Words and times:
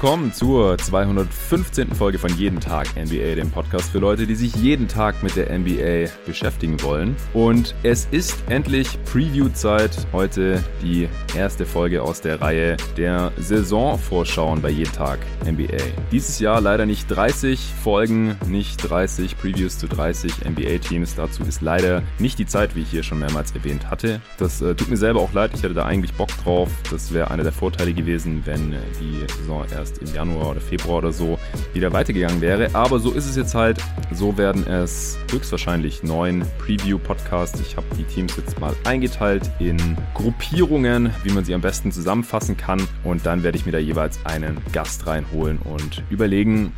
Willkommen 0.00 0.32
zur 0.32 0.78
215. 0.78 1.92
Folge 1.92 2.20
von 2.20 2.32
Jeden 2.36 2.60
Tag 2.60 2.86
NBA, 2.94 3.34
dem 3.34 3.50
Podcast 3.50 3.90
für 3.90 3.98
Leute, 3.98 4.28
die 4.28 4.36
sich 4.36 4.54
jeden 4.54 4.86
Tag 4.86 5.24
mit 5.24 5.34
der 5.34 5.58
NBA 5.58 6.08
beschäftigen 6.24 6.80
wollen. 6.84 7.16
Und 7.34 7.74
es 7.82 8.06
ist 8.12 8.36
endlich 8.48 8.96
Preview-Zeit. 9.06 10.06
Heute 10.12 10.62
die 10.80 11.08
erste 11.36 11.66
Folge 11.66 12.00
aus 12.00 12.20
der 12.20 12.40
Reihe 12.40 12.76
der 12.96 13.32
Saisonvorschauen 13.38 14.62
bei 14.62 14.70
Jeden 14.70 14.92
Tag 14.92 15.18
NBA. 15.44 15.82
Dieses 16.12 16.38
Jahr 16.38 16.60
leider 16.60 16.86
nicht 16.86 17.08
30 17.08 17.58
Folgen, 17.82 18.36
nicht 18.46 18.76
30 18.88 19.36
Previews 19.36 19.78
zu 19.78 19.88
30 19.88 20.44
NBA-Teams. 20.48 21.16
Dazu 21.16 21.42
ist 21.42 21.60
leider 21.60 22.04
nicht 22.20 22.38
die 22.38 22.46
Zeit, 22.46 22.76
wie 22.76 22.82
ich 22.82 22.90
hier 22.90 23.02
schon 23.02 23.18
mehrmals 23.18 23.50
erwähnt 23.50 23.90
hatte. 23.90 24.20
Das 24.38 24.62
äh, 24.62 24.76
tut 24.76 24.90
mir 24.90 24.96
selber 24.96 25.18
auch 25.18 25.32
leid. 25.32 25.50
Ich 25.54 25.64
hatte 25.64 25.74
da 25.74 25.86
eigentlich 25.86 26.12
Bock 26.12 26.30
drauf. 26.44 26.70
Das 26.88 27.12
wäre 27.12 27.32
einer 27.32 27.42
der 27.42 27.50
Vorteile 27.50 27.92
gewesen, 27.92 28.42
wenn 28.44 28.74
äh, 28.74 28.76
die 29.00 29.26
Saison 29.40 29.66
erst 29.72 29.87
im 29.96 30.12
Januar 30.12 30.50
oder 30.50 30.60
Februar 30.60 30.98
oder 30.98 31.12
so 31.12 31.38
wieder 31.72 31.90
weitergegangen 31.92 32.42
wäre. 32.42 32.74
Aber 32.74 32.98
so 32.98 33.12
ist 33.12 33.26
es 33.26 33.36
jetzt 33.36 33.54
halt. 33.54 33.78
So 34.12 34.36
werden 34.36 34.66
es 34.66 35.18
höchstwahrscheinlich 35.30 36.02
neun 36.02 36.44
Preview-Podcasts. 36.58 37.60
Ich 37.60 37.76
habe 37.76 37.86
die 37.96 38.04
Teams 38.04 38.36
jetzt 38.36 38.60
mal 38.60 38.74
eingeteilt 38.84 39.50
in 39.58 39.96
Gruppierungen, 40.14 41.10
wie 41.22 41.30
man 41.30 41.44
sie 41.44 41.54
am 41.54 41.62
besten 41.62 41.92
zusammenfassen 41.92 42.56
kann. 42.56 42.86
Und 43.04 43.24
dann 43.24 43.42
werde 43.42 43.56
ich 43.56 43.64
mir 43.64 43.72
da 43.72 43.78
jeweils 43.78 44.18
einen 44.26 44.58
Gast 44.72 45.06
reinholen 45.06 45.58
und 45.58 46.02
überlegen, 46.10 46.72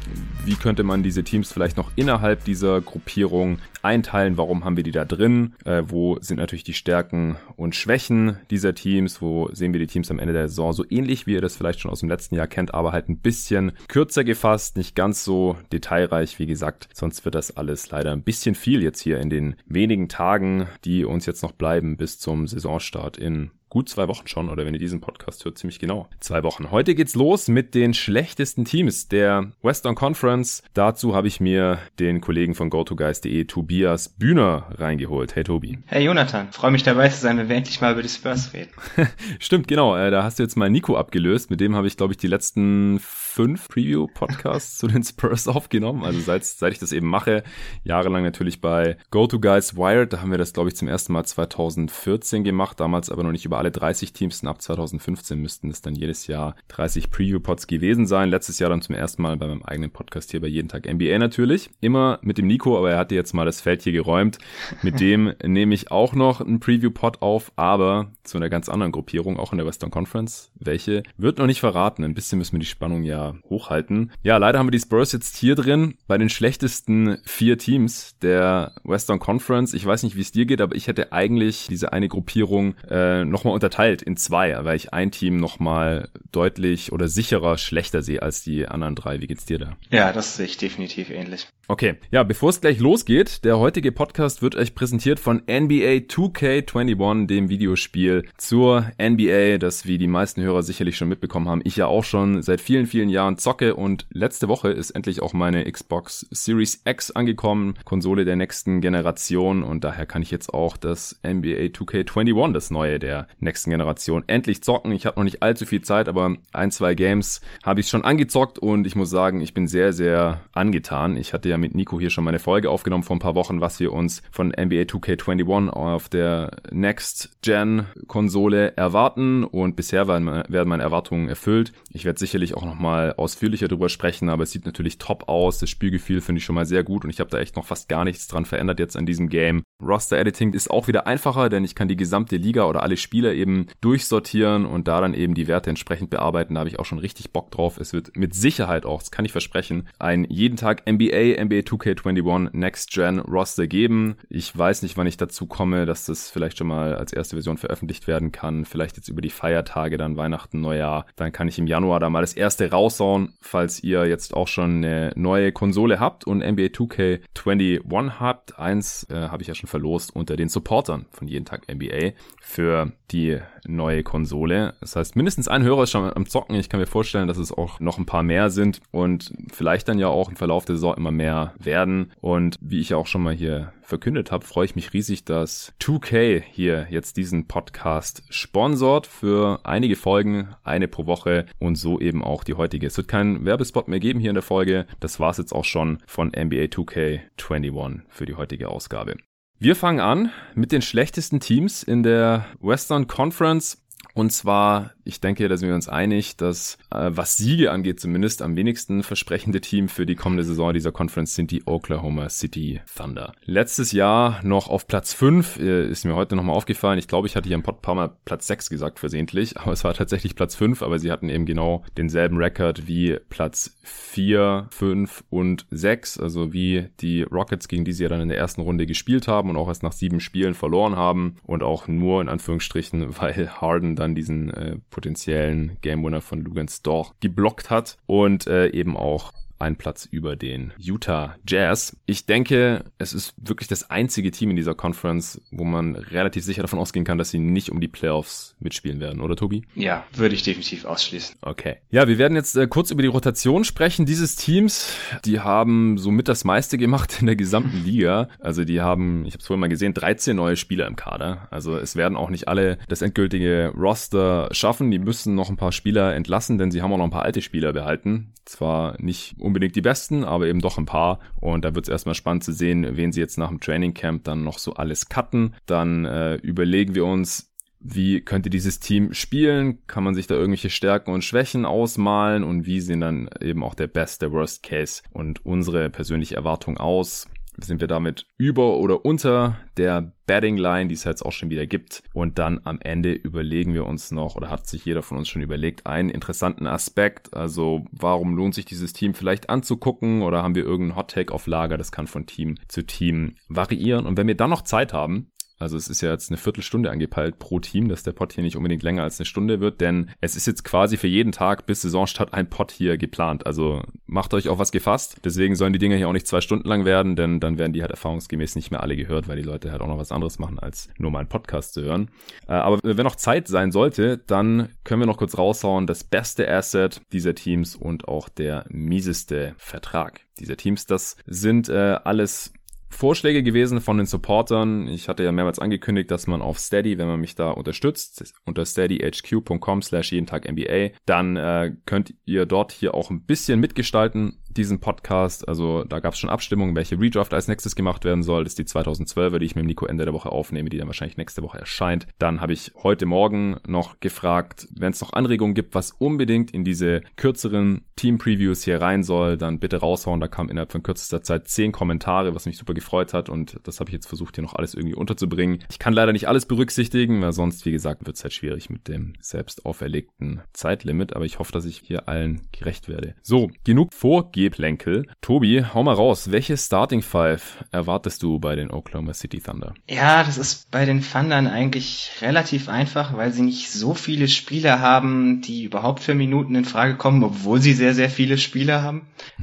wie 0.45 0.55
könnte 0.55 0.83
man 0.83 1.03
diese 1.03 1.25
Teams 1.25 1.53
vielleicht 1.53 1.77
noch 1.77 1.91
innerhalb 1.97 2.45
dieser 2.45 2.81
Gruppierung 2.81 3.59
einteilen? 3.83 4.37
Warum 4.37 4.65
haben 4.65 4.77
wir 4.77 4.85
die 4.85 4.91
da 4.91 5.05
drin? 5.05 5.55
Äh, 5.65 5.83
wo 5.87 6.19
sind 6.21 6.39
natürlich 6.39 6.65
die 6.65 6.75
Stärken 6.75 7.37
und 7.57 7.75
Schwächen 7.75 8.39
dieser 8.51 8.75
Teams? 8.75 9.21
Wo 9.23 9.49
sehen 9.53 9.73
wir 9.73 9.81
die 9.81 9.87
Teams 9.87 10.11
am 10.11 10.19
Ende 10.19 10.33
der 10.33 10.49
Saison 10.49 10.73
so 10.73 10.85
ähnlich, 10.89 11.27
wie 11.27 11.35
ihr 11.35 11.41
das 11.41 11.57
vielleicht 11.57 11.81
schon 11.81 11.91
aus 11.91 12.01
dem 12.01 12.09
letzten 12.09 12.35
Jahr 12.35 12.47
kennt, 12.47 12.75
aber 12.75 12.93
halt 12.93 13.09
ein 13.09 13.19
bisschen 13.19 13.73
kürzer 13.89 14.25
gefasst, 14.25 14.77
nicht 14.77 14.95
ganz 14.95 15.25
so 15.25 15.57
detailreich, 15.73 16.39
wie 16.39 16.47
gesagt. 16.47 16.89
Sonst 16.93 17.25
wird 17.25 17.35
das 17.35 17.57
alles 17.57 17.91
leider 17.91 18.13
ein 18.13 18.23
bisschen 18.23 18.55
viel 18.55 18.83
jetzt 18.83 19.01
hier 19.01 19.19
in 19.19 19.31
den 19.31 19.57
wenigen 19.67 20.09
Tagen, 20.09 20.67
die 20.85 21.05
uns 21.05 21.27
jetzt 21.27 21.43
noch 21.43 21.53
bleiben 21.53 21.97
bis 21.97 22.19
zum 22.19 22.47
Saisonstart 22.47 23.17
in 23.17 23.51
gut 23.71 23.89
zwei 23.89 24.09
Wochen 24.09 24.27
schon, 24.27 24.51
oder 24.51 24.67
wenn 24.67 24.75
ihr 24.75 24.81
diesen 24.81 25.01
Podcast 25.01 25.45
hört, 25.45 25.57
ziemlich 25.57 25.79
genau. 25.79 26.09
Zwei 26.19 26.43
Wochen. 26.43 26.71
Heute 26.71 26.95
geht's 26.95 27.15
los 27.15 27.49
mit 27.49 27.75
den 27.75 27.95
schlechtesten 27.95 28.65
Teams 28.65 29.09
der 29.09 29.53
Western 29.63 29.95
Conference. 29.95 30.63
Dazu 30.75 31.15
habe 31.15 31.29
ich 31.29 31.41
mir 31.41 31.79
den 31.99 32.21
Kollegen 32.21 32.55
von 32.55 32.69
GoToGuys.de, 32.69 33.45
Tobias 33.45 34.09
Bühner, 34.09 34.67
reingeholt. 34.77 35.37
Hey 35.37 35.45
Tobi. 35.45 35.79
Hey 35.87 36.05
Jonathan, 36.05 36.53
freue 36.53 36.73
mich 36.73 36.83
dabei 36.83 37.09
zu 37.09 37.21
sein, 37.21 37.39
wenn 37.39 37.49
wir 37.49 37.57
endlich 37.57 37.81
mal 37.81 37.93
über 37.93 38.03
die 38.03 38.09
Spurs 38.09 38.53
reden. 38.53 38.71
Stimmt, 39.39 39.69
genau. 39.69 39.97
Äh, 39.97 40.11
da 40.11 40.25
hast 40.25 40.41
du 40.41 40.43
jetzt 40.43 40.57
mal 40.57 40.69
Nico 40.69 40.97
abgelöst. 40.97 41.51
Mit 41.51 41.61
dem 41.61 41.77
habe 41.77 41.87
ich, 41.87 41.97
glaube 41.97 42.13
ich, 42.13 42.19
die 42.19 42.27
letzten 42.27 42.99
fünf 43.31 43.69
Preview-Podcasts 43.69 44.79
zu 44.79 44.89
den 44.89 45.05
Spurs 45.05 45.47
aufgenommen. 45.47 46.05
Also 46.05 46.19
seit, 46.21 46.45
seit 46.45 46.73
ich 46.73 46.81
das 46.81 46.93
eben 46.93 47.07
mache, 47.07 47.45
jahrelang 47.85 48.25
natürlich 48.25 48.61
bei 48.61 48.97
GoToGuys 49.13 49.77
Wired. 49.77 50.13
Da 50.13 50.21
haben 50.21 50.33
wir 50.33 50.39
das, 50.39 50.53
glaube 50.53 50.69
ich, 50.69 50.75
zum 50.75 50.89
ersten 50.89 51.13
Mal 51.13 51.25
2014 51.25 52.43
gemacht. 52.43 52.81
Damals 52.81 53.09
aber 53.09 53.23
noch 53.23 53.31
nicht 53.31 53.45
über 53.45 53.59
alle 53.59 53.71
30 53.71 54.13
Teams 54.13 54.43
und 54.43 54.49
ab 54.49 54.61
2015 54.61 55.41
müssten 55.41 55.71
es 55.71 55.81
dann 55.81 55.95
jedes 55.95 56.27
Jahr 56.27 56.57
30 56.69 57.11
Preview-Pods 57.11 57.69
gewesen 57.69 58.07
sein. 58.07 58.31
Letztes 58.31 58.59
Jahr 58.59 58.69
dann 58.69 58.83
zum 58.83 58.97
ersten 58.97 59.23
Mal 59.23 59.37
bei 59.37 59.47
meinem 59.47 59.63
eigenen 59.63 59.93
Podcast 59.93 60.33
hier 60.33 60.41
bei 60.41 60.49
Jeden 60.49 60.69
Tag 60.69 60.93
NBA 60.93 61.17
natürlich. 61.19 61.71
Immer 61.81 62.19
mit 62.23 62.37
dem 62.37 62.49
Nico, 62.49 62.77
aber 62.77 62.91
er 62.91 62.99
hatte 62.99 63.15
jetzt 63.15 63.33
mal 63.33 63.47
das 63.47 63.61
Feld 63.61 63.83
hier 63.83 63.93
geräumt. 63.93 64.39
Mit 64.83 64.99
dem 65.01 65.35
nehme 65.45 65.75
ich 65.75 65.93
auch 65.93 66.15
noch 66.15 66.41
einen 66.41 66.59
Preview-Pod 66.59 67.23
auf, 67.23 67.53
aber 67.55 68.11
zu 68.25 68.39
einer 68.39 68.51
ganz 68.51 68.69
anderen 68.69 68.91
Gruppierung, 68.91 69.39
auch 69.39 69.53
in 69.53 69.59
der 69.59 69.67
Western 69.69 69.93
Conference. 69.93 70.51
Welche 70.59 71.05
wird 71.17 71.39
noch 71.39 71.47
nicht 71.47 71.61
verraten. 71.61 72.03
Ein 72.03 72.15
bisschen 72.15 72.39
müssen 72.39 72.53
wir 72.53 72.61
die 72.61 72.67
Spannung 72.67 73.05
ja 73.05 73.20
hochhalten. 73.49 74.13
Ja, 74.23 74.37
leider 74.39 74.59
haben 74.59 74.69
wir 74.69 74.73
die 74.73 74.81
Spurs 74.81 75.13
jetzt 75.13 75.37
hier 75.37 75.55
drin 75.55 75.95
bei 76.07 76.17
den 76.17 76.29
schlechtesten 76.29 77.19
vier 77.25 77.59
Teams 77.59 78.17
der 78.23 78.73
Western 78.85 79.19
Conference. 79.19 79.75
Ich 79.75 79.85
weiß 79.85 80.03
nicht, 80.03 80.17
wie 80.17 80.23
es 80.23 80.33
dir 80.33 80.47
geht, 80.47 80.61
aber 80.61 80.75
ich 80.75 80.87
hätte 80.87 81.13
eigentlich 81.13 81.67
diese 81.69 81.93
eine 81.93 82.09
Gruppierung 82.09 82.75
äh, 82.89 83.25
nochmal 83.25 83.51
nochmal 83.51 83.55
unterteilt 83.55 84.03
in 84.03 84.17
zwei, 84.17 84.57
weil 84.65 84.77
ich 84.77 84.93
ein 84.93 85.11
Team 85.11 85.37
nochmal 85.37 86.09
deutlich 86.33 86.93
oder 86.93 87.09
sicherer 87.09 87.59
schlechter 87.59 88.03
sehe 88.03 88.23
als 88.23 88.43
die 88.43 88.67
anderen 88.67 88.95
drei. 88.95 89.21
Wie 89.21 89.27
geht's 89.27 89.45
dir 89.45 89.59
da? 89.59 89.77
Ja, 89.91 90.13
das 90.13 90.37
sehe 90.37 90.47
ich 90.47 90.57
definitiv 90.57 91.11
ähnlich. 91.11 91.49
Okay, 91.69 91.95
ja, 92.11 92.25
bevor 92.25 92.51
es 92.51 92.61
gleich 92.61 92.81
losgeht, 92.81 93.45
der 93.45 93.59
heutige 93.59 93.93
Podcast 93.93 94.43
wird 94.43 94.57
euch 94.57 94.75
präsentiert 94.75 95.21
von 95.21 95.37
NBA 95.49 96.09
2K21, 96.09 97.27
dem 97.27 97.49
Videospiel 97.49 98.25
zur 98.37 98.91
NBA, 99.01 99.59
das 99.59 99.87
wie 99.87 99.97
die 99.97 100.09
meisten 100.09 100.43
Hörer 100.43 100.63
sicherlich 100.65 100.97
schon 100.97 101.09
mitbekommen 101.09 101.49
haben, 101.49 101.63
ich 101.65 101.77
ja 101.77 101.87
auch 101.87 102.03
schon 102.03 102.43
seit 102.43 102.61
vielen, 102.61 102.87
vielen 102.87 103.09
Jahren 103.11 103.39
zocke 103.39 103.75
und 103.75 104.07
letzte 104.11 104.49
Woche 104.49 104.71
ist 104.71 104.91
endlich 104.93 105.23
auch 105.23 105.33
meine 105.33 105.71
Xbox 105.71 106.27
Series 106.31 106.83
X 106.85 107.11
angekommen, 107.11 107.75
Konsole 107.85 108.25
der 108.25 108.37
nächsten 108.37 108.81
Generation 108.81 109.63
und 109.63 109.85
daher 109.85 110.07
kann 110.07 110.23
ich 110.23 110.31
jetzt 110.31 110.55
auch 110.55 110.77
das 110.77 111.21
NBA 111.23 111.71
2K21, 111.71 112.53
das 112.53 112.71
neue 112.71 112.99
der 112.99 113.27
nächsten 113.39 113.71
Generation, 113.71 114.25
endlich 114.27 114.63
zocken. 114.63 114.93
Ich 114.93 115.07
habe 115.07 115.19
noch 115.19 115.25
nicht 115.25 115.43
allzu 115.43 115.67
viel 115.67 115.83
Zeit, 115.83 116.09
aber 116.09 116.37
ein, 116.53 116.71
zwei 116.71 116.95
Games 116.95 117.41
habe 117.63 117.81
ich 117.81 117.89
schon 117.89 118.05
angezockt 118.05 118.59
und 118.59 118.87
ich 118.87 118.97
muss 118.97 119.11
sagen, 119.11 119.41
ich 119.41 119.55
bin 119.55 119.67
sehr, 119.67 119.93
sehr 119.93 120.41
angetan. 120.53 121.17
Ich 121.17 121.33
hatte 121.33 121.49
ja 121.49 121.59
mit 121.59 121.75
Nico 121.75 121.99
hier 121.99 122.11
schon 122.11 122.25
meine 122.25 122.39
Folge 122.39 122.71
aufgenommen 122.71 123.03
vor 123.03 123.17
ein 123.17 123.21
paar 123.21 123.35
Wochen, 123.35 123.61
was 123.61 123.81
wir 123.81 123.93
uns 123.93 124.23
von 124.31 124.49
NBA 124.49 124.83
2K21 124.83 125.71
auf 125.71 126.09
der 126.09 126.57
Next-Gen-Konsole 126.71 128.77
erwarten. 128.77 129.45
Und 129.45 129.77
bisher 129.77 130.09
werden 130.09 130.69
meine 130.69 130.83
Erwartungen 130.83 131.29
erfüllt. 131.29 131.73
Ich 131.93 132.05
werde 132.05 132.19
sicherlich 132.19 132.57
auch 132.57 132.65
nochmal 132.65 133.00
ausführlicher 133.17 133.69
darüber 133.69 133.89
sprechen, 133.89 134.29
aber 134.29 134.45
es 134.45 134.53
sieht 134.53 134.67
natürlich 134.67 134.99
top 134.99 135.29
aus. 135.29 135.59
Das 135.59 135.71
Spielgefühl 135.71 136.21
finde 136.21 136.39
ich 136.39 136.45
schon 136.45 136.55
mal 136.55 136.67
sehr 136.67 136.85
gut 136.85 137.05
und 137.05 137.11
ich 137.11 137.21
habe 137.21 137.31
da 137.31 137.39
echt 137.39 137.57
noch 137.57 137.65
fast 137.65 137.89
gar 137.89 138.05
nichts 138.05 138.29
dran 138.29 138.45
verändert 138.45 138.79
jetzt 138.79 138.97
an 138.97 139.07
diesem 139.07 139.29
Game. 139.29 139.63
Roster-Editing 139.83 140.53
ist 140.53 140.71
auch 140.71 140.89
wieder 140.89 141.07
einfacher, 141.07 141.49
denn 141.49 141.65
ich 141.65 141.75
kann 141.75 141.89
die 141.89 141.97
gesamte 141.97 142.37
Liga 142.37 142.65
oder 142.65 142.83
alle 142.83 142.97
Spieler 142.97 143.33
eben 143.33 143.67
durchsortieren 143.81 144.67
und 144.67 144.89
da 144.89 145.01
dann 145.01 145.15
eben 145.15 145.35
die 145.35 145.49
Werte 145.49 145.71
entsprechend 145.71 146.11
bearbeiten. 146.11 146.55
Da 146.55 146.61
habe 146.61 146.69
ich 146.69 146.79
auch 146.79 146.85
schon 146.85 146.99
richtig 146.99 147.33
Bock 147.33 147.51
drauf. 147.51 147.79
Es 147.79 147.93
wird 147.93 148.17
mit 148.17 148.35
Sicherheit 148.35 148.85
auch, 148.85 149.01
das 149.01 149.11
kann 149.11 149.25
ich 149.25 149.33
versprechen, 149.33 149.89
ein 149.99 150.25
jeden 150.29 150.57
Tag 150.57 150.83
NBA, 150.89 151.43
NBA 151.43 151.61
2K21 151.61 152.51
Next 152.53 152.91
Gen 152.91 153.21
Roster 153.21 153.67
geben. 153.67 154.17
Ich 154.29 154.57
weiß 154.57 154.83
nicht, 154.83 154.97
wann 154.97 155.07
ich 155.07 155.17
dazu 155.17 155.47
komme, 155.47 155.87
dass 155.87 156.07
das 156.07 156.31
vielleicht 156.31 156.59
schon 156.59 156.67
mal 156.67 156.95
als 156.95 157.13
erste 157.13 157.37
Version 157.37 157.57
veröffentlicht 157.57 158.07
werden 158.07 158.33
kann. 158.33 158.65
Vielleicht 158.65 158.97
jetzt 158.97 159.09
über 159.09 159.23
die 159.23 159.31
Feiertage, 159.31 159.97
dann 159.97 160.17
Weihnachten, 160.17 160.61
Neujahr. 160.61 161.07
Dann 161.17 161.33
kann 161.33 161.49
ich 161.49 161.59
im 161.59 161.67
Januar 161.67 162.01
da 162.01 162.11
mal 162.11 162.21
das 162.21 162.35
erste 162.35 162.71
raushauen, 162.91 163.35
falls 163.41 163.83
ihr 163.83 164.07
jetzt 164.07 164.35
auch 164.35 164.49
schon 164.49 164.85
eine 164.85 165.13
neue 165.15 165.53
Konsole 165.53 166.01
habt 166.01 166.27
und 166.27 166.39
NBA 166.39 166.67
2K21 166.67 168.19
habt. 168.19 168.59
Eins 168.59 169.07
äh, 169.11 169.29
habe 169.29 169.43
ich 169.43 169.49
ja 169.49 169.55
schon 169.55 169.69
verlost 169.69 170.15
unter 170.15 170.37
den 170.37 170.49
Supportern 170.49 171.07
von 171.11 171.29
jeden 171.29 171.45
Tag 171.45 171.73
NBA 171.73 172.13
für 172.41 172.93
die 173.11 173.39
neue 173.67 174.03
Konsole. 174.03 174.75
Das 174.81 174.97
heißt, 174.97 175.17
mindestens 175.17 175.49
ein 175.49 175.63
Hörer 175.63 175.85
ist 175.85 175.91
schon 175.91 176.13
am 176.13 176.27
Zocken. 176.27 176.57
Ich 176.57 176.69
kann 176.69 176.81
mir 176.81 176.87
vorstellen, 176.87 177.29
dass 177.29 177.39
es 177.39 177.53
auch 177.53 177.81
noch 177.81 177.99
ein 177.99 178.07
paar 178.07 178.23
mehr 178.23 178.51
sind 178.51 178.81
und 178.91 179.33
vielleicht 179.53 179.89
dann 179.89 179.99
ja 179.99 180.09
auch 180.09 180.29
im 180.29 180.37
Verlauf 180.37 180.65
der 180.65 180.77
Saison 180.77 180.97
immer 180.97 181.11
mehr 181.11 181.55
werden. 181.59 182.13
Und 182.21 182.57
wie 182.61 182.81
ich 182.81 182.91
ja 182.91 182.97
auch 182.97 183.07
schon 183.07 183.23
mal 183.23 183.35
hier 183.35 183.73
verkündet 183.91 184.33
habe, 184.33 184.47
freue 184.47 184.65
ich 184.65 184.75
mich 184.75 184.95
riesig, 184.95 185.25
dass 185.27 185.75
2K 185.81 186.41
hier 186.41 186.87
jetzt 186.89 187.19
diesen 187.19 187.47
Podcast 187.47 188.23
sponsort 188.31 189.07
für 189.07 189.61
einige 189.65 189.97
Folgen, 189.97 190.55
eine 190.65 190.89
pro 190.89 191.05
Woche 191.05 191.45
und 191.59 191.77
so 191.77 192.01
eben 192.01 192.25
auch 192.25 192.43
die 192.43 192.55
heutige. 192.55 192.87
Es 192.87 192.97
wird 192.97 193.09
keinen 193.09 193.45
Werbespot 193.45 193.89
mehr 193.89 194.01
geben 194.01 194.21
hier 194.21 194.31
in 194.31 194.35
der 194.35 194.43
Folge. 194.43 194.87
Das 195.01 195.21
war 195.21 195.31
es 195.31 195.37
jetzt 195.37 195.53
auch 195.53 195.67
schon 195.67 195.99
von 196.07 196.29
NBA 196.29 196.71
2K21 196.71 198.01
für 198.09 198.25
die 198.25 198.35
heutige 198.35 198.69
Ausgabe. 198.69 199.17
Wir 199.59 199.77
fangen 199.77 200.01
an 200.01 200.31
mit 200.55 200.73
den 200.73 200.81
schlechtesten 200.81 201.39
Teams 201.39 201.83
in 201.83 202.03
der 202.03 202.47
Western 202.61 203.09
Conference. 203.09 203.85
Und 204.15 204.33
zwar, 204.33 204.93
ich 205.05 205.21
denke, 205.21 205.49
da 205.49 205.57
sind 205.57 205.69
wir 205.69 205.75
uns 205.75 205.89
einig, 205.89 206.37
dass 206.37 206.79
äh, 206.91 207.11
was 207.13 207.37
Siege 207.37 207.71
angeht 207.71 208.01
zumindest 208.01 208.43
am 208.43 208.57
wenigsten 208.57 209.03
versprechende 209.03 209.61
Team 209.61 209.89
für 209.89 210.07
die 210.07 210.15
kommende 210.15 210.45
Saison 210.45 210.73
dieser 210.73 210.93
Conference 210.93 211.35
sind 211.35 211.51
die 211.51 211.67
Oklahoma 211.67 212.29
City 212.29 212.81
Thunder. 212.97 213.33
Letztes 213.45 213.93
Jahr 213.93 214.41
noch 214.43 214.69
auf 214.69 214.87
Platz 214.87 215.13
5, 215.15 215.59
äh, 215.59 215.89
ist 215.89 216.05
mir 216.05 216.15
heute 216.15 216.37
nochmal 216.37 216.57
aufgefallen. 216.57 216.99
Ich 216.99 217.09
glaube, 217.09 217.27
ich 217.27 217.37
hatte 217.37 217.49
hier 217.49 217.61
Pod 217.61 217.83
paar 217.83 217.95
Mal 217.95 218.11
Platz 218.25 218.47
6 218.47 218.71
gesagt 218.71 218.99
versehentlich, 218.99 219.57
aber 219.61 219.73
es 219.73 219.85
war 219.85 219.95
tatsächlich 219.95 220.35
Platz 220.35 220.55
5, 220.55 220.83
aber 220.83 220.99
sie 220.99 221.11
hatten 221.11 221.29
eben 221.29 221.47
genau 221.47 221.85
denselben 221.97 222.37
Rekord 222.37 222.87
wie 222.89 223.19
Platz 223.29 223.77
4, 223.83 224.69
5 224.71 225.25
und 225.31 225.67
6, 225.71 226.19
also 226.19 226.53
wie 226.53 226.89
die 227.01 227.23
Rockets, 227.23 227.69
gegen 227.69 227.85
die 227.85 227.93
sie 227.93 228.05
ja 228.05 228.09
dann 228.09 228.21
in 228.21 228.29
der 228.29 228.39
ersten 228.39 228.61
Runde 228.63 228.87
gespielt 228.87 229.29
haben 229.29 229.51
und 229.51 229.57
auch 229.57 229.69
erst 229.69 229.83
nach 229.83 229.93
sieben 229.93 230.21
Spielen 230.21 230.55
verloren 230.55 230.97
haben 230.97 231.37
und 231.45 231.63
auch 231.63 231.89
nur 231.89 232.21
in 232.21 232.29
Anführungsstrichen, 232.29 233.17
weil 233.21 233.51
Harden 233.61 233.97
dann 234.01 234.15
diesen 234.15 234.51
äh, 234.51 234.77
potenziellen 234.91 235.77
Game 235.83 236.03
Winner 236.05 236.21
von 236.21 236.41
Lugans 236.41 236.83
Dort 236.83 237.15
geblockt 237.21 237.71
hat 237.71 237.99
und 238.07 238.47
äh, 238.47 238.69
eben 238.69 238.97
auch 238.97 239.33
ein 239.61 239.77
Platz 239.77 240.07
über 240.11 240.37
den 240.37 240.73
Utah 240.79 241.37
Jazz. 241.47 241.97
Ich 242.07 242.27
denke, 242.27 242.85
es 242.99 243.13
ist 243.13 243.35
wirklich 243.37 243.69
das 243.69 243.91
einzige 243.91 244.31
Team 244.31 244.51
in 244.51 244.57
dieser 244.57 244.75
Conference, 244.75 245.41
wo 245.51 245.65
man 245.65 245.97
relativ 245.97 246.45
sicher 246.45 246.63
davon 246.63 246.79
ausgehen 246.79 247.05
kann, 247.05 247.19
dass 247.19 247.31
sie 247.31 247.39
nicht 247.39 247.71
um 247.71 247.81
die 247.81 247.89
Playoffs 247.89 248.57
mitspielen 248.61 249.01
werden, 249.01 249.21
oder 249.21 249.37
Tobi? 249.37 249.63
Ja, 249.75 250.05
würde 250.15 250.35
ich 250.35 250.43
definitiv 250.43 250.85
ausschließen. 250.85 251.37
Okay. 251.43 251.77
Ja, 251.91 252.09
wir 252.09 252.19
werden 252.19 252.35
jetzt 252.35 252.57
äh, 252.57 252.67
kurz 252.67 252.91
über 252.91 253.03
die 253.03 253.09
Rotation 253.09 253.65
sprechen 253.65 254.07
dieses 254.07 254.37
Teams. 254.37 254.95
Die 255.25 255.41
haben 255.41 255.99
somit 255.99 256.29
das 256.29 256.45
meiste 256.45 256.79
gemacht 256.79 257.19
in 257.21 257.27
der 257.27 257.37
gesamten 257.37 257.77
Liga. 257.85 258.29
Also 258.41 258.65
die 258.65 258.81
haben, 258.81 259.25
ich 259.27 259.35
habe 259.35 259.41
es 259.41 259.47
vorhin 259.47 259.61
mal 259.61 259.69
gesehen, 259.69 259.95
13 259.95 260.37
neue 260.37 260.57
Spieler 260.57 260.87
im 260.87 260.97
Kader. 260.97 261.49
Also 261.51 261.77
es 261.77 261.97
werden 261.97 262.17
auch 262.17 262.31
nicht 262.31 262.49
alle 262.49 262.79
das 262.89 263.03
endgültige 263.03 263.73
Roster 263.77 264.49
schaffen. 264.53 264.91
Die 264.91 264.99
müssen 264.99 265.35
noch 265.35 265.51
ein 265.51 265.57
paar 265.57 265.73
Spieler 265.73 266.15
entlassen, 266.15 266.59
denn 266.59 266.71
sie 266.71 266.83
haben 266.83 266.93
auch 266.93 266.99
noch 266.99 267.05
ein 267.05 267.11
paar 267.11 267.25
alte 267.25 267.43
Spieler 267.43 267.73
behalten. 267.73 268.33
Zwar 268.45 268.97
nicht 269.01 269.35
unbedingt 269.51 269.75
die 269.75 269.83
besten, 269.83 270.25
aber 270.25 270.47
eben 270.47 270.61
doch 270.61 270.79
ein 270.79 270.87
paar. 270.87 271.19
Und 271.41 271.65
da 271.65 271.75
wird 271.75 271.87
es 271.87 271.91
erstmal 271.91 272.15
spannend 272.15 272.45
zu 272.45 272.53
sehen, 272.53 272.87
wen 272.97 273.13
sie 273.13 273.21
jetzt 273.21 273.37
nach 273.37 273.49
dem 273.49 273.61
Training 273.61 273.95
Camp 273.95 274.25
dann 274.25 274.45
noch 274.45 274.59
so 274.59 274.75
alles 274.75 275.09
cutten. 275.09 275.55
Dann 275.67 276.05
äh, 276.05 276.37
überlegen 276.37 276.95
wir 276.95 277.05
uns, 277.05 277.51
wie 277.81 278.21
könnte 278.21 278.51
dieses 278.51 278.79
Team 278.79 279.13
spielen? 279.13 279.85
Kann 279.87 280.05
man 280.05 280.15
sich 280.15 280.27
da 280.27 280.35
irgendwelche 280.35 280.71
Stärken 280.71 281.13
und 281.13 281.25
Schwächen 281.25 281.65
ausmalen? 281.65 282.45
Und 282.45 282.67
wie 282.67 282.81
sehen 282.81 283.01
dann 283.01 283.29
eben 283.41 283.65
auch 283.65 283.75
der 283.75 283.89
Best, 283.89 284.23
der 284.23 284.33
Worst 284.33 284.63
Case 284.63 285.03
und 285.13 285.45
unsere 285.45 285.91
persönliche 285.91 286.37
Erwartung 286.37 286.77
aus? 286.77 287.27
Sind 287.65 287.81
wir 287.81 287.89
damit 287.89 288.27
über 288.37 288.77
oder 288.77 289.05
unter 289.05 289.59
der 289.77 290.13
Betting 290.27 290.57
Line, 290.57 290.89
die 290.89 290.95
es 290.95 291.05
jetzt 291.05 291.23
auch 291.23 291.33
schon 291.33 291.51
wieder 291.51 291.67
gibt. 291.67 292.03
Und 292.13 292.39
dann 292.39 292.61
am 292.65 292.79
Ende 292.81 293.13
überlegen 293.13 293.75
wir 293.75 293.87
uns 293.87 294.11
noch, 294.11 294.37
oder 294.37 294.51
hat 294.51 294.67
sich 294.67 294.85
jeder 294.85 295.03
von 295.03 295.19
uns 295.19 295.29
schon 295.29 295.43
überlegt, 295.43 295.87
einen 295.87 296.09
interessanten 296.09 296.67
Aspekt. 296.67 297.35
Also 297.35 297.85
warum 297.91 298.37
lohnt 298.37 298.55
sich 298.55 298.65
dieses 298.65 298.93
Team 298.93 299.15
vielleicht 299.15 299.51
anzugucken 299.51 300.23
oder 300.23 300.43
haben 300.43 300.55
wir 300.55 300.65
irgendeinen 300.65 300.97
Hot 300.97 301.11
Take 301.11 301.35
auf 301.35 301.47
Lager? 301.47 301.79
Das 301.79 301.93
kann 301.93 302.07
von 302.07 302.27
Team 302.27 302.57
zu 302.69 302.83
Team 302.83 303.35
variieren. 303.49 304.07
Und 304.07 304.17
wenn 304.17 304.29
wir 304.29 304.37
dann 304.37 304.51
noch 304.51 304.63
Zeit 304.63 304.93
haben, 304.93 305.31
also 305.61 305.77
es 305.77 305.89
ist 305.89 306.01
ja 306.01 306.11
jetzt 306.11 306.31
eine 306.31 306.39
Viertelstunde 306.39 306.91
angepeilt 306.91 307.39
pro 307.39 307.61
Team, 307.61 307.89
dass 307.89 308.03
der 308.03 308.13
Pod 308.13 308.33
hier 308.33 308.43
nicht 308.43 308.57
unbedingt 308.57 308.83
länger 308.83 309.03
als 309.03 309.21
eine 309.21 309.27
Stunde 309.27 309.61
wird, 309.61 309.81
denn 309.81 310.11
es 310.21 310.35
ist 310.35 310.47
jetzt 310.47 310.65
quasi 310.65 310.97
für 310.97 311.07
jeden 311.07 311.33
Tag 311.33 311.67
bis 311.67 311.83
Saisonstart 311.83 312.33
ein 312.33 312.49
Pod 312.49 312.73
hier 312.73 312.97
geplant. 312.97 313.47
Also 313.47 313.83
macht 314.07 314.33
euch 314.35 314.49
auf 314.49 314.59
was 314.59 314.73
gefasst. 314.73 315.19
Deswegen 315.25 315.57
sollen 315.57 315.73
die 315.73 315.79
Dinge 315.79 315.97
hier 315.97 316.09
auch 316.09 316.15
nicht 316.15 316.27
zwei 316.27 316.41
Stunden 316.41 316.67
lang 316.67 316.85
werden, 316.85 317.15
denn 317.15 317.41
dann 317.41 317.59
werden 317.59 317.73
die 317.73 317.83
halt 317.83 317.91
erfahrungsgemäß 317.91 318.57
nicht 318.57 318.71
mehr 318.71 318.83
alle 318.83 318.97
gehört, 318.97 319.29
weil 319.29 319.37
die 319.37 319.43
Leute 319.43 319.71
halt 319.71 319.83
auch 319.83 319.87
noch 319.87 319.99
was 319.99 320.13
anderes 320.13 320.39
machen, 320.39 320.59
als 320.59 320.89
nur 320.99 321.11
mal 321.11 321.21
einen 321.21 321.29
Podcast 321.29 321.75
zu 321.75 321.83
hören. 321.83 322.11
Äh, 322.49 322.53
aber 322.53 322.79
wenn 322.83 323.05
noch 323.05 323.17
Zeit 323.17 323.47
sein 323.47 323.71
sollte, 323.71 324.19
dann 324.19 324.71
können 324.85 325.03
wir 325.03 325.07
noch 325.07 325.19
kurz 325.19 325.37
raushauen, 325.37 325.87
das 325.87 326.05
beste 326.05 326.51
Asset 326.51 327.03
dieser 327.13 327.35
Teams 327.35 327.77
und 327.77 328.09
auch 328.09 328.29
der 328.29 328.65
mieseste 328.71 329.55
Vertrag 329.59 330.23
dieser 330.39 330.57
Teams. 330.57 330.87
Das 330.87 331.17
sind 331.27 331.69
äh, 331.69 331.99
alles 332.03 332.53
Vorschläge 332.91 333.43
gewesen 333.43 333.81
von 333.81 333.97
den 333.97 334.07
Supportern. 334.07 334.89
Ich 334.89 335.09
hatte 335.09 335.25
ja 335.25 335.33
mehrmals 335.33 335.59
angekündigt, 335.59 336.11
dass 336.11 336.27
man 336.27 336.43
auf 336.43 336.59
Steady, 336.59 336.99
wenn 336.99 337.07
man 337.07 337.21
mich 337.21 337.35
da 337.35 337.51
unterstützt, 337.51 338.35
unter 338.45 338.67
steadyhq.com 338.67 339.83
slash 339.83 340.13
jeden 340.13 340.27
Tag 340.27 340.51
NBA, 340.51 340.91
dann 341.07 341.37
äh, 341.37 341.73
könnt 341.87 342.15
ihr 342.25 342.47
dort 342.47 342.73
hier 342.73 342.95
auch 342.95 343.11
ein 343.11 343.25
bisschen 343.25 343.61
mitgestalten, 343.61 344.41
diesen 344.51 344.81
Podcast. 344.81 345.49
Also 345.49 345.85
da 345.85 346.01
gab 346.01 346.15
es 346.15 346.19
schon 346.19 346.31
Abstimmungen, 346.31 346.75
welche 346.75 346.99
Redraft 346.99 347.33
als 347.33 347.49
nächstes 347.49 347.77
gemacht 347.77 348.05
werden 348.05 348.23
soll. 348.23 348.45
Das 348.45 348.53
ist 348.53 348.59
die 348.59 348.65
2012er, 348.65 349.39
die 349.39 349.47
ich 349.47 349.55
mit 349.55 349.65
dem 349.65 349.67
Nico 349.67 349.87
Ende 349.87 350.05
der 350.05 350.15
Woche 350.15 350.31
aufnehme, 350.31 350.69
die 350.69 350.79
dann 350.79 350.89
wahrscheinlich 350.89 351.17
nächste 351.17 351.43
Woche 351.43 351.59
erscheint. 351.59 352.07
Dann 352.19 352.41
habe 352.41 352.53
ich 352.53 352.73
heute 352.83 353.07
Morgen 353.07 353.57
noch 353.67 354.01
gefragt, 354.01 354.69
wenn 354.75 354.93
es 354.93 355.01
noch 355.01 355.13
Anregungen 355.13 355.55
gibt, 355.55 355.75
was 355.75 355.93
unbedingt 355.93 356.51
in 356.51 356.65
diese 356.65 357.03
kürzeren 357.17 357.83
Team-Previews 357.97 358.65
hier 358.65 358.81
rein 358.81 359.03
soll, 359.03 359.37
dann 359.37 359.61
bitte 359.61 359.79
raushauen. 359.79 360.21
Da 360.21 360.29
kam 360.29 360.49
innerhalb 360.49 360.73
von 360.73 360.83
kürzester 360.83 361.23
Zeit 361.23 361.49
zehn 361.49 361.73
Kommentare, 361.73 362.35
was 362.35 362.47
mich 362.47 362.59
super 362.59 362.75
gefreut 362.81 363.15
hat 363.15 363.29
und 363.29 363.59
das 363.65 363.81
habe 363.81 363.91
ich 363.91 363.95
jetzt 363.95 364.07
versucht 364.07 364.35
hier 364.35 364.45
noch 364.45 364.55
alles 364.55 364.75
irgendwie 364.75 364.97
unterzubringen. 364.97 365.65
Ich 365.71 365.79
kann 365.79 365.93
leider 365.93 366.13
nicht 366.13 366.29
alles 366.29 366.47
berücksichtigen, 366.47 367.23
weil 367.23 367.33
sonst, 367.33 367.65
wie 367.65 367.73
gesagt, 367.73 368.07
wird 368.07 368.17
es 368.17 368.25
halt 368.25 368.35
schwierig 368.35 368.69
mit 368.69 368.89
dem 368.89 369.15
selbst 369.21 369.65
auferlegten 369.65 370.43
Zeitlimit, 370.53 371.15
aber 371.15 371.25
ich 371.25 371.39
hoffe, 371.39 371.53
dass 371.53 371.65
ich 371.65 371.83
hier 371.85 372.09
allen 372.09 372.43
gerecht 372.53 372.89
werde. 372.89 373.15
So, 373.23 373.51
genug 373.65 373.95
Vorgehen 373.95 374.41
Geplänkel. 374.51 375.07
Tobi, 375.21 375.65
hau 375.75 375.83
mal 375.83 375.95
raus. 375.95 376.33
Welche 376.33 376.57
Starting 376.57 377.03
Five 377.03 377.65
erwartest 377.71 378.23
du 378.23 378.39
bei 378.39 378.57
den 378.57 378.71
Oklahoma 378.71 379.15
City 379.15 379.39
Thunder? 379.39 379.75
Ja, 379.89 380.25
das 380.25 380.39
ist 380.39 380.71
bei 380.71 380.85
den 380.85 381.03
Thundern 381.03 381.47
eigentlich 381.47 382.11
relativ 382.21 382.69
einfach, 382.69 383.17
weil 383.17 383.33
sie 383.33 383.43
nicht 383.43 383.71
so 383.71 383.95
viele 383.95 384.29
Spieler 384.29 384.81
haben, 384.81 385.41
die 385.43 385.65
überhaupt 385.65 386.01
für 386.01 386.15
Minuten 386.15 386.55
in 386.55 386.65
Frage 386.65 386.97
kommen, 386.97 387.23
obwohl 387.23 387.61
sie 387.61 387.75
sehr, 387.75 387.95
sehr 387.95 388.11
viele 388.11 388.39
Spieler 388.39 388.83
haben. 388.83 389.03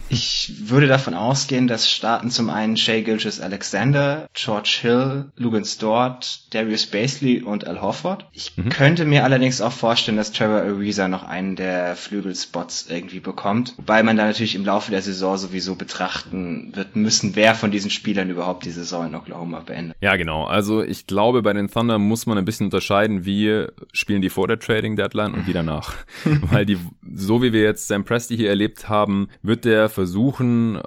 Ich 0.09 0.53
würde 0.69 0.87
davon 0.87 1.13
ausgehen, 1.13 1.67
dass 1.67 1.89
starten 1.89 2.31
zum 2.31 2.49
einen 2.49 2.75
Shea 2.75 3.01
Gilgis 3.27 3.41
Alexander, 3.41 4.29
George 4.33 4.79
Hill, 4.81 5.31
Lugans 5.35 5.77
Dort, 5.77 6.53
Darius 6.53 6.85
Basley 6.87 7.41
und 7.41 7.67
Al 7.67 7.81
Horford. 7.81 8.25
Ich 8.31 8.55
mhm. 8.55 8.69
könnte 8.69 9.03
mir 9.03 9.25
allerdings 9.25 9.59
auch 9.59 9.73
vorstellen, 9.73 10.17
dass 10.17 10.31
Trevor 10.31 10.61
Ariza 10.61 11.09
noch 11.09 11.23
einen 11.23 11.57
der 11.57 11.95
Flügelspots 11.95 12.87
irgendwie 12.89 13.19
bekommt, 13.19 13.73
wobei 13.77 14.01
man 14.03 14.15
da 14.15 14.25
natürlich 14.25 14.55
im 14.55 14.63
Laufe 14.63 14.77
Laufe 14.77 14.91
der 14.91 15.01
Saison 15.01 15.37
sowieso 15.37 15.75
betrachten 15.75 16.71
wird 16.75 16.95
müssen, 16.95 17.35
wer 17.35 17.55
von 17.55 17.71
diesen 17.71 17.89
Spielern 17.89 18.29
überhaupt 18.29 18.63
die 18.63 18.71
Saison 18.71 19.07
in 19.07 19.15
Oklahoma 19.15 19.61
beendet. 19.61 19.97
Ja, 20.01 20.15
genau. 20.15 20.45
Also 20.45 20.83
ich 20.83 21.07
glaube, 21.07 21.41
bei 21.41 21.51
den 21.51 21.67
Thunder 21.67 21.97
muss 21.97 22.27
man 22.27 22.37
ein 22.37 22.45
bisschen 22.45 22.67
unterscheiden, 22.67 23.25
wie 23.25 23.65
spielen 23.91 24.21
die 24.21 24.29
vor 24.29 24.47
der 24.47 24.59
Trading 24.59 24.95
Deadline 24.95 25.33
und 25.33 25.47
wie 25.47 25.53
danach. 25.53 25.95
Weil 26.41 26.65
die, 26.65 26.77
so 27.11 27.41
wie 27.41 27.53
wir 27.53 27.63
jetzt 27.63 27.87
Sam 27.87 28.05
Presti 28.05 28.37
hier 28.37 28.49
erlebt 28.49 28.87
haben, 28.87 29.29
wird 29.41 29.65
der 29.65 29.89
versuchen, 29.89 30.79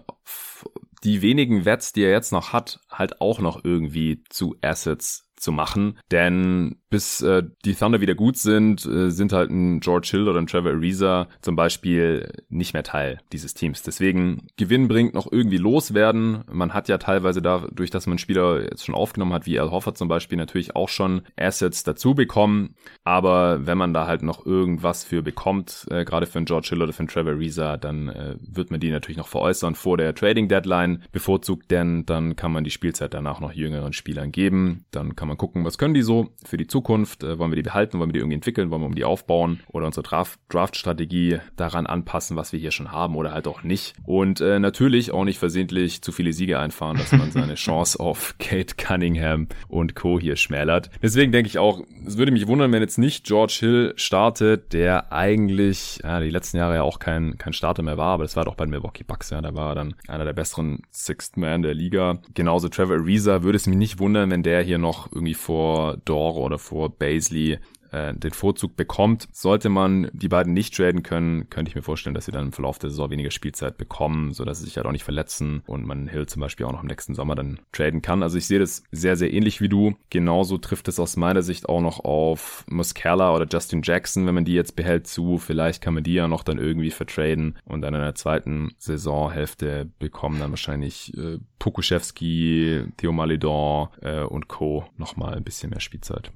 die 1.05 1.23
wenigen 1.23 1.65
Wets, 1.65 1.93
die 1.93 2.03
er 2.03 2.11
jetzt 2.11 2.33
noch 2.33 2.53
hat, 2.53 2.81
halt 2.91 3.21
auch 3.21 3.41
noch 3.41 3.65
irgendwie 3.65 4.23
zu 4.29 4.57
Assets 4.63 5.30
zu 5.41 5.53
machen. 5.53 5.99
Denn 6.11 6.77
bis 6.91 7.23
äh, 7.23 7.43
die 7.65 7.75
Thunder 7.75 8.01
wieder 8.01 8.15
gut 8.15 8.37
sind, 8.37 8.85
äh, 8.85 9.11
sind 9.11 9.33
halt 9.33 9.51
ein 9.51 9.81
George 9.81 10.09
Hill 10.11 10.29
oder 10.29 10.39
ein 10.41 10.47
Trevor 10.47 10.73
Ariza 10.73 11.29
zum 11.41 11.57
Beispiel 11.57 12.31
nicht 12.49 12.75
mehr 12.75 12.83
Teil 12.83 13.21
dieses 13.33 13.55
Teams. 13.55 13.83
Deswegen 13.83 14.49
Gewinn 14.57 14.89
bringt 14.89 15.15
noch 15.15 15.31
irgendwie 15.31 15.57
loswerden. 15.57 16.43
Man 16.51 16.75
hat 16.75 16.89
ja 16.89 16.99
teilweise 16.99 17.41
dadurch, 17.41 17.91
dass 17.91 18.07
man 18.07 18.19
Spieler 18.19 18.63
jetzt 18.63 18.85
schon 18.85 18.95
aufgenommen 18.95 19.33
hat, 19.33 19.47
wie 19.47 19.59
Al 19.59 19.71
Hoffert 19.71 19.97
zum 19.97 20.09
Beispiel, 20.09 20.37
natürlich 20.37 20.77
auch 20.77 20.89
schon 20.89 21.23
Assets 21.37 21.85
dazu 21.85 22.15
bekommen. 22.15 22.75
Aber 23.05 23.67
wenn 23.67 23.79
man 23.79 23.95
da 23.95 24.07
halt 24.07 24.23
noch 24.23 24.45
irgendwas 24.45 25.05
für 25.05 25.23
bekommt, 25.23 25.87
äh, 25.91 26.05
gerade 26.05 26.27
für 26.27 26.39
einen 26.39 26.47
George 26.47 26.69
Hill 26.71 26.83
oder 26.83 26.93
für 26.93 27.01
einen 27.01 27.09
Trevor 27.09 27.33
Ariza, 27.33 27.77
dann 27.77 28.09
äh, 28.09 28.37
wird 28.41 28.71
man 28.73 28.81
die 28.81 28.91
natürlich 28.91 29.17
noch 29.17 29.29
veräußern 29.29 29.77
vor 29.77 29.97
der 29.97 30.15
Trading 30.15 30.49
Deadline 30.49 31.05
bevorzugt, 31.13 31.71
denn 31.71 32.05
dann 32.05 32.35
kann 32.35 32.53
man 32.53 32.65
die 32.65 32.71
Spielzeit 32.71 33.15
danach 33.15 33.41
noch 33.41 33.53
jüngeren 33.53 33.93
Spielern 33.93 34.33
geben. 34.33 34.85
Dann 34.91 35.15
kann 35.15 35.30
man 35.31 35.39
gucken, 35.39 35.65
was 35.65 35.79
können 35.79 35.95
die 35.95 36.03
so 36.03 36.31
für 36.45 36.57
die 36.57 36.67
Zukunft? 36.67 37.23
Äh, 37.23 37.39
wollen 37.39 37.51
wir 37.51 37.57
die 37.57 37.63
behalten? 37.63 37.99
Wollen 37.99 38.11
wir 38.11 38.15
die 38.15 38.19
irgendwie 38.19 38.35
entwickeln? 38.35 38.71
Wollen 38.71 38.83
wir 38.83 38.87
um 38.87 38.95
die 38.95 39.05
aufbauen? 39.05 39.61
Oder 39.69 39.87
unsere 39.87 40.03
Draft-Strategie 40.03 41.39
daran 41.57 41.87
anpassen, 41.87 42.37
was 42.37 42.53
wir 42.53 42.61
hier 42.61 42.71
schon 42.71 42.93
haben 42.93 43.17
oder 43.17 43.33
halt 43.33 43.49
auch 43.49 43.63
nicht? 43.63 43.95
Und 44.05 44.41
äh, 44.41 44.59
natürlich 44.59 45.13
auch 45.13 45.25
nicht 45.25 45.39
versehentlich 45.39 46.03
zu 46.03 46.13
viele 46.13 46.33
Siege 46.33 46.59
einfahren, 46.59 46.99
dass 46.99 47.13
man 47.13 47.31
seine 47.31 47.55
Chance 47.61 47.99
auf 47.99 48.35
Kate 48.39 48.75
Cunningham 48.77 49.49
und 49.69 49.95
Co. 49.95 50.19
hier 50.21 50.37
schmälert. 50.37 50.91
Deswegen 51.03 51.33
denke 51.33 51.49
ich 51.49 51.59
auch, 51.59 51.83
es 52.07 52.19
würde 52.19 52.33
mich 52.33 52.47
wundern, 52.47 52.73
wenn 52.73 52.83
jetzt 52.83 52.99
nicht 52.99 53.25
George 53.25 53.57
Hill 53.61 53.93
startet, 53.97 54.73
der 54.73 55.13
eigentlich 55.13 56.01
ja, 56.03 56.21
die 56.21 56.31
letzten 56.31 56.57
Jahre 56.57 56.77
ja 56.77 56.83
auch 56.83 56.99
kein, 56.99 57.39
kein 57.39 57.53
Starter 57.53 57.83
mehr 57.83 57.97
war, 57.97 58.15
aber 58.15 58.25
das 58.25 58.37
war 58.37 58.45
doch 58.45 58.55
bei 58.55 58.65
den 58.65 58.71
Milwaukee 58.71 59.05
Bucks, 59.05 59.31
ja, 59.31 59.41
da 59.41 59.55
war 59.55 59.71
er 59.71 59.75
dann 59.75 59.95
einer 60.09 60.25
der 60.25 60.33
besseren 60.33 60.83
Sixth 60.91 61.37
Man 61.37 61.63
der 61.63 61.75
Liga. 61.75 62.19
Genauso 62.35 62.69
Trevor 62.69 62.97
Ariza 62.97 63.43
würde 63.43 63.57
es 63.57 63.67
mich 63.67 63.77
nicht 63.77 63.99
wundern, 63.99 64.31
wenn 64.31 64.43
der 64.43 64.63
hier 64.63 64.79
noch 64.79 65.11
irgendwie 65.21 65.35
vor 65.35 65.99
Dore 66.05 66.41
oder 66.41 66.59
vor 66.59 66.89
Baisley 66.89 67.59
äh, 67.93 68.15
den 68.15 68.33
Vorzug 68.33 68.77
bekommt. 68.77 69.29
Sollte 69.33 69.69
man 69.69 70.11
die 70.13 70.29
beiden 70.29 70.53
nicht 70.53 70.75
traden 70.75 71.03
können, 71.03 71.51
könnte 71.51 71.71
ich 71.71 71.75
mir 71.75 71.83
vorstellen, 71.83 72.15
dass 72.15 72.27
sie 72.27 72.33
dann 72.33 72.47
im 72.47 72.53
Verlauf 72.53 72.79
der 72.79 72.91
Saison 72.91 73.11
weniger 73.11 73.31
Spielzeit 73.31 73.79
bekommen, 73.79 74.33
sodass 74.33 74.59
sie 74.59 74.65
sich 74.65 74.77
halt 74.77 74.87
auch 74.87 74.93
nicht 74.93 75.05
verletzen 75.05 75.63
und 75.67 75.87
man 75.87 76.09
Hill 76.09 76.27
zum 76.27 76.41
Beispiel 76.41 76.67
auch 76.67 76.73
noch 76.73 76.83
im 76.83 76.89
nächsten 76.89 77.15
Sommer 77.15 77.35
dann 77.35 77.61
traden 77.73 78.03
kann. 78.03 78.23
Also 78.23 78.39
ich 78.39 78.47
sehe 78.47 78.59
das 78.59 78.83
sehr, 78.91 79.17
sehr 79.17 79.33
ähnlich 79.33 79.61
wie 79.61 79.69
du. 79.69 79.95
Genauso 80.11 80.59
trifft 80.59 80.89
es 80.89 81.01
aus 81.01 81.17
meiner 81.17 81.43
Sicht 81.43 81.69
auch 81.69 81.81
noch 81.81 82.01
auf 82.01 82.65
Muscala 82.69 83.35
oder 83.35 83.47
Justin 83.51 83.83
Jackson, 83.83 84.27
wenn 84.27 84.35
man 84.35 84.45
die 84.45 84.55
jetzt 84.55 84.77
behält 84.77 85.07
zu. 85.07 85.39
Vielleicht 85.39 85.83
kann 85.83 85.95
man 85.95 86.05
die 86.05 86.15
ja 86.15 86.29
noch 86.29 86.45
dann 86.45 86.59
irgendwie 86.59 86.91
vertraden 86.91 87.57
und 87.65 87.83
dann 87.83 87.95
in 87.95 88.01
der 88.01 88.15
zweiten 88.15 88.73
Saisonhälfte 88.79 89.89
bekommen 89.99 90.41
dann 90.41 90.51
wahrscheinlich 90.51 91.17
äh, 91.17 91.39
Pokuschewski, 91.59 92.85
Theo 92.97 93.13
Malidon 93.13 93.89
äh, 94.01 94.23
und 94.23 94.49
Co. 94.49 94.85
nochmal 94.97 95.35
ein 95.35 95.45
bisschen 95.45 95.71
mehr 95.71 95.81
Spielzeit. 95.81 96.31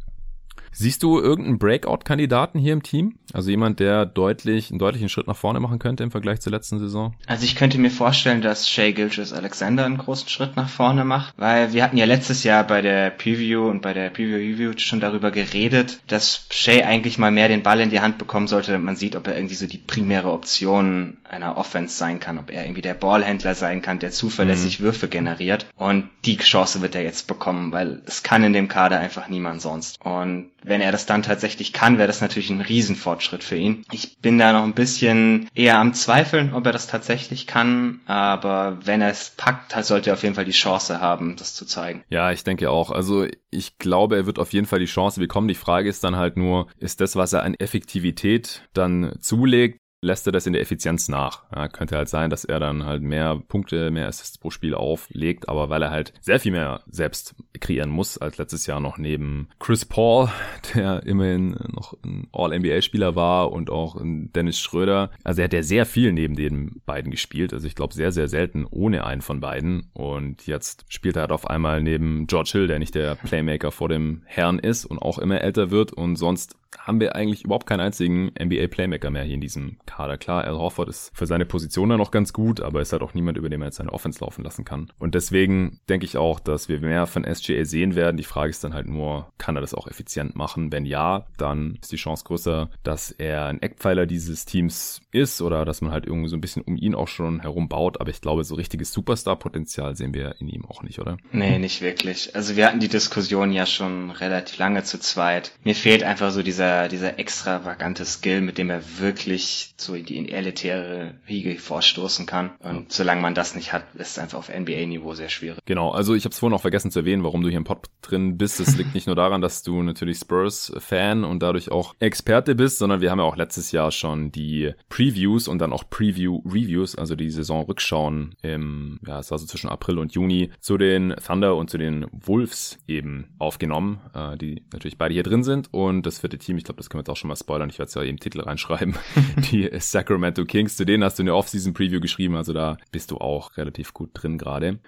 Siehst 0.76 1.04
du 1.04 1.20
irgendeinen 1.20 1.58
Breakout-Kandidaten 1.58 2.58
hier 2.58 2.72
im 2.72 2.82
Team? 2.82 3.14
Also 3.32 3.50
jemand, 3.50 3.78
der 3.78 4.06
deutlich, 4.06 4.70
einen 4.70 4.80
deutlichen 4.80 5.08
Schritt 5.08 5.28
nach 5.28 5.36
vorne 5.36 5.60
machen 5.60 5.78
könnte 5.78 6.02
im 6.02 6.10
Vergleich 6.10 6.40
zur 6.40 6.50
letzten 6.50 6.80
Saison? 6.80 7.14
Also 7.26 7.44
ich 7.44 7.54
könnte 7.54 7.78
mir 7.78 7.90
vorstellen, 7.90 8.42
dass 8.42 8.68
Shea 8.68 8.90
Gilgis 8.90 9.32
Alexander 9.32 9.84
einen 9.84 9.98
großen 9.98 10.28
Schritt 10.28 10.56
nach 10.56 10.68
vorne 10.68 11.04
macht, 11.04 11.34
weil 11.36 11.72
wir 11.72 11.84
hatten 11.84 11.96
ja 11.96 12.06
letztes 12.06 12.42
Jahr 12.42 12.64
bei 12.64 12.82
der 12.82 13.10
Preview 13.10 13.68
und 13.68 13.82
bei 13.82 13.94
der 13.94 14.10
Preview-Review 14.10 14.72
schon 14.78 14.98
darüber 14.98 15.30
geredet, 15.30 16.00
dass 16.08 16.46
Shea 16.50 16.84
eigentlich 16.84 17.18
mal 17.18 17.30
mehr 17.30 17.48
den 17.48 17.62
Ball 17.62 17.78
in 17.78 17.90
die 17.90 18.00
Hand 18.00 18.18
bekommen 18.18 18.48
sollte, 18.48 18.72
damit 18.72 18.84
man 18.84 18.96
sieht, 18.96 19.14
ob 19.14 19.28
er 19.28 19.36
irgendwie 19.36 19.54
so 19.54 19.66
die 19.66 19.78
primäre 19.78 20.32
Option 20.32 21.18
einer 21.28 21.56
Offense 21.56 21.96
sein 21.96 22.18
kann, 22.18 22.38
ob 22.38 22.50
er 22.50 22.64
irgendwie 22.64 22.82
der 22.82 22.94
Ballhändler 22.94 23.54
sein 23.54 23.80
kann, 23.80 24.00
der 24.00 24.10
zuverlässig 24.10 24.80
mhm. 24.80 24.84
Würfe 24.84 25.08
generiert. 25.08 25.66
Und 25.76 26.08
die 26.24 26.36
Chance 26.36 26.82
wird 26.82 26.94
er 26.94 27.02
jetzt 27.02 27.26
bekommen, 27.26 27.72
weil 27.72 28.02
es 28.06 28.22
kann 28.22 28.44
in 28.44 28.52
dem 28.52 28.68
Kader 28.68 28.98
einfach 28.98 29.28
niemand 29.28 29.60
sonst. 29.60 30.00
Und 30.04 30.50
wenn 30.64 30.80
er 30.80 30.92
das 30.92 31.06
dann 31.06 31.22
tatsächlich 31.22 31.72
kann, 31.72 31.98
wäre 31.98 32.08
das 32.08 32.20
natürlich 32.20 32.50
ein 32.50 32.60
Riesenfortschritt 32.60 33.44
für 33.44 33.56
ihn. 33.56 33.84
Ich 33.92 34.18
bin 34.20 34.38
da 34.38 34.52
noch 34.52 34.64
ein 34.64 34.74
bisschen 34.74 35.48
eher 35.54 35.78
am 35.78 35.94
Zweifeln, 35.94 36.54
ob 36.54 36.66
er 36.66 36.72
das 36.72 36.86
tatsächlich 36.86 37.46
kann, 37.46 38.00
aber 38.06 38.78
wenn 38.84 39.00
er 39.00 39.10
es 39.10 39.32
packt, 39.36 39.72
sollte 39.84 40.10
er 40.10 40.14
auf 40.14 40.22
jeden 40.22 40.34
Fall 40.34 40.44
die 40.44 40.52
Chance 40.52 41.00
haben, 41.00 41.36
das 41.36 41.54
zu 41.54 41.66
zeigen. 41.66 42.04
Ja, 42.08 42.32
ich 42.32 42.44
denke 42.44 42.70
auch. 42.70 42.90
Also 42.90 43.26
ich 43.50 43.78
glaube, 43.78 44.16
er 44.16 44.26
wird 44.26 44.38
auf 44.38 44.52
jeden 44.52 44.66
Fall 44.66 44.78
die 44.78 44.86
Chance 44.86 45.20
bekommen. 45.20 45.48
Die 45.48 45.54
Frage 45.54 45.88
ist 45.88 46.02
dann 46.04 46.16
halt 46.16 46.36
nur, 46.36 46.68
ist 46.78 47.00
das, 47.00 47.16
was 47.16 47.32
er 47.32 47.42
an 47.42 47.54
Effektivität 47.54 48.68
dann 48.72 49.16
zulegt, 49.20 49.78
lässt 50.04 50.26
er 50.26 50.32
das 50.32 50.46
in 50.46 50.52
der 50.52 50.62
Effizienz 50.62 51.08
nach. 51.08 51.42
Ja, 51.54 51.68
könnte 51.68 51.96
halt 51.96 52.08
sein, 52.08 52.30
dass 52.30 52.44
er 52.44 52.60
dann 52.60 52.84
halt 52.84 53.02
mehr 53.02 53.40
Punkte, 53.48 53.90
mehr 53.90 54.06
Assists 54.06 54.38
pro 54.38 54.50
Spiel 54.50 54.74
auflegt, 54.74 55.48
aber 55.48 55.70
weil 55.70 55.82
er 55.82 55.90
halt 55.90 56.12
sehr 56.20 56.38
viel 56.38 56.52
mehr 56.52 56.82
selbst 56.88 57.34
kreieren 57.60 57.90
muss 57.90 58.18
als 58.18 58.36
letztes 58.36 58.66
Jahr 58.66 58.80
noch 58.80 58.98
neben 58.98 59.48
Chris 59.58 59.84
Paul, 59.84 60.28
der 60.74 61.04
immerhin 61.04 61.56
noch 61.72 61.94
ein 62.04 62.28
All-NBA-Spieler 62.32 63.16
war 63.16 63.50
und 63.50 63.70
auch 63.70 63.96
Dennis 64.00 64.60
Schröder. 64.60 65.10
Also 65.24 65.40
er 65.40 65.44
hat 65.44 65.52
ja 65.54 65.62
sehr 65.62 65.86
viel 65.86 66.12
neben 66.12 66.36
den 66.36 66.82
beiden 66.84 67.10
gespielt. 67.10 67.54
Also 67.54 67.66
ich 67.66 67.74
glaube 67.74 67.94
sehr, 67.94 68.12
sehr 68.12 68.28
selten 68.28 68.66
ohne 68.70 69.06
einen 69.06 69.22
von 69.22 69.40
beiden. 69.40 69.90
Und 69.94 70.46
jetzt 70.46 70.84
spielt 70.88 71.16
er 71.16 71.22
halt 71.22 71.32
auf 71.32 71.48
einmal 71.48 71.82
neben 71.82 72.26
George 72.26 72.50
Hill, 72.52 72.66
der 72.66 72.78
nicht 72.78 72.94
der 72.94 73.14
Playmaker 73.14 73.72
vor 73.72 73.88
dem 73.88 74.22
Herrn 74.26 74.58
ist 74.58 74.84
und 74.84 74.98
auch 74.98 75.18
immer 75.18 75.40
älter 75.40 75.70
wird 75.70 75.92
und 75.92 76.16
sonst 76.16 76.56
haben 76.78 77.00
wir 77.00 77.14
eigentlich 77.14 77.44
überhaupt 77.44 77.66
keinen 77.66 77.80
einzigen 77.80 78.32
NBA-Playmaker 78.40 79.10
mehr 79.10 79.24
hier 79.24 79.34
in 79.34 79.40
diesem 79.40 79.76
Kader. 79.86 80.18
Klar, 80.18 80.44
Al 80.44 80.54
Horford 80.54 80.88
ist 80.88 81.10
für 81.14 81.26
seine 81.26 81.46
Position 81.46 81.88
da 81.88 81.96
noch 81.96 82.10
ganz 82.10 82.32
gut, 82.32 82.60
aber 82.60 82.80
ist 82.80 82.92
halt 82.92 83.02
auch 83.02 83.14
niemand, 83.14 83.38
über 83.38 83.48
den 83.48 83.60
man 83.60 83.68
jetzt 83.68 83.76
seine 83.76 83.92
Offense 83.92 84.20
laufen 84.20 84.44
lassen 84.44 84.64
kann. 84.64 84.90
Und 84.98 85.14
deswegen 85.14 85.80
denke 85.88 86.06
ich 86.06 86.16
auch, 86.16 86.40
dass 86.40 86.68
wir 86.68 86.80
mehr 86.80 87.06
von 87.06 87.24
SGA 87.24 87.64
sehen 87.64 87.94
werden. 87.94 88.16
Die 88.16 88.24
Frage 88.24 88.50
ist 88.50 88.64
dann 88.64 88.74
halt 88.74 88.88
nur, 88.88 89.32
kann 89.38 89.56
er 89.56 89.60
das 89.60 89.74
auch 89.74 89.86
effizient 89.86 90.36
machen? 90.36 90.72
Wenn 90.72 90.84
ja, 90.84 91.26
dann 91.36 91.78
ist 91.80 91.92
die 91.92 91.96
Chance 91.96 92.24
größer, 92.24 92.70
dass 92.82 93.10
er 93.10 93.46
ein 93.46 93.62
Eckpfeiler 93.62 94.06
dieses 94.06 94.44
Teams 94.44 95.00
ist 95.10 95.40
oder 95.40 95.64
dass 95.64 95.80
man 95.80 95.92
halt 95.92 96.06
irgendwie 96.06 96.28
so 96.28 96.36
ein 96.36 96.40
bisschen 96.40 96.62
um 96.62 96.76
ihn 96.76 96.94
auch 96.94 97.08
schon 97.08 97.40
herum 97.40 97.68
baut. 97.68 98.00
Aber 98.00 98.10
ich 98.10 98.20
glaube, 98.20 98.44
so 98.44 98.54
richtiges 98.54 98.92
Superstar-Potenzial 98.92 99.96
sehen 99.96 100.14
wir 100.14 100.36
in 100.40 100.48
ihm 100.48 100.64
auch 100.64 100.82
nicht, 100.82 100.98
oder? 100.98 101.16
Nee, 101.32 101.58
nicht 101.58 101.80
wirklich. 101.80 102.34
Also 102.34 102.56
wir 102.56 102.66
hatten 102.66 102.80
die 102.80 102.88
Diskussion 102.88 103.52
ja 103.52 103.66
schon 103.66 104.10
relativ 104.10 104.58
lange 104.58 104.82
zu 104.82 104.98
zweit. 104.98 105.52
Mir 105.64 105.74
fehlt 105.74 106.02
einfach 106.02 106.30
so 106.30 106.42
dieser 106.42 106.63
dieser, 106.64 106.88
dieser 106.88 107.18
extravagante 107.18 108.04
Skill, 108.04 108.40
mit 108.40 108.58
dem 108.58 108.70
er 108.70 108.82
wirklich 108.98 109.74
so 109.76 109.94
in 109.94 110.04
die 110.04 110.32
elitäre 110.32 111.14
Riege 111.28 111.58
vorstoßen 111.58 112.26
kann. 112.26 112.52
Und 112.60 112.92
solange 112.92 113.20
man 113.20 113.34
das 113.34 113.54
nicht 113.54 113.72
hat, 113.72 113.84
ist 113.94 114.12
es 114.12 114.18
einfach 114.18 114.38
auf 114.38 114.48
NBA-Niveau 114.48 115.14
sehr 115.14 115.28
schwierig. 115.28 115.60
Genau, 115.66 115.90
also 115.90 116.14
ich 116.14 116.24
habe 116.24 116.32
es 116.32 116.38
vorhin 116.38 116.56
auch 116.56 116.62
vergessen 116.62 116.90
zu 116.90 117.00
erwähnen, 117.00 117.22
warum 117.22 117.42
du 117.42 117.48
hier 117.48 117.58
im 117.58 117.64
Pod 117.64 117.86
drin 118.02 118.38
bist. 118.38 118.60
Es 118.60 118.76
liegt 118.76 118.94
nicht 118.94 119.06
nur 119.06 119.16
daran, 119.16 119.40
dass 119.40 119.62
du 119.62 119.82
natürlich 119.82 120.18
Spurs-Fan 120.18 121.24
und 121.24 121.42
dadurch 121.42 121.70
auch 121.70 121.94
Experte 122.00 122.54
bist, 122.54 122.78
sondern 122.78 123.00
wir 123.00 123.10
haben 123.10 123.18
ja 123.18 123.24
auch 123.24 123.36
letztes 123.36 123.72
Jahr 123.72 123.90
schon 123.90 124.32
die 124.32 124.72
Previews 124.88 125.48
und 125.48 125.58
dann 125.58 125.72
auch 125.72 125.84
Preview-Reviews, 125.90 126.96
also 126.96 127.14
die 127.14 127.30
Saisonrückschauen 127.30 128.36
im, 128.42 129.00
ja, 129.06 129.18
es 129.20 129.30
war 129.30 129.38
so 129.38 129.46
zwischen 129.46 129.68
April 129.68 129.98
und 129.98 130.12
Juni, 130.12 130.50
zu 130.60 130.78
den 130.78 131.14
Thunder 131.24 131.56
und 131.56 131.70
zu 131.70 131.78
den 131.78 132.06
Wolves 132.12 132.78
eben 132.86 133.34
aufgenommen, 133.38 134.00
äh, 134.14 134.36
die 134.36 134.62
natürlich 134.72 134.98
beide 134.98 135.14
hier 135.14 135.22
drin 135.22 135.42
sind. 135.42 135.72
Und 135.72 136.06
das 136.06 136.20
vierte 136.20 136.38
Team 136.38 136.53
Team, 136.54 136.58
ich 136.58 136.64
glaube, 136.64 136.78
das 136.78 136.88
können 136.88 136.98
wir 136.98 137.02
jetzt 137.02 137.10
auch 137.10 137.16
schon 137.16 137.28
mal 137.28 137.36
spoilern, 137.36 137.68
ich 137.68 137.78
werde 137.78 137.88
es 137.88 137.94
ja 137.94 138.02
im 138.02 138.18
Titel 138.18 138.40
reinschreiben, 138.40 138.96
die 139.50 139.68
Sacramento 139.78 140.44
Kings, 140.44 140.76
zu 140.76 140.84
denen 140.84 141.04
hast 141.04 141.18
du 141.18 141.22
eine 141.22 141.34
Off-Season-Preview 141.34 142.00
geschrieben, 142.00 142.36
also 142.36 142.52
da 142.52 142.76
bist 142.92 143.10
du 143.10 143.18
auch 143.18 143.56
relativ 143.56 143.92
gut 143.92 144.10
drin 144.14 144.38
gerade. 144.38 144.78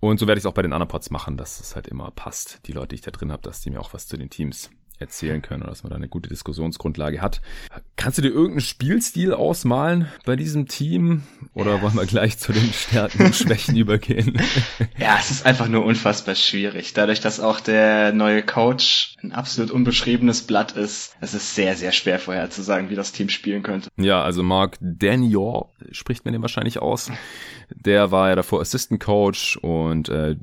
Und 0.00 0.20
so 0.20 0.26
werde 0.26 0.38
ich 0.38 0.42
es 0.42 0.46
auch 0.46 0.54
bei 0.54 0.62
den 0.62 0.74
anderen 0.74 0.88
Pods 0.88 1.10
machen, 1.10 1.38
dass 1.38 1.60
es 1.60 1.74
halt 1.74 1.88
immer 1.88 2.10
passt, 2.10 2.60
die 2.66 2.72
Leute, 2.72 2.88
die 2.88 2.96
ich 2.96 3.00
da 3.00 3.10
drin 3.10 3.32
habe, 3.32 3.42
dass 3.42 3.62
die 3.62 3.70
mir 3.70 3.80
auch 3.80 3.94
was 3.94 4.06
zu 4.06 4.18
den 4.18 4.28
Teams 4.28 4.70
erzählen 4.98 5.42
können 5.42 5.62
oder 5.62 5.70
dass 5.70 5.82
man 5.82 5.90
da 5.90 5.96
eine 5.96 6.08
gute 6.08 6.28
Diskussionsgrundlage 6.28 7.20
hat. 7.20 7.40
Kannst 7.96 8.18
du 8.18 8.22
dir 8.22 8.28
irgendeinen 8.28 8.60
Spielstil 8.60 9.34
ausmalen 9.34 10.08
bei 10.24 10.36
diesem 10.36 10.66
Team 10.66 11.22
oder 11.52 11.76
ja. 11.76 11.82
wollen 11.82 11.94
wir 11.94 12.06
gleich 12.06 12.38
zu 12.38 12.52
den 12.52 12.72
Stärken 12.72 13.26
und 13.26 13.34
Schwächen 13.34 13.76
übergehen? 13.76 14.40
Ja, 14.98 15.16
es 15.18 15.30
ist 15.30 15.46
einfach 15.46 15.68
nur 15.68 15.84
unfassbar 15.84 16.34
schwierig. 16.34 16.94
Dadurch, 16.94 17.20
dass 17.20 17.40
auch 17.40 17.60
der 17.60 18.12
neue 18.12 18.42
Coach 18.42 19.16
ein 19.22 19.32
absolut 19.32 19.70
unbeschriebenes 19.70 20.42
Blatt 20.42 20.72
ist, 20.72 21.16
es 21.20 21.34
ist 21.34 21.54
sehr, 21.54 21.76
sehr 21.76 21.92
schwer 21.92 22.18
vorherzusagen, 22.18 22.90
wie 22.90 22.94
das 22.94 23.12
Team 23.12 23.28
spielen 23.28 23.62
könnte. 23.62 23.88
Ja, 23.96 24.22
also 24.22 24.42
Mark 24.42 24.78
Daniel 24.80 25.64
spricht 25.90 26.24
man 26.24 26.32
den 26.32 26.42
wahrscheinlich 26.42 26.80
aus. 26.80 27.10
Der 27.74 28.10
war 28.10 28.30
ja 28.30 28.34
davor 28.34 28.60
Assistant 28.60 29.00
Coach 29.00 29.56
und 29.58 30.08
äh, 30.08 30.36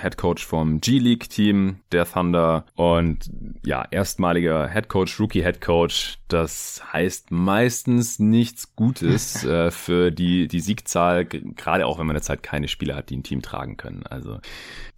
Head 0.00 0.16
Coach 0.16 0.44
vom 0.44 0.80
G-League 0.80 1.28
Team 1.28 1.80
der 1.92 2.10
Thunder 2.10 2.64
und 2.74 3.30
ja, 3.64 3.86
erstmaliger 3.90 4.68
Head 4.68 4.88
Coach, 4.88 5.18
Rookie 5.20 5.42
Head 5.42 5.60
Coach. 5.60 6.18
Das 6.28 6.82
heißt 6.92 7.30
meistens 7.30 8.18
nichts 8.18 8.74
Gutes 8.74 9.44
äh, 9.44 9.70
für 9.70 10.10
die, 10.10 10.48
die 10.48 10.60
Siegzahl, 10.60 11.24
gerade 11.24 11.86
auch 11.86 11.98
wenn 11.98 12.06
man 12.06 12.16
jetzt 12.16 12.28
halt 12.28 12.42
keine 12.42 12.68
Spieler 12.68 12.96
hat, 12.96 13.10
die 13.10 13.16
ein 13.16 13.22
Team 13.22 13.42
tragen 13.42 13.76
können. 13.76 14.04
Also 14.08 14.40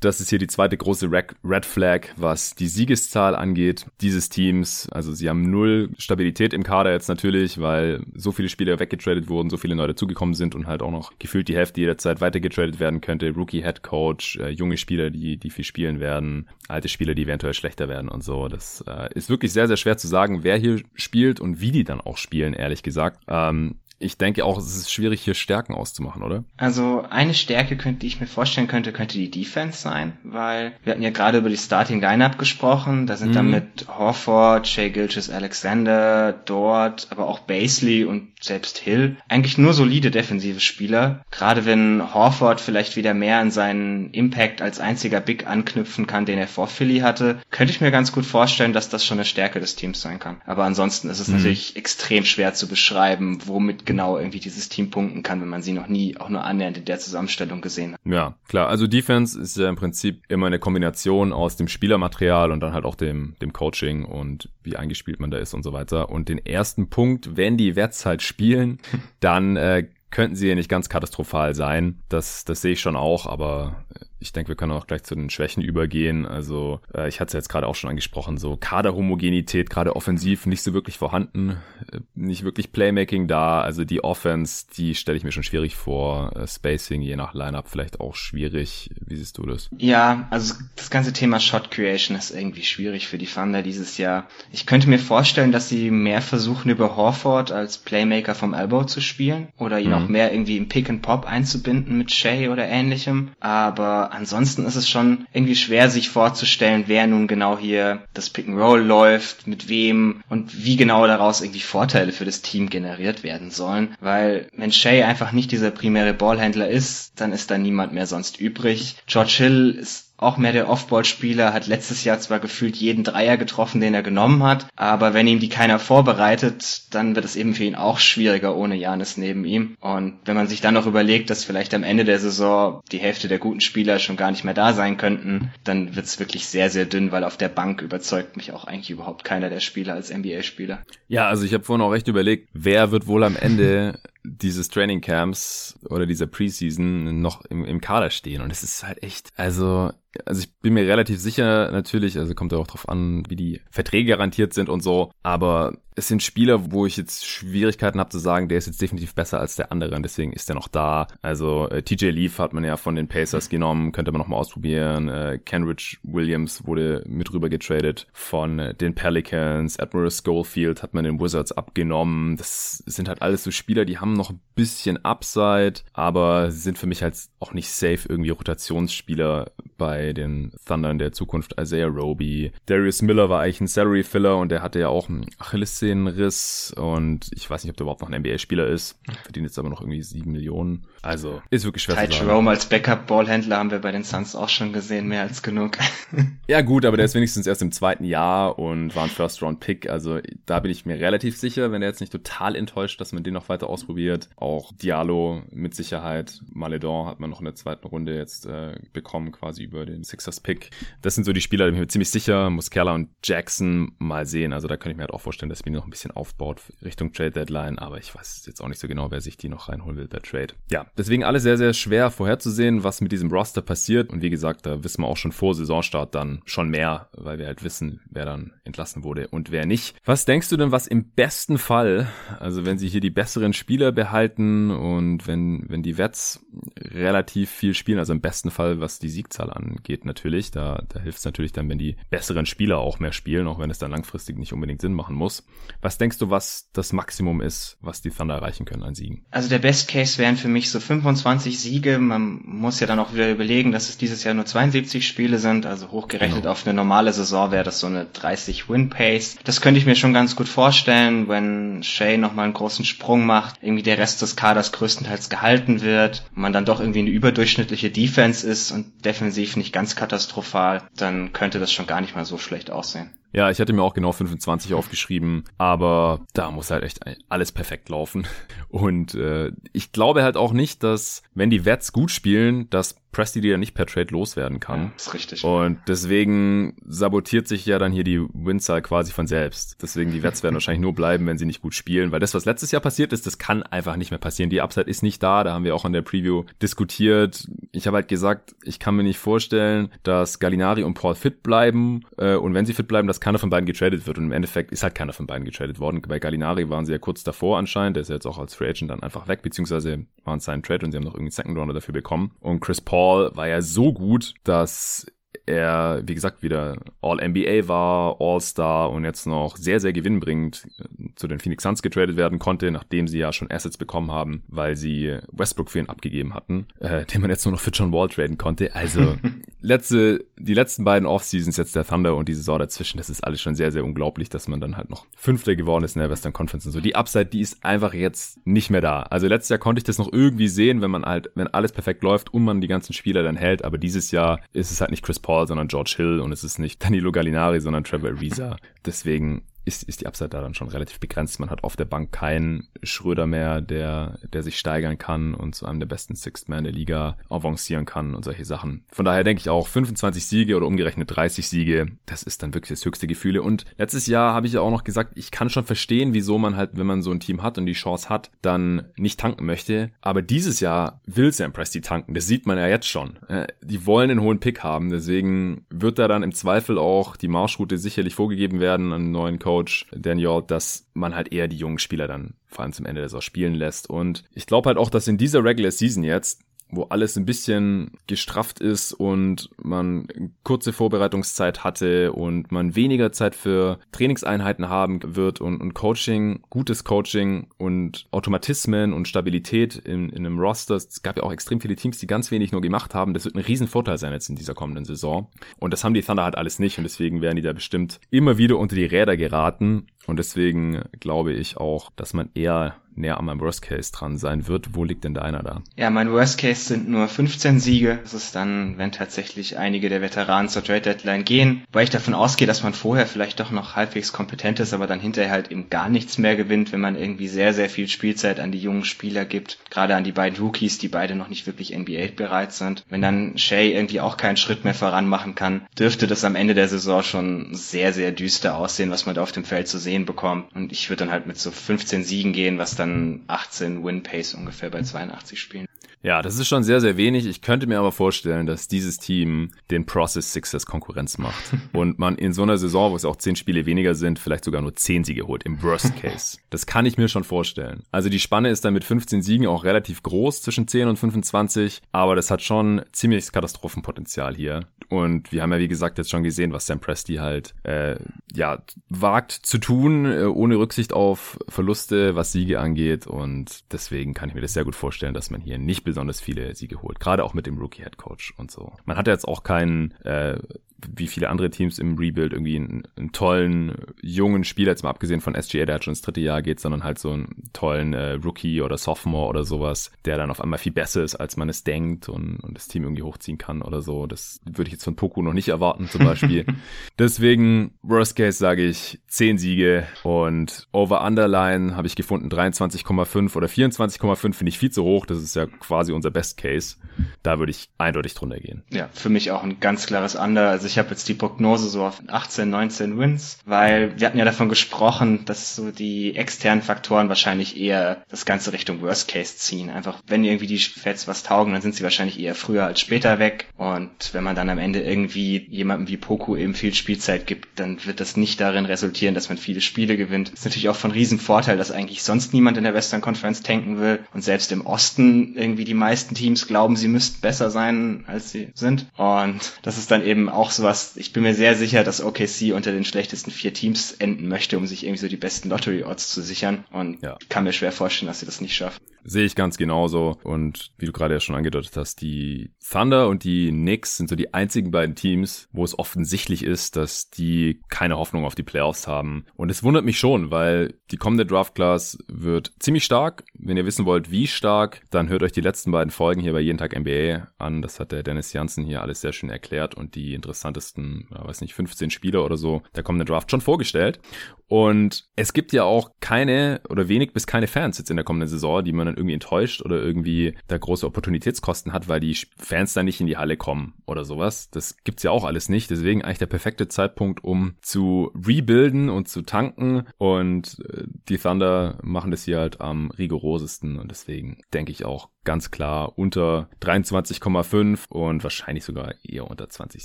das 0.00 0.21
ist 0.21 0.30
hier 0.30 0.38
die 0.38 0.47
zweite 0.47 0.76
große 0.76 1.11
Red 1.45 1.66
Flag, 1.66 2.07
was 2.16 2.54
die 2.54 2.68
Siegeszahl 2.68 3.35
angeht 3.35 3.87
dieses 4.00 4.28
Teams. 4.28 4.88
Also 4.90 5.12
sie 5.12 5.28
haben 5.28 5.50
null 5.50 5.90
Stabilität 5.99 6.52
im 6.52 6.62
Kader 6.62 6.92
jetzt 6.92 7.09
natürlich, 7.09 7.61
weil 7.61 8.02
so 8.14 8.33
viele 8.33 8.49
Spieler 8.49 8.78
weggetradet 8.78 9.28
wurden, 9.28 9.50
so 9.50 9.57
viele 9.57 9.75
neu 9.75 9.87
dazugekommen 9.87 10.35
sind 10.35 10.54
und 10.54 10.66
halt 10.66 10.83
auch 10.83 10.90
noch 10.90 11.12
gefühlt 11.18 11.49
die 11.49 11.57
Hälfte 11.57 11.77
jederzeit 11.78 12.20
weitergetradet 12.20 12.80
werden 12.80 13.00
könnte. 13.00 13.30
Rookie 13.30 13.62
Head 13.62 13.82
Coach, 13.82 14.37
äh, 14.37 14.49
junge 14.49 14.76
Spieler, 14.76 15.11
die, 15.11 15.37
die 15.37 15.50
viel 15.50 15.64
spielen 15.64 16.00
werden, 16.00 16.49
alte 16.68 16.88
Spieler, 16.88 17.14
die 17.14 17.23
eventuell 17.23 17.54
schlechter 17.54 17.88
werden 17.88 18.08
und 18.08 18.23
so. 18.23 18.49
Das 18.49 18.85
äh, 18.87 19.08
ist 19.14 19.30
wirklich 19.30 19.52
sehr, 19.52 19.68
sehr 19.68 19.76
schwer 19.76 19.97
zu 19.97 20.08
sagen, 20.08 20.44
wer 20.44 20.56
hier 20.56 20.82
spielt 20.94 21.40
und 21.40 21.61
wie 21.61 21.73
die 21.73 21.85
dann 21.85 22.00
auch 22.00 22.16
spielen, 22.16 22.54
ehrlich 22.54 22.82
gesagt. 22.82 23.23
Ähm, 23.28 23.76
ich 24.00 24.17
denke 24.17 24.45
auch, 24.45 24.59
es 24.59 24.76
ist 24.76 24.93
schwierig, 24.93 25.23
hier 25.23 25.35
Stärken 25.35 25.75
auszumachen, 25.75 26.23
oder? 26.23 26.45
Also 26.57 27.05
eine 27.09 27.35
Stärke, 27.35 27.76
könnte, 27.76 28.00
die 28.00 28.07
ich 28.07 28.21
mir 28.21 28.26
vorstellen 28.26 28.69
könnte, 28.69 28.93
könnte 28.93 29.19
die 29.19 29.31
Defense 29.31 29.78
sein, 29.78 30.17
weil 30.23 30.73
wir 30.85 30.93
hatten 30.93 31.02
ja 31.02 31.11
gerade 31.11 31.38
über 31.38 31.49
die 31.49 31.57
Starting 31.57 32.00
Lineup 32.00 32.38
gesprochen. 32.38 33.07
Da 33.07 33.17
sind 33.17 33.31
mhm. 33.31 33.35
dann 33.35 33.50
mit 33.50 33.87
Horford, 33.88 34.69
Shea 34.69 34.88
Gilches 34.88 35.31
Alexander, 35.31 36.33
Dort, 36.33 37.09
aber 37.11 37.26
auch 37.26 37.40
Basley 37.40 38.05
und 38.05 38.28
selbst 38.40 38.78
Hill 38.78 39.17
eigentlich 39.28 39.59
nur 39.59 39.75
solide 39.75 40.11
defensive 40.11 40.61
Spieler. 40.61 41.25
Gerade 41.31 41.67
wenn 41.67 42.14
Horford 42.14 42.61
vielleicht 42.61 42.97
wieder 42.97 43.14
mehr 43.14 43.38
an 43.38 43.50
seinen 43.50 44.11
Impact 44.12 44.62
als 44.62 44.78
einziger 44.78 45.21
Big 45.21 45.47
anknüpfen 45.47 46.07
kann, 46.07 46.25
den 46.25 46.38
er 46.38 46.47
vor 46.47 46.69
Philly 46.69 47.00
hatte, 47.00 47.40
könnte 47.50 47.73
ich 47.73 47.81
mir 47.81 47.90
ganz 47.90 48.12
gut 48.12 48.25
vorstellen, 48.25 48.73
dass 48.73 48.88
das 48.88 49.05
schon 49.05 49.19
eine 49.19 49.25
Stärke 49.25 49.59
des 49.61 49.75
Teams 49.75 50.00
sein 50.00 50.19
kann. 50.21 50.40
Aber 50.47 50.64
ansonsten 50.64 51.11
ist 51.11 51.19
es 51.19 51.28
mhm. 51.28 51.37
natürlich 51.37 51.76
extrem 51.76 52.25
schwer 52.25 52.55
zu 52.55 52.69
beschreiben, 52.69 53.40
womit 53.47 53.87
genau 53.88 54.18
irgendwie 54.18 54.38
dieses 54.38 54.68
Team 54.68 54.90
punkten 54.90 55.23
kann, 55.23 55.40
wenn 55.40 55.49
man 55.49 55.62
sie 55.62 55.73
noch 55.73 55.88
nie 55.88 56.18
auch 56.18 56.28
nur 56.28 56.45
annähernd 56.45 56.76
in 56.76 56.85
der 56.85 56.99
Zusammenstellung 56.99 57.62
gesehen 57.62 57.95
hat. 57.95 58.00
Ja, 58.04 58.37
klar. 58.47 58.68
Also 58.68 58.87
Defense 58.87 59.40
ist 59.40 59.57
ja 59.57 59.66
im 59.66 59.76
Prinzip 59.76 60.25
immer 60.28 60.47
eine 60.47 60.59
Kombination 60.59 61.33
aus 61.33 61.57
dem 61.57 61.68
Spielermaterial 61.68 62.52
und 62.52 62.61
dann 62.61 62.75
halt 62.75 62.85
auch 62.85 62.97
dem, 62.97 63.35
dem 63.40 63.54
Coaching 63.54 64.04
und 64.04 64.50
wie 64.62 64.76
eingespielt 64.76 65.21
man 65.21 65.30
da 65.30 65.38
ist 65.38 65.54
und 65.54 65.62
so 65.62 65.73
weiter. 65.73 66.11
Und 66.11 66.28
den 66.28 66.37
ersten 66.37 66.90
Punkt, 66.90 67.38
wenn 67.38 67.57
die 67.57 67.76
Wets 67.76 68.04
halt 68.04 68.21
spielen, 68.21 68.78
dann 69.21 69.57
äh, 69.57 69.88
könnten 70.11 70.37
sie 70.37 70.49
ja 70.49 70.54
nicht 70.54 70.68
ganz 70.68 70.90
katastrophal 70.90 71.54
sein. 71.54 72.02
Das, 72.11 72.45
das 72.45 72.61
sehe 72.61 72.73
ich 72.73 72.80
schon 72.83 72.95
auch, 72.95 73.25
aber 73.25 73.87
ich 74.20 74.32
denke, 74.32 74.48
wir 74.48 74.56
können 74.56 74.72
auch 74.72 74.87
gleich 74.87 75.04
zu 75.04 75.14
den 75.14 75.30
Schwächen 75.30 75.62
übergehen. 75.62 76.26
Also 76.26 76.80
äh, 76.94 77.08
ich 77.08 77.20
hatte 77.20 77.28
es 77.28 77.32
jetzt 77.34 77.48
gerade 77.48 77.66
auch 77.66 77.75
schon 77.75 77.90
angesprochen, 77.90 78.37
so 78.37 78.56
Kaderhomogenität, 78.56 79.70
gerade 79.70 79.94
offensiv 79.94 80.46
nicht 80.46 80.62
so 80.62 80.75
wirklich 80.75 80.98
vorhanden, 80.98 81.56
äh, 81.92 82.00
nicht 82.14 82.42
wirklich 82.44 82.72
Playmaking 82.72 83.28
da. 83.28 83.60
Also 83.60 83.84
die 83.84 84.02
Offense, 84.02 84.66
die 84.76 84.94
stelle 84.94 85.16
ich 85.16 85.25
mir 85.25 85.32
schon 85.32 85.42
schwierig 85.44 85.76
vor. 85.76 86.37
Äh, 86.37 86.46
Spacing 86.46 87.02
je 87.02 87.16
nach 87.16 87.34
Lineup 87.34 87.68
vielleicht 87.68 88.00
auch 88.00 88.14
schwierig. 88.14 88.90
Wie 89.06 89.16
siehst 89.16 89.38
du 89.38 89.46
das? 89.46 89.68
Ja, 89.76 90.26
also 90.30 90.54
das 90.76 90.90
ganze 90.90 91.12
Thema 91.12 91.38
Shot 91.38 91.70
Creation 91.70 92.16
ist 92.16 92.30
irgendwie 92.30 92.62
schwierig 92.62 93.06
für 93.06 93.18
die 93.18 93.26
Thunder 93.26 93.62
dieses 93.62 93.98
Jahr. 93.98 94.26
Ich 94.52 94.66
könnte 94.66 94.88
mir 94.88 94.98
vorstellen, 94.98 95.52
dass 95.52 95.68
sie 95.68 95.90
mehr 95.90 96.22
versuchen 96.22 96.70
über 96.70 96.96
Horford 96.96 97.52
als 97.52 97.78
Playmaker 97.78 98.34
vom 98.34 98.54
Elbow 98.54 98.84
zu 98.84 99.00
spielen 99.00 99.48
oder 99.58 99.78
ihn 99.78 99.90
mhm. 99.90 99.94
auch 99.94 100.08
mehr 100.08 100.32
irgendwie 100.32 100.56
im 100.56 100.68
Pick 100.68 100.90
and 100.90 101.02
Pop 101.02 101.26
einzubinden 101.26 101.96
mit 101.98 102.12
Shay 102.12 102.48
oder 102.48 102.66
ähnlichem. 102.66 103.30
Aber 103.40 104.08
ansonsten 104.11 104.67
ist 104.67 104.77
es 104.77 104.88
schon 104.88 105.27
irgendwie 105.33 105.57
schwer, 105.57 105.91
sich 105.91 106.11
vorzustellen, 106.11 106.85
wer 106.87 107.07
nun 107.07 107.27
genau 107.27 107.59
hier 107.59 108.03
das 108.15 108.31
Pick 108.31 108.49
and 108.49 108.59
Roll 108.59 108.81
läuft, 108.81 109.47
mit 109.47 109.69
wem 109.69 110.23
und 110.29 110.65
wie 110.65 110.77
genau 110.77 111.07
daraus 111.07 111.41
irgendwie 111.41 111.61
Vorteile 111.61 112.12
für 112.12 112.25
das 112.25 112.43
Team 112.43 112.69
generiert 112.71 113.23
werden 113.23 113.50
sollen. 113.50 113.95
Weil 114.00 114.49
wenn 114.57 114.73
Shay 114.73 115.03
einfach 115.03 115.33
nicht 115.33 115.53
dieser 115.53 115.71
primäre 115.71 116.15
Ballhändler 116.15 116.69
ist, 116.69 117.12
dann 117.21 117.33
ist 117.33 117.50
da 117.50 117.59
niemand 117.59 117.93
mehr 117.93 118.07
sonst 118.07 118.41
übrig. 118.41 118.97
George 119.07 119.35
Hill 119.38 119.77
ist 119.79 120.08
auch 120.18 120.37
mehr 120.37 120.52
der 120.52 120.68
Off-Ball-Spieler, 120.68 121.52
hat 121.52 121.66
letztes 121.68 122.04
Jahr 122.04 122.18
zwar 122.18 122.40
gefühlt 122.40 122.76
jeden 122.76 123.04
Dreier 123.04 123.37
getroffen, 123.37 123.80
den 123.80 123.94
er 123.94 124.02
genommen 124.02 124.42
hat, 124.42 124.66
aber 124.76 125.14
wenn 125.14 125.28
ihm 125.28 125.38
die 125.38 125.48
keiner 125.48 125.78
vorbereitet, 125.78 126.82
dann 126.90 127.14
wird 127.14 127.25
es 127.25 127.37
eben 127.37 127.54
für 127.54 127.64
ihn 127.64 127.76
auch 127.76 127.98
schwieriger 127.98 128.56
ohne 128.56 128.75
Janis 128.75 129.16
neben 129.16 129.44
ihm. 129.44 129.76
Und 129.80 130.18
wenn 130.25 130.37
man 130.37 130.48
sich 130.48 130.60
dann 130.60 130.75
noch 130.75 130.87
überlegt, 130.87 131.30
dass 131.30 131.44
vielleicht 131.44 131.72
am 131.72 131.84
Ende 131.84 132.04
der 132.04 132.18
Saison 132.18 132.82
die 132.90 132.98
Hälfte 132.98 133.28
der 133.28 133.38
guten 133.38 133.60
Spieler 133.60 133.98
schon 134.00 134.16
gar 134.16 134.30
nicht 134.30 134.44
mehr 134.44 134.54
da 134.54 134.72
sein 134.72 134.96
könnten, 134.96 135.52
dann 135.64 135.94
wird 135.94 136.06
es 136.06 136.18
wirklich 136.18 136.46
sehr, 136.46 136.68
sehr 136.68 136.84
dünn, 136.84 137.12
weil 137.12 137.25
auf 137.25 137.37
der 137.37 137.48
Bank 137.48 137.80
überzeugt 137.80 138.37
mich 138.37 138.52
auch 138.52 138.64
eigentlich 138.64 138.90
überhaupt 138.90 139.22
keiner 139.25 139.48
der 139.48 139.60
Spieler 139.60 139.94
als 139.94 140.12
NBA-Spieler. 140.12 140.80
Ja, 141.06 141.28
also 141.28 141.44
ich 141.44 141.54
habe 141.54 141.64
vorhin 141.64 141.84
auch 141.84 141.92
recht 141.92 142.08
überlegt, 142.08 142.48
wer 142.52 142.90
wird 142.90 143.06
wohl 143.06 143.22
am 143.22 143.37
Ende 143.37 144.00
dieses 144.28 144.68
Training 144.68 145.00
Camps 145.00 145.78
oder 145.88 146.06
dieser 146.06 146.26
Preseason 146.26 147.20
noch 147.20 147.44
im, 147.47 147.64
im 147.64 147.80
Kader 147.80 148.11
stehen. 148.11 148.42
Und 148.42 148.50
es 148.50 148.62
ist 148.62 148.85
halt 148.85 149.02
echt, 149.02 149.30
also 149.37 149.90
also 150.25 150.40
ich 150.40 150.52
bin 150.61 150.75
mir 150.75 150.87
relativ 150.87 151.18
sicher, 151.18 151.70
natürlich, 151.70 152.18
also 152.18 152.35
kommt 152.35 152.52
ja 152.52 152.58
auch 152.58 152.66
drauf 152.66 152.88
an, 152.88 153.25
wie 153.28 153.37
die 153.37 153.61
Verträge 153.70 154.11
garantiert 154.11 154.54
sind 154.54 154.68
und 154.68 154.82
so, 154.82 155.12
aber 155.23 155.75
es 155.99 156.06
sind 156.06 156.23
Spieler, 156.23 156.70
wo 156.70 156.87
ich 156.87 156.97
jetzt 156.97 157.26
Schwierigkeiten 157.26 157.99
habe 157.99 158.11
zu 158.11 158.18
sagen, 158.18 158.49
der 158.49 158.58
ist 158.58 158.66
jetzt 158.66 158.80
definitiv 158.80 159.16
besser 159.16 159.40
als 159.40 159.56
der 159.56 159.73
andere 159.73 159.97
und 159.97 160.04
deswegen 160.04 160.32
ist 160.32 160.49
er 160.49 160.54
noch 160.54 160.68
da. 160.68 161.08
Also 161.23 161.68
äh, 161.68 161.82
TJ 161.82 162.11
Leaf 162.11 162.38
hat 162.38 162.52
man 162.52 162.62
ja 162.62 162.76
von 162.76 162.94
den 162.94 163.08
Pacers 163.08 163.49
genommen, 163.49 163.90
könnte 163.90 164.12
man 164.12 164.20
noch 164.20 164.28
mal 164.28 164.37
ausprobieren. 164.37 165.08
Äh, 165.08 165.40
Kenrich 165.44 165.99
Williams 166.04 166.64
wurde 166.66 167.02
mit 167.06 167.32
rüber 167.32 167.49
getradet 167.49 168.06
von 168.12 168.61
äh, 168.61 168.75
den 168.75 168.94
Pelicans. 168.94 169.80
Admiral 169.80 170.12
Schofield 170.12 170.85
hat 170.85 170.94
man 170.94 171.02
den 171.02 171.20
Wizards 171.20 171.50
abgenommen. 171.50 172.37
Das 172.37 172.78
sind 172.87 173.08
halt 173.08 173.20
alles 173.20 173.42
so 173.42 173.50
Spieler, 173.50 173.85
die 173.85 173.99
haben 173.99 174.12
noch 174.18 174.30
ein 174.30 174.40
bisschen 174.54 175.04
Upside, 175.04 175.80
aber 175.92 176.50
sind 176.50 176.78
für 176.78 176.87
mich 176.87 177.02
halt 177.02 177.16
auch 177.40 177.52
nicht 177.52 177.70
safe 177.70 178.00
irgendwie 178.08 178.30
Rotationsspieler 178.30 179.52
bei 179.78 180.12
den 180.12 180.52
Thundern 180.66 180.98
der 180.98 181.12
Zukunft. 181.12 181.54
Isaiah 181.58 181.87
Roby. 181.87 182.52
Darius 182.66 183.00
Miller 183.00 183.30
war 183.30 183.40
eigentlich 183.40 183.60
ein 183.60 183.68
Salary 183.68 184.02
Filler 184.02 184.37
und 184.37 184.50
der 184.50 184.60
hatte 184.60 184.80
ja 184.80 184.88
auch 184.88 185.08
einen 185.08 185.26
Achillessehnenriss 185.38 186.75
und 186.76 187.30
ich 187.32 187.48
weiß 187.48 187.64
nicht, 187.64 187.70
ob 187.70 187.76
der 187.76 187.84
überhaupt 187.84 188.02
noch 188.02 188.10
ein 188.10 188.20
NBA-Spieler 188.20 188.66
ist. 188.66 188.98
Verdient 189.22 189.46
jetzt 189.46 189.58
aber 189.58 189.70
noch 189.70 189.80
irgendwie 189.80 190.02
sieben 190.02 190.32
Millionen. 190.32 190.87
Also 191.02 191.40
ist 191.50 191.64
wirklich 191.64 191.84
schwer 191.84 191.96
Ty 191.96 192.08
zu 192.08 192.18
sagen. 192.18 192.28
Jerome 192.28 192.50
als 192.50 192.66
Backup-Ballhändler 192.66 193.56
haben 193.56 193.70
wir 193.70 193.78
bei 193.78 193.92
den 193.92 194.02
Suns 194.02 194.34
auch 194.34 194.48
schon 194.48 194.72
gesehen, 194.72 195.06
mehr 195.06 195.22
als 195.22 195.42
genug. 195.42 195.78
ja 196.48 196.60
gut, 196.62 196.84
aber 196.84 196.96
der 196.96 197.06
ist 197.06 197.14
wenigstens 197.14 197.46
erst 197.46 197.62
im 197.62 197.70
zweiten 197.70 198.04
Jahr 198.04 198.58
und 198.58 198.96
war 198.96 199.04
ein 199.04 199.10
First-Round-Pick. 199.10 199.88
Also 199.88 200.18
da 200.46 200.58
bin 200.58 200.72
ich 200.72 200.84
mir 200.84 200.98
relativ 200.98 201.38
sicher, 201.38 201.70
wenn 201.70 201.82
er 201.82 201.88
jetzt 201.88 202.00
nicht 202.00 202.12
total 202.12 202.56
enttäuscht, 202.56 203.00
dass 203.00 203.12
man 203.12 203.22
den 203.22 203.34
noch 203.34 203.48
weiter 203.48 203.68
ausprobiert. 203.68 203.98
Auch 204.37 204.73
Diallo 204.73 205.43
mit 205.50 205.75
Sicherheit. 205.75 206.40
Maledon 206.52 207.07
hat 207.07 207.21
man 207.21 207.31
noch 207.31 207.40
in 207.40 207.45
der 207.45 207.55
zweiten 207.55 207.87
Runde 207.87 208.17
jetzt 208.17 208.47
äh, 208.47 208.78
bekommen, 208.93 209.33
quasi 209.33 209.64
über 209.64 209.87
den 209.87 210.05
Sixers-Pick. 210.05 210.71
Das 211.02 211.14
sind 211.14 211.25
so 211.25 211.33
die 211.33 211.40
Spieler, 211.40 211.67
da 211.67 211.71
bin 211.71 211.76
ich 211.76 211.81
mir 211.81 211.88
ziemlich 211.88 212.11
sicher. 212.11 212.50
Muscala 212.50 212.95
und 212.95 213.11
Jackson 213.23 213.93
mal 213.99 214.26
sehen. 214.26 214.52
Also 214.52 214.69
da 214.69 214.76
kann 214.76 214.90
ich 214.90 214.97
mir 214.97 215.02
halt 215.02 215.12
auch 215.12 215.21
vorstellen, 215.21 215.50
dass 215.50 215.64
man 215.64 215.75
noch 215.75 215.85
ein 215.85 215.90
bisschen 215.90 216.11
aufbaut 216.11 216.62
Richtung 216.83 217.12
Trade-Deadline. 217.12 217.78
Aber 217.78 217.99
ich 217.99 218.14
weiß 218.14 218.45
jetzt 218.47 218.61
auch 218.61 218.69
nicht 218.69 218.81
so 218.81 218.88
genau, 218.88 219.11
wer 219.11 219.21
sich 219.21 219.37
die 219.37 219.49
noch 219.49 219.69
reinholen 219.69 219.97
will 219.97 220.09
bei 220.09 220.19
Trade. 220.19 220.55
Ja, 220.71 220.87
deswegen 220.97 221.25
alles 221.25 221.43
sehr, 221.43 221.57
sehr 221.57 221.73
schwer 221.73 222.11
vorherzusehen, 222.11 222.85
was 222.85 223.00
mit 223.00 223.12
diesem 223.12 223.31
Roster 223.31 223.62
passiert. 223.62 224.11
Und 224.11 224.23
wie 224.23 224.31
gesagt, 224.31 224.67
da 224.67 224.83
wissen 224.85 225.02
wir 225.02 225.09
auch 225.09 225.17
schon 225.17 225.33
vor 225.33 225.55
Saisonstart 225.55 226.14
dann 226.14 226.42
schon 226.44 226.68
mehr, 226.68 227.09
weil 227.12 227.38
wir 227.38 227.46
halt 227.46 227.62
wissen, 227.64 228.01
wer 228.11 228.25
dann 228.25 228.53
entlassen 228.64 229.05
wurde 229.05 229.29
und 229.29 229.51
wer 229.51 229.66
nicht. 229.66 229.96
Was 230.05 230.25
denkst 230.25 230.49
du 230.49 230.57
denn, 230.57 230.72
was 230.72 230.87
im 230.87 231.11
besten 231.11 231.59
Fall, 231.59 232.09
also 232.38 232.64
wenn 232.64 232.79
sie 232.79 232.88
hier 232.88 233.01
die 233.01 233.11
besseren 233.11 233.53
Spieler 233.53 233.88
behalten 233.92 234.70
und 234.70 235.27
wenn, 235.27 235.64
wenn 235.68 235.83
die 235.83 235.98
Wets 235.98 236.44
relativ 236.81 237.51
viel 237.51 237.74
spielen, 237.74 237.98
also 237.98 238.12
im 238.12 238.20
besten 238.20 238.51
Fall, 238.51 238.81
was 238.81 238.98
die 238.98 239.09
Siegzahl 239.09 239.51
angeht 239.51 240.05
natürlich, 240.05 240.51
da, 240.51 240.83
da 240.88 241.01
hilft 241.01 241.18
es 241.18 241.24
natürlich 241.24 241.53
dann, 241.53 241.68
wenn 241.68 241.79
die 241.79 241.96
besseren 242.11 242.46
Spieler 242.46 242.79
auch 242.79 242.98
mehr 242.98 243.12
spielen, 243.12 243.46
auch 243.46 243.59
wenn 243.59 243.70
es 243.70 243.79
dann 243.79 243.90
langfristig 243.90 244.38
nicht 244.38 244.53
unbedingt 244.53 244.81
Sinn 244.81 244.94
machen 244.94 245.16
muss. 245.16 245.46
Was 245.81 245.98
denkst 245.98 246.18
du, 246.18 246.31
was 246.31 246.70
das 246.72 246.92
Maximum 246.92 247.40
ist, 247.40 247.79
was 247.81 248.03
die 248.03 248.11
Thunder 248.11 248.37
erreichen 248.37 248.64
können 248.64 248.83
an 248.83 248.94
Siegen? 248.94 249.24
Also 249.31 249.48
der 249.48 249.59
Best 249.59 249.88
Case 249.88 250.18
wären 250.18 250.37
für 250.37 250.48
mich 250.48 250.70
so 250.70 250.81
25 250.81 251.59
Siege. 251.59 251.98
Man 251.98 252.40
muss 252.44 252.81
ja 252.81 252.87
dann 252.87 252.98
auch 252.98 253.12
wieder 253.14 253.31
überlegen, 253.31 253.72
dass 253.72 253.88
es 253.88 253.98
dieses 253.98 254.24
Jahr 254.24 254.35
nur 254.35 254.46
72 254.46 255.07
Spiele 255.07 255.38
sind, 255.38 255.66
also 255.66 255.90
hochgerechnet 255.90 256.42
genau. 256.42 256.53
auf 256.53 256.66
eine 256.66 256.74
normale 256.74 257.12
Saison 257.12 257.51
wäre 257.51 257.64
das 257.64 257.81
so 257.81 257.87
eine 257.87 258.07
30 258.07 258.68
Win 258.68 258.90
Pace. 258.90 259.37
Das 259.44 259.61
könnte 259.61 259.79
ich 259.79 259.87
mir 259.87 259.96
schon 259.96 260.12
ganz 260.12 260.37
gut 260.37 260.48
vorstellen, 260.48 261.29
wenn 261.29 261.83
Shay 261.83 262.18
nochmal 262.18 262.44
einen 262.44 262.55
großen 262.55 262.85
Sprung 262.85 263.27
macht, 263.27 263.62
irgendwie 263.79 263.91
der 263.91 263.99
Rest 263.99 264.23
des 264.23 264.35
Kaders 264.35 264.73
größtenteils 264.73 265.29
gehalten 265.29 265.83
wird, 265.83 266.25
man 266.35 266.53
dann 266.53 266.64
doch 266.64 266.81
irgendwie 266.81 266.99
eine 267.01 267.11
überdurchschnittliche 267.11 267.91
Defense 267.91 268.47
ist 268.47 268.73
und 268.73 269.05
defensiv 269.05 269.57
nicht 269.57 269.73
ganz 269.73 269.95
katastrophal, 269.95 270.83
dann 270.97 271.33
könnte 271.33 271.61
das 271.61 271.73
schon 271.73 271.87
gar 271.87 272.01
nicht 272.01 272.17
mal 272.17 272.25
so 272.25 272.38
schlecht 272.38 272.71
aussehen. 272.73 273.11
Ja, 273.33 273.51
ich 273.51 273.61
hatte 273.61 273.73
mir 273.73 273.83
auch 273.83 273.95
genau 273.95 274.11
25 274.11 274.75
aufgeschrieben, 274.75 275.45
aber 275.59 276.21
da 276.33 276.51
muss 276.51 276.71
halt 276.71 276.83
echt 276.83 277.01
alles 277.29 277.53
perfekt 277.53 277.88
laufen. 277.88 278.27
Und 278.69 279.14
äh, 279.14 279.53
ich 279.73 279.93
glaube 279.93 280.23
halt 280.23 280.37
auch 280.37 280.53
nicht, 280.53 280.83
dass, 280.83 281.23
wenn 281.35 281.51
die 281.51 281.64
Wets 281.64 281.93
gut 281.93 282.11
spielen, 282.11 282.69
dass 282.71 282.97
Presti 283.11 283.40
die 283.40 283.49
ja 283.49 283.57
nicht 283.57 283.75
per 283.75 283.87
Trade 283.87 284.09
loswerden 284.11 284.61
kann. 284.61 284.81
Ja, 284.81 284.92
ist 284.97 285.14
richtig. 285.14 285.44
Und 285.44 285.81
deswegen 285.88 286.77
sabotiert 286.87 287.49
sich 287.49 287.64
ja 287.64 287.79
dann 287.79 287.90
hier 287.90 288.05
die 288.05 288.21
Winzahl 288.35 288.83
quasi 288.83 289.12
von 289.12 289.27
selbst. 289.27 289.79
Deswegen 289.81 290.12
die 290.12 290.23
Wets 290.23 290.42
werden 290.42 290.55
wahrscheinlich 290.57 290.83
nur 290.83 290.94
bleiben, 290.94 291.27
wenn 291.27 291.38
sie 291.38 291.47
nicht 291.47 291.62
gut 291.62 291.75
spielen, 291.75 292.12
weil 292.12 292.21
das, 292.21 292.35
was 292.35 292.44
letztes 292.44 292.71
Jahr 292.71 292.83
passiert 292.83 293.12
ist, 293.12 293.27
das 293.27 293.38
kann 293.38 293.62
einfach 293.62 293.97
nicht 293.97 294.11
mehr 294.11 294.18
passieren. 294.18 294.51
Die 294.51 294.61
Upside 294.61 294.90
ist 294.90 295.03
nicht 295.03 295.23
da, 295.23 295.42
da 295.42 295.55
haben 295.55 295.64
wir 295.64 295.75
auch 295.75 295.87
in 295.87 295.92
der 295.92 296.03
Preview 296.03 296.44
diskutiert. 296.61 297.49
Ich 297.73 297.87
habe 297.87 297.97
halt 297.97 298.09
gesagt, 298.09 298.55
ich 298.62 298.79
kann 298.79 298.94
mir 298.94 299.05
nicht 299.05 299.18
vorstellen, 299.18 299.88
dass 300.03 300.38
Gallinari 300.38 300.83
und 300.83 300.94
Paul 300.94 301.14
fit 301.14 301.42
bleiben 301.42 302.03
äh, 302.18 302.35
und 302.35 302.53
wenn 302.53 302.66
sie 302.66 302.75
fit 302.75 302.88
bleiben, 302.88 303.09
dass 303.09 303.21
keiner 303.21 303.38
von 303.38 303.49
beiden 303.49 303.66
getradet 303.66 304.07
wird 304.07 304.18
und 304.18 304.25
im 304.25 304.33
Endeffekt 304.33 304.71
ist 304.71 304.83
halt 304.83 304.94
keiner 304.94 305.14
von 305.14 305.27
beiden 305.27 305.47
getradet 305.47 305.81
worden. 305.81 306.03
Bei 306.07 306.18
Gallinari 306.18 306.68
waren 306.68 306.85
sie 306.85 306.92
ja 306.92 306.99
kurz 306.99 307.25
davor 307.25 307.59
anscheinend, 307.59 307.97
der 307.97 308.03
ist 308.03 308.09
ja 308.09 308.16
jetzt 308.16 308.27
auch 308.27 308.38
als 308.38 308.55
Free 308.55 308.68
Agent 308.68 308.90
dann 308.90 309.03
einfach 309.03 309.29
weg, 309.29 309.40
beziehungsweise 309.42 310.05
waren 310.25 310.38
es 310.38 310.44
seinen 310.44 310.62
Trade 310.62 310.85
und 310.85 310.92
sie 310.92 310.99
haben 310.99 311.05
noch 311.05 311.14
irgendwie 311.14 311.33
Second 311.33 311.57
Rounder 311.57 311.75
dafür 311.75 311.94
bekommen 311.94 312.33
und 312.40 312.61
Chris 312.61 312.81
Paul 312.83 312.97
Paul 312.98 313.30
war 313.37 313.46
ja 313.46 313.62
so 313.62 313.92
gut, 313.92 314.34
dass 314.42 315.06
er, 315.46 316.03
wie 316.05 316.14
gesagt, 316.14 316.42
wieder 316.42 316.77
All-NBA 317.03 317.68
war, 317.68 318.16
All-Star 318.20 318.90
und 318.90 319.05
jetzt 319.05 319.27
noch 319.27 319.57
sehr, 319.57 319.81
sehr 319.81 319.92
gewinnbringend 319.92 320.66
äh, 320.79 321.09
zu 321.14 321.29
den 321.29 321.40
Phoenix 321.40 321.62
Suns 321.62 321.83
getradet 321.83 322.16
werden 322.16 322.38
konnte, 322.38 322.70
nachdem 322.70 323.09
sie 323.09 323.18
ja 323.18 323.33
schon 323.33 323.51
Assets 323.51 323.77
bekommen 323.77 324.11
haben, 324.11 324.42
weil 324.48 324.77
sie 324.77 325.18
Westbrook 325.33 325.70
für 325.70 325.79
ihn 325.79 325.88
abgegeben 325.88 326.35
hatten, 326.35 326.66
äh, 326.81 327.05
den 327.05 327.20
man 327.20 327.31
jetzt 327.31 327.44
nur 327.44 327.53
noch 327.53 327.61
für 327.61 327.70
John 327.70 327.92
Wall 327.92 328.09
traden 328.09 328.38
konnte. 328.38 328.74
Also 328.74 329.16
letzte, 329.61 330.24
die 330.38 330.55
letzten 330.55 330.85
beiden 330.85 331.07
Off-Seasons 331.07 331.57
jetzt 331.57 331.77
der 331.77 331.87
Thunder 331.87 332.16
und 332.16 332.29
die 332.29 332.35
Saison 332.35 332.59
dazwischen, 332.59 332.98
das 332.98 333.11
ist 333.11 333.22
alles 333.24 333.40
schon 333.40 333.55
sehr, 333.55 333.72
sehr 333.72 333.85
unglaublich, 333.85 334.29
dass 334.29 334.48
man 334.48 334.61
dann 334.61 334.77
halt 334.77 334.90
noch 334.90 335.07
Fünfter 335.16 335.57
geworden 335.57 335.85
ist 335.85 335.96
in 335.96 336.01
der 336.01 336.11
Western 336.11 336.33
Conference 336.33 336.66
und 336.66 336.72
so. 336.72 336.81
Die 336.81 336.96
Upside, 336.96 337.27
die 337.27 337.40
ist 337.40 337.64
einfach 337.64 337.94
jetzt 337.94 338.44
nicht 338.46 338.70
mehr 338.70 338.81
da. 338.81 339.03
Also 339.03 339.27
letztes 339.27 339.51
Jahr 339.51 339.59
konnte 339.59 339.81
ich 339.81 339.85
das 339.85 339.98
noch 339.98 340.12
irgendwie 340.12 340.48
sehen, 340.48 340.81
wenn 340.81 340.90
man 340.90 341.05
halt, 341.05 341.31
wenn 341.35 341.48
alles 341.48 341.72
perfekt 341.72 342.03
läuft 342.03 342.33
und 342.33 342.44
man 342.44 342.61
die 342.61 342.68
ganzen 342.68 342.92
Spieler 342.92 343.22
dann 343.22 343.37
hält, 343.37 343.64
aber 343.64 343.79
dieses 343.79 344.11
Jahr 344.11 344.40
ist 344.53 344.70
es 344.70 344.81
halt 344.81 344.90
nicht 344.90 345.05
Chris 345.05 345.18
Paul, 345.18 345.28
sondern 345.47 345.69
George 345.69 345.95
Hill 345.97 346.21
und 346.21 346.33
es 346.33 346.45
ist 346.45 346.59
nicht 346.59 346.83
Danilo 346.85 347.12
Gallinari, 347.12 347.61
sondern 347.61 347.85
Trevor 347.85 348.11
Ariza. 348.11 348.57
Deswegen 348.85 349.43
ist, 349.68 349.85
ist 349.85 350.00
die 350.00 350.07
Upside 350.07 350.31
da 350.31 350.40
dann 350.40 350.54
schon 350.54 350.68
relativ 350.68 350.98
begrenzt. 350.98 351.38
Man 351.38 351.50
hat 351.50 351.62
auf 351.62 351.76
der 351.76 351.85
Bank 351.85 352.11
keinen 352.11 352.66
Schröder 352.83 353.26
mehr, 353.26 353.61
der, 353.61 354.18
der 354.33 354.42
sich 354.42 354.59
steigern 354.59 354.98
kann 354.98 355.35
und 355.35 355.54
zu 355.54 355.66
einem 355.66 355.78
der 355.78 355.87
besten 355.87 356.16
Sixth 356.16 356.48
Man 356.48 356.64
der 356.64 356.72
Liga 356.72 357.16
avancieren 357.28 357.85
kann 357.85 358.14
und 358.14 358.24
solche 358.24 358.44
Sachen. 358.44 358.85
Von 358.90 359.04
daher 359.04 359.22
denke 359.22 359.40
ich 359.40 359.50
auch 359.50 359.68
25 359.68 360.26
Siege 360.26 360.57
oder 360.57 360.66
umgerechnet 360.66 361.14
30 361.14 361.48
Siege, 361.48 361.87
das 362.07 362.22
ist 362.22 362.42
dann 362.42 362.54
wirklich 362.54 362.78
das 362.78 362.85
höchste 362.85 363.07
Gefühle. 363.07 363.42
Und 363.42 363.64
letztes 363.76 364.07
Jahr 364.07 364.35
habe 364.35 364.46
ich 364.46 364.54
ja 364.54 364.61
auch 364.62 364.70
noch 364.70 364.85
gesagt, 364.85 365.12
ich 365.16 365.31
kann 365.31 365.50
schon 365.50 365.64
verstehen, 365.64 366.14
wieso 366.14 366.38
man 366.38 366.57
halt, 366.57 366.70
wenn 366.72 366.87
man 366.87 367.02
so 367.02 367.11
ein 367.11 367.20
Team 367.20 367.42
hat 367.42 367.59
und 367.59 367.66
die 367.66 367.74
Chance 367.74 368.09
hat, 368.09 368.31
dann 368.42 368.87
nicht 368.96 369.20
tanken 369.20 369.44
möchte. 369.44 369.90
Aber 370.00 370.22
dieses 370.22 370.61
Jahr 370.61 371.00
will 371.07 371.33
Sam 371.33 371.52
Presti 371.52 371.83
tanken. 371.83 372.14
Das 372.14 372.26
sieht 372.26 372.46
man 372.46 372.57
ja 372.57 372.66
jetzt 372.66 372.88
schon. 372.88 373.16
Äh, 373.28 373.46
die 373.62 373.85
wollen 373.87 374.11
einen 374.11 374.20
hohen 374.20 374.40
Pick 374.40 374.62
haben. 374.62 374.90
Deswegen 374.90 375.66
wird 375.70 375.98
da 375.98 376.09
dann 376.09 376.22
im 376.22 376.33
Zweifel 376.33 376.78
auch 376.78 377.16
die 377.16 377.28
Marschroute 377.28 377.76
sicherlich 377.78 378.14
vorgegeben 378.14 378.61
werden 378.61 378.92
an 378.92 379.11
neuen 379.11 379.38
Coach 379.38 379.58
Daniel, 379.92 380.42
dass 380.47 380.88
man 380.94 381.14
halt 381.14 381.33
eher 381.33 381.49
die 381.49 381.57
jungen 381.57 381.79
Spieler 381.79 382.07
dann 382.07 382.35
vor 382.47 382.62
allem 382.62 382.73
zum 382.73 382.87
Ende 382.87 383.01
der 383.01 383.09
Saison 383.09 383.21
spielen 383.21 383.55
lässt. 383.55 383.88
Und 383.90 384.25
ich 384.33 384.47
glaube 384.47 384.68
halt 384.68 384.79
auch, 384.79 384.90
dass 384.90 385.09
in 385.09 385.18
dieser 385.18 385.44
Regular 385.44 385.71
Season 385.71 386.05
jetzt 386.05 386.42
wo 386.70 386.85
alles 386.85 387.16
ein 387.16 387.24
bisschen 387.24 387.92
gestrafft 388.07 388.61
ist 388.61 388.92
und 388.92 389.50
man 389.62 390.09
kurze 390.42 390.72
Vorbereitungszeit 390.72 391.64
hatte 391.64 392.12
und 392.12 392.52
man 392.52 392.76
weniger 392.76 393.12
Zeit 393.12 393.35
für 393.35 393.78
Trainingseinheiten 393.92 394.68
haben 394.68 395.00
wird 395.16 395.40
und, 395.40 395.61
und 395.61 395.74
Coaching, 395.74 396.42
gutes 396.50 396.85
Coaching 396.85 397.48
und 397.57 398.07
Automatismen 398.11 398.92
und 398.92 399.09
Stabilität 399.09 399.76
in, 399.76 400.11
in 400.11 400.26
einem 400.26 400.38
Roster. 400.38 400.76
Es 400.76 401.02
gab 401.02 401.16
ja 401.16 401.22
auch 401.22 401.33
extrem 401.33 401.61
viele 401.61 401.76
Teams, 401.76 401.98
die 401.98 402.07
ganz 402.07 402.31
wenig 402.31 402.52
nur 402.52 402.61
gemacht 402.61 402.94
haben. 402.94 403.14
Das 403.14 403.24
wird 403.24 403.35
ein 403.35 403.40
Riesenvorteil 403.40 403.98
sein 403.98 404.12
jetzt 404.12 404.28
in 404.28 404.37
dieser 404.37 404.54
kommenden 404.54 404.85
Saison. 404.85 405.28
Und 405.59 405.72
das 405.72 405.85
haben 405.85 405.94
die 405.94 406.02
Thunder 406.02 406.24
halt 406.24 406.37
alles 406.37 406.59
nicht 406.59 406.78
und 406.78 406.85
deswegen 406.85 407.22
werden 407.22 407.37
die 407.37 407.42
da 407.42 407.52
bestimmt 407.52 408.00
immer 408.11 408.38
wieder 408.38 408.59
unter 408.59 408.76
die 408.76 408.85
Räder 408.85 409.16
geraten. 409.16 409.87
Und 410.09 410.18
deswegen 410.18 410.83
glaube 411.01 411.35
ich 411.35 411.59
auch, 411.59 411.90
dass 411.94 412.14
man 412.14 412.31
eher 412.35 412.77
näher 412.99 413.18
an 413.18 413.25
meinem 413.25 413.40
Worst 413.40 413.62
Case 413.62 413.92
dran 413.92 414.18
sein 414.18 414.47
wird. 414.47 414.75
Wo 414.75 414.85
liegt 414.85 415.05
denn 415.05 415.14
deiner 415.14 415.42
da? 415.42 415.62
Ja, 415.77 415.88
mein 415.90 416.11
Worst 416.11 416.38
Case 416.38 416.64
sind 416.64 416.88
nur 416.88 417.09
15 417.09 417.61
Siege. 417.61 418.01
Das 418.03 418.14
ist 418.14 418.35
dann, 418.35 418.77
wenn 418.77 418.92
tatsächlich 418.92 419.57
einige 419.57 419.88
der 419.88 420.03
Veteranen 420.03 420.49
zur 420.49 420.64
Trade 420.64 420.81
Deadline 420.81 421.25
gehen, 421.25 421.64
weil 421.73 421.85
ich 421.85 421.90
davon 421.90 422.14
ausgehe, 422.14 422.47
dass 422.47 422.62
man 422.62 422.75
vorher 422.75 423.07
vielleicht 423.07 423.40
doch 423.40 423.51
noch 423.51 423.77
halbwegs 423.77 424.12
kompetent 424.12 424.61
ist, 424.61 424.75
aber 424.75 424.87
dann 424.87 425.01
hinterher 425.01 425.31
halt 425.31 425.51
eben 425.51 425.71
gar 425.71 425.88
nichts 425.88 426.18
mehr 426.18 426.37
gewinnt, 426.37 426.73
wenn 426.73 426.81
man 426.81 426.97
irgendwie 426.97 427.29
sehr, 427.29 427.55
sehr 427.55 427.71
viel 427.71 427.88
Spielzeit 427.88 428.40
an 428.40 428.53
die 428.53 428.59
jungen 428.59 428.85
Spieler 428.85 429.25
gibt. 429.25 429.59
Gerade 429.71 429.94
an 429.94 430.05
die 430.05 430.12
beiden 430.12 430.38
Rookies, 430.38 430.79
die 430.79 430.88
beide 430.88 431.14
noch 431.14 431.29
nicht 431.29 431.47
wirklich 431.47 431.77
NBA 431.77 432.09
bereit 432.16 432.53
sind. 432.53 432.85
Wenn 432.88 433.03
dann 433.03 433.38
Shay 433.38 433.73
irgendwie 433.73 434.01
auch 434.01 434.16
keinen 434.16 434.37
Schritt 434.37 434.64
mehr 434.64 434.75
voran 434.75 435.09
machen 435.09 435.35
kann, 435.35 435.62
dürfte 435.79 436.07
das 436.07 436.25
am 436.25 436.35
Ende 436.35 436.55
der 436.55 436.68
Saison 436.68 437.03
schon 437.03 437.55
sehr, 437.55 437.92
sehr 437.92 438.12
düster 438.12 438.57
aussehen, 438.57 438.90
was 438.90 439.07
man 439.07 439.14
da 439.14 439.23
auf 439.23 439.33
dem 439.33 439.44
Feld 439.44 439.68
zu 439.68 439.79
sehen 439.79 439.97
bekommt. 440.06 440.54
Und 440.54 440.72
ich 440.72 440.88
würde 440.90 441.04
dann 441.04 441.12
halt 441.12 441.26
mit 441.26 441.38
so 441.38 441.50
15 441.50 442.04
Siegen 442.04 442.32
gehen, 442.32 442.58
was 442.58 442.76
dann 442.76 443.24
18 443.28 443.84
Win-Pace 443.84 444.34
ungefähr 444.34 444.70
bei 444.70 444.82
82 444.82 445.40
Spielen. 445.40 445.67
Ja, 446.02 446.22
das 446.22 446.38
ist 446.38 446.48
schon 446.48 446.62
sehr, 446.62 446.80
sehr 446.80 446.96
wenig. 446.96 447.26
Ich 447.26 447.42
könnte 447.42 447.66
mir 447.66 447.78
aber 447.78 447.92
vorstellen, 447.92 448.46
dass 448.46 448.68
dieses 448.68 448.98
Team 448.98 449.50
den 449.70 449.84
Process 449.84 450.32
Sixers 450.32 450.66
Konkurrenz 450.66 451.18
macht 451.18 451.52
und 451.72 451.98
man 451.98 452.16
in 452.16 452.32
so 452.32 452.42
einer 452.42 452.58
Saison, 452.58 452.92
wo 452.92 452.96
es 452.96 453.04
auch 453.04 453.16
zehn 453.16 453.37
Spiele 453.37 453.66
weniger 453.66 453.94
sind, 453.94 454.18
vielleicht 454.18 454.44
sogar 454.44 454.62
nur 454.62 454.76
zehn 454.76 455.04
Siege 455.04 455.26
holt, 455.26 455.42
im 455.42 455.62
Worst 455.62 455.96
Case. 455.96 456.38
Das 456.50 456.66
kann 456.66 456.87
ich 456.87 456.98
mir 456.98 457.08
schon 457.08 457.24
vorstellen. 457.24 457.82
Also 457.90 458.08
die 458.08 458.20
Spanne 458.20 458.50
ist 458.50 458.64
dann 458.64 458.74
mit 458.74 458.84
15 458.84 459.22
Siegen 459.22 459.46
auch 459.46 459.64
relativ 459.64 460.02
groß 460.02 460.42
zwischen 460.42 460.68
10 460.68 460.88
und 460.88 460.98
25, 460.98 461.82
aber 461.92 462.14
das 462.14 462.30
hat 462.30 462.42
schon 462.42 462.82
ziemliches 462.92 463.32
Katastrophenpotenzial 463.32 464.34
hier. 464.34 464.66
Und 464.88 465.32
wir 465.32 465.42
haben 465.42 465.52
ja, 465.52 465.58
wie 465.58 465.68
gesagt, 465.68 465.98
jetzt 465.98 466.11
schon 466.11 466.22
gesehen, 466.22 466.52
was 466.52 466.66
Sam 466.66 466.80
Presti 466.80 467.16
halt 467.16 467.54
äh, 467.64 467.96
ja 468.34 468.62
wagt 468.88 469.32
zu 469.32 469.58
tun, 469.58 470.06
äh, 470.06 470.24
ohne 470.24 470.56
Rücksicht 470.56 470.94
auf 470.94 471.38
Verluste, 471.48 472.14
was 472.14 472.32
Siege 472.32 472.58
angeht. 472.58 473.06
Und 473.06 473.64
deswegen 473.72 474.14
kann 474.14 474.30
ich 474.30 474.34
mir 474.34 474.40
das 474.40 474.54
sehr 474.54 474.64
gut 474.64 474.74
vorstellen, 474.74 475.12
dass 475.12 475.30
man 475.30 475.42
hier 475.42 475.58
nicht 475.58 475.84
besonders 475.88 476.20
viele 476.20 476.55
Siege 476.55 476.83
holt. 476.83 477.01
Gerade 477.01 477.24
auch 477.24 477.35
mit 477.35 477.46
dem 477.46 477.59
Rookie-Head 477.59 477.96
Coach 477.96 478.35
und 478.37 478.51
so. 478.51 478.72
Man 478.85 478.96
hat 478.96 479.07
jetzt 479.07 479.27
auch 479.27 479.42
keinen 479.42 479.92
äh, 480.03 480.38
wie 480.87 481.07
viele 481.07 481.29
andere 481.29 481.51
Teams 481.51 481.79
im 481.79 481.97
Rebuild 481.97 482.33
irgendwie 482.33 482.57
einen, 482.57 482.83
einen 482.97 483.12
tollen 483.12 483.75
jungen 484.01 484.45
Spieler, 484.45 484.71
jetzt 484.71 484.83
mal 484.83 484.91
abgesehen 484.91 485.21
von 485.21 485.35
SGA, 485.35 485.64
der 485.64 485.75
halt 485.75 485.85
schon 485.85 485.93
ins 485.93 486.03
dritte 486.03 486.21
Jahr 486.21 486.43
geht, 486.43 486.61
sondern 486.61 486.85
halt 486.85 486.99
so 486.99 487.11
einen 487.11 487.51
tollen 487.53 487.95
äh, 487.95 488.12
Rookie 488.12 488.62
oder 488.62 488.79
Sophomore 488.79 489.29
oder 489.29 489.45
sowas, 489.45 489.91
der 490.05 490.17
dann 490.17 490.31
auf 490.31 490.41
einmal 490.41 490.59
viel 490.59 490.73
besser 490.73 491.03
ist, 491.03 491.17
als 491.17 491.37
man 491.37 491.49
es 491.49 491.64
denkt 491.64 492.09
und, 492.09 492.38
und 492.41 492.55
das 492.55 492.69
Team 492.69 492.85
irgendwie 492.85 493.03
hochziehen 493.03 493.38
kann 493.38 493.62
oder 493.62 493.83
so. 493.83 494.07
Das 494.07 494.41
würde 494.45 494.69
ich 494.69 494.73
jetzt 494.73 494.85
von 494.85 494.95
Poku 494.95 495.23
noch 495.23 495.33
nicht 495.33 495.49
erwarten 495.49 495.88
zum 495.88 496.05
Beispiel. 496.05 496.47
Deswegen, 496.99 497.73
Worst 497.83 498.14
Case 498.14 498.38
sage 498.38 498.64
ich 498.64 499.01
10 499.09 499.38
Siege 499.38 499.87
und 500.05 500.69
Over-Underline 500.73 501.77
habe 501.77 501.88
ich 501.88 501.97
gefunden 501.97 502.29
23,5 502.29 503.37
oder 503.37 503.49
24,5 503.49 504.33
finde 504.33 504.49
ich 504.49 504.59
viel 504.59 504.71
zu 504.71 504.85
hoch. 504.85 505.07
Das 505.07 505.19
ist 505.19 505.35
ja 505.35 505.47
quasi 505.47 505.93
unser 505.93 506.11
Best 506.11 506.37
Case. 506.37 506.77
Da 507.23 507.38
würde 507.38 507.51
ich 507.51 507.71
eindeutig 507.79 508.14
drunter 508.14 508.38
gehen. 508.38 508.62
Ja, 508.71 508.88
für 508.93 509.09
mich 509.09 509.31
auch 509.33 509.43
ein 509.43 509.61
ganz 509.61 509.87
klares 509.87 510.14
Under. 510.14 510.51
Also 510.51 510.67
ich 510.68 510.78
habe 510.78 510.90
jetzt 510.90 511.09
die 511.09 511.14
Prognose 511.14 511.68
so 511.68 511.85
auf 511.85 512.02
18, 512.07 512.48
19 512.48 512.98
Wins, 512.98 513.38
weil 513.44 513.98
wir 513.98 514.07
hatten 514.07 514.18
ja 514.18 514.24
davon 514.24 514.48
gesprochen, 514.48 515.24
dass 515.24 515.57
so 515.57 515.70
die 515.70 516.16
externen 516.16 516.62
Faktoren 516.62 517.09
wahrscheinlich 517.09 517.59
eher 517.59 518.02
das 518.11 518.24
Ganze 518.24 518.52
Richtung 518.52 518.81
Worst 518.83 519.09
Case 519.09 519.37
ziehen. 519.37 519.70
Einfach, 519.70 520.02
wenn 520.07 520.24
irgendwie 520.24 520.46
die 520.46 520.59
Feds 520.59 521.09
was 521.09 521.22
taugen, 521.22 521.52
dann 521.52 521.62
sind 521.62 521.74
sie 521.74 521.83
wahrscheinlich 521.83 522.20
eher 522.20 522.35
früher 522.35 522.66
als 522.66 522.81
später 522.81 523.18
weg. 523.18 523.46
Und 523.57 524.12
wenn 524.12 524.24
man 524.24 524.37
dann 524.37 524.50
am 524.50 524.59
Ende 524.59 524.81
irgendwie 524.81 525.46
jemandem 525.50 525.88
wie 525.88 525.96
Poku 525.96 526.37
eben 526.37 526.54
viel 526.54 526.74
Spielzeit 526.74 527.26
gibt, 527.26 527.59
dann 527.59 527.85
wird 527.85 528.00
das 528.00 528.16
nicht 528.16 528.40
darin 528.40 528.66
resultieren, 528.66 529.14
dass 529.14 529.28
man 529.28 529.38
viele 529.38 529.61
Spiele 529.61 529.96
gewinnt. 529.96 530.28
Das 530.28 530.40
ist 530.40 530.44
natürlich 530.44 530.68
auch 530.68 530.76
von 530.76 530.90
riesen 530.90 531.18
Vorteil, 531.18 531.57
dass 531.57 531.70
eigentlich 531.70 532.02
sonst 532.02 532.33
niemand 532.33 532.57
in 532.57 532.64
der 532.64 532.74
Western 532.74 533.00
Conference 533.00 533.42
tanken 533.42 533.81
will. 533.81 534.00
Und 534.12 534.22
selbst 534.22 534.52
im 534.52 534.66
Osten 534.66 535.35
irgendwie 535.37 535.64
die 535.64 535.74
meisten 535.74 536.14
Teams 536.14 536.46
glauben, 536.46 536.76
sie 536.76 536.88
müssten 536.88 537.20
besser 537.20 537.50
sein, 537.50 538.04
als 538.07 538.31
sie 538.31 538.48
sind. 538.54 538.87
Und 538.96 539.52
das 539.62 539.78
ist 539.78 539.90
dann 539.90 540.04
eben 540.04 540.28
auch 540.28 540.50
sowas, 540.59 540.92
ich 540.97 541.12
bin 541.12 541.23
mir 541.23 541.35
sehr 541.35 541.57
sicher, 541.57 541.83
dass 541.85 542.03
OKC 542.03 542.53
unter 542.55 542.73
den 542.73 542.85
schlechtesten 542.85 543.31
vier 543.31 543.55
Teams 543.55 543.92
enden 543.92 544.29
möchte, 544.29 544.59
um 544.59 544.66
sich 544.66 544.85
irgendwie 544.85 545.01
so 545.01 545.09
die 545.09 545.16
besten 545.16 545.49
Lottery-Odds 545.49 546.11
zu 546.11 546.21
sichern. 546.21 546.64
Und 546.71 547.03
ja. 547.03 547.16
kann 547.31 547.44
mir 547.44 547.53
schwer 547.53 547.73
vorstellen, 547.73 548.09
dass 548.09 548.21
sie 548.21 548.27
das 548.27 548.40
nicht 548.40 548.55
schaffen. 548.55 548.79
Sehe 549.09 549.25
ich 549.25 549.35
ganz 549.35 549.57
genauso. 549.57 550.18
Und 550.23 550.71
wie 550.77 550.85
du 550.85 550.92
gerade 550.92 551.14
ja 551.14 551.21
schon 551.21 551.35
angedeutet 551.35 551.77
hast, 551.77 552.03
die 552.03 552.53
Thunder 552.71 553.09
und 553.09 553.25
die 553.25 553.49
Knicks 553.49 553.97
sind 553.97 554.11
so 554.11 554.16
die 554.16 554.35
einzigen 554.35 554.71
beiden 554.71 554.94
Teams, 554.94 555.49
wo 555.51 555.64
es 555.64 555.79
offensichtlich 555.79 556.44
ist, 556.44 556.77
dass 556.77 557.09
die 557.09 557.62
keine 557.71 557.97
Hoffnung 557.97 558.27
auf 558.27 558.35
die 558.35 558.42
Playoffs 558.42 558.87
haben. 558.87 559.25
Und 559.35 559.51
es 559.51 559.62
wundert 559.62 559.87
mich 559.87 559.99
schon, 559.99 560.31
weil 560.31 560.75
die 560.90 560.99
kommende 560.99 561.25
Draft 561.25 561.55
Class 561.55 561.97
wird 562.07 562.53
ziemlich 562.59 562.85
stark. 562.85 563.25
Wenn 563.33 563.57
ihr 563.57 563.64
wissen 563.64 563.87
wollt, 563.87 564.11
wie 564.11 564.27
stark, 564.27 564.83
dann 564.90 565.09
hört 565.09 565.23
euch 565.23 565.33
die 565.33 565.40
letzten 565.40 565.71
beiden 565.71 565.90
Folgen 565.90 566.21
hier 566.21 566.35
bei 566.35 566.40
Jeden 566.40 566.59
Tag 566.59 566.79
NBA 566.79 567.29
an. 567.38 567.62
Das 567.62 567.81
hat 567.81 567.92
der 567.92 568.03
Dennis 568.03 568.35
Janssen 568.35 568.64
hier 568.64 568.83
alles 568.83 569.01
sehr 569.01 569.14
schön 569.14 569.31
erklärt 569.31 569.75
und 569.75 569.94
die 569.94 570.12
interessantesten, 570.12 571.07
weiß 571.09 571.40
nicht, 571.40 571.55
15 571.55 571.90
Spieler 571.90 572.25
oder 572.27 572.37
so 572.37 572.62
der 572.77 572.83
kommenden 572.83 573.07
Draft 573.07 573.31
schon 573.31 573.40
vorgestellt. 573.40 574.01
Und 574.49 575.05
es 575.14 575.35
gibt 575.35 575.53
ja 575.53 575.64
auch 575.64 575.92
keine 576.01 576.62
oder 576.71 576.88
wenig 576.88 577.12
bis 577.12 577.27
keine 577.27 577.47
Fans 577.47 577.79
jetzt 577.79 577.90
in 577.90 577.97
der 577.97 578.05
kommenden 578.05 578.29
Saison, 578.29 578.64
die 578.64 578.73
man 578.73 578.87
dann 578.87 578.97
irgendwie 578.98 579.14
enttäuscht 579.14 579.62
oder 579.62 579.82
irgendwie 579.82 580.34
da 580.46 580.58
große 580.58 580.87
Opportunitätskosten 580.87 581.72
hat, 581.72 581.88
weil 581.88 582.00
die 582.00 582.16
Fans 582.37 582.74
dann 582.74 582.87
nicht 582.87 583.00
in 583.00 583.06
die 583.06 583.16
Halle 583.16 583.37
kommen 583.37 583.74
oder 583.87 584.04
sowas. 584.04 584.50
Das 584.50 584.76
gibt's 584.84 585.02
ja 585.02 585.11
auch 585.11 585.24
alles 585.24 585.48
nicht. 585.48 585.70
Deswegen 585.70 586.02
eigentlich 586.02 586.18
der 586.18 586.26
perfekte 586.26 586.68
Zeitpunkt, 586.68 587.24
um 587.24 587.54
zu 587.62 588.12
rebuilden 588.14 588.90
und 588.90 589.08
zu 589.08 589.22
tanken. 589.22 589.84
Und 589.96 590.58
äh, 590.68 590.84
die 591.08 591.18
Thunder 591.18 591.78
machen 591.82 592.11
das 592.11 592.24
hier 592.24 592.38
halt 592.38 592.61
am 592.61 592.90
rigorosesten. 592.90 593.78
Und 593.78 593.90
deswegen 593.90 594.38
denke 594.52 594.72
ich 594.72 594.84
auch 594.84 595.08
ganz 595.24 595.50
klar 595.50 595.98
unter 595.98 596.48
23,5 596.62 597.88
und 597.88 598.22
wahrscheinlich 598.22 598.64
sogar 598.64 598.94
eher 599.04 599.30
unter 599.30 599.48
20 599.48 599.84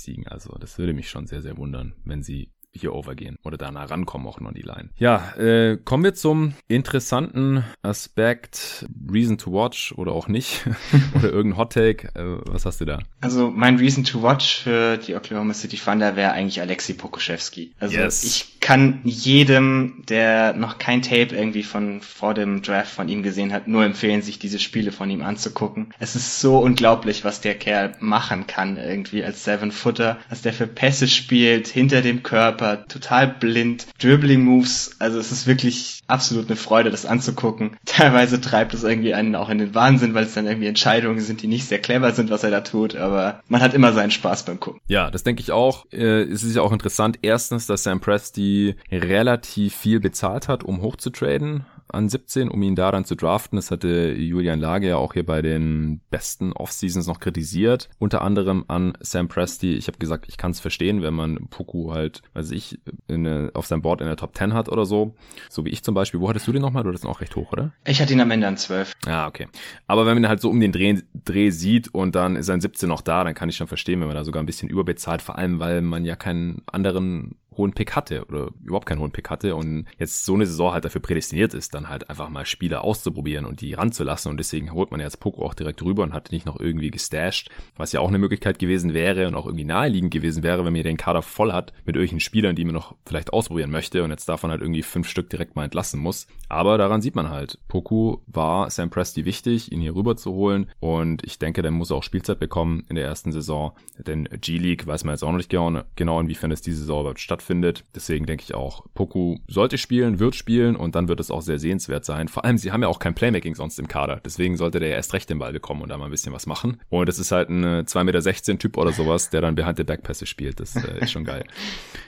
Siegen. 0.00 0.26
Also 0.26 0.56
das 0.58 0.78
würde 0.78 0.94
mich 0.94 1.08
schon 1.08 1.26
sehr, 1.26 1.42
sehr 1.42 1.56
wundern, 1.56 1.94
wenn 2.04 2.22
sie 2.22 2.50
hier 2.74 2.94
overgehen 2.94 3.38
oder 3.44 3.56
da 3.56 3.70
nah 3.70 3.84
rankommen 3.84 4.26
auch 4.26 4.40
noch 4.40 4.48
an 4.48 4.54
die 4.54 4.62
Line. 4.62 4.90
Ja, 4.96 5.34
äh, 5.36 5.78
kommen 5.84 6.04
wir 6.04 6.14
zum 6.14 6.54
interessanten 6.68 7.64
Aspekt 7.82 8.86
Reason 9.10 9.38
to 9.38 9.52
Watch 9.52 9.92
oder 9.96 10.12
auch 10.12 10.28
nicht 10.28 10.66
oder 11.14 11.32
irgendein 11.32 11.58
Hot 11.58 11.72
Take. 11.72 12.08
Äh, 12.14 12.40
was 12.46 12.66
hast 12.66 12.80
du 12.80 12.84
da? 12.84 13.00
Also 13.20 13.50
mein 13.50 13.76
Reason 13.76 14.04
to 14.04 14.22
Watch 14.22 14.62
für 14.62 14.96
die 14.96 15.14
Oklahoma 15.14 15.54
City 15.54 15.76
Thunder 15.76 16.16
wäre 16.16 16.32
eigentlich 16.32 16.60
Alexei 16.60 16.94
Pokuschewski. 16.94 17.72
Also 17.78 17.96
yes. 17.96 18.24
ich 18.24 18.60
kann 18.60 19.00
jedem, 19.04 20.04
der 20.08 20.54
noch 20.54 20.78
kein 20.78 21.02
Tape 21.02 21.34
irgendwie 21.34 21.62
von 21.62 22.00
vor 22.00 22.34
dem 22.34 22.62
Draft 22.62 22.90
von 22.90 23.08
ihm 23.08 23.22
gesehen 23.22 23.52
hat, 23.52 23.68
nur 23.68 23.84
empfehlen, 23.84 24.22
sich 24.22 24.38
diese 24.38 24.58
Spiele 24.58 24.90
von 24.90 25.10
ihm 25.10 25.22
anzugucken. 25.22 25.92
Es 25.98 26.16
ist 26.16 26.40
so 26.40 26.58
unglaublich, 26.58 27.24
was 27.24 27.40
der 27.40 27.54
Kerl 27.54 27.94
machen 28.00 28.46
kann 28.46 28.78
irgendwie 28.78 29.22
als 29.22 29.44
Seven 29.44 29.70
Footer, 29.70 30.18
was 30.30 30.42
der 30.42 30.54
für 30.54 30.66
Pässe 30.66 31.08
spielt 31.08 31.68
hinter 31.68 32.00
dem 32.00 32.22
Körper 32.22 32.63
Körper, 32.64 32.88
total 32.88 33.28
blind, 33.28 33.86
Dribbling-Moves, 34.00 34.96
also 34.98 35.18
es 35.18 35.32
ist 35.32 35.46
wirklich 35.46 36.00
absolut 36.06 36.46
eine 36.46 36.56
Freude, 36.56 36.90
das 36.90 37.06
anzugucken. 37.06 37.76
Teilweise 37.86 38.40
treibt 38.40 38.74
es 38.74 38.84
irgendwie 38.84 39.14
einen 39.14 39.34
auch 39.36 39.50
in 39.50 39.58
den 39.58 39.74
Wahnsinn, 39.74 40.14
weil 40.14 40.24
es 40.24 40.34
dann 40.34 40.46
irgendwie 40.46 40.68
Entscheidungen 40.68 41.20
sind, 41.20 41.42
die 41.42 41.46
nicht 41.46 41.66
sehr 41.66 41.78
clever 41.78 42.12
sind, 42.12 42.30
was 42.30 42.44
er 42.44 42.50
da 42.50 42.60
tut, 42.62 42.96
aber 42.96 43.40
man 43.48 43.60
hat 43.60 43.74
immer 43.74 43.92
seinen 43.92 44.10
Spaß 44.10 44.44
beim 44.44 44.60
Gucken. 44.60 44.80
Ja, 44.88 45.10
das 45.10 45.22
denke 45.22 45.42
ich 45.42 45.52
auch. 45.52 45.86
Äh, 45.92 46.22
es 46.22 46.42
ist 46.42 46.56
ja 46.56 46.62
auch 46.62 46.72
interessant, 46.72 47.18
erstens, 47.22 47.66
dass 47.66 47.82
Sam 47.82 48.00
Presti 48.00 48.76
relativ 48.90 49.74
viel 49.74 50.00
bezahlt 50.00 50.48
hat, 50.48 50.64
um 50.64 50.80
hochzutraden 50.80 51.66
an 51.88 52.08
17, 52.08 52.48
um 52.48 52.62
ihn 52.62 52.74
da 52.74 52.90
dann 52.90 53.04
zu 53.04 53.14
draften. 53.14 53.56
Das 53.56 53.70
hatte 53.70 54.12
Julian 54.12 54.60
Lage 54.60 54.88
ja 54.88 54.96
auch 54.96 55.12
hier 55.12 55.24
bei 55.24 55.42
den 55.42 56.00
besten 56.10 56.52
Off-Seasons 56.52 57.06
noch 57.06 57.20
kritisiert. 57.20 57.88
Unter 57.98 58.22
anderem 58.22 58.64
an 58.68 58.94
Sam 59.00 59.28
Presti. 59.28 59.74
Ich 59.74 59.86
habe 59.86 59.98
gesagt, 59.98 60.26
ich 60.28 60.36
kann 60.36 60.50
es 60.50 60.60
verstehen, 60.60 61.02
wenn 61.02 61.14
man 61.14 61.48
Poku 61.48 61.92
halt, 61.92 62.22
weiß 62.34 62.50
ich, 62.50 62.78
in, 63.08 63.50
auf 63.54 63.66
seinem 63.66 63.82
Board 63.82 64.00
in 64.00 64.06
der 64.06 64.16
Top 64.16 64.36
10 64.36 64.54
hat 64.54 64.68
oder 64.68 64.86
so. 64.86 65.14
So 65.48 65.64
wie 65.64 65.70
ich 65.70 65.82
zum 65.82 65.94
Beispiel. 65.94 66.20
Wo 66.20 66.28
hattest 66.28 66.46
du 66.46 66.52
den 66.52 66.62
nochmal? 66.62 66.82
Du 66.82 66.88
hattest 66.88 67.04
ihn 67.04 67.10
auch 67.10 67.20
recht 67.20 67.36
hoch, 67.36 67.52
oder? 67.52 67.72
Ich 67.84 68.00
hatte 68.00 68.12
ihn 68.12 68.20
am 68.20 68.30
Ende 68.30 68.46
an 68.46 68.56
12. 68.56 68.92
Ja, 69.06 69.26
okay. 69.26 69.48
Aber 69.86 70.06
wenn 70.06 70.14
man 70.14 70.24
ihn 70.24 70.28
halt 70.28 70.40
so 70.40 70.50
um 70.50 70.60
den 70.60 70.72
Dreh, 70.72 71.00
Dreh 71.24 71.50
sieht 71.50 71.94
und 71.94 72.14
dann 72.14 72.36
ist 72.36 72.50
ein 72.50 72.60
17 72.60 72.88
noch 72.88 73.02
da, 73.02 73.24
dann 73.24 73.34
kann 73.34 73.48
ich 73.48 73.56
schon 73.56 73.66
verstehen, 73.66 74.00
wenn 74.00 74.08
man 74.08 74.16
da 74.16 74.24
sogar 74.24 74.42
ein 74.42 74.46
bisschen 74.46 74.68
überbezahlt, 74.68 75.22
vor 75.22 75.38
allem 75.38 75.58
weil 75.58 75.80
man 75.82 76.04
ja 76.04 76.16
keinen 76.16 76.62
anderen 76.66 77.36
hohen 77.56 77.72
Pick 77.72 77.94
hatte 77.96 78.24
oder 78.26 78.50
überhaupt 78.64 78.86
keinen 78.86 79.00
hohen 79.00 79.12
Pick 79.12 79.30
hatte 79.30 79.54
und 79.54 79.86
jetzt 79.98 80.24
so 80.24 80.34
eine 80.34 80.46
Saison 80.46 80.72
halt 80.72 80.84
dafür 80.84 81.00
prädestiniert 81.00 81.54
ist, 81.54 81.74
dann 81.74 81.88
halt 81.88 82.10
einfach 82.10 82.28
mal 82.28 82.46
Spiele 82.46 82.82
auszuprobieren 82.82 83.44
und 83.44 83.60
die 83.60 83.74
ranzulassen 83.74 84.30
und 84.30 84.38
deswegen 84.38 84.72
holt 84.72 84.90
man 84.90 85.00
jetzt 85.00 85.20
Poco 85.20 85.44
auch 85.44 85.54
direkt 85.54 85.82
rüber 85.82 86.02
und 86.02 86.12
hat 86.12 86.32
nicht 86.32 86.46
noch 86.46 86.58
irgendwie 86.58 86.90
gestasht, 86.90 87.50
was 87.76 87.92
ja 87.92 88.00
auch 88.00 88.08
eine 88.08 88.18
Möglichkeit 88.18 88.58
gewesen 88.58 88.94
wäre 88.94 89.26
und 89.28 89.34
auch 89.34 89.46
irgendwie 89.46 89.64
naheliegend 89.64 90.12
gewesen 90.12 90.42
wäre, 90.42 90.64
wenn 90.64 90.72
man 90.72 90.82
den 90.82 90.96
Kader 90.96 91.22
voll 91.22 91.52
hat 91.52 91.72
mit 91.84 91.96
irgendwelchen 91.96 92.20
Spielern, 92.20 92.56
die 92.56 92.64
man 92.64 92.74
noch 92.74 92.94
vielleicht 93.06 93.32
ausprobieren 93.32 93.70
möchte 93.70 94.02
und 94.04 94.10
jetzt 94.10 94.28
davon 94.28 94.50
halt 94.50 94.60
irgendwie 94.60 94.82
fünf 94.82 95.08
Stück 95.08 95.30
direkt 95.30 95.56
mal 95.56 95.64
entlassen 95.64 96.00
muss. 96.00 96.26
Aber 96.48 96.78
daran 96.78 97.00
sieht 97.00 97.14
man 97.14 97.30
halt, 97.30 97.58
Poku 97.68 98.18
war 98.26 98.70
Sam 98.70 98.90
Presti 98.90 99.24
wichtig, 99.24 99.72
ihn 99.72 99.80
hier 99.80 99.94
rüber 99.94 100.16
zu 100.16 100.32
holen 100.32 100.70
und 100.80 101.24
ich 101.24 101.38
denke, 101.38 101.62
der 101.62 101.70
muss 101.70 101.92
auch 101.92 102.02
Spielzeit 102.02 102.38
bekommen 102.38 102.84
in 102.88 102.96
der 102.96 103.04
ersten 103.04 103.32
Saison, 103.32 103.72
denn 103.98 104.28
G-League 104.40 104.86
weiß 104.86 105.04
man 105.04 105.14
jetzt 105.14 105.22
auch 105.22 105.30
noch 105.30 105.38
nicht 105.38 105.50
genau 105.50 106.20
inwiefern 106.20 106.50
es 106.50 106.62
diese 106.62 106.78
Saison 106.78 107.00
überhaupt 107.00 107.20
stattfindet 107.20 107.43
stattfindet. 107.44 107.84
Deswegen 107.94 108.26
denke 108.26 108.44
ich 108.44 108.54
auch, 108.54 108.86
Poku 108.94 109.36
sollte 109.48 109.78
spielen, 109.78 110.18
wird 110.18 110.34
spielen 110.34 110.76
und 110.76 110.94
dann 110.94 111.08
wird 111.08 111.20
es 111.20 111.30
auch 111.30 111.42
sehr 111.42 111.58
sehenswert 111.58 112.04
sein. 112.04 112.28
Vor 112.28 112.44
allem, 112.44 112.58
sie 112.58 112.72
haben 112.72 112.82
ja 112.82 112.88
auch 112.88 112.98
kein 112.98 113.14
Playmaking 113.14 113.54
sonst 113.54 113.78
im 113.78 113.88
Kader. 113.88 114.20
Deswegen 114.24 114.56
sollte 114.56 114.80
der 114.80 114.88
ja 114.88 114.96
erst 114.96 115.12
recht 115.12 115.28
den 115.28 115.38
Ball 115.38 115.52
bekommen 115.52 115.82
und 115.82 115.90
da 115.90 115.98
mal 115.98 116.06
ein 116.06 116.10
bisschen 116.10 116.32
was 116.32 116.46
machen. 116.46 116.80
Und 116.88 117.08
das 117.08 117.18
ist 117.18 117.32
halt 117.32 117.50
ein 117.50 117.64
2,16 117.64 118.04
Meter 118.04 118.58
Typ 118.58 118.76
oder 118.76 118.92
sowas, 118.92 119.30
der 119.30 119.42
dann 119.42 119.54
behind 119.54 119.76
the 119.76 119.84
Backpässe 119.84 120.26
spielt. 120.26 120.60
Das 120.60 120.76
äh, 120.76 121.00
ist 121.00 121.12
schon 121.12 121.24
geil. 121.24 121.44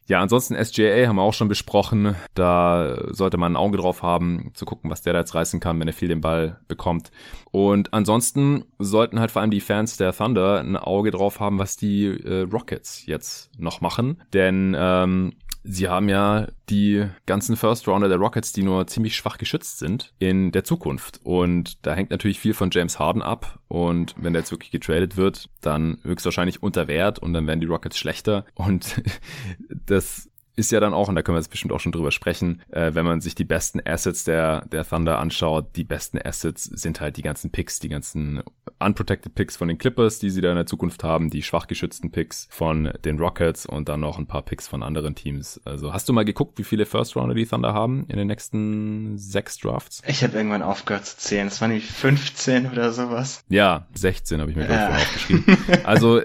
Ja, 0.09 0.21
ansonsten 0.21 0.55
SJA 0.55 1.09
haben 1.09 1.17
wir 1.17 1.23
auch 1.23 1.35
schon 1.35 1.49
besprochen. 1.49 2.15
Da 2.35 2.97
sollte 3.11 3.39
man 3.39 3.55
ein 3.55 3.57
Auge 3.57 3.77
drauf 3.77 4.05
haben, 4.05 4.53
zu 4.55 4.65
gucken, 4.65 4.89
was 4.89 5.03
der 5.03 5.15
da 5.15 5.19
jetzt 5.19 5.35
reißen 5.35 5.59
kann, 5.59 5.81
wenn 5.81 5.89
er 5.89 5.95
viel 5.95 6.07
den 6.07 6.21
Ball 6.21 6.61
bekommt. 6.69 7.11
Und 7.51 7.93
ansonsten 7.93 8.67
sollten 8.79 9.19
halt 9.19 9.33
vor 9.33 9.43
allem 9.43 9.51
die 9.51 9.61
Fans 9.61 9.97
der 9.97 10.13
Thunder 10.13 10.61
ein 10.61 10.77
Auge 10.77 11.11
drauf 11.11 11.41
haben, 11.41 11.59
was 11.59 11.77
die 11.77 12.05
äh, 12.05 12.43
Rockets 12.43 13.05
jetzt 13.07 13.51
noch 13.59 13.81
machen. 13.81 14.23
Denn 14.33 14.77
ähm, 14.79 15.26
sie 15.69 15.89
haben 15.89 16.09
ja 16.09 16.49
die 16.71 17.07
ganzen 17.27 17.57
First 17.57 17.87
Rounder 17.89 18.09
der 18.09 18.19
Rockets, 18.19 18.53
die 18.53 18.63
nur 18.63 18.87
ziemlich 18.87 19.17
schwach 19.17 19.39
geschützt 19.39 19.79
sind 19.79 20.13
in 20.19 20.53
der 20.53 20.65
Zukunft. 20.65 21.21
Und 21.25 21.85
da 21.87 21.95
hängt 21.95 22.11
natürlich 22.11 22.41
viel 22.41 22.55
von 22.55 22.71
James 22.73 22.99
Harden 22.99 23.23
ab. 23.23 23.59
Und 23.69 24.15
wenn 24.17 24.33
der 24.33 24.41
jetzt 24.43 24.53
wirklich 24.53 24.71
getradet 24.71 25.17
wird, 25.17 25.49
dann 25.61 25.99
höchstwahrscheinlich 26.03 26.63
unter 26.63 26.89
Wert 26.89 27.19
und 27.19 27.33
dann 27.33 27.47
werden 27.47 27.61
die 27.61 27.67
Rockets 27.67 27.99
schlechter. 27.99 28.45
Und 28.55 29.03
das 29.87 30.29
ist 30.57 30.73
ja 30.73 30.81
dann 30.81 30.95
auch, 30.95 31.09
und 31.09 31.15
da 31.15 31.23
können 31.23 31.37
wir 31.37 31.41
jetzt 31.41 31.51
bestimmt 31.51 31.73
auch 31.73 31.81
schon 31.81 31.93
drüber 31.93 32.11
sprechen, 32.11 32.63
äh, 32.71 32.95
wenn 32.95 33.05
man 33.05 33.21
sich 33.21 33.35
die 33.35 33.45
besten 33.45 33.81
Assets 33.85 34.25
der, 34.25 34.67
der 34.67 34.89
Thunder 34.89 35.19
anschaut, 35.19 35.77
die 35.77 35.85
besten 35.85 36.19
Assets 36.19 36.65
sind 36.65 37.01
halt 37.01 37.17
die 37.19 37.23
ganzen 37.23 37.51
Picks, 37.51 37.79
die 37.79 37.89
ganzen 37.89 38.43
unprotected 38.79 39.35
Picks 39.35 39.57
von 39.57 39.69
den 39.69 39.79
Clippers, 39.79 40.19
die 40.19 40.31
sie 40.31 40.41
da 40.41 40.51
in 40.51 40.57
der 40.57 40.67
Zukunft 40.67 41.05
haben, 41.05 41.31
die 41.31 41.43
schwach 41.43 41.67
geschützten 41.67 42.11
Picks 42.11 42.49
von 42.51 42.93
den 43.05 43.19
Rockets 43.19 43.67
und 43.67 43.89
dann 43.89 44.01
noch 44.01 44.19
ein 44.19 44.27
paar 44.27 44.43
Picks 44.43 44.67
von 44.67 44.83
anderen 44.83 45.15
Teams. 45.15 45.61
Also 45.65 45.93
hast 45.93 46.09
du 46.09 46.13
mal 46.13 46.25
geguckt, 46.25 46.59
wie 46.59 46.65
viele 46.65 46.87
First 46.87 47.17
Rounder 47.17 47.35
die 47.35 47.47
Thunder 47.47 47.75
haben 47.75 48.07
in 48.09 48.17
den 48.17 48.27
nächsten 48.27 49.19
sechs 49.19 49.59
Drafts? 49.59 50.03
Ich 50.07 50.23
habe 50.23 50.37
irgendwann 50.37 50.63
aufgehört 50.63 51.07
zu 51.07 51.19
zählen. 51.19 51.47
Es 51.49 51.61
waren 51.61 51.71
nämlich 51.71 51.91
15 51.91 52.71
oder 52.71 52.93
sowas. 52.93 53.45
Ja, 53.49 53.87
16 53.95 54.41
habe 54.41 54.51
ich 54.51 54.57
mir 54.57 54.69
ja. 54.71 54.89
aufgeschrieben. 54.89 55.57
Also 55.85 56.21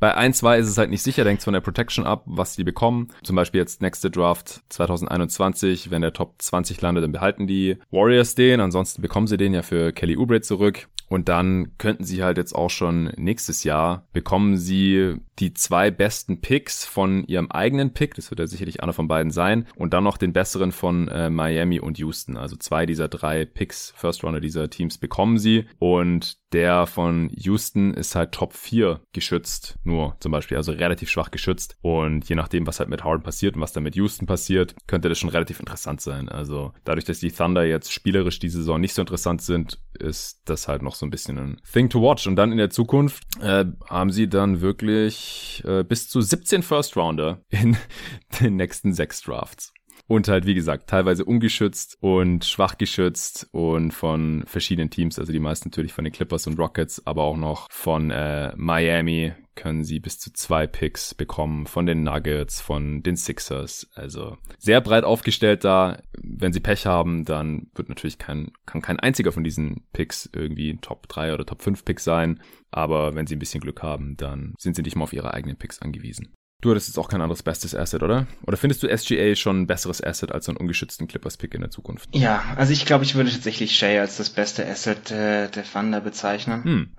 bei 0.00 0.14
1, 0.14 0.38
2 0.38 0.58
ist 0.58 0.68
es 0.68 0.78
halt 0.78 0.90
nicht 0.90 1.02
sicher, 1.02 1.24
denkt 1.24 1.42
von 1.42 1.52
der 1.52 1.60
Protection 1.60 2.06
ab, 2.06 2.24
was 2.26 2.56
die 2.56 2.64
bekommen. 2.64 3.08
Zum 3.22 3.36
Beispiel 3.36 3.60
jetzt 3.60 3.82
nächste 3.82 4.10
Draft 4.10 4.62
2021, 4.70 5.90
wenn 5.90 6.02
der 6.02 6.12
Top 6.12 6.34
20 6.38 6.80
landet, 6.80 7.04
dann 7.04 7.12
behalten 7.12 7.46
die 7.46 7.76
Warriors 7.90 8.34
den. 8.34 8.60
Ansonsten 8.60 9.02
bekommen 9.02 9.26
sie 9.26 9.36
den 9.36 9.54
ja 9.54 9.62
für 9.62 9.92
Kelly 9.92 10.16
Oubre 10.16 10.40
zurück. 10.40 10.88
Und 11.08 11.28
dann 11.28 11.76
könnten 11.76 12.04
sie 12.04 12.22
halt 12.22 12.38
jetzt 12.38 12.54
auch 12.54 12.70
schon 12.70 13.12
nächstes 13.16 13.64
Jahr 13.64 14.06
bekommen 14.12 14.56
sie 14.56 15.16
die 15.40 15.54
zwei 15.54 15.90
besten 15.90 16.40
Picks 16.40 16.84
von 16.84 17.24
ihrem 17.24 17.50
eigenen 17.50 17.92
Pick, 17.92 18.14
das 18.14 18.30
wird 18.30 18.40
ja 18.40 18.46
sicherlich 18.46 18.82
einer 18.82 18.92
von 18.92 19.08
beiden 19.08 19.32
sein, 19.32 19.66
und 19.74 19.94
dann 19.94 20.04
noch 20.04 20.18
den 20.18 20.32
besseren 20.32 20.72
von 20.72 21.08
äh, 21.08 21.30
Miami 21.30 21.80
und 21.80 21.98
Houston. 21.98 22.36
Also 22.36 22.56
zwei 22.56 22.86
dieser 22.86 23.08
drei 23.08 23.44
Picks, 23.44 23.92
First 23.96 24.22
Runner 24.22 24.40
dieser 24.40 24.68
Teams 24.70 24.98
bekommen 24.98 25.38
sie. 25.38 25.66
Und 25.78 26.38
der 26.52 26.86
von 26.86 27.30
Houston 27.30 27.94
ist 27.94 28.16
halt 28.16 28.32
Top 28.32 28.54
4 28.54 29.00
geschützt, 29.12 29.78
nur 29.84 30.16
zum 30.20 30.32
Beispiel, 30.32 30.56
also 30.56 30.72
relativ 30.72 31.08
schwach 31.08 31.30
geschützt. 31.30 31.76
Und 31.80 32.28
je 32.28 32.34
nachdem, 32.34 32.66
was 32.66 32.80
halt 32.80 32.88
mit 32.88 33.04
Harden 33.04 33.22
passiert 33.22 33.54
und 33.54 33.62
was 33.62 33.72
dann 33.72 33.84
mit 33.84 33.96
Houston 33.96 34.26
passiert, 34.26 34.74
könnte 34.86 35.08
das 35.08 35.18
schon 35.18 35.30
relativ 35.30 35.60
interessant 35.60 36.00
sein. 36.00 36.28
Also 36.28 36.72
dadurch, 36.84 37.04
dass 37.04 37.20
die 37.20 37.30
Thunder 37.30 37.64
jetzt 37.64 37.92
spielerisch 37.92 38.40
diese 38.40 38.58
Saison 38.58 38.80
nicht 38.80 38.94
so 38.94 39.02
interessant 39.02 39.42
sind, 39.42 39.78
ist 39.98 40.42
das 40.44 40.66
halt 40.66 40.82
noch 40.82 40.94
so 40.94 41.06
ein 41.06 41.10
bisschen 41.10 41.38
ein 41.38 41.60
Thing 41.72 41.88
to 41.88 42.02
watch. 42.02 42.26
Und 42.26 42.36
dann 42.36 42.52
in 42.52 42.58
der 42.58 42.70
Zukunft 42.70 43.22
äh, 43.40 43.64
haben 43.88 44.10
sie 44.10 44.28
dann 44.28 44.60
wirklich 44.60 45.29
äh, 45.64 45.84
bis 45.84 46.08
zu 46.08 46.20
17 46.20 46.62
First 46.62 46.96
Rounder 46.96 47.44
in 47.50 47.76
den 48.40 48.56
nächsten 48.56 48.92
sechs 48.92 49.20
Drafts. 49.22 49.72
Und 50.10 50.26
halt, 50.26 50.44
wie 50.44 50.54
gesagt, 50.54 50.90
teilweise 50.90 51.24
ungeschützt 51.24 51.96
und 52.00 52.44
schwach 52.44 52.76
geschützt 52.76 53.46
und 53.52 53.92
von 53.92 54.42
verschiedenen 54.44 54.90
Teams, 54.90 55.20
also 55.20 55.30
die 55.30 55.38
meisten 55.38 55.68
natürlich 55.68 55.92
von 55.92 56.02
den 56.02 56.12
Clippers 56.12 56.48
und 56.48 56.58
Rockets, 56.58 57.06
aber 57.06 57.22
auch 57.22 57.36
noch 57.36 57.68
von 57.70 58.10
äh, 58.10 58.52
Miami 58.56 59.34
können 59.54 59.84
sie 59.84 60.00
bis 60.00 60.18
zu 60.18 60.32
zwei 60.32 60.66
Picks 60.66 61.14
bekommen, 61.14 61.68
von 61.68 61.86
den 61.86 62.02
Nuggets, 62.02 62.60
von 62.60 63.04
den 63.04 63.14
Sixers. 63.14 63.88
Also 63.94 64.36
sehr 64.58 64.80
breit 64.80 65.04
aufgestellt 65.04 65.62
da. 65.62 66.02
Wenn 66.20 66.52
sie 66.52 66.58
Pech 66.58 66.86
haben, 66.86 67.24
dann 67.24 67.68
wird 67.76 67.88
natürlich 67.88 68.18
kein, 68.18 68.50
kann 68.66 68.82
kein 68.82 68.98
einziger 68.98 69.30
von 69.30 69.44
diesen 69.44 69.86
Picks 69.92 70.28
irgendwie 70.34 70.76
Top 70.78 71.06
3 71.06 71.34
oder 71.34 71.46
Top 71.46 71.62
5 71.62 71.84
Picks 71.84 72.02
sein. 72.02 72.42
Aber 72.72 73.14
wenn 73.14 73.28
sie 73.28 73.36
ein 73.36 73.38
bisschen 73.40 73.60
Glück 73.60 73.84
haben, 73.84 74.16
dann 74.16 74.54
sind 74.58 74.74
sie 74.74 74.82
nicht 74.82 74.96
mal 74.96 75.04
auf 75.04 75.12
ihre 75.12 75.34
eigenen 75.34 75.56
Picks 75.56 75.80
angewiesen. 75.80 76.34
Du 76.60 76.70
hattest 76.70 76.88
jetzt 76.88 76.98
auch 76.98 77.08
kein 77.08 77.22
anderes 77.22 77.42
bestes 77.42 77.74
Asset, 77.74 78.02
oder? 78.02 78.26
Oder 78.46 78.56
findest 78.56 78.82
du 78.82 78.96
SGA 78.96 79.34
schon 79.34 79.62
ein 79.62 79.66
besseres 79.66 80.02
Asset 80.02 80.32
als 80.32 80.44
so 80.44 80.52
einen 80.52 80.58
ungeschützten 80.58 81.08
Clippers-Pick 81.08 81.54
in 81.54 81.62
der 81.62 81.70
Zukunft? 81.70 82.14
Ja, 82.14 82.42
also 82.56 82.72
ich 82.72 82.84
glaube, 82.84 83.04
ich 83.04 83.14
würde 83.14 83.30
tatsächlich 83.30 83.76
Shea 83.76 84.00
als 84.00 84.18
das 84.18 84.30
beste 84.30 84.66
Asset 84.66 85.10
äh, 85.10 85.48
der 85.48 85.64
Thunder 85.64 86.00
bezeichnen. 86.00 86.64
Hm. 86.64 86.90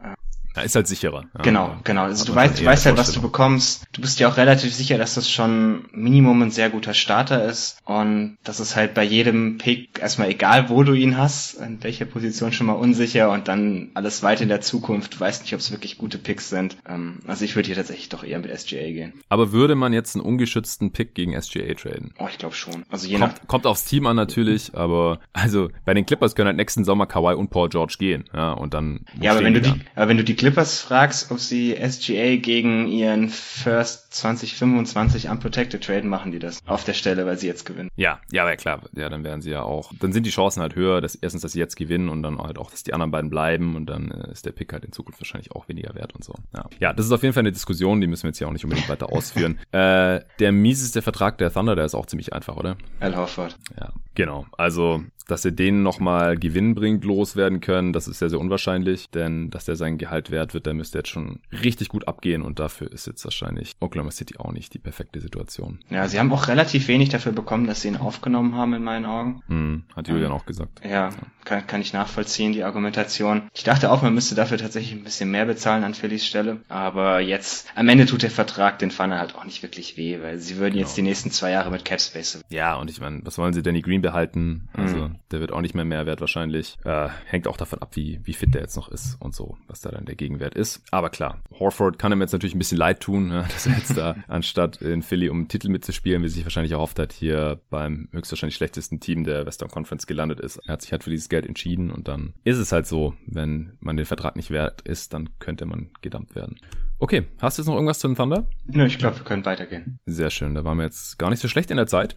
Ja, 0.55 0.63
ist 0.63 0.75
halt 0.75 0.87
sicherer. 0.87 1.25
Ja. 1.35 1.41
Genau, 1.43 1.75
genau. 1.83 2.03
Also 2.03 2.25
du 2.25 2.35
weißt, 2.35 2.59
du 2.59 2.65
weißt 2.65 2.85
halt, 2.85 2.97
was 2.97 3.11
du 3.11 3.21
bekommst. 3.21 3.85
Du 3.93 4.01
bist 4.01 4.19
dir 4.19 4.27
auch 4.27 4.37
relativ 4.37 4.73
sicher, 4.73 4.97
dass 4.97 5.15
das 5.15 5.29
schon 5.29 5.85
Minimum 5.93 6.41
ein 6.41 6.51
sehr 6.51 6.69
guter 6.69 6.93
Starter 6.93 7.45
ist. 7.45 7.79
Und 7.85 8.37
das 8.43 8.59
ist 8.59 8.75
halt 8.75 8.93
bei 8.93 9.03
jedem 9.03 9.57
Pick 9.57 9.99
erstmal 9.99 10.29
egal, 10.29 10.69
wo 10.69 10.83
du 10.83 10.93
ihn 10.93 11.17
hast, 11.17 11.55
in 11.55 11.81
welcher 11.83 12.05
Position 12.05 12.51
schon 12.51 12.67
mal 12.67 12.73
unsicher 12.73 13.31
und 13.31 13.47
dann 13.47 13.91
alles 13.93 14.23
weit 14.23 14.41
in 14.41 14.49
der 14.49 14.61
Zukunft. 14.61 15.15
Du 15.15 15.19
weißt 15.19 15.43
nicht, 15.43 15.53
ob 15.53 15.59
es 15.61 15.71
wirklich 15.71 15.97
gute 15.97 16.17
Picks 16.17 16.49
sind. 16.49 16.77
Ähm, 16.87 17.19
also 17.27 17.45
ich 17.45 17.55
würde 17.55 17.67
hier 17.67 17.75
tatsächlich 17.75 18.09
doch 18.09 18.23
eher 18.23 18.39
mit 18.39 18.57
SGA 18.57 18.81
gehen. 18.81 19.13
Aber 19.29 19.51
würde 19.51 19.75
man 19.75 19.93
jetzt 19.93 20.15
einen 20.15 20.25
ungeschützten 20.25 20.91
Pick 20.91 21.15
gegen 21.15 21.39
SGA 21.39 21.73
traden? 21.73 22.13
Oh, 22.19 22.27
ich 22.29 22.37
glaube 22.37 22.55
schon. 22.55 22.83
Also 22.89 23.07
je 23.07 23.17
kommt, 23.17 23.33
nach 23.33 23.47
kommt 23.47 23.65
aufs 23.65 23.85
Team 23.85 24.05
an 24.05 24.15
natürlich, 24.17 24.75
aber 24.75 25.19
also 25.33 25.69
bei 25.85 25.93
den 25.93 26.05
Clippers 26.05 26.35
können 26.35 26.47
halt 26.47 26.57
nächsten 26.57 26.83
Sommer 26.83 27.05
Kawhi 27.05 27.35
und 27.35 27.49
Paul 27.49 27.69
George 27.69 27.95
gehen. 27.97 28.25
Ja, 28.33 28.51
und 28.51 28.73
dann. 28.73 29.05
Ja, 29.19 29.31
aber 29.31 29.43
wenn 29.43 29.53
du 29.53 29.61
die, 29.61 29.73
aber 29.95 30.09
wenn 30.09 30.17
du 30.17 30.23
die 30.23 30.35
Clippers 30.41 30.81
fragst, 30.81 31.29
ob 31.29 31.39
sie 31.39 31.75
SGA 31.75 32.37
gegen 32.37 32.87
ihren 32.87 33.29
First 33.29 34.11
2025 34.15 35.29
Unprotected 35.29 35.83
traden, 35.83 36.09
machen 36.09 36.31
die 36.31 36.39
das 36.39 36.65
auf 36.65 36.83
der 36.83 36.93
Stelle, 36.93 37.27
weil 37.27 37.37
sie 37.37 37.45
jetzt 37.45 37.63
gewinnen. 37.63 37.89
Ja, 37.95 38.19
ja, 38.31 38.41
aber 38.41 38.55
klar, 38.55 38.81
ja, 38.95 39.07
dann 39.09 39.23
werden 39.23 39.43
sie 39.43 39.51
ja 39.51 39.61
auch, 39.61 39.93
dann 39.99 40.13
sind 40.13 40.25
die 40.25 40.31
Chancen 40.31 40.63
halt 40.63 40.73
höher, 40.75 40.99
dass 40.99 41.13
erstens, 41.13 41.43
dass 41.43 41.51
sie 41.51 41.59
jetzt 41.59 41.75
gewinnen 41.75 42.09
und 42.09 42.23
dann 42.23 42.39
halt 42.39 42.57
auch, 42.57 42.71
dass 42.71 42.81
die 42.81 42.91
anderen 42.91 43.11
beiden 43.11 43.29
bleiben 43.29 43.75
und 43.75 43.85
dann 43.85 44.09
äh, 44.09 44.31
ist 44.31 44.47
der 44.47 44.51
Pick 44.51 44.73
halt 44.73 44.83
in 44.83 44.91
Zukunft 44.91 45.21
wahrscheinlich 45.21 45.51
auch 45.51 45.69
weniger 45.69 45.93
wert 45.93 46.15
und 46.15 46.23
so. 46.23 46.33
Ja. 46.55 46.65
ja, 46.79 46.91
das 46.91 47.05
ist 47.05 47.11
auf 47.11 47.21
jeden 47.21 47.35
Fall 47.35 47.41
eine 47.41 47.51
Diskussion, 47.51 48.01
die 48.01 48.07
müssen 48.07 48.23
wir 48.23 48.29
jetzt 48.29 48.39
hier 48.39 48.47
auch 48.47 48.51
nicht 48.51 48.63
unbedingt 48.63 48.89
weiter 48.89 49.13
ausführen. 49.13 49.59
äh, 49.71 50.21
der 50.39 50.51
mieseste 50.51 51.03
Vertrag 51.03 51.37
der 51.37 51.53
Thunder, 51.53 51.75
der 51.75 51.85
ist 51.85 51.93
auch 51.93 52.07
ziemlich 52.07 52.33
einfach, 52.33 52.55
oder? 52.55 52.77
Al 52.99 53.15
Horford. 53.15 53.59
Ja, 53.79 53.93
genau. 54.15 54.47
Also 54.57 55.03
dass 55.31 55.45
er 55.45 55.51
den 55.51 55.81
nochmal 55.81 56.37
gewinnbringend 56.37 57.05
loswerden 57.05 57.61
können, 57.61 57.93
das 57.93 58.09
ist 58.09 58.19
sehr, 58.19 58.29
sehr 58.29 58.39
unwahrscheinlich, 58.39 59.09
denn 59.09 59.49
dass 59.49 59.63
der 59.63 59.77
sein 59.77 59.97
Gehalt 59.97 60.29
wert 60.29 60.53
wird, 60.53 60.65
der 60.65 60.73
müsste 60.73 60.97
jetzt 60.97 61.09
schon 61.09 61.39
richtig 61.63 61.87
gut 61.87 62.05
abgehen 62.07 62.41
und 62.41 62.59
dafür 62.59 62.91
ist 62.91 63.07
jetzt 63.07 63.23
wahrscheinlich 63.23 63.71
Oklahoma 63.79 64.11
City 64.11 64.37
auch 64.37 64.51
nicht 64.51 64.73
die 64.73 64.79
perfekte 64.79 65.21
Situation. 65.21 65.79
Ja, 65.89 66.07
sie 66.09 66.19
haben 66.19 66.33
auch 66.33 66.49
relativ 66.49 66.89
wenig 66.89 67.09
dafür 67.09 67.31
bekommen, 67.31 67.65
dass 67.65 67.81
sie 67.81 67.87
ihn 67.87 67.95
aufgenommen 67.95 68.55
haben 68.55 68.73
in 68.73 68.83
meinen 68.83 69.05
Augen. 69.05 69.41
Hm, 69.47 69.83
hat 69.95 70.09
Julian 70.09 70.31
ähm, 70.31 70.37
auch 70.37 70.45
gesagt. 70.45 70.81
Ja, 70.83 71.11
kann, 71.45 71.65
kann 71.65 71.79
ich 71.79 71.93
nachvollziehen, 71.93 72.51
die 72.51 72.65
Argumentation. 72.65 73.43
Ich 73.53 73.63
dachte 73.63 73.89
auch, 73.89 74.01
man 74.01 74.13
müsste 74.13 74.35
dafür 74.35 74.57
tatsächlich 74.57 74.93
ein 74.93 75.05
bisschen 75.05 75.31
mehr 75.31 75.45
bezahlen 75.45 75.85
an 75.85 75.93
Phillies 75.93 76.25
Stelle, 76.25 76.59
aber 76.67 77.21
jetzt 77.21 77.67
am 77.75 77.87
Ende 77.87 78.05
tut 78.05 78.23
der 78.23 78.31
Vertrag 78.31 78.79
den 78.79 78.91
Fanner 78.91 79.19
halt 79.19 79.35
auch 79.35 79.45
nicht 79.45 79.63
wirklich 79.63 79.95
weh, 79.95 80.19
weil 80.21 80.39
sie 80.39 80.57
würden 80.57 80.73
genau. 80.73 80.85
jetzt 80.85 80.97
die 80.97 81.03
nächsten 81.03 81.31
zwei 81.31 81.51
Jahre 81.51 81.71
mit 81.71 81.85
Capspace. 81.85 82.41
Ja, 82.49 82.75
und 82.75 82.89
ich 82.89 82.99
meine, 82.99 83.21
was 83.23 83.37
wollen 83.37 83.53
sie 83.53 83.63
Danny 83.63 83.81
Green 83.81 84.01
behalten? 84.01 84.67
Also, 84.73 84.97
mhm. 84.97 85.15
Der 85.31 85.39
wird 85.39 85.51
auch 85.51 85.61
nicht 85.61 85.75
mehr 85.75 85.85
Mehrwert 85.85 86.21
wahrscheinlich. 86.21 86.77
Äh, 86.83 87.09
hängt 87.25 87.47
auch 87.47 87.57
davon 87.57 87.79
ab, 87.79 87.95
wie, 87.95 88.19
wie 88.23 88.33
fit 88.33 88.53
der 88.53 88.61
jetzt 88.61 88.75
noch 88.75 88.89
ist 88.89 89.17
und 89.19 89.35
so, 89.35 89.57
was 89.67 89.81
da 89.81 89.91
dann 89.91 90.05
der 90.05 90.15
Gegenwert 90.15 90.55
ist. 90.55 90.83
Aber 90.91 91.09
klar, 91.09 91.41
Horford 91.59 91.99
kann 91.99 92.11
ihm 92.11 92.21
jetzt 92.21 92.33
natürlich 92.33 92.55
ein 92.55 92.59
bisschen 92.59 92.77
leid 92.77 92.99
tun, 92.99 93.27
ne, 93.27 93.45
dass 93.51 93.67
er 93.67 93.77
jetzt 93.77 93.97
da 93.97 94.15
anstatt 94.27 94.81
in 94.81 95.01
Philly 95.01 95.29
um 95.29 95.37
einen 95.37 95.47
Titel 95.47 95.69
mitzuspielen, 95.69 96.23
wie 96.23 96.29
sich 96.29 96.43
wahrscheinlich 96.43 96.73
erhofft 96.73 96.99
hat, 96.99 97.13
hier 97.13 97.59
beim 97.69 98.09
höchstwahrscheinlich 98.11 98.55
schlechtesten 98.55 98.99
Team 98.99 99.23
der 99.23 99.45
Western 99.45 99.69
Conference 99.69 100.07
gelandet 100.07 100.39
ist. 100.39 100.57
Er 100.65 100.73
hat 100.73 100.81
sich 100.81 100.91
halt 100.91 101.03
für 101.03 101.09
dieses 101.09 101.29
Geld 101.29 101.45
entschieden 101.45 101.91
und 101.91 102.07
dann 102.07 102.33
ist 102.43 102.57
es 102.57 102.71
halt 102.71 102.87
so, 102.87 103.13
wenn 103.25 103.77
man 103.79 103.97
den 103.97 104.05
Vertrag 104.05 104.35
nicht 104.35 104.51
wert 104.51 104.81
ist, 104.81 105.13
dann 105.13 105.29
könnte 105.39 105.65
man 105.65 105.89
gedumpt 106.01 106.35
werden. 106.35 106.57
Okay, 107.03 107.23
hast 107.39 107.57
du 107.57 107.63
jetzt 107.63 107.67
noch 107.67 107.73
irgendwas 107.73 107.97
zu 107.97 108.07
den 108.07 108.15
Thunder? 108.15 108.45
Nö, 108.67 108.85
ich 108.85 108.99
glaube, 108.99 109.17
wir 109.17 109.23
können 109.23 109.43
weitergehen. 109.43 109.97
Sehr 110.05 110.29
schön, 110.29 110.53
da 110.53 110.63
waren 110.63 110.77
wir 110.77 110.83
jetzt 110.83 111.17
gar 111.17 111.31
nicht 111.31 111.39
so 111.39 111.47
schlecht 111.47 111.71
in 111.71 111.77
der 111.77 111.87
Zeit. 111.87 112.15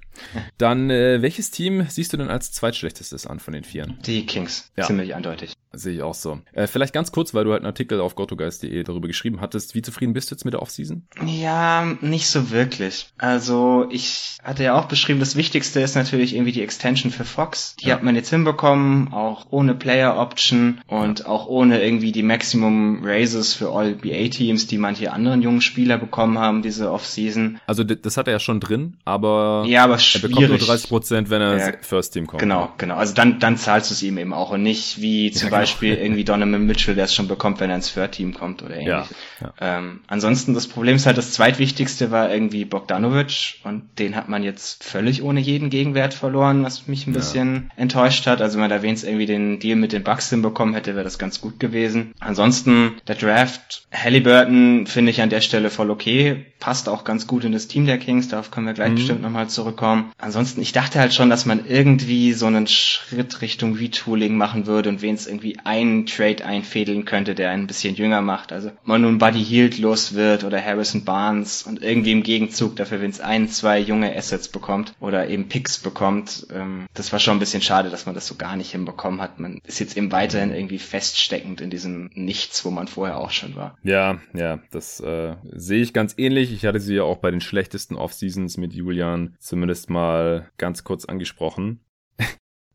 Dann, 0.59 0.91
äh, 0.91 1.23
welches 1.23 1.51
Team 1.51 1.87
siehst 1.89 2.13
du 2.13 2.19
denn 2.19 2.29
als 2.29 2.53
zweitschlechtestes 2.85 3.27
an 3.27 3.41
von 3.41 3.55
den 3.55 3.65
Vieren? 3.65 3.99
Die 4.05 4.27
Kings, 4.27 4.71
ja. 4.77 4.85
ziemlich 4.85 5.15
eindeutig. 5.15 5.55
Sehe 5.77 5.95
ich 5.95 6.03
auch 6.03 6.15
so. 6.15 6.41
Äh, 6.53 6.67
vielleicht 6.67 6.93
ganz 6.93 7.13
kurz, 7.13 7.35
weil 7.35 7.45
du 7.45 7.53
halt 7.53 7.61
einen 7.61 7.67
Artikel 7.67 8.01
auf 8.01 8.15
gotogeist.de 8.15 8.83
darüber 8.83 9.09
geschrieben 9.09 9.41
hattest. 9.41 9.75
Wie 9.75 9.83
zufrieden 9.83 10.13
bist 10.13 10.31
du 10.31 10.35
jetzt 10.35 10.45
mit 10.45 10.55
der 10.55 10.63
Offseason? 10.63 11.07
Ja, 11.27 11.97
nicht 12.01 12.29
so 12.29 12.51
wirklich. 12.51 13.09
Also 13.19 13.87
ich 13.91 14.39
hatte 14.43 14.65
ja 14.65 14.75
auch 14.75 14.87
beschrieben, 14.87 15.21
das 15.21 15.37
Wichtigste 15.37 15.81
ist 15.81 15.95
natürlich 15.95 16.35
irgendwie 16.35 16.53
die 16.53 16.63
Extension 16.63 17.11
für 17.11 17.25
Fox. 17.25 17.77
Die 17.77 17.87
ja. 17.87 17.95
hat 17.95 18.03
man 18.03 18.15
jetzt 18.15 18.31
hinbekommen, 18.31 19.13
auch 19.13 19.47
ohne 19.51 19.75
Player 19.75 20.17
Option 20.19 20.81
und 20.87 21.21
ja. 21.21 21.27
auch 21.27 21.47
ohne 21.47 21.83
irgendwie 21.83 22.13
die 22.13 22.23
Maximum 22.23 23.01
Raises 23.05 23.55
für 23.55 23.71
All 23.71 23.95
BA 23.95 24.29
Teams, 24.29 24.67
die 24.67 24.79
manche 24.79 25.13
anderen 25.13 25.43
jungen 25.43 25.61
Spieler 25.61 25.99
bekommen 25.99 26.39
haben, 26.39 26.63
diese 26.63 26.91
Offseason. 26.93 27.59
Also 27.67 27.85
das 27.85 28.17
hat 28.17 28.29
er 28.29 28.35
ja 28.35 28.39
schon 28.39 28.61
drin, 28.61 28.97
aber, 29.05 29.65
ja, 29.67 29.85
aber 29.85 29.99
er 29.99 30.21
bekommt 30.21 30.49
nur 30.49 30.59
30 30.59 30.89
Prozent, 30.89 31.31
wenn 31.31 31.43
er 31.43 31.59
ja, 31.59 31.73
First 31.81 32.13
Team 32.13 32.27
kommt. 32.27 32.41
Genau, 32.41 32.73
genau. 32.79 32.97
Also 32.97 33.15
dann, 33.15 33.39
dann 33.39 33.57
zahlst 33.57 33.91
du 33.91 33.95
es 33.95 34.03
ihm 34.03 34.19
eben 34.19 34.33
auch 34.33 34.51
und 34.51 34.63
nicht 34.63 35.01
wie 35.01 35.31
zum 35.31 35.47
ja, 35.47 35.51
genau. 35.51 35.57
Beispiel 35.65 35.95
irgendwie 35.95 36.25
Donovan 36.25 36.67
Mitchell, 36.67 36.95
der 36.95 37.05
es 37.05 37.15
schon 37.15 37.29
bekommt, 37.29 37.61
wenn 37.61 37.71
er 37.71 37.77
ins 37.77 37.93
Third 37.93 38.13
Team 38.13 38.35
kommt 38.35 38.63
oder 38.63 38.77
ähnliches. 38.77 39.17
Ja, 39.41 39.53
ja. 39.61 39.79
Ähm, 39.79 40.01
ansonsten 40.07 40.55
das 40.55 40.67
Problem 40.67 40.97
ist 40.97 41.07
halt, 41.07 41.19
das 41.19 41.33
zweitwichtigste 41.33 42.11
war 42.11 42.33
irgendwie 42.33 42.65
Bogdanovic 42.65 43.57
und 43.65 43.83
den 43.99 44.17
hat 44.17 44.29
man 44.29 44.43
jetzt 44.43 44.85
völlig 44.85 45.23
ohne 45.23 45.41
jeden 45.41 45.71
Gegenwert 45.71 46.15
verloren, 46.15 46.63
was 46.65 46.87
mich 46.87 47.07
ein 47.07 47.13
bisschen 47.13 47.71
enttäuscht 47.77 48.27
hat. 48.27 48.43
Also 48.43 48.55
wenn 48.55 48.69
man 48.69 48.71
da 48.71 48.83
wenigstens 48.83 49.09
irgendwie 49.09 49.27
den 49.27 49.59
Deal 49.59 49.77
mit 49.77 49.93
den 49.93 50.05
Bucks 50.05 50.31
hinbekommen 50.31 50.75
hätte, 50.75 50.95
wäre 50.95 51.05
das 51.05 51.19
ganz 51.19 51.41
gut 51.41 51.59
gewesen. 51.61 52.15
Ansonsten 52.21 52.95
der 53.07 53.17
Draft, 53.17 53.87
Halliburton 53.93 54.87
finde 54.87 55.11
ich 55.11 55.23
an 55.23 55.31
der 55.31 55.41
Stelle 55.41 55.71
voll 55.71 55.91
okay. 55.91 56.47
Passt 56.61 56.89
auch 56.89 57.05
ganz 57.05 57.27
gut 57.27 57.45
in 57.45 57.53
das 57.53 57.69
Team 57.69 57.87
der 57.87 57.99
Kings, 57.99 58.29
darauf 58.29 58.51
können 58.51 58.67
wir 58.67 58.75
gleich 58.75 58.91
mhm. 58.91 58.97
bestimmt 58.97 59.23
nochmal 59.23 59.49
zurückkommen. 59.49 60.13
Ansonsten, 60.19 60.61
ich 60.61 60.73
dachte 60.73 60.99
halt 60.99 61.13
schon, 61.13 61.31
dass 61.31 61.47
man 61.47 61.67
irgendwie 61.67 62.33
so 62.33 62.47
einen 62.47 62.67
Schritt 62.67 63.43
Richtung 63.43 63.75
Retooling 63.75 64.37
machen 64.37 64.67
würde 64.67 64.89
und 64.89 65.03
wen 65.03 65.15
es 65.15 65.27
irgendwie 65.27 65.54
einen 65.65 66.07
Trade 66.07 66.45
einfädeln 66.45 67.05
könnte, 67.05 67.35
der 67.35 67.51
ein 67.51 67.67
bisschen 67.67 67.95
jünger 67.95 68.21
macht. 68.21 68.53
Also 68.53 68.71
man 68.85 69.03
nun 69.03 69.19
Buddy 69.19 69.45
Hield 69.45 69.79
los 69.79 70.15
wird 70.15 70.45
oder 70.45 70.63
Harrison 70.63 71.05
Barnes 71.05 71.63
und 71.63 71.83
irgendwie 71.83 72.13
im 72.13 72.23
Gegenzug 72.23 72.77
dafür, 72.77 73.01
wenn 73.01 73.11
es 73.11 73.21
ein, 73.21 73.49
zwei 73.49 73.79
junge 73.79 74.15
Assets 74.17 74.49
bekommt 74.49 74.95
oder 75.01 75.29
eben 75.29 75.49
Picks 75.49 75.79
bekommt. 75.79 76.47
Ähm, 76.53 76.87
das 76.95 77.13
war 77.13 77.19
schon 77.19 77.37
ein 77.37 77.41
bisschen 77.41 77.63
schade, 77.63 77.91
dass 77.91 78.07
man 78.07 78.15
das 78.15 78.27
so 78.27 78.35
gar 78.35 78.57
nicht 78.57 78.73
hinbekommen 78.73 79.21
hat. 79.21 79.39
Man 79.39 79.61
ist 79.65 79.79
jetzt 79.79 79.97
eben 79.97 80.13
weiterhin 80.13 80.53
irgendwie 80.53 80.79
feststeckend 80.79 81.61
in 81.61 81.71
diesem 81.71 82.11
Nichts, 82.15 82.65
wo 82.65 82.71
man 82.71 82.89
vorher 82.89 83.19
auch 83.19 83.31
schon 83.31 83.57
war. 83.57 83.77
Ja, 83.83 84.21
ja, 84.35 84.61
das 84.71 85.01
äh, 85.01 85.37
sehe 85.53 85.83
ich 85.83 85.93
ganz 85.93 86.15
ähnlich. 86.19 86.53
Ich 86.53 86.65
hatte 86.65 86.81
sie 86.81 86.97
ja 86.97 87.03
auch 87.03 87.19
bei 87.19 87.31
den 87.31 87.41
schlechtesten 87.41 87.97
Off-Seasons 87.97 88.57
mit 88.57 88.73
Julian 88.73 89.37
zumindest 89.39 89.91
mal 89.91 90.51
ganz 90.59 90.85
kurz 90.85 91.05
angesprochen. 91.05 91.81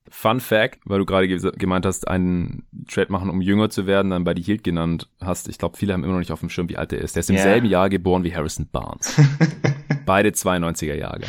Fun 0.10 0.40
Fact, 0.40 0.80
weil 0.86 1.00
du 1.00 1.06
gerade 1.06 1.28
gemeint 1.28 1.86
hast, 1.86 2.08
einen 2.08 2.66
Trade 2.88 3.12
machen, 3.12 3.30
um 3.30 3.42
jünger 3.42 3.70
zu 3.70 3.86
werden, 3.86 4.12
dann 4.12 4.24
bei 4.24 4.34
die 4.34 4.42
Hield 4.42 4.64
genannt 4.64 5.08
hast. 5.22 5.48
Ich 5.50 5.58
glaube, 5.58 5.78
viele 5.78 5.94
haben 5.94 6.04
immer 6.04 6.14
noch 6.14 6.20
nicht 6.20 6.32
auf 6.32 6.40
dem 6.40 6.50
Schirm, 6.50 6.70
wie 6.70 6.78
alt 6.78 6.94
er 6.94 7.00
ist. 7.00 7.16
Der 7.16 7.22
ist 7.22 7.30
im 7.30 7.36
yeah. 7.36 7.44
selben 7.44 7.68
Jahr 7.68 7.90
geboren 7.90 8.24
wie 8.24 8.34
Harrison 8.34 8.68
Barnes. 8.72 9.20
Beide 10.06 10.30
92er 10.30 10.96
Jahre. 10.96 11.26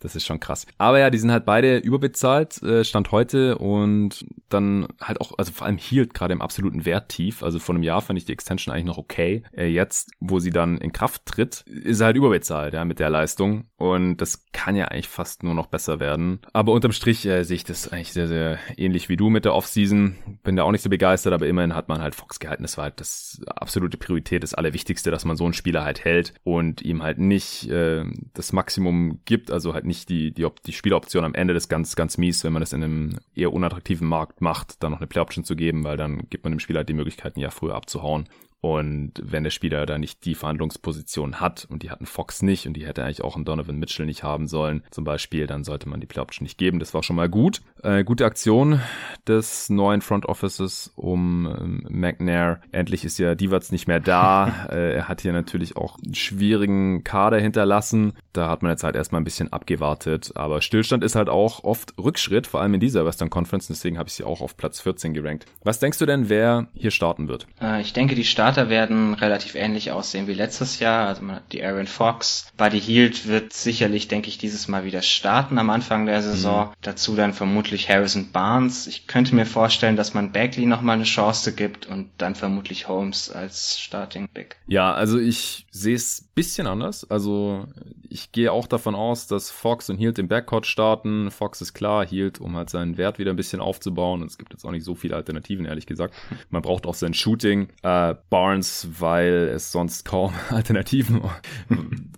Das 0.00 0.14
ist 0.14 0.26
schon 0.26 0.40
krass. 0.40 0.66
Aber 0.78 0.98
ja, 0.98 1.10
die 1.10 1.18
sind 1.18 1.32
halt 1.32 1.46
beide 1.46 1.78
überbezahlt, 1.78 2.62
äh, 2.62 2.84
Stand 2.84 3.12
heute 3.12 3.58
und 3.58 4.26
dann 4.48 4.88
halt 5.00 5.20
auch, 5.20 5.32
also 5.38 5.52
vor 5.52 5.66
allem 5.66 5.78
hielt 5.78 6.12
gerade 6.12 6.32
im 6.32 6.42
absoluten 6.42 6.84
Wert 6.84 7.08
tief. 7.08 7.42
Also 7.42 7.58
vor 7.58 7.74
einem 7.74 7.82
Jahr 7.82 8.02
fand 8.02 8.18
ich 8.18 8.26
die 8.26 8.32
Extension 8.32 8.74
eigentlich 8.74 8.84
noch 8.84 8.98
okay. 8.98 9.42
Äh, 9.56 9.66
jetzt, 9.66 10.10
wo 10.20 10.38
sie 10.38 10.50
dann 10.50 10.78
in 10.78 10.92
Kraft 10.92 11.24
tritt, 11.24 11.62
ist 11.66 12.00
er 12.00 12.06
halt 12.06 12.16
überbezahlt, 12.16 12.74
ja, 12.74 12.84
mit 12.84 12.98
der 12.98 13.10
Leistung. 13.10 13.64
Und 13.76 14.18
das 14.18 14.44
kann 14.52 14.76
ja 14.76 14.86
eigentlich 14.86 15.08
fast 15.08 15.42
nur 15.42 15.54
noch 15.54 15.66
besser 15.66 15.98
werden. 15.98 16.40
Aber 16.52 16.72
unterm 16.72 16.92
Strich 16.92 17.24
äh, 17.26 17.42
sehe 17.44 17.56
ich 17.56 17.64
das 17.64 17.90
eigentlich 17.90 18.12
sehr, 18.16 18.26
sehr 18.28 18.58
ähnlich 18.76 19.08
wie 19.08 19.16
du 19.16 19.28
mit 19.28 19.44
der 19.44 19.54
Offseason. 19.54 20.16
Bin 20.42 20.56
da 20.56 20.64
auch 20.64 20.72
nicht 20.72 20.82
so 20.82 20.90
begeistert, 20.90 21.32
aber 21.32 21.46
immerhin 21.46 21.74
hat 21.74 21.88
man 21.88 22.00
halt 22.00 22.14
Fox 22.14 22.40
gehalten. 22.40 22.62
Das 22.62 22.76
war 22.76 22.84
halt 22.84 22.98
das 22.98 23.40
absolute 23.46 23.98
Priorität, 23.98 24.42
das 24.42 24.54
Allerwichtigste, 24.54 25.10
dass 25.10 25.24
man 25.24 25.36
so 25.36 25.44
einen 25.44 25.52
Spieler 25.52 25.84
halt 25.84 26.04
hält 26.04 26.32
und 26.42 26.82
ihm 26.82 27.02
halt 27.02 27.18
nicht 27.18 27.70
äh, 27.70 28.04
das 28.32 28.52
Maximum 28.52 29.20
gibt, 29.26 29.50
also 29.50 29.74
halt 29.74 29.84
nicht 29.84 30.08
die, 30.08 30.32
die, 30.32 30.46
die 30.66 30.72
Spieloption 30.72 31.24
am 31.24 31.34
Ende 31.34 31.54
des 31.54 31.68
ganz, 31.68 31.94
ganz 31.94 32.16
mies, 32.16 32.42
wenn 32.42 32.52
man 32.52 32.60
das 32.60 32.72
in 32.72 32.82
einem 32.82 33.18
eher 33.34 33.52
unattraktiven 33.52 34.08
Markt 34.08 34.40
macht, 34.40 34.82
dann 34.82 34.92
noch 34.92 34.98
eine 34.98 35.06
Play-Option 35.06 35.44
zu 35.44 35.54
geben, 35.54 35.84
weil 35.84 35.98
dann 35.98 36.28
gibt 36.30 36.44
man 36.44 36.52
dem 36.52 36.60
Spieler 36.60 36.78
halt 36.78 36.88
die 36.88 36.94
Möglichkeit, 36.94 37.36
ein 37.36 37.40
Jahr 37.40 37.52
früher 37.52 37.74
abzuhauen. 37.74 38.28
Und 38.66 39.12
wenn 39.22 39.44
der 39.44 39.50
Spieler 39.50 39.86
da 39.86 39.96
nicht 39.96 40.24
die 40.24 40.34
Verhandlungsposition 40.34 41.40
hat 41.40 41.68
und 41.70 41.84
die 41.84 41.90
hatten 41.92 42.04
Fox 42.04 42.42
nicht 42.42 42.66
und 42.66 42.72
die 42.72 42.84
hätte 42.84 43.04
eigentlich 43.04 43.22
auch 43.22 43.36
einen 43.36 43.44
Donovan 43.44 43.76
Mitchell 43.76 44.06
nicht 44.06 44.24
haben 44.24 44.48
sollen, 44.48 44.82
zum 44.90 45.04
Beispiel, 45.04 45.46
dann 45.46 45.62
sollte 45.62 45.88
man 45.88 46.00
die 46.00 46.06
Play 46.06 46.20
Option 46.20 46.44
nicht 46.44 46.58
geben. 46.58 46.80
Das 46.80 46.92
war 46.92 47.04
schon 47.04 47.14
mal 47.14 47.28
gut. 47.28 47.60
Äh, 47.84 48.02
gute 48.02 48.24
Aktion 48.24 48.80
des 49.28 49.70
neuen 49.70 50.00
Front 50.00 50.26
Offices 50.26 50.92
um 50.96 51.46
ähm, 51.46 51.86
McNair. 51.88 52.60
Endlich 52.72 53.04
ist 53.04 53.18
ja 53.18 53.36
Divac 53.36 53.70
nicht 53.70 53.86
mehr 53.86 54.00
da. 54.00 54.66
äh, 54.70 54.96
er 54.96 55.06
hat 55.06 55.20
hier 55.20 55.32
natürlich 55.32 55.76
auch 55.76 55.96
einen 56.04 56.16
schwierigen 56.16 57.04
Kader 57.04 57.38
hinterlassen. 57.38 58.14
Da 58.32 58.48
hat 58.50 58.62
man 58.64 58.72
jetzt 58.72 58.82
halt 58.82 58.96
erstmal 58.96 59.20
ein 59.20 59.24
bisschen 59.24 59.52
abgewartet. 59.52 60.32
Aber 60.34 60.60
Stillstand 60.60 61.04
ist 61.04 61.14
halt 61.14 61.28
auch 61.28 61.62
oft 61.62 61.94
Rückschritt, 61.98 62.48
vor 62.48 62.62
allem 62.62 62.74
in 62.74 62.80
dieser 62.80 63.06
Western 63.06 63.30
Conference. 63.30 63.68
Deswegen 63.68 63.96
habe 63.96 64.08
ich 64.08 64.14
sie 64.14 64.24
auch 64.24 64.40
auf 64.40 64.56
Platz 64.56 64.80
14 64.80 65.14
gerankt. 65.14 65.46
Was 65.62 65.78
denkst 65.78 65.98
du 65.98 66.06
denn, 66.06 66.28
wer 66.28 66.66
hier 66.74 66.90
starten 66.90 67.28
wird? 67.28 67.46
Äh, 67.62 67.80
ich 67.80 67.92
denke, 67.92 68.16
die 68.16 68.24
Starter 68.24 68.55
Starter 68.56 68.70
werden 68.70 69.12
relativ 69.12 69.54
ähnlich 69.54 69.90
aussehen 69.90 70.26
wie 70.26 70.32
letztes 70.32 70.80
Jahr. 70.80 71.08
Also 71.08 71.20
man 71.22 71.36
hat 71.36 71.52
die 71.52 71.62
Aaron 71.62 71.86
Fox. 71.86 72.50
Buddy 72.56 72.80
Hield 72.80 73.28
wird 73.28 73.52
sicherlich, 73.52 74.08
denke 74.08 74.28
ich, 74.28 74.38
dieses 74.38 74.66
Mal 74.66 74.84
wieder 74.84 75.02
starten 75.02 75.58
am 75.58 75.68
Anfang 75.68 76.06
der 76.06 76.22
Saison. 76.22 76.68
Mhm. 76.68 76.72
Dazu 76.80 77.16
dann 77.16 77.34
vermutlich 77.34 77.90
Harrison 77.90 78.32
Barnes. 78.32 78.86
Ich 78.86 79.06
könnte 79.06 79.34
mir 79.34 79.44
vorstellen, 79.44 79.96
dass 79.96 80.14
man 80.14 80.32
Bagley 80.32 80.64
nochmal 80.64 80.94
eine 80.94 81.04
Chance 81.04 81.52
gibt 81.52 81.84
und 81.84 82.08
dann 82.16 82.34
vermutlich 82.34 82.88
Holmes 82.88 83.30
als 83.30 83.78
Starting 83.78 84.26
Big. 84.32 84.56
Ja, 84.66 84.94
also 84.94 85.18
ich 85.18 85.66
sehe 85.70 85.96
es 85.96 86.26
bisschen 86.36 86.66
anders. 86.66 87.10
Also 87.10 87.66
ich 88.08 88.30
gehe 88.30 88.52
auch 88.52 88.66
davon 88.66 88.94
aus, 88.94 89.26
dass 89.26 89.50
Fox 89.50 89.88
und 89.90 89.96
Hield 89.96 90.18
im 90.18 90.28
Backcourt 90.28 90.66
starten. 90.66 91.30
Fox 91.30 91.62
ist 91.62 91.72
klar, 91.72 92.06
Hield, 92.06 92.40
um 92.40 92.56
halt 92.56 92.70
seinen 92.70 92.98
Wert 92.98 93.18
wieder 93.18 93.30
ein 93.30 93.36
bisschen 93.36 93.60
aufzubauen. 93.60 94.20
Und 94.20 94.30
es 94.30 94.38
gibt 94.38 94.52
jetzt 94.52 94.64
auch 94.64 94.70
nicht 94.70 94.84
so 94.84 94.94
viele 94.94 95.16
Alternativen, 95.16 95.64
ehrlich 95.64 95.86
gesagt. 95.86 96.14
Man 96.50 96.62
braucht 96.62 96.86
auch 96.86 96.94
sein 96.94 97.14
Shooting. 97.14 97.68
Äh, 97.82 98.14
Barnes, 98.36 98.86
weil 98.98 99.50
es 99.54 99.72
sonst 99.72 100.04
kaum 100.04 100.30
Alternativen 100.50 101.22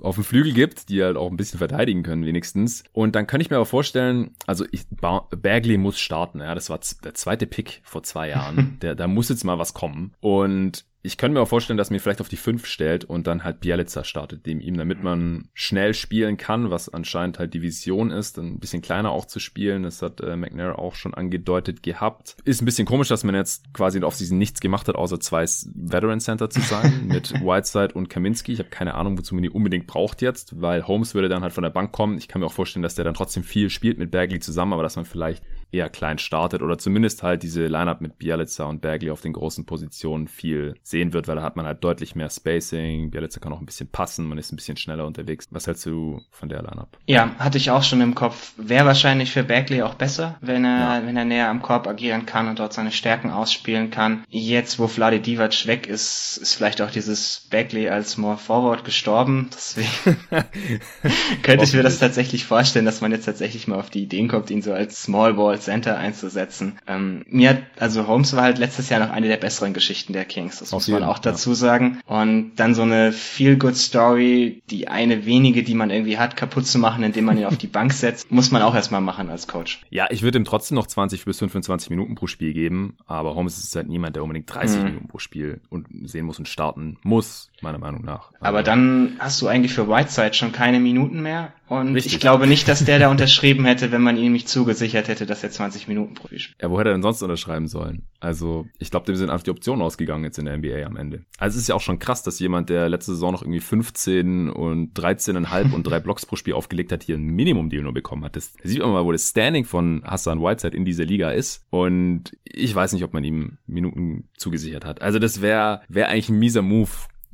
auf 0.00 0.16
dem 0.16 0.24
Flügel 0.24 0.52
gibt, 0.52 0.88
die 0.88 1.00
halt 1.00 1.16
auch 1.16 1.30
ein 1.30 1.36
bisschen 1.36 1.58
verteidigen 1.58 2.02
können 2.02 2.26
wenigstens. 2.26 2.82
Und 2.92 3.14
dann 3.14 3.28
kann 3.28 3.40
ich 3.40 3.50
mir 3.50 3.56
aber 3.56 3.66
vorstellen, 3.66 4.32
also 4.44 4.64
ich, 4.72 4.82
Bagley 4.90 5.78
muss 5.78 6.00
starten. 6.00 6.40
Ja, 6.40 6.56
das 6.56 6.70
war 6.70 6.80
der 7.04 7.14
zweite 7.14 7.46
Pick 7.46 7.82
vor 7.84 8.02
zwei 8.02 8.30
Jahren. 8.30 8.78
Der, 8.82 8.96
da 8.96 9.06
muss 9.06 9.28
jetzt 9.28 9.44
mal 9.44 9.60
was 9.60 9.74
kommen. 9.74 10.12
Und 10.20 10.86
ich 11.02 11.16
könnte 11.16 11.34
mir 11.34 11.42
auch 11.42 11.48
vorstellen, 11.48 11.76
dass 11.76 11.90
mir 11.90 12.00
vielleicht 12.00 12.20
auf 12.20 12.28
die 12.28 12.36
5 12.36 12.66
stellt 12.66 13.04
und 13.04 13.26
dann 13.28 13.44
halt 13.44 13.60
Bielica 13.60 14.02
startet, 14.02 14.46
dem 14.46 14.60
ihm, 14.60 14.76
damit 14.76 15.02
man 15.02 15.48
schnell 15.54 15.94
spielen 15.94 16.36
kann, 16.36 16.70
was 16.70 16.88
anscheinend 16.88 17.38
halt 17.38 17.54
die 17.54 17.62
Vision 17.62 18.10
ist, 18.10 18.36
ein 18.38 18.58
bisschen 18.58 18.82
kleiner 18.82 19.12
auch 19.12 19.24
zu 19.24 19.38
spielen. 19.38 19.84
Das 19.84 20.02
hat 20.02 20.20
äh, 20.20 20.36
McNair 20.36 20.78
auch 20.78 20.96
schon 20.96 21.14
angedeutet 21.14 21.84
gehabt. 21.84 22.36
Ist 22.44 22.60
ein 22.60 22.64
bisschen 22.64 22.86
komisch, 22.86 23.08
dass 23.08 23.22
man 23.22 23.36
jetzt 23.36 23.72
quasi 23.72 23.98
in 23.98 24.00
der 24.00 24.08
Offseason 24.08 24.36
nichts 24.36 24.60
gemacht 24.60 24.88
hat, 24.88 24.96
außer 24.96 25.20
zwei 25.20 25.44
Veteran 25.74 26.20
Center 26.20 26.50
zu 26.50 26.60
sein 26.60 27.06
mit 27.06 27.32
Whiteside 27.32 27.94
und 27.94 28.10
Kaminski. 28.10 28.52
Ich 28.52 28.58
habe 28.58 28.70
keine 28.70 28.94
Ahnung, 28.94 29.16
wozu 29.16 29.34
man 29.34 29.42
die 29.42 29.50
unbedingt 29.50 29.86
braucht 29.86 30.20
jetzt, 30.20 30.60
weil 30.60 30.86
Holmes 30.86 31.14
würde 31.14 31.28
dann 31.28 31.42
halt 31.42 31.52
von 31.52 31.62
der 31.62 31.70
Bank 31.70 31.92
kommen. 31.92 32.18
Ich 32.18 32.26
kann 32.26 32.40
mir 32.40 32.46
auch 32.46 32.52
vorstellen, 32.52 32.82
dass 32.82 32.96
der 32.96 33.04
dann 33.04 33.14
trotzdem 33.14 33.44
viel 33.44 33.70
spielt 33.70 33.98
mit 33.98 34.10
Bagley 34.10 34.40
zusammen, 34.40 34.72
aber 34.72 34.82
dass 34.82 34.96
man 34.96 35.04
vielleicht 35.04 35.44
eher 35.70 35.88
klein 35.90 36.18
startet 36.18 36.62
oder 36.62 36.78
zumindest 36.78 37.22
halt 37.22 37.42
diese 37.42 37.66
Lineup 37.66 38.00
mit 38.00 38.18
Bialica 38.18 38.64
und 38.64 38.80
Bagley 38.80 39.10
auf 39.10 39.20
den 39.20 39.32
großen 39.32 39.66
Positionen 39.66 40.28
viel 40.28 40.74
sehen 40.82 41.12
wird, 41.12 41.28
weil 41.28 41.36
da 41.36 41.42
hat 41.42 41.56
man 41.56 41.66
halt 41.66 41.84
deutlich 41.84 42.14
mehr 42.14 42.30
Spacing. 42.30 43.10
Bialica 43.10 43.40
kann 43.40 43.52
auch 43.52 43.60
ein 43.60 43.66
bisschen 43.66 43.88
passen, 43.88 44.26
man 44.26 44.38
ist 44.38 44.52
ein 44.52 44.56
bisschen 44.56 44.76
schneller 44.76 45.06
unterwegs. 45.06 45.48
Was 45.50 45.66
hältst 45.66 45.84
du 45.86 46.20
von 46.30 46.48
der 46.48 46.62
Lineup? 46.62 46.98
Ja, 47.06 47.34
hatte 47.38 47.58
ich 47.58 47.70
auch 47.70 47.82
schon 47.82 48.00
im 48.00 48.14
Kopf. 48.14 48.52
Wäre 48.56 48.86
wahrscheinlich 48.86 49.30
für 49.30 49.44
Bagley 49.44 49.82
auch 49.82 49.94
besser, 49.94 50.36
wenn 50.40 50.64
er, 50.64 51.00
ja. 51.00 51.06
wenn 51.06 51.16
er 51.16 51.24
näher 51.24 51.48
am 51.48 51.62
Korb 51.62 51.86
agieren 51.86 52.24
kann 52.24 52.48
und 52.48 52.58
dort 52.58 52.72
seine 52.72 52.92
Stärken 52.92 53.30
ausspielen 53.30 53.90
kann. 53.90 54.24
Jetzt, 54.28 54.78
wo 54.78 54.88
Vladi 54.88 55.20
Divac 55.20 55.66
weg 55.66 55.86
ist, 55.86 56.38
ist 56.38 56.54
vielleicht 56.54 56.80
auch 56.80 56.90
dieses 56.90 57.46
Bagley 57.50 57.88
als 57.88 58.16
More 58.16 58.38
Forward 58.38 58.84
gestorben. 58.84 59.50
Deswegen 59.52 60.16
könnte 61.42 61.64
ich 61.64 61.74
mir 61.74 61.82
das 61.82 61.98
tatsächlich 61.98 62.44
vorstellen, 62.44 62.86
dass 62.86 63.00
man 63.00 63.12
jetzt 63.12 63.26
tatsächlich 63.26 63.68
mal 63.68 63.78
auf 63.78 63.90
die 63.90 64.02
Ideen 64.02 64.28
kommt, 64.28 64.50
ihn 64.50 64.62
so 64.62 64.72
als 64.72 65.02
Small 65.02 65.34
Ball 65.34 65.57
Center 65.60 65.98
einzusetzen. 65.98 66.78
Ähm, 66.86 67.24
mir 67.28 67.50
hat, 67.50 67.62
also 67.78 68.06
Holmes 68.06 68.34
war 68.34 68.42
halt 68.42 68.58
letztes 68.58 68.88
Jahr 68.88 69.00
noch 69.00 69.10
eine 69.10 69.28
der 69.28 69.36
besseren 69.36 69.74
Geschichten 69.74 70.12
der 70.12 70.24
Kings. 70.24 70.58
Das 70.58 70.72
auf 70.72 70.78
muss 70.78 70.86
jeden, 70.86 71.00
man 71.00 71.08
auch 71.08 71.18
dazu 71.18 71.50
ja. 71.50 71.56
sagen. 71.56 72.00
Und 72.06 72.52
dann 72.56 72.74
so 72.74 72.82
eine 72.82 73.12
Feel-Good-Story, 73.12 74.62
die 74.70 74.88
eine 74.88 75.26
wenige, 75.26 75.62
die 75.62 75.74
man 75.74 75.90
irgendwie 75.90 76.18
hat, 76.18 76.36
kaputt 76.36 76.66
zu 76.66 76.78
machen, 76.78 77.02
indem 77.02 77.24
man 77.24 77.38
ihn 77.38 77.44
auf 77.44 77.58
die 77.58 77.66
Bank 77.66 77.92
setzt, 77.92 78.30
muss 78.38 78.50
man 78.50 78.62
auch 78.62 78.74
erstmal 78.74 79.00
machen 79.00 79.30
als 79.30 79.46
Coach. 79.46 79.80
Ja, 79.90 80.06
ich 80.10 80.22
würde 80.22 80.38
ihm 80.38 80.44
trotzdem 80.44 80.76
noch 80.76 80.86
20 80.86 81.24
bis 81.24 81.38
25 81.38 81.90
Minuten 81.90 82.14
pro 82.14 82.26
Spiel 82.26 82.52
geben, 82.52 82.96
aber 83.06 83.34
Holmes 83.34 83.58
ist 83.58 83.74
halt 83.76 83.88
niemand, 83.88 84.16
der 84.16 84.22
unbedingt 84.22 84.52
30 84.52 84.78
mhm. 84.78 84.84
Minuten 84.84 85.08
pro 85.08 85.18
Spiel 85.18 85.60
und 85.68 85.86
sehen 86.04 86.24
muss 86.24 86.38
und 86.38 86.48
starten 86.48 86.98
muss, 87.02 87.50
meiner 87.60 87.78
Meinung 87.78 88.04
nach. 88.04 88.32
Aber 88.40 88.62
dann 88.62 89.16
hast 89.18 89.40
du 89.42 89.48
eigentlich 89.48 89.72
für 89.72 89.88
Whiteside 89.88 90.34
schon 90.34 90.52
keine 90.52 90.80
Minuten 90.80 91.22
mehr. 91.22 91.52
Und 91.68 91.94
Richtig. 91.94 92.14
ich 92.14 92.20
glaube 92.20 92.46
nicht, 92.46 92.66
dass 92.66 92.84
der 92.84 92.98
da 92.98 93.10
unterschrieben 93.10 93.66
hätte, 93.66 93.92
wenn 93.92 94.00
man 94.00 94.16
ihm 94.16 94.32
nicht 94.32 94.48
zugesichert 94.48 95.08
hätte, 95.08 95.26
dass 95.26 95.42
er 95.42 95.47
20 95.50 95.88
Minuten 95.88 96.14
pro 96.14 96.28
Spiel. 96.28 96.54
Ja, 96.60 96.70
wo 96.70 96.78
hätte 96.78 96.90
er 96.90 96.94
denn 96.94 97.02
sonst 97.02 97.22
unterschreiben 97.22 97.68
sollen? 97.68 98.06
Also, 98.20 98.66
ich 98.78 98.90
glaube, 98.90 99.06
dem 99.06 99.16
sind 99.16 99.30
einfach 99.30 99.44
die 99.44 99.50
Optionen 99.50 99.82
ausgegangen 99.82 100.24
jetzt 100.24 100.38
in 100.38 100.46
der 100.46 100.56
NBA 100.58 100.84
am 100.84 100.96
Ende. 100.96 101.24
Also, 101.38 101.56
es 101.56 101.62
ist 101.62 101.68
ja 101.68 101.74
auch 101.74 101.80
schon 101.80 101.98
krass, 101.98 102.22
dass 102.22 102.38
jemand, 102.40 102.68
der 102.68 102.88
letzte 102.88 103.12
Saison 103.12 103.32
noch 103.32 103.42
irgendwie 103.42 103.60
15 103.60 104.50
und 104.50 104.98
13,5 104.98 105.72
und 105.72 105.84
drei 105.84 106.00
Blocks 106.00 106.26
pro 106.26 106.36
Spiel 106.36 106.54
aufgelegt 106.54 106.92
hat, 106.92 107.02
hier 107.02 107.16
ein 107.16 107.22
Minimum-Deal 107.22 107.82
nur 107.82 107.94
bekommen 107.94 108.24
hat. 108.24 108.36
Das 108.36 108.54
sieht 108.62 108.80
man 108.80 108.90
mal, 108.90 109.04
wo 109.04 109.12
das 109.12 109.28
Standing 109.28 109.64
von 109.64 110.02
Hassan 110.04 110.40
Whiteside 110.40 110.76
in 110.76 110.84
dieser 110.84 111.04
Liga 111.04 111.30
ist. 111.30 111.64
Und 111.70 112.36
ich 112.44 112.74
weiß 112.74 112.92
nicht, 112.92 113.04
ob 113.04 113.12
man 113.12 113.24
ihm 113.24 113.58
Minuten 113.66 114.28
zugesichert 114.36 114.84
hat. 114.84 115.02
Also, 115.02 115.18
das 115.18 115.40
wäre 115.40 115.82
wär 115.88 116.08
eigentlich 116.08 116.28
ein 116.28 116.38
mieser 116.38 116.62
Move 116.62 116.90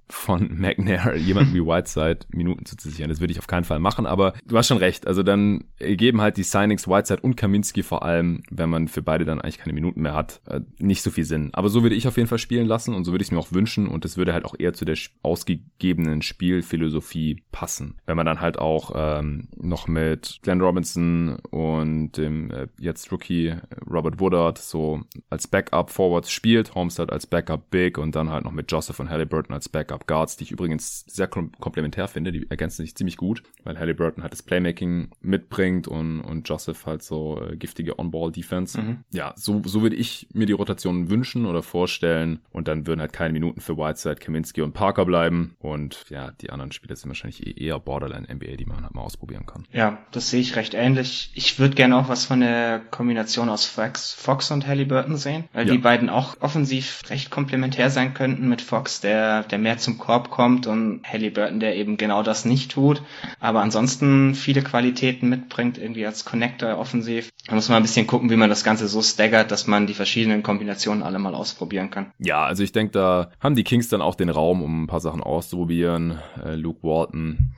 von 0.08 0.48
McNair 0.58 1.16
jemanden 1.16 1.54
wie 1.54 1.60
Whiteside 1.60 2.20
Minuten 2.30 2.66
zuzusichern. 2.66 3.08
Das 3.08 3.20
würde 3.20 3.32
ich 3.32 3.38
auf 3.38 3.46
keinen 3.46 3.64
Fall 3.64 3.78
machen, 3.78 4.06
aber 4.06 4.34
du 4.46 4.56
hast 4.56 4.68
schon 4.68 4.78
recht. 4.78 5.06
Also 5.06 5.22
dann 5.22 5.64
geben 5.78 6.20
halt 6.20 6.36
die 6.36 6.42
Signings 6.42 6.88
Whiteside 6.88 7.20
und 7.22 7.36
Kaminski 7.36 7.82
vor 7.82 8.02
allem, 8.04 8.42
wenn 8.50 8.70
man 8.70 8.88
für 8.88 9.02
beide 9.02 9.24
dann 9.24 9.40
eigentlich 9.40 9.58
keine 9.58 9.72
Minuten 9.72 10.02
mehr 10.02 10.14
hat, 10.14 10.40
äh, 10.46 10.60
nicht 10.78 11.02
so 11.02 11.10
viel 11.10 11.24
Sinn. 11.24 11.50
Aber 11.52 11.68
so 11.68 11.82
würde 11.82 11.94
ich 11.94 12.08
auf 12.08 12.16
jeden 12.16 12.28
Fall 12.28 12.38
spielen 12.38 12.66
lassen 12.66 12.94
und 12.94 13.04
so 13.04 13.12
würde 13.12 13.22
ich 13.22 13.28
es 13.28 13.32
mir 13.32 13.38
auch 13.38 13.52
wünschen 13.52 13.86
und 13.86 14.04
es 14.04 14.16
würde 14.16 14.32
halt 14.32 14.44
auch 14.44 14.54
eher 14.58 14.72
zu 14.72 14.84
der 14.84 14.96
ausgegebenen 15.22 16.22
Spielphilosophie 16.22 17.42
passen. 17.52 17.98
Wenn 18.06 18.16
man 18.16 18.26
dann 18.26 18.40
halt 18.40 18.58
auch 18.58 18.92
ähm, 18.94 19.48
noch 19.56 19.88
mit 19.88 20.38
Glenn 20.42 20.60
Robinson 20.60 21.38
und 21.50 22.12
dem 22.16 22.50
äh, 22.50 22.68
jetzt 22.78 23.10
Rookie 23.12 23.54
Robert 23.90 24.20
Woodard 24.20 24.58
so 24.58 25.02
als 25.30 25.48
Backup 25.48 25.90
Forwards 25.90 26.30
spielt, 26.30 26.74
Holmes 26.74 26.98
halt 26.98 27.12
als 27.12 27.26
Backup 27.26 27.70
Big 27.70 27.98
und 27.98 28.14
dann 28.14 28.30
halt 28.30 28.44
noch 28.44 28.52
mit 28.52 28.70
Joseph 28.70 29.00
und 29.00 29.10
Halliburton 29.10 29.54
als 29.54 29.68
Backup 29.68 29.93
Backup 29.94 30.06
Guards, 30.06 30.36
die 30.36 30.44
ich 30.44 30.50
übrigens 30.50 31.04
sehr 31.06 31.28
komplementär 31.28 32.08
finde. 32.08 32.32
Die 32.32 32.50
ergänzen 32.50 32.82
sich 32.82 32.94
ziemlich 32.94 33.16
gut, 33.16 33.42
weil 33.62 33.78
Halliburton 33.78 34.22
halt 34.22 34.32
das 34.32 34.42
Playmaking 34.42 35.10
mitbringt 35.20 35.88
und, 35.88 36.20
und 36.20 36.48
Joseph 36.48 36.86
halt 36.86 37.02
so 37.02 37.40
äh, 37.40 37.56
giftige 37.56 37.98
On-Ball-Defense. 37.98 38.80
Mhm. 38.80 38.98
Ja, 39.12 39.34
so, 39.36 39.62
so 39.64 39.82
würde 39.82 39.96
ich 39.96 40.28
mir 40.32 40.46
die 40.46 40.52
Rotation 40.52 41.10
wünschen 41.10 41.46
oder 41.46 41.62
vorstellen 41.62 42.40
und 42.50 42.68
dann 42.68 42.86
würden 42.86 43.00
halt 43.00 43.12
keine 43.12 43.32
Minuten 43.32 43.60
für 43.60 43.76
Whiteside, 43.76 44.16
Kaminski 44.16 44.62
und 44.62 44.72
Parker 44.72 45.04
bleiben 45.04 45.56
und 45.60 46.04
ja, 46.08 46.32
die 46.32 46.50
anderen 46.50 46.72
Spieler 46.72 46.96
sind 46.96 47.08
wahrscheinlich 47.08 47.46
eh 47.46 47.64
eher 47.66 47.78
Borderline 47.78 48.26
NBA, 48.32 48.56
die 48.56 48.66
man 48.66 48.82
halt 48.82 48.94
mal 48.94 49.02
ausprobieren 49.02 49.46
kann. 49.46 49.64
Ja, 49.72 49.98
das 50.10 50.30
sehe 50.30 50.40
ich 50.40 50.56
recht 50.56 50.74
ähnlich. 50.74 51.30
Ich 51.34 51.58
würde 51.58 51.74
gerne 51.74 51.96
auch 51.96 52.08
was 52.08 52.24
von 52.24 52.40
der 52.40 52.80
Kombination 52.90 53.48
aus 53.48 53.66
Fox, 53.66 54.12
Fox 54.12 54.50
und 54.50 54.66
Halliburton 54.66 55.16
sehen, 55.16 55.44
weil 55.52 55.66
ja. 55.66 55.72
die 55.72 55.78
beiden 55.78 56.08
auch 56.08 56.36
offensiv 56.40 57.02
recht 57.08 57.30
komplementär 57.30 57.90
sein 57.90 58.14
könnten 58.14 58.48
mit 58.48 58.60
Fox, 58.60 59.00
der, 59.00 59.44
der 59.44 59.58
mehr 59.58 59.78
zum 59.84 59.98
Korb 59.98 60.30
kommt 60.30 60.66
und 60.66 61.02
Halliburton, 61.04 61.60
der 61.60 61.76
eben 61.76 61.96
genau 61.96 62.22
das 62.22 62.44
nicht 62.44 62.72
tut, 62.72 63.02
aber 63.38 63.60
ansonsten 63.60 64.34
viele 64.34 64.62
Qualitäten 64.62 65.28
mitbringt, 65.28 65.78
irgendwie 65.78 66.06
als 66.06 66.24
Connector 66.24 66.78
offensiv. 66.78 67.30
Da 67.46 67.54
muss 67.54 67.68
man 67.68 67.76
ein 67.76 67.82
bisschen 67.82 68.06
gucken, 68.06 68.30
wie 68.30 68.36
man 68.36 68.50
das 68.50 68.64
Ganze 68.64 68.88
so 68.88 69.02
staggert, 69.02 69.50
dass 69.50 69.66
man 69.66 69.86
die 69.86 69.94
verschiedenen 69.94 70.42
Kombinationen 70.42 71.02
alle 71.02 71.18
mal 71.18 71.34
ausprobieren 71.34 71.90
kann. 71.90 72.12
Ja, 72.18 72.44
also 72.44 72.62
ich 72.62 72.72
denke, 72.72 72.92
da 72.92 73.30
haben 73.40 73.54
die 73.54 73.64
Kings 73.64 73.88
dann 73.88 74.02
auch 74.02 74.14
den 74.14 74.30
Raum, 74.30 74.62
um 74.62 74.84
ein 74.84 74.86
paar 74.86 75.00
Sachen 75.00 75.22
auszuprobieren. 75.22 76.18
Äh, 76.44 76.54
Luke 76.56 76.82
Walton 76.82 77.54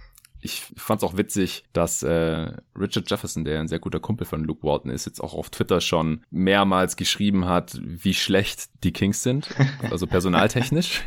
ich 0.46 0.62
fand 0.76 1.02
es 1.02 1.08
auch 1.08 1.16
witzig, 1.16 1.64
dass 1.72 2.02
äh, 2.04 2.52
Richard 2.78 3.10
Jefferson, 3.10 3.44
der 3.44 3.58
ein 3.58 3.66
sehr 3.68 3.80
guter 3.80 3.98
Kumpel 3.98 4.26
von 4.26 4.44
Luke 4.44 4.62
Walton 4.62 4.92
ist, 4.92 5.04
jetzt 5.04 5.20
auch 5.20 5.34
auf 5.34 5.50
Twitter 5.50 5.80
schon 5.80 6.22
mehrmals 6.30 6.96
geschrieben 6.96 7.46
hat, 7.46 7.78
wie 7.82 8.14
schlecht 8.14 8.70
die 8.84 8.92
Kings 8.92 9.24
sind, 9.24 9.48
also 9.90 10.06
personaltechnisch. 10.06 11.02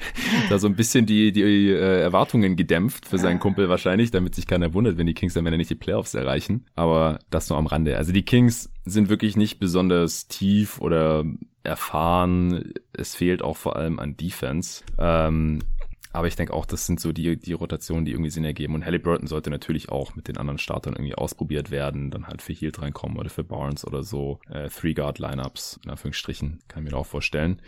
da 0.50 0.60
so 0.60 0.68
ein 0.68 0.76
bisschen 0.76 1.06
die, 1.06 1.32
die 1.32 1.70
äh, 1.70 2.02
Erwartungen 2.02 2.58
gedämpft 2.58 3.08
für 3.08 3.18
seinen 3.18 3.40
Kumpel 3.40 3.70
wahrscheinlich, 3.70 4.12
damit 4.12 4.36
sich 4.36 4.46
keiner 4.46 4.74
wundert, 4.74 4.98
wenn 4.98 5.08
die 5.08 5.14
Kings 5.14 5.38
am 5.38 5.46
Ende 5.46 5.58
nicht 5.58 5.70
die 5.70 5.76
Playoffs 5.76 6.14
erreichen. 6.14 6.66
Aber 6.76 7.20
das 7.30 7.50
nur 7.50 7.58
am 7.58 7.68
Rande. 7.68 7.98
Also 7.98 8.12
die 8.12 8.24
Kings 8.24 8.70
sind 8.86 9.08
wirklich 9.08 9.38
nicht 9.38 9.60
besonders 9.60 10.28
tief 10.28 10.82
oder 10.82 11.24
erfahren. 11.64 12.74
Es 12.92 13.16
fehlt 13.16 13.42
auch 13.42 13.56
vor 13.56 13.78
allem 13.78 14.00
an 14.00 14.18
Defense. 14.18 14.84
Ähm, 14.98 15.60
aber 16.12 16.28
ich 16.28 16.36
denke 16.36 16.54
auch, 16.54 16.66
das 16.66 16.88
sind 16.88 17.00
so 17.00 17.12
die, 17.12 17.38
die 17.38 17.54
Rotationen, 17.54 18.04
die 18.04 18.12
irgendwie 18.12 18.32
Sinn 18.32 18.44
ergeben. 18.44 18.74
Und 18.74 18.86
Halliburton 18.86 19.28
sollte 19.28 19.52
natürlich 19.52 19.90
auch 19.90 20.16
mit 20.16 20.28
den 20.28 20.38
anderen 20.38 20.58
Startern 20.58 20.94
irgendwie 20.94 21.14
ausprobiert 21.14 21.70
werden, 21.70 22.10
dann 22.10 22.28
halt 22.28 22.42
für 22.42 22.54
Heald 22.54 22.82
reinkommen 22.82 23.18
oder 23.18 23.30
für 23.30 23.44
Barnes 23.44 23.86
oder 23.86 24.02
so. 24.02 24.40
Äh, 24.50 24.70
Three-Guard-Lineups, 24.70 25.82
in 25.84 25.92
Anführungsstrichen, 25.92 26.60
kann 26.68 26.84
ich 26.84 26.92
mir 26.92 26.98
auch 26.98 27.06
vorstellen. 27.06 27.62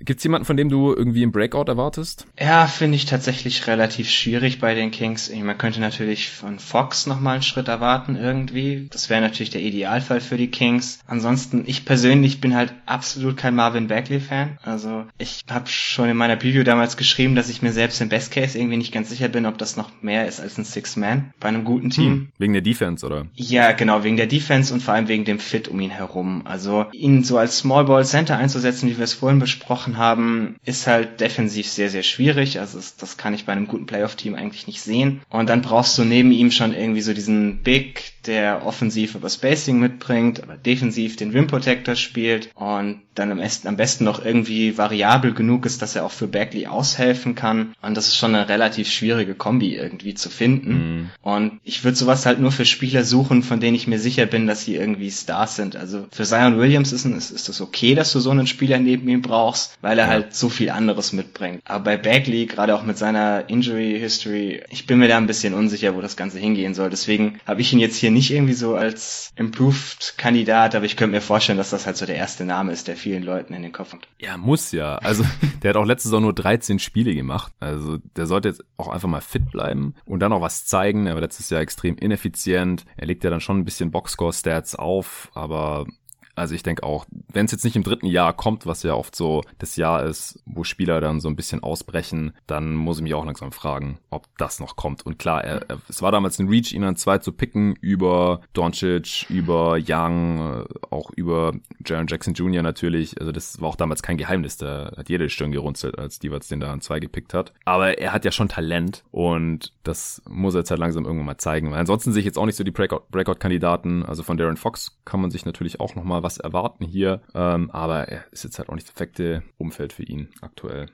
Gibt's 0.00 0.24
jemanden, 0.24 0.46
von 0.46 0.56
dem 0.56 0.70
du 0.70 0.94
irgendwie 0.94 1.22
im 1.22 1.30
Breakout 1.30 1.64
erwartest? 1.64 2.26
Ja, 2.40 2.66
finde 2.66 2.96
ich 2.96 3.04
tatsächlich 3.04 3.66
relativ 3.66 4.08
schwierig 4.08 4.60
bei 4.60 4.74
den 4.74 4.90
Kings. 4.90 5.30
Man 5.34 5.58
könnte 5.58 5.80
natürlich 5.80 6.30
von 6.30 6.58
Fox 6.58 7.06
nochmal 7.06 7.34
einen 7.34 7.42
Schritt 7.42 7.68
erwarten 7.68 8.16
irgendwie. 8.16 8.88
Das 8.90 9.10
wäre 9.10 9.20
natürlich 9.20 9.50
der 9.50 9.62
Idealfall 9.62 10.20
für 10.20 10.38
die 10.38 10.50
Kings. 10.50 11.00
Ansonsten, 11.06 11.64
ich 11.66 11.84
persönlich 11.84 12.40
bin 12.40 12.54
halt 12.54 12.72
absolut 12.86 13.36
kein 13.36 13.54
Marvin 13.54 13.88
Bagley-Fan. 13.88 14.58
Also 14.62 15.04
ich 15.18 15.42
habe 15.50 15.68
schon 15.68 16.08
in 16.08 16.16
meiner 16.16 16.36
Preview 16.36 16.64
damals 16.64 16.96
geschrieben, 16.96 17.34
dass 17.34 17.50
ich 17.50 17.60
mir 17.60 17.73
selbst 17.74 18.00
im 18.00 18.08
Best 18.08 18.32
Case 18.32 18.58
irgendwie 18.58 18.76
nicht 18.76 18.92
ganz 18.92 19.10
sicher 19.10 19.28
bin, 19.28 19.46
ob 19.46 19.58
das 19.58 19.76
noch 19.76 19.90
mehr 20.00 20.26
ist 20.26 20.40
als 20.40 20.58
ein 20.58 20.64
Six-Man 20.64 21.32
bei 21.40 21.48
einem 21.48 21.64
guten 21.64 21.90
Team. 21.90 22.12
Hm, 22.12 22.28
wegen 22.38 22.52
der 22.52 22.62
Defense, 22.62 23.04
oder? 23.04 23.26
Ja, 23.34 23.72
genau, 23.72 24.04
wegen 24.04 24.16
der 24.16 24.26
Defense 24.26 24.72
und 24.72 24.82
vor 24.82 24.94
allem 24.94 25.08
wegen 25.08 25.24
dem 25.24 25.38
Fit 25.38 25.68
um 25.68 25.80
ihn 25.80 25.90
herum. 25.90 26.42
Also 26.44 26.86
ihn 26.92 27.24
so 27.24 27.38
als 27.38 27.58
Small 27.58 27.84
Ball 27.84 28.04
Center 28.04 28.36
einzusetzen, 28.36 28.88
wie 28.88 28.96
wir 28.96 29.04
es 29.04 29.14
vorhin 29.14 29.38
besprochen 29.38 29.98
haben, 29.98 30.56
ist 30.64 30.86
halt 30.86 31.20
defensiv 31.20 31.68
sehr, 31.68 31.90
sehr 31.90 32.02
schwierig. 32.02 32.60
Also 32.60 32.78
das 32.98 33.16
kann 33.16 33.34
ich 33.34 33.44
bei 33.44 33.52
einem 33.52 33.66
guten 33.66 33.86
Playoff-Team 33.86 34.34
eigentlich 34.34 34.66
nicht 34.66 34.80
sehen. 34.80 35.20
Und 35.28 35.48
dann 35.48 35.62
brauchst 35.62 35.98
du 35.98 36.04
neben 36.04 36.32
ihm 36.32 36.50
schon 36.50 36.74
irgendwie 36.74 37.02
so 37.02 37.12
diesen 37.12 37.58
Big, 37.62 38.13
der 38.26 38.66
offensiv 38.66 39.14
über 39.14 39.28
Spacing 39.28 39.78
mitbringt, 39.78 40.42
aber 40.42 40.56
defensiv 40.56 41.16
den 41.16 41.30
Rim 41.30 41.46
Protector 41.46 41.94
spielt 41.94 42.50
und 42.54 43.00
dann 43.14 43.30
am 43.30 43.38
besten, 43.38 43.68
am 43.68 43.76
besten 43.76 44.04
noch 44.04 44.24
irgendwie 44.24 44.76
variabel 44.76 45.34
genug 45.34 45.66
ist, 45.66 45.82
dass 45.82 45.96
er 45.96 46.04
auch 46.04 46.10
für 46.10 46.26
Bagley 46.26 46.66
aushelfen 46.66 47.34
kann. 47.34 47.74
Und 47.80 47.96
das 47.96 48.08
ist 48.08 48.16
schon 48.16 48.34
eine 48.34 48.48
relativ 48.48 48.90
schwierige 48.90 49.34
Kombi 49.34 49.76
irgendwie 49.76 50.14
zu 50.14 50.30
finden. 50.30 50.72
Mhm. 50.72 51.10
Und 51.22 51.60
ich 51.62 51.84
würde 51.84 51.96
sowas 51.96 52.26
halt 52.26 52.40
nur 52.40 52.52
für 52.52 52.64
Spieler 52.64 53.04
suchen, 53.04 53.42
von 53.42 53.60
denen 53.60 53.76
ich 53.76 53.86
mir 53.86 53.98
sicher 53.98 54.26
bin, 54.26 54.46
dass 54.46 54.64
sie 54.64 54.74
irgendwie 54.74 55.10
Stars 55.10 55.56
sind. 55.56 55.76
Also 55.76 56.06
für 56.10 56.24
Zion 56.24 56.58
Williams 56.58 56.92
ist, 56.92 57.04
ist, 57.04 57.30
ist 57.30 57.48
das 57.48 57.60
okay, 57.60 57.94
dass 57.94 58.12
du 58.12 58.20
so 58.20 58.30
einen 58.30 58.46
Spieler 58.46 58.78
neben 58.78 59.08
ihm 59.08 59.22
brauchst, 59.22 59.78
weil 59.80 59.98
er 59.98 60.06
ja. 60.06 60.10
halt 60.10 60.34
so 60.34 60.48
viel 60.48 60.70
anderes 60.70 61.12
mitbringt. 61.12 61.60
Aber 61.64 61.84
bei 61.84 61.96
Bagley, 61.96 62.46
gerade 62.46 62.74
auch 62.74 62.82
mit 62.82 62.98
seiner 62.98 63.48
Injury 63.48 63.98
History, 63.98 64.62
ich 64.70 64.86
bin 64.86 64.98
mir 64.98 65.08
da 65.08 65.16
ein 65.16 65.26
bisschen 65.26 65.54
unsicher, 65.54 65.94
wo 65.94 66.00
das 66.00 66.16
Ganze 66.16 66.38
hingehen 66.38 66.74
soll. 66.74 66.90
Deswegen 66.90 67.38
habe 67.46 67.60
ich 67.60 67.72
ihn 67.72 67.78
jetzt 67.78 67.96
hier 67.96 68.10
nicht 68.14 68.30
irgendwie 68.30 68.54
so 68.54 68.74
als 68.74 69.30
Improved 69.36 70.14
Kandidat, 70.16 70.74
aber 70.74 70.84
ich 70.86 70.96
könnte 70.96 71.14
mir 71.14 71.20
vorstellen, 71.20 71.58
dass 71.58 71.70
das 71.70 71.86
halt 71.86 71.96
so 71.96 72.06
der 72.06 72.16
erste 72.16 72.44
Name 72.44 72.72
ist, 72.72 72.88
der 72.88 72.96
vielen 72.96 73.22
Leuten 73.22 73.52
in 73.52 73.62
den 73.62 73.72
Kopf 73.72 73.90
kommt. 73.90 74.08
Ja, 74.18 74.36
muss 74.36 74.72
ja. 74.72 74.96
Also 74.96 75.24
der 75.62 75.70
hat 75.70 75.76
auch 75.76 75.84
letzte 75.84 76.08
Saison 76.08 76.22
nur 76.22 76.32
13 76.32 76.78
Spiele 76.78 77.14
gemacht. 77.14 77.52
Also 77.60 77.98
der 78.16 78.26
sollte 78.26 78.48
jetzt 78.48 78.64
auch 78.76 78.88
einfach 78.88 79.08
mal 79.08 79.20
fit 79.20 79.50
bleiben 79.50 79.94
und 80.04 80.20
dann 80.20 80.32
auch 80.32 80.40
was 80.40 80.64
zeigen. 80.64 81.06
Er 81.06 81.14
war 81.14 81.20
letztes 81.20 81.50
Jahr 81.50 81.60
extrem 81.60 81.96
ineffizient. 81.96 82.84
Er 82.96 83.06
legt 83.06 83.24
ja 83.24 83.30
dann 83.30 83.40
schon 83.40 83.58
ein 83.58 83.64
bisschen 83.64 83.90
Boxscore-Stats 83.90 84.74
auf, 84.76 85.30
aber 85.34 85.86
Also 86.34 86.54
ich 86.54 86.62
denke 86.62 86.82
auch, 86.82 87.06
wenn 87.32 87.46
es 87.46 87.52
jetzt 87.52 87.64
nicht 87.64 87.76
im 87.76 87.82
dritten 87.82 88.06
Jahr 88.06 88.32
kommt, 88.32 88.66
was 88.66 88.82
ja 88.82 88.94
oft 88.94 89.14
so 89.14 89.42
das 89.58 89.76
Jahr 89.76 90.04
ist, 90.04 90.42
wo 90.46 90.64
Spieler 90.64 91.00
dann 91.00 91.20
so 91.20 91.28
ein 91.28 91.36
bisschen 91.36 91.62
ausbrechen, 91.62 92.32
dann 92.46 92.74
muss 92.74 92.98
ich 92.98 93.02
mich 93.02 93.14
auch 93.14 93.24
langsam 93.24 93.52
fragen, 93.52 93.98
ob 94.10 94.26
das 94.38 94.60
noch 94.60 94.76
kommt. 94.76 95.06
Und 95.06 95.18
klar, 95.18 95.44
er, 95.44 95.62
er, 95.68 95.78
es 95.88 96.02
war 96.02 96.12
damals 96.12 96.38
ein 96.38 96.48
Reach, 96.48 96.72
ihn 96.72 96.84
an 96.84 96.96
zwei 96.96 97.18
zu 97.18 97.32
picken 97.32 97.74
über 97.80 98.40
Doncic, 98.52 99.26
über 99.28 99.78
Young, 99.80 100.62
äh, 100.62 100.64
auch 100.90 101.10
über 101.10 101.52
Jaron 101.84 102.06
Jackson 102.06 102.34
Jr. 102.34 102.62
natürlich. 102.62 103.20
Also 103.20 103.32
das 103.32 103.60
war 103.60 103.68
auch 103.68 103.76
damals 103.76 104.02
kein 104.02 104.16
Geheimnis. 104.16 104.56
Da 104.56 104.92
hat 104.96 105.08
jede 105.08 105.28
Stirn 105.30 105.52
gerunzelt, 105.52 105.98
als 105.98 106.18
Divac 106.18 106.46
den 106.48 106.60
da 106.60 106.72
an 106.72 106.80
zwei 106.80 107.00
gepickt 107.00 107.34
hat. 107.34 107.52
Aber 107.64 107.98
er 107.98 108.12
hat 108.12 108.24
ja 108.24 108.32
schon 108.32 108.48
Talent 108.48 109.04
und 109.10 109.72
das 109.84 110.22
muss 110.28 110.54
er 110.54 110.60
jetzt 110.60 110.70
halt 110.70 110.80
langsam 110.80 111.04
irgendwann 111.04 111.26
mal 111.26 111.38
zeigen. 111.38 111.70
Weil 111.70 111.78
ansonsten 111.78 112.12
sehe 112.12 112.20
ich 112.20 112.26
jetzt 112.26 112.38
auch 112.38 112.46
nicht 112.46 112.56
so 112.56 112.64
die 112.64 112.70
Breakout-Kandidaten. 112.70 114.02
Also 114.02 114.22
von 114.22 114.36
Darren 114.36 114.56
Fox 114.56 114.98
kann 115.04 115.20
man 115.20 115.30
sich 115.30 115.46
natürlich 115.46 115.80
auch 115.80 115.94
noch 115.94 116.04
mal 116.04 116.23
was 116.24 116.38
erwarten 116.38 116.84
hier. 116.84 117.20
Ähm, 117.34 117.70
aber 117.70 118.08
er 118.08 118.24
ist 118.32 118.42
jetzt 118.42 118.58
halt 118.58 118.68
auch 118.68 118.74
nicht 118.74 118.88
das 118.88 118.94
perfekte 118.94 119.44
Umfeld 119.58 119.92
für 119.92 120.02
ihn 120.02 120.30
aktuell. 120.40 120.86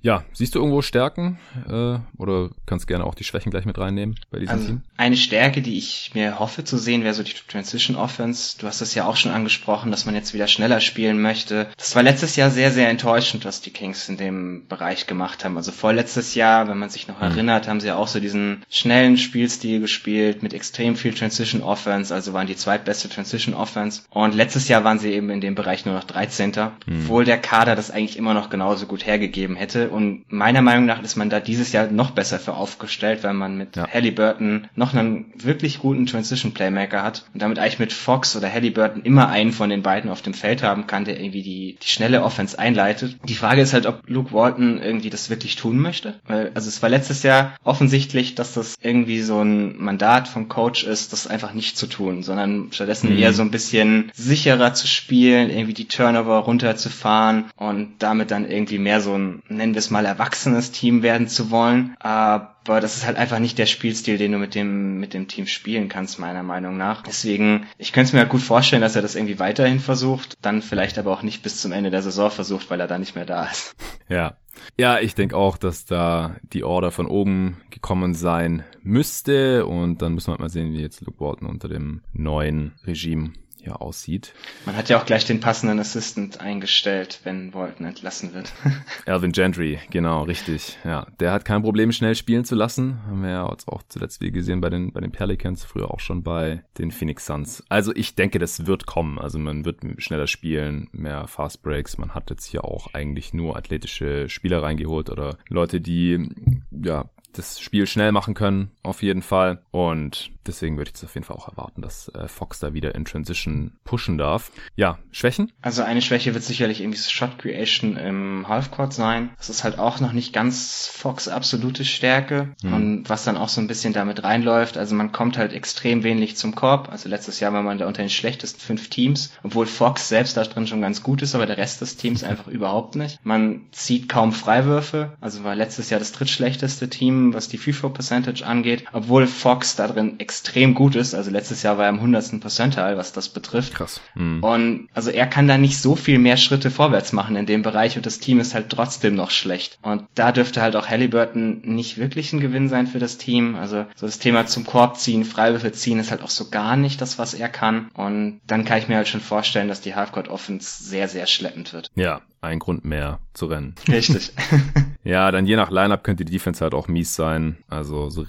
Ja, 0.00 0.22
siehst 0.32 0.54
du 0.54 0.60
irgendwo 0.60 0.80
Stärken 0.80 1.38
äh, 1.68 1.98
oder 2.16 2.50
kannst 2.66 2.86
gerne 2.86 3.04
auch 3.04 3.16
die 3.16 3.24
Schwächen 3.24 3.50
gleich 3.50 3.64
mit 3.64 3.78
reinnehmen 3.78 4.14
bei 4.30 4.38
diesem 4.38 4.54
also, 4.54 4.66
Team? 4.68 4.82
Eine 4.96 5.16
Stärke, 5.16 5.60
die 5.60 5.76
ich 5.76 6.12
mir 6.14 6.38
hoffe 6.38 6.62
zu 6.62 6.78
sehen, 6.78 7.02
wäre 7.02 7.14
so 7.14 7.24
die 7.24 7.32
Transition 7.32 7.96
Offense. 7.96 8.58
Du 8.58 8.66
hast 8.68 8.80
es 8.80 8.94
ja 8.94 9.06
auch 9.06 9.16
schon 9.16 9.32
angesprochen, 9.32 9.90
dass 9.90 10.06
man 10.06 10.14
jetzt 10.14 10.34
wieder 10.34 10.46
schneller 10.46 10.80
spielen 10.80 11.20
möchte. 11.20 11.66
Das 11.76 11.96
war 11.96 12.04
letztes 12.04 12.36
Jahr 12.36 12.50
sehr, 12.50 12.70
sehr 12.70 12.88
enttäuschend, 12.88 13.44
was 13.44 13.60
die 13.60 13.70
Kings 13.70 14.08
in 14.08 14.16
dem 14.16 14.68
Bereich 14.68 15.06
gemacht 15.08 15.44
haben. 15.44 15.56
Also 15.56 15.72
vorletztes 15.72 16.34
Jahr, 16.36 16.68
wenn 16.68 16.78
man 16.78 16.90
sich 16.90 17.08
noch 17.08 17.18
mhm. 17.18 17.32
erinnert, 17.32 17.66
haben 17.66 17.80
sie 17.80 17.90
auch 17.90 18.08
so 18.08 18.20
diesen 18.20 18.62
schnellen 18.70 19.16
Spielstil 19.16 19.80
gespielt 19.80 20.44
mit 20.44 20.54
extrem 20.54 20.94
viel 20.94 21.12
Transition 21.12 21.62
Offense, 21.62 22.14
also 22.14 22.32
waren 22.32 22.46
die 22.46 22.56
zweitbeste 22.56 23.08
Transition 23.08 23.54
Offense. 23.54 24.02
Und 24.10 24.34
letztes 24.34 24.68
Jahr 24.68 24.84
waren 24.84 25.00
sie 25.00 25.12
eben 25.12 25.30
in 25.30 25.40
dem 25.40 25.56
Bereich 25.56 25.84
nur 25.86 25.94
noch 25.96 26.04
13. 26.04 26.50
Mhm. 26.86 27.00
Obwohl 27.02 27.24
der 27.24 27.38
Kader 27.38 27.74
das 27.74 27.90
eigentlich 27.90 28.16
immer 28.16 28.32
noch 28.32 28.48
genauso 28.48 28.86
gut 28.86 29.04
hergegeben 29.04 29.56
hätte 29.56 29.67
und 29.76 30.24
meiner 30.28 30.62
Meinung 30.62 30.86
nach 30.86 31.02
ist 31.02 31.16
man 31.16 31.30
da 31.30 31.40
dieses 31.40 31.72
Jahr 31.72 31.88
noch 31.88 32.10
besser 32.10 32.38
für 32.38 32.54
aufgestellt, 32.54 33.24
weil 33.24 33.34
man 33.34 33.56
mit 33.56 33.76
ja. 33.76 33.88
Halliburton 33.88 34.68
noch 34.74 34.94
einen 34.94 35.32
wirklich 35.36 35.78
guten 35.78 36.06
Transition 36.06 36.52
Playmaker 36.52 37.02
hat 37.02 37.24
und 37.32 37.42
damit 37.42 37.58
eigentlich 37.58 37.78
mit 37.78 37.92
Fox 37.92 38.36
oder 38.36 38.52
Halliburton 38.52 39.02
immer 39.02 39.28
einen 39.28 39.52
von 39.52 39.70
den 39.70 39.82
beiden 39.82 40.10
auf 40.10 40.22
dem 40.22 40.34
Feld 40.34 40.62
haben 40.62 40.86
kann, 40.86 41.04
der 41.04 41.20
irgendwie 41.20 41.42
die, 41.42 41.78
die 41.82 41.88
schnelle 41.88 42.22
Offense 42.22 42.58
einleitet. 42.58 43.16
Die 43.24 43.34
Frage 43.34 43.62
ist 43.62 43.72
halt, 43.72 43.86
ob 43.86 44.02
Luke 44.06 44.32
Walton 44.32 44.80
irgendwie 44.82 45.10
das 45.10 45.30
wirklich 45.30 45.56
tun 45.56 45.78
möchte. 45.78 46.14
Weil, 46.26 46.52
also 46.54 46.68
es 46.68 46.82
war 46.82 46.88
letztes 46.88 47.22
Jahr 47.22 47.56
offensichtlich, 47.64 48.34
dass 48.34 48.54
das 48.54 48.76
irgendwie 48.80 49.20
so 49.20 49.40
ein 49.40 49.78
Mandat 49.78 50.28
vom 50.28 50.48
Coach 50.48 50.84
ist, 50.84 51.12
das 51.12 51.26
einfach 51.26 51.54
nicht 51.54 51.76
zu 51.76 51.86
tun, 51.86 52.22
sondern 52.22 52.68
stattdessen 52.72 53.10
mhm. 53.10 53.18
eher 53.18 53.32
so 53.32 53.42
ein 53.42 53.50
bisschen 53.50 54.10
sicherer 54.14 54.74
zu 54.74 54.86
spielen, 54.86 55.50
irgendwie 55.50 55.74
die 55.74 55.88
Turnover 55.88 56.38
runterzufahren 56.38 57.46
und 57.56 57.94
damit 57.98 58.30
dann 58.30 58.48
irgendwie 58.48 58.78
mehr 58.78 59.00
so 59.00 59.14
ein, 59.14 59.42
nennen 59.58 59.74
wir 59.74 59.80
es 59.80 59.90
mal 59.90 60.06
erwachsenes 60.06 60.72
Team 60.72 61.02
werden 61.02 61.28
zu 61.28 61.50
wollen. 61.50 61.94
Aber 62.00 62.80
das 62.80 62.96
ist 62.96 63.06
halt 63.06 63.16
einfach 63.16 63.38
nicht 63.38 63.58
der 63.58 63.66
Spielstil, 63.66 64.18
den 64.18 64.32
du 64.32 64.38
mit 64.38 64.54
dem, 64.54 64.98
mit 64.98 65.14
dem 65.14 65.28
Team 65.28 65.46
spielen 65.46 65.88
kannst, 65.88 66.18
meiner 66.18 66.42
Meinung 66.42 66.76
nach. 66.76 67.02
Deswegen, 67.02 67.66
ich 67.76 67.92
könnte 67.92 68.08
es 68.08 68.12
mir 68.14 68.20
halt 68.20 68.30
gut 68.30 68.42
vorstellen, 68.42 68.82
dass 68.82 68.96
er 68.96 69.02
das 69.02 69.14
irgendwie 69.14 69.38
weiterhin 69.38 69.80
versucht, 69.80 70.34
dann 70.42 70.62
vielleicht 70.62 70.98
aber 70.98 71.12
auch 71.12 71.22
nicht 71.22 71.42
bis 71.42 71.60
zum 71.60 71.72
Ende 71.72 71.90
der 71.90 72.02
Saison 72.02 72.30
versucht, 72.30 72.70
weil 72.70 72.80
er 72.80 72.88
da 72.88 72.98
nicht 72.98 73.14
mehr 73.14 73.26
da 73.26 73.44
ist. 73.44 73.76
Ja. 74.08 74.36
Ja, 74.76 74.98
ich 74.98 75.14
denke 75.14 75.36
auch, 75.36 75.56
dass 75.56 75.84
da 75.84 76.36
die 76.52 76.64
Order 76.64 76.90
von 76.90 77.06
oben 77.06 77.58
gekommen 77.70 78.14
sein 78.14 78.64
müsste 78.82 79.66
und 79.66 80.02
dann 80.02 80.14
müssen 80.14 80.28
wir 80.28 80.32
halt 80.32 80.40
mal 80.40 80.48
sehen, 80.48 80.72
wie 80.72 80.80
jetzt 80.80 81.00
Luke 81.00 81.20
Walton 81.20 81.48
unter 81.48 81.68
dem 81.68 82.02
neuen 82.12 82.72
Regime 82.84 83.32
hier 83.68 83.82
aussieht. 83.82 84.34
Man 84.66 84.76
hat 84.76 84.88
ja 84.88 85.00
auch 85.00 85.06
gleich 85.06 85.24
den 85.24 85.40
passenden 85.40 85.78
Assistant 85.78 86.40
eingestellt, 86.40 87.20
wenn 87.24 87.54
Walton 87.54 87.86
entlassen 87.86 88.34
wird. 88.34 88.52
Alvin 89.06 89.32
Gentry, 89.32 89.78
genau, 89.90 90.22
richtig. 90.22 90.78
Ja, 90.84 91.06
der 91.20 91.32
hat 91.32 91.44
kein 91.44 91.62
Problem, 91.62 91.92
schnell 91.92 92.14
spielen 92.14 92.44
zu 92.44 92.54
lassen. 92.54 93.00
Haben 93.06 93.22
wir 93.22 93.30
ja 93.30 93.50
jetzt 93.50 93.68
auch 93.68 93.82
zuletzt 93.88 94.20
wie 94.20 94.30
gesehen 94.30 94.60
bei 94.60 94.70
den, 94.70 94.92
bei 94.92 95.00
den 95.00 95.12
Pelicans, 95.12 95.64
früher 95.64 95.90
auch 95.90 96.00
schon 96.00 96.22
bei 96.22 96.64
den 96.78 96.90
Phoenix 96.90 97.26
Suns. 97.26 97.62
Also 97.68 97.94
ich 97.94 98.14
denke, 98.14 98.38
das 98.38 98.66
wird 98.66 98.86
kommen. 98.86 99.18
Also 99.18 99.38
man 99.38 99.64
wird 99.64 99.80
schneller 99.98 100.26
spielen, 100.26 100.88
mehr 100.92 101.26
Fast 101.26 101.62
Breaks. 101.62 101.98
Man 101.98 102.14
hat 102.14 102.30
jetzt 102.30 102.46
hier 102.46 102.64
auch 102.64 102.94
eigentlich 102.94 103.34
nur 103.34 103.56
athletische 103.56 104.28
Spieler 104.28 104.62
reingeholt 104.62 105.10
oder 105.10 105.36
Leute, 105.48 105.80
die 105.80 106.28
ja 106.70 107.10
das 107.32 107.60
Spiel 107.60 107.86
schnell 107.86 108.12
machen 108.12 108.34
können, 108.34 108.70
auf 108.82 109.02
jeden 109.02 109.22
Fall. 109.22 109.62
Und 109.70 110.30
deswegen 110.48 110.76
würde 110.76 110.88
ich 110.88 110.94
das 110.94 111.04
auf 111.04 111.14
jeden 111.14 111.24
Fall 111.26 111.36
auch 111.36 111.48
erwarten, 111.48 111.82
dass 111.82 112.08
äh, 112.08 112.26
Fox 112.26 112.58
da 112.58 112.74
wieder 112.74 112.94
in 112.94 113.04
Transition 113.04 113.72
pushen 113.84 114.18
darf. 114.18 114.50
Ja, 114.74 114.98
Schwächen? 115.12 115.52
Also 115.62 115.82
eine 115.82 116.02
Schwäche 116.02 116.34
wird 116.34 116.44
sicherlich 116.44 116.80
irgendwie 116.80 116.98
Shot 116.98 117.38
Creation 117.38 117.96
im 117.96 118.48
Halfcourt 118.48 118.92
sein. 118.92 119.30
Das 119.36 119.50
ist 119.50 119.64
halt 119.64 119.78
auch 119.78 120.00
noch 120.00 120.12
nicht 120.12 120.32
ganz 120.32 120.90
Fox 120.92 121.28
absolute 121.28 121.84
Stärke 121.84 122.54
mhm. 122.62 122.72
und 122.72 123.08
was 123.08 123.24
dann 123.24 123.36
auch 123.36 123.48
so 123.48 123.60
ein 123.60 123.66
bisschen 123.66 123.92
damit 123.92 124.24
reinläuft. 124.24 124.76
Also 124.76 124.94
man 124.94 125.12
kommt 125.12 125.38
halt 125.38 125.52
extrem 125.52 126.02
wenig 126.02 126.36
zum 126.36 126.54
Korb. 126.54 126.88
Also 126.90 127.08
letztes 127.08 127.40
Jahr 127.40 127.52
war 127.52 127.62
man 127.62 127.78
da 127.78 127.86
unter 127.86 128.02
den 128.02 128.10
schlechtesten 128.10 128.60
fünf 128.60 128.88
Teams, 128.88 129.32
obwohl 129.42 129.66
Fox 129.66 130.08
selbst 130.08 130.36
da 130.36 130.44
drin 130.44 130.66
schon 130.66 130.80
ganz 130.80 131.02
gut 131.02 131.22
ist, 131.22 131.34
aber 131.34 131.46
der 131.46 131.58
Rest 131.58 131.80
des 131.80 131.96
Teams 131.96 132.24
einfach 132.28 132.48
überhaupt 132.48 132.96
nicht. 132.96 133.24
Man 133.24 133.66
zieht 133.72 134.08
kaum 134.08 134.32
Freiwürfe. 134.32 135.16
Also 135.20 135.44
war 135.44 135.54
letztes 135.54 135.90
Jahr 135.90 136.00
das 136.00 136.12
drittschlechteste 136.12 136.88
Team, 136.88 137.34
was 137.34 137.48
die 137.48 137.58
Throw 137.58 137.92
Percentage 137.92 138.44
angeht, 138.44 138.84
obwohl 138.92 139.26
Fox 139.26 139.76
da 139.76 139.88
drin 139.88 140.18
extrem 140.20 140.37
gut 140.74 140.96
ist. 140.96 141.14
Also 141.14 141.30
letztes 141.30 141.62
Jahr 141.62 141.78
war 141.78 141.84
er 141.84 141.90
im 141.90 141.96
100. 141.96 142.40
Percentile, 142.40 142.96
was 142.96 143.12
das 143.12 143.28
betrifft. 143.28 143.74
Krass. 143.74 144.00
Mhm. 144.14 144.42
Und 144.42 144.88
also 144.94 145.10
er 145.10 145.26
kann 145.26 145.48
da 145.48 145.58
nicht 145.58 145.80
so 145.80 145.96
viel 145.96 146.18
mehr 146.18 146.36
Schritte 146.36 146.70
vorwärts 146.70 147.12
machen 147.12 147.36
in 147.36 147.46
dem 147.46 147.62
Bereich 147.62 147.96
und 147.96 148.06
das 148.06 148.18
Team 148.18 148.40
ist 148.40 148.54
halt 148.54 148.70
trotzdem 148.70 149.14
noch 149.14 149.30
schlecht. 149.30 149.78
Und 149.82 150.04
da 150.14 150.32
dürfte 150.32 150.60
halt 150.62 150.76
auch 150.76 150.88
Halliburton 150.88 151.62
nicht 151.62 151.98
wirklich 151.98 152.32
ein 152.32 152.40
Gewinn 152.40 152.68
sein 152.68 152.86
für 152.86 152.98
das 152.98 153.18
Team. 153.18 153.56
Also 153.56 153.86
so 153.94 154.06
das 154.06 154.18
Thema 154.18 154.46
zum 154.46 154.64
Korb 154.64 154.96
ziehen, 154.98 155.24
Freiwürfe 155.24 155.72
ziehen 155.72 155.98
ist 155.98 156.10
halt 156.10 156.22
auch 156.22 156.30
so 156.30 156.50
gar 156.50 156.76
nicht 156.76 157.00
das, 157.00 157.18
was 157.18 157.34
er 157.34 157.48
kann. 157.48 157.90
Und 157.94 158.40
dann 158.46 158.64
kann 158.64 158.78
ich 158.78 158.88
mir 158.88 158.96
halt 158.96 159.08
schon 159.08 159.20
vorstellen, 159.20 159.68
dass 159.68 159.80
die 159.80 159.94
Halfcourt 159.94 160.28
Offense 160.28 160.84
sehr, 160.84 161.08
sehr 161.08 161.26
schleppend 161.26 161.72
wird. 161.72 161.90
Ja, 161.94 162.22
ein 162.40 162.58
Grund 162.58 162.84
mehr 162.84 163.20
zu 163.34 163.46
rennen. 163.46 163.74
Richtig. 163.88 164.32
ja, 165.04 165.30
dann 165.30 165.46
je 165.46 165.56
nach 165.56 165.70
Lineup 165.70 166.04
könnte 166.04 166.24
die 166.24 166.32
Defense 166.32 166.62
halt 166.62 166.74
auch 166.74 166.88
mies 166.88 167.14
sein. 167.14 167.58
Also 167.68 168.10
so 168.10 168.26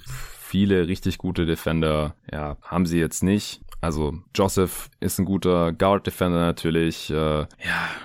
viele 0.50 0.88
richtig 0.88 1.16
gute 1.18 1.46
Defender, 1.46 2.16
ja, 2.30 2.56
haben 2.62 2.84
sie 2.84 2.98
jetzt 2.98 3.22
nicht. 3.22 3.60
Also 3.80 4.18
Joseph 4.34 4.90
ist 5.00 5.18
ein 5.18 5.24
guter 5.24 5.72
Guard-Defender 5.72 6.40
natürlich. 6.40 7.10
Äh, 7.10 7.14
ja, 7.14 7.46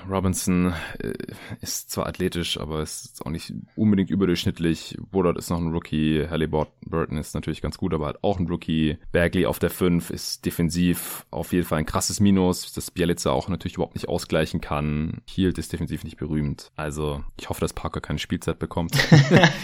Robinson 0.09 0.73
äh, 0.99 1.13
ist 1.61 1.91
zwar 1.91 2.07
athletisch, 2.07 2.59
aber 2.59 2.81
ist 2.81 3.25
auch 3.25 3.29
nicht 3.29 3.53
unbedingt 3.75 4.09
überdurchschnittlich. 4.09 4.97
Woodard 5.11 5.37
ist 5.37 5.49
noch 5.49 5.59
ein 5.59 5.71
Rookie. 5.71 6.25
Halliburton 6.29 7.17
ist 7.17 7.35
natürlich 7.35 7.61
ganz 7.61 7.77
gut, 7.77 7.93
aber 7.93 8.05
halt 8.05 8.23
auch 8.23 8.39
ein 8.39 8.47
Rookie. 8.47 8.97
Bagley 9.11 9.45
auf 9.45 9.59
der 9.59 9.69
5 9.69 10.11
ist 10.11 10.45
defensiv 10.45 11.25
auf 11.29 11.51
jeden 11.51 11.65
Fall 11.65 11.79
ein 11.79 11.85
krasses 11.85 12.19
Minus, 12.19 12.73
das 12.73 12.91
Bielitzer 12.91 13.33
auch 13.33 13.49
natürlich 13.49 13.75
überhaupt 13.75 13.95
nicht 13.95 14.07
ausgleichen 14.07 14.61
kann. 14.61 15.21
Hield 15.25 15.57
ist 15.57 15.73
defensiv 15.73 16.03
nicht 16.03 16.17
berühmt. 16.17 16.71
Also 16.77 17.23
ich 17.37 17.49
hoffe, 17.49 17.61
dass 17.61 17.73
Parker 17.73 17.99
keine 17.99 18.19
Spielzeit 18.19 18.59
bekommt. 18.59 18.95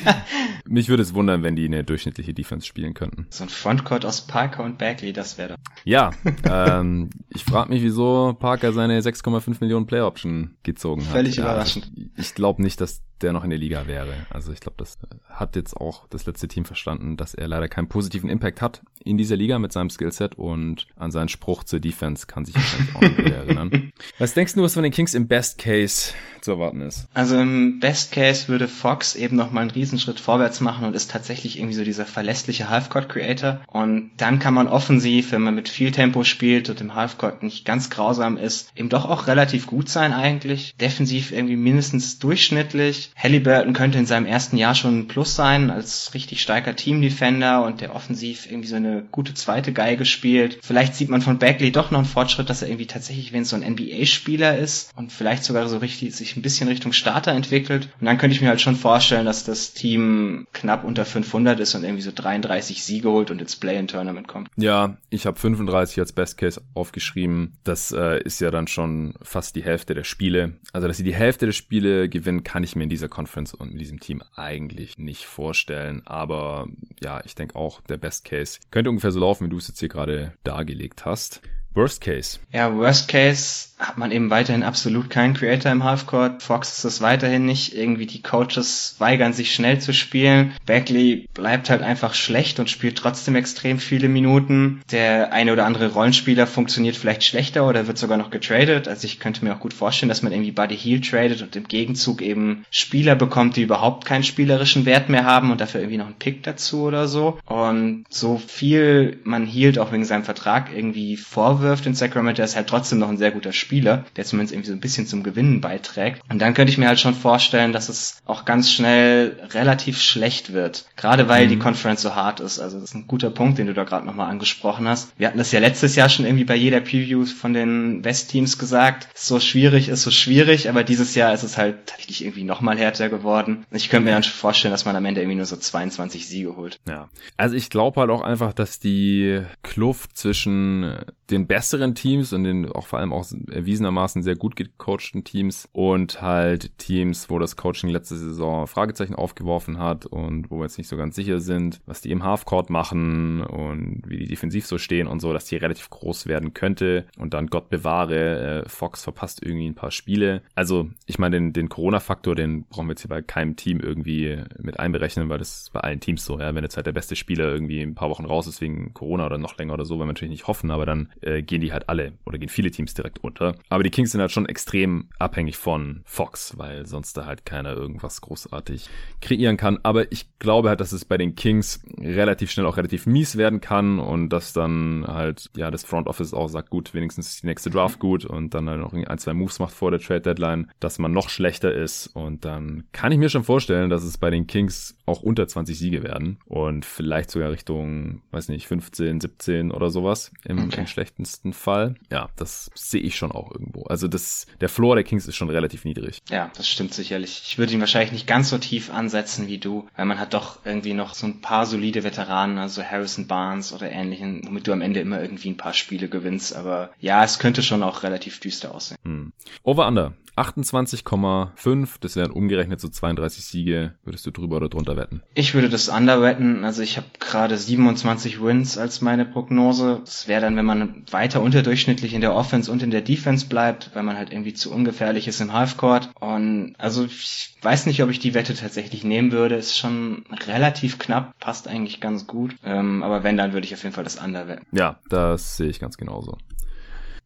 Mich 0.66 0.89
würde 0.89 1.03
es 1.03 1.14
wundern, 1.14 1.43
wenn 1.43 1.55
die 1.55 1.66
eine 1.66 1.84
durchschnittliche 1.84 2.34
Defense 2.34 2.68
spielen 2.68 2.93
könnten. 2.93 3.28
So 3.30 3.43
ein 3.43 3.49
Frontcourt 3.49 4.05
aus 4.05 4.22
Parker 4.28 4.64
und 4.64 4.78
Bagley, 4.78 5.14
das 5.14 5.38
wäre 5.38 5.49
doch. 5.49 5.57
Ja, 5.86 6.01
ähm, 6.43 7.10
ich 7.30 7.43
frage 7.43 7.70
mich, 7.70 7.84
wieso 7.84 8.36
Parker 8.39 8.74
seine 8.74 8.99
6,5 8.99 9.58
Millionen 9.60 9.86
Play 9.86 10.02
Option 10.02 10.56
gezogen 10.64 11.04
hat. 11.04 11.12
Völlig 11.12 11.36
ja, 11.36 11.43
überraschend. 11.43 11.91
Ich, 11.95 12.10
ich 12.18 12.36
glaube 12.36 12.62
nicht, 12.62 12.82
dass 12.82 13.04
der 13.24 13.34
noch 13.34 13.43
in 13.43 13.49
der 13.49 13.59
Liga 13.59 13.88
wäre. 13.88 14.13
Also 14.30 14.51
ich 14.51 14.59
glaube, 14.59 14.76
das 14.78 14.97
hat 15.30 15.55
jetzt 15.55 15.76
auch 15.76 16.07
das 16.09 16.26
letzte 16.26 16.47
Team 16.47 16.65
verstanden, 16.65 17.17
dass 17.17 17.34
er 17.34 17.47
leider 17.47 17.67
keinen 17.67 17.88
positiven 17.88 18.30
Impact 18.30 18.61
hat 18.61 18.82
in 19.03 19.17
dieser 19.17 19.36
Liga 19.36 19.59
mit 19.59 19.72
seinem 19.72 19.89
Skillset 19.89 20.36
und 20.36 20.88
an 20.95 21.11
seinen 21.11 21.30
Spruch 21.30 21.63
zur 21.63 21.80
Defense 21.80 22.28
kann 22.28 22.45
sich 22.45 22.55
wahrscheinlich 22.55 22.95
auch 22.95 23.01
nicht 23.01 23.17
mehr 23.17 23.38
erinnern. 23.38 23.91
Was 24.19 24.34
denkst 24.34 24.53
du, 24.53 24.61
was 24.61 24.74
von 24.74 24.84
den 24.84 24.91
Kings 24.91 25.13
im 25.13 25.28
Best 25.28 25.57
Case 25.57 26.13
zu 26.41 26.51
erwarten 26.51 26.82
ist? 26.82 27.07
Also 27.13 27.38
im 27.39 27.80
Best 27.80 28.11
Case 28.11 28.47
würde 28.47 28.67
Fox 28.67 29.15
eben 29.15 29.36
noch 29.36 29.51
mal 29.51 29.61
einen 29.61 29.72
Riesenschritt 29.72 30.19
vorwärts 30.19 30.61
machen 30.61 30.86
und 30.86 30.95
ist 30.95 31.11
tatsächlich 31.11 31.57
irgendwie 31.57 31.76
so 31.76 31.84
dieser 31.84 32.05
verlässliche 32.05 32.69
Halfcourt 32.69 33.09
Creator 33.09 33.61
und 33.67 34.11
dann 34.17 34.39
kann 34.39 34.53
man 34.53 34.67
offensiv, 34.67 35.32
wenn 35.32 35.41
man 35.41 35.55
mit 35.55 35.69
viel 35.69 35.91
Tempo 35.91 36.24
spielt 36.24 36.69
und 36.69 36.82
im 36.82 36.95
Halfcourt 36.95 37.43
nicht 37.43 37.65
ganz 37.65 37.89
grausam 37.89 38.38
ist, 38.38 38.72
eben 38.76 38.89
doch 38.89 39.05
auch 39.05 39.28
relativ 39.28 39.67
gut 39.67 39.89
sein 39.89 40.13
eigentlich. 40.13 40.76
Defensiv 40.80 41.32
irgendwie 41.32 41.55
mindestens 41.55 42.19
durchschnittlich 42.19 43.11
Halliburton 43.16 43.74
könnte 43.74 43.97
in 43.97 44.05
seinem 44.05 44.26
ersten 44.26 44.57
Jahr 44.57 44.76
schon 44.76 44.99
ein 44.99 45.07
Plus 45.07 45.36
sein, 45.36 45.70
als 45.70 46.14
richtig 46.14 46.41
starker 46.41 46.76
Team-Defender 46.76 47.64
und 47.64 47.82
der 47.82 47.95
offensiv 47.95 48.45
irgendwie 48.49 48.68
so 48.68 48.76
eine 48.76 49.03
gute 49.12 49.34
zweite 49.34 49.74
Geige 49.74 50.05
spielt. 50.05 50.59
Vielleicht 50.62 50.95
sieht 50.95 51.09
man 51.09 51.22
von 51.22 51.39
Bagley 51.39 51.72
doch 51.72 51.91
noch 51.91 51.99
einen 51.99 52.07
Fortschritt, 52.07 52.49
dass 52.49 52.62
er 52.62 52.70
irgendwie 52.70 52.88
tatsächlich, 52.88 53.34
wenn 53.34 53.43
es 53.43 53.49
so 53.49 53.55
ein 53.55 53.74
NBA-Spieler 53.74 54.57
ist 54.57 54.91
und 54.95 55.12
vielleicht 55.12 55.43
sogar 55.43 55.68
so 55.68 55.78
richtig 55.78 56.16
sich 56.16 56.36
ein 56.36 56.41
bisschen 56.41 56.68
Richtung 56.68 56.93
Starter 56.93 57.32
entwickelt. 57.32 57.89
Und 57.99 58.05
dann 58.05 58.18
könnte 58.18 58.36
ich 58.36 58.41
mir 58.41 58.49
halt 58.49 58.62
schon 58.62 58.76
vorstellen, 58.76 59.26
dass 59.26 59.43
das 59.43 59.74
Team 59.74 60.47
knapp 60.53 60.84
unter 60.84 61.05
500 61.05 61.59
ist 61.59 61.76
und 61.76 61.84
irgendwie 61.84 62.03
so 62.03 62.12
33 62.14 62.84
Siege 62.84 63.09
holt 63.09 63.32
und 63.32 63.41
ins 63.41 63.55
Play-in-Tournament 63.55 64.28
kommt. 64.28 64.49
Ja, 64.55 64.97
ich 65.09 65.26
habe 65.26 65.39
35 65.39 65.99
als 65.99 66.14
Best 66.14 66.38
Case 66.38 66.62
aufgeschrieben. 66.74 67.53
Das 67.64 67.91
äh, 67.91 68.22
ist 68.24 68.41
ja 68.41 68.51
dann 68.51 68.68
schon 68.68 69.14
fast 69.22 69.55
die 69.55 69.64
Hälfte 69.64 69.93
der 69.93 70.03
Spiele. 70.03 70.53
Also, 70.74 70.88
dass 70.88 70.97
sie 70.97 71.03
die 71.03 71.16
Hälfte 71.16 71.45
der 71.45 71.53
Spiele 71.53 72.09
gewinnen, 72.09 72.43
kann 72.43 72.64
ich 72.64 72.76
mir 72.76 72.84
in 72.84 72.89
dieser 73.02 73.10
Conference 73.10 73.54
und 73.54 73.72
in 73.72 73.78
diesem 73.80 73.99
Team 73.99 74.22
eigentlich 74.36 74.99
nicht 74.99 75.26
vorstellen. 75.26 76.04
Aber 76.06 76.68
ja, 77.02 77.22
ich 77.26 77.34
denke 77.34 77.56
auch, 77.56 77.82
der 77.82 77.97
Best 77.97 78.26
Case 78.26 78.60
könnte 78.70 78.91
ungefähr 78.91 79.12
so 79.12 79.20
laufen, 79.20 79.45
wie 79.45 79.49
du 79.49 79.58
es 79.58 79.68
jetzt 79.68 79.80
hier 79.80 79.89
gerade 79.89 80.34
dargelegt 80.43 81.04
hast. 81.06 81.41
Worst 81.74 82.01
Case. 82.01 82.39
Ja, 82.51 82.76
Worst 82.76 83.07
Case 83.07 83.69
hat 83.80 83.97
man 83.97 84.11
eben 84.11 84.30
weiterhin 84.30 84.61
absolut 84.61 85.09
keinen 85.09 85.34
Creator 85.34 85.72
im 85.72 85.84
Halfcourt. 85.84 86.43
Fox 86.43 86.78
ist 86.78 86.84
es 86.84 87.01
weiterhin 87.01 87.45
nicht. 87.45 87.74
Irgendwie 87.76 88.05
die 88.05 88.22
Coaches 88.22 88.95
weigern 88.99 89.34
sich 89.34 89.55
schnell 89.55 89.80
zu 89.80 89.93
spielen. 89.93 90.53
Bagley 90.65 91.28
bleibt 91.34 91.69
halt 91.69 91.82
einfach 91.82 92.13
schlecht 92.13 92.59
und 92.59 92.69
spielt 92.69 92.97
trotzdem 92.97 93.36
extrem 93.36 93.80
viele 93.80 94.09
Minuten. 94.09 94.82
Der 94.91 95.32
eine 95.32 95.53
oder 95.53 95.65
andere 95.65 95.93
Rollenspieler 95.93 96.45
funktioniert 96.45 96.97
vielleicht 96.97 97.24
schlechter 97.24 97.67
oder 97.67 97.88
wird 97.88 97.97
sogar 97.97 98.17
noch 98.17 98.30
getradet. 98.30 98.88
Also 98.88 99.05
ich 99.05 99.19
könnte 99.19 99.43
mir 99.45 99.55
auch 99.55 99.59
gut 99.59 99.74
vorstellen, 99.74 100.09
dass 100.09 100.22
man 100.22 100.34
irgendwie 100.34 100.51
Buddy 100.51 100.78
Heel 100.78 101.01
tradet 101.01 101.41
und 101.41 101.55
im 101.55 101.67
Gegenzug 101.67 102.22
eben 102.22 102.65
Spieler 102.69 103.15
bekommt, 103.15 103.55
die 103.55 103.63
überhaupt 103.63 104.05
keinen 104.05 104.24
spielerischen 104.24 104.86
Wert 104.86 105.09
mehr 105.09 105.24
haben 105.24 105.51
und 105.51 105.61
dafür 105.61 105.80
irgendwie 105.80 105.97
noch 105.97 106.07
einen 106.07 106.19
Pick 106.19 106.43
dazu 106.43 106.84
oder 106.84 107.07
so. 107.07 107.39
Und 107.45 108.05
so 108.09 108.38
viel 108.38 109.19
man 109.24 109.45
Hield 109.45 109.80
auch 109.80 109.91
wegen 109.91 110.05
seinem 110.05 110.24
Vertrag 110.24 110.69
irgendwie 110.76 111.15
vorwirft 111.17 111.61
in 111.86 111.95
Sacramento, 111.95 112.43
ist 112.43 112.55
halt 112.55 112.68
trotzdem 112.68 112.99
noch 112.99 113.09
ein 113.09 113.18
sehr 113.18 113.32
guter 113.32 113.53
Spieler 113.53 113.72
Spieler, 113.72 114.03
der 114.18 114.26
zumindest 114.26 114.53
irgendwie 114.53 114.70
so 114.70 114.76
ein 114.76 114.82
bisschen 114.82 115.07
zum 115.07 115.24
Gewinnen 115.24 115.62
beiträgt. 115.62 116.22
Und 116.30 116.41
dann 116.41 116.53
könnte 116.53 116.72
ich 116.72 116.78
mir 116.78 116.88
halt 116.88 116.99
schon 116.99 117.14
vorstellen, 117.14 117.72
dass 117.72 117.89
es 117.89 118.22
auch 118.26 118.43
ganz 118.43 118.72
schnell 118.72 119.39
relativ 119.51 120.01
schlecht 120.01 120.51
wird. 120.51 120.86
Gerade 120.97 121.30
weil 121.30 121.45
mhm. 121.45 121.49
die 121.49 121.59
Conference 121.59 122.01
so 122.01 122.16
hart 122.16 122.39
ist. 122.41 122.59
Also 122.59 122.80
das 122.80 122.89
ist 122.89 122.95
ein 122.95 123.07
guter 123.07 123.30
Punkt, 123.30 123.57
den 123.57 123.68
du 123.68 123.74
da 123.74 123.86
gerade 123.86 124.05
nochmal 124.05 124.30
angesprochen 124.30 124.88
hast. 124.88 125.18
Wir 125.18 125.28
hatten 125.28 125.38
das 125.38 125.51
ja 125.51 125.59
letztes 125.59 125.95
Jahr 125.95 126.09
schon 126.09 126.26
irgendwie 126.26 126.43
bei 126.43 126.55
jeder 126.55 126.82
Preview 126.82 127.26
von 127.26 127.53
den 127.53 128.03
West-Teams 128.03 128.57
gesagt. 128.57 129.07
So 129.16 129.39
schwierig 129.39 129.88
ist 129.88 130.03
so 130.03 130.12
schwierig, 130.12 130.68
aber 130.68 130.84
dieses 130.84 131.16
Jahr 131.16 131.34
ist 131.34 131.43
es 131.43 131.57
halt 131.57 131.88
tatsächlich 131.88 132.24
irgendwie 132.26 132.43
nochmal 132.43 132.78
härter 132.78 133.07
geworden. 133.07 133.66
Ich 133.72 133.89
könnte 133.89 134.05
mir 134.05 134.12
dann 134.12 134.24
schon 134.24 134.34
vorstellen, 134.34 134.74
dass 134.74 134.86
man 134.86 134.95
am 134.95 135.05
Ende 135.05 135.22
irgendwie 135.22 135.38
nur 135.38 135.45
so 135.45 135.55
22 135.55 136.28
Siege 136.28 136.57
holt. 136.57 136.80
Ja. 136.88 137.09
Also 137.38 137.55
ich 137.55 137.70
glaube 137.70 138.01
halt 138.01 138.09
auch 138.09 138.22
einfach, 138.22 138.51
dass 138.51 138.80
die 138.80 139.41
Kluft 139.64 140.18
zwischen 140.18 140.97
den 141.30 141.47
besseren 141.52 141.95
Teams 141.95 142.32
und 142.32 142.45
den 142.45 142.72
auch 142.72 142.88
vor 142.88 142.99
allem 142.99 143.12
auch 143.12 143.26
erwiesenermaßen 143.52 144.24
sehr 144.24 144.36
gut 144.36 144.56
gecoachten 144.56 145.26
Teams 145.26 145.68
und 145.74 146.22
halt 146.22 146.78
Teams, 146.78 147.30
wo 147.30 147.39
das 147.39 147.58
Coaching 147.58 147.89
letzte 147.89 148.16
Saison 148.16 148.68
Fragezeichen 148.68 149.16
aufgeworfen 149.16 149.78
hat 149.78 150.06
und 150.06 150.49
wo 150.49 150.60
wir 150.60 150.64
jetzt 150.64 150.78
nicht 150.78 150.88
so 150.88 150.95
ganz 150.95 151.14
sicher 151.14 151.41
sind, 151.41 151.82
was 151.86 151.99
die 151.99 152.12
im 152.12 152.24
Halfcourt 152.24 152.70
machen 152.70 153.41
und 153.41 154.04
wie 154.08 154.18
die 154.18 154.28
defensiv 154.28 154.66
so 154.66 154.78
stehen 154.78 155.08
und 155.08 155.20
so, 155.20 155.34
dass 155.34 155.43
die 155.43 155.58
relativ 155.58 155.89
groß 155.89 156.26
werden 156.26 156.54
könnte 156.54 157.06
und 157.18 157.34
dann 157.34 157.47
Gott 157.47 157.70
bewahre, 157.70 158.64
äh, 158.64 158.70
Fox 158.70 159.04
verpasst 159.04 159.43
irgendwie 159.43 159.68
ein 159.68 159.76
paar 159.76 159.91
Spiele. 159.91 160.43
Also 160.56 160.89
ich 161.06 161.20
meine, 161.20 161.36
den, 161.36 161.52
den 161.52 161.68
Corona-Faktor, 161.68 162.34
den 162.34 162.64
brauchen 162.64 162.88
wir 162.88 162.93
jetzt 162.93 163.02
hier 163.02 163.10
bei 163.10 163.22
keinem 163.22 163.58
Team 163.58 163.82
irgendwie 163.82 164.41
mit 164.58 164.80
einberechnen, 164.80 165.28
weil 165.28 165.39
das 165.39 165.64
ist 165.64 165.74
bei 165.74 165.82
allen 165.82 165.99
Teams 165.99 166.24
so, 166.24 166.39
ja, 166.39 166.56
wenn 166.56 166.64
jetzt 166.64 166.78
halt 166.78 166.88
der 166.88 166.93
beste 166.93 167.18
Spieler 167.18 167.52
irgendwie 167.52 167.82
ein 167.82 167.95
paar 167.95 168.10
Wochen 168.10 168.24
raus 168.24 168.47
ist 168.47 168.62
wegen 168.62 168.93
Corona 168.93 169.26
oder 169.26 169.38
noch 169.38 169.58
länger 169.58 169.74
oder 169.74 169.84
so, 169.84 169.95
weil 169.95 170.06
wir 170.06 170.14
natürlich 170.14 170.32
nicht 170.32 170.47
hoffen, 170.47 170.72
aber 170.72 170.86
dann 170.86 171.10
äh, 171.20 171.41
gehen 171.42 171.62
die 171.62 171.74
halt 171.74 171.89
alle 171.89 172.14
oder 172.26 172.38
gehen 172.38 172.50
viele 172.50 172.72
Teams 172.72 172.94
direkt 172.94 173.24
unter. 173.24 173.56
Aber 173.70 173.84
die 173.84 173.89
Kings 173.89 174.12
sind 174.12 174.22
halt 174.22 174.32
schon 174.32 174.46
extrem 174.46 175.10
abhängig 175.20 175.58
von 175.58 176.02
Fox, 176.06 176.58
weil 176.58 176.86
sonst 176.86 177.18
da 177.18 177.26
halt 177.26 177.46
keiner 177.46 177.74
irgendwas 177.74 178.22
großartig 178.22 178.89
kreieren 179.22 179.58
kann. 179.58 179.80
Aber 179.84 180.12
ich 180.12 180.28
glaube 180.39 180.70
halt, 180.70 180.82
dass 180.82 180.92
es 180.92 181.06
bei 181.06 181.18
den 181.18 181.36
Kings 181.36 181.82
relativ 182.00 182.52
schnell 182.52 182.66
auch 182.66 182.78
relativ 182.78 183.06
mies 183.06 183.38
werden 183.38 183.62
kann 183.62 184.00
und 184.00 184.30
dass 184.30 184.54
dann 184.54 185.06
halt, 185.08 185.50
ja, 185.56 185.72
das 185.72 185.84
Front 185.84 186.08
Office 186.08 186.34
auch 186.34 186.48
sagt, 186.48 186.70
gut, 186.70 186.94
wenigstens 186.94 187.30
ist 187.30 187.44
die 187.44 187.48
nächste 187.48 187.70
Draft 187.70 188.00
gut 188.00 188.26
und 188.26 188.54
dann 188.54 188.70
halt 188.70 188.80
noch 188.80 188.94
ein, 188.94 189.18
zwei 189.18 189.34
Moves 189.34 189.60
macht 189.60 189.74
vor 189.74 189.92
der 189.92 190.00
Trade 190.00 190.22
Deadline, 190.22 190.72
dass 190.80 191.00
man 191.00 191.12
noch 191.12 191.30
schlechter 191.30 191.74
ist 191.74 192.08
und 192.08 192.46
dann 192.46 192.84
kann 192.92 193.12
ich 193.12 193.18
mir 193.18 193.30
schon 193.30 193.44
vorstellen, 193.44 193.89
dass 193.89 194.04
es 194.04 194.18
bei 194.18 194.30
den 194.30 194.48
Kings 194.48 194.98
auch 195.06 195.22
unter 195.22 195.48
20 195.48 195.78
Siege 195.78 196.04
werden 196.04 196.38
und 196.46 196.86
vielleicht 196.86 197.32
sogar 197.32 197.52
Richtung, 197.52 198.22
weiß 198.32 198.50
nicht, 198.50 198.68
15, 198.68 199.22
17 199.22 199.72
oder 199.72 199.89
sowas 199.89 200.32
im, 200.46 200.66
okay. 200.66 200.82
im 200.82 200.88
schlechtesten 201.32 201.54
Fall. 201.54 201.96
Ja, 202.12 202.30
das 202.36 202.70
sehe 202.76 203.02
ich 203.02 203.16
schon 203.16 203.32
auch 203.32 203.52
irgendwo. 203.52 203.84
Also 203.84 204.08
das, 204.08 204.48
der 204.60 204.70
Floor 204.70 204.96
der 204.96 205.04
Kings 205.04 205.28
ist 205.28 205.36
schon 205.36 205.50
relativ 205.50 205.86
niedrig. 205.86 206.22
Ja, 206.30 206.52
das 206.56 206.68
stimmt 206.68 206.94
sicherlich. 206.94 207.44
Ich 207.46 207.58
würde 207.58 207.74
ihn 207.74 207.80
wahrscheinlich 207.80 208.12
nicht 208.12 208.28
ganz 208.28 208.50
so 208.50 208.58
tief 208.58 208.92
ansetzen 208.92 209.48
wie 209.48 209.58
du, 209.58 209.88
weil 209.96 210.06
man 210.06 210.20
hat 210.20 210.34
doch 210.34 210.60
irgendwie 210.66 210.94
noch 210.94 211.14
so 211.14 211.28
ein 211.28 211.42
paar 211.42 211.66
solide 211.66 212.04
Veteranen, 212.04 212.58
also 212.58 212.84
Harrison 212.84 213.28
Barnes 213.28 213.74
oder 213.74 213.92
ähnlichen, 213.92 214.42
womit 214.46 214.68
du 214.68 214.74
am 214.74 214.82
Ende 214.82 215.00
immer 215.00 215.22
irgendwie 215.22 215.50
ein 215.50 215.58
paar 215.58 215.74
Spiele 215.74 216.10
gewinnst. 216.10 216.56
Aber 216.56 216.92
ja, 217.00 217.24
es 217.24 217.40
könnte 217.40 217.64
schon 217.64 217.84
auch 217.84 218.04
relativ 218.04 218.40
düster 218.40 218.74
aussehen. 218.76 218.98
Hm. 219.04 219.34
Over-Under. 219.64 220.14
28,5, 220.38 221.90
das 222.00 222.16
wären 222.16 222.32
umgerechnet 222.32 222.80
so 222.80 222.88
32 222.88 223.44
Siege. 223.44 223.96
Würdest 224.04 224.26
du 224.26 224.32
drüber 224.32 224.58
oder 224.58 224.70
drunter 224.70 224.96
wetten? 224.96 225.22
Ich 225.34 225.54
würde 225.54 225.70
das 225.70 225.90
under 225.90 226.22
wetten. 226.22 226.64
Also 226.64 226.82
ich 226.82 226.98
habe 226.98 227.08
gerade 227.20 227.58
27 227.58 228.42
Wins 228.42 228.78
als 228.78 229.02
meine 229.02 229.26
Prognose. 229.26 230.02
Das 230.06 230.28
wäre 230.28 230.42
dann, 230.42 230.56
wenn 230.56 230.66
man 230.66 231.04
weiter 231.12 231.42
unterdurchschnittlich 231.42 232.14
in 232.14 232.22
der 232.22 232.34
Offense 232.34 232.72
und 232.72 232.82
in 232.82 232.92
der 232.92 233.02
Defense 233.02 233.48
bleibt, 233.48 233.92
weil 233.94 234.04
man 234.04 234.18
halt 234.18 234.32
irgendwie 234.32 234.54
zu 234.54 234.72
ungefährlich 234.72 235.28
ist 235.28 235.42
im 235.42 235.54
Halfcourt. 235.54 236.10
Und 236.20 236.76
also 236.78 237.06
ich 237.06 237.56
weiß 237.62 237.86
nicht, 237.86 238.02
ob 238.02 238.10
ich 238.10 238.20
die 238.20 238.34
Wette 238.34 238.54
tatsächlich 238.54 239.04
nehmen 239.04 239.32
würde. 239.32 239.56
Ist 239.56 239.78
schon 239.78 240.24
relativ 240.48 240.98
knapp, 240.98 241.38
passt 241.40 241.68
eigentlich 241.68 242.00
ganz 242.00 242.26
gut. 242.26 242.56
Ähm, 242.64 243.04
aber 243.04 243.24
wenn, 243.24 243.38
dann 243.38 243.54
würde 243.54 243.66
ich 243.66 243.74
auf 243.74 243.84
jeden 243.84 243.96
Fall 243.96 244.04
das 244.06 244.18
under 244.18 244.48
wetten. 244.48 244.66
Ja, 244.72 245.00
das 245.10 245.58
sehe 245.58 245.70
ich 245.70 245.80
ganz 245.80 245.98
genauso. 245.98 246.38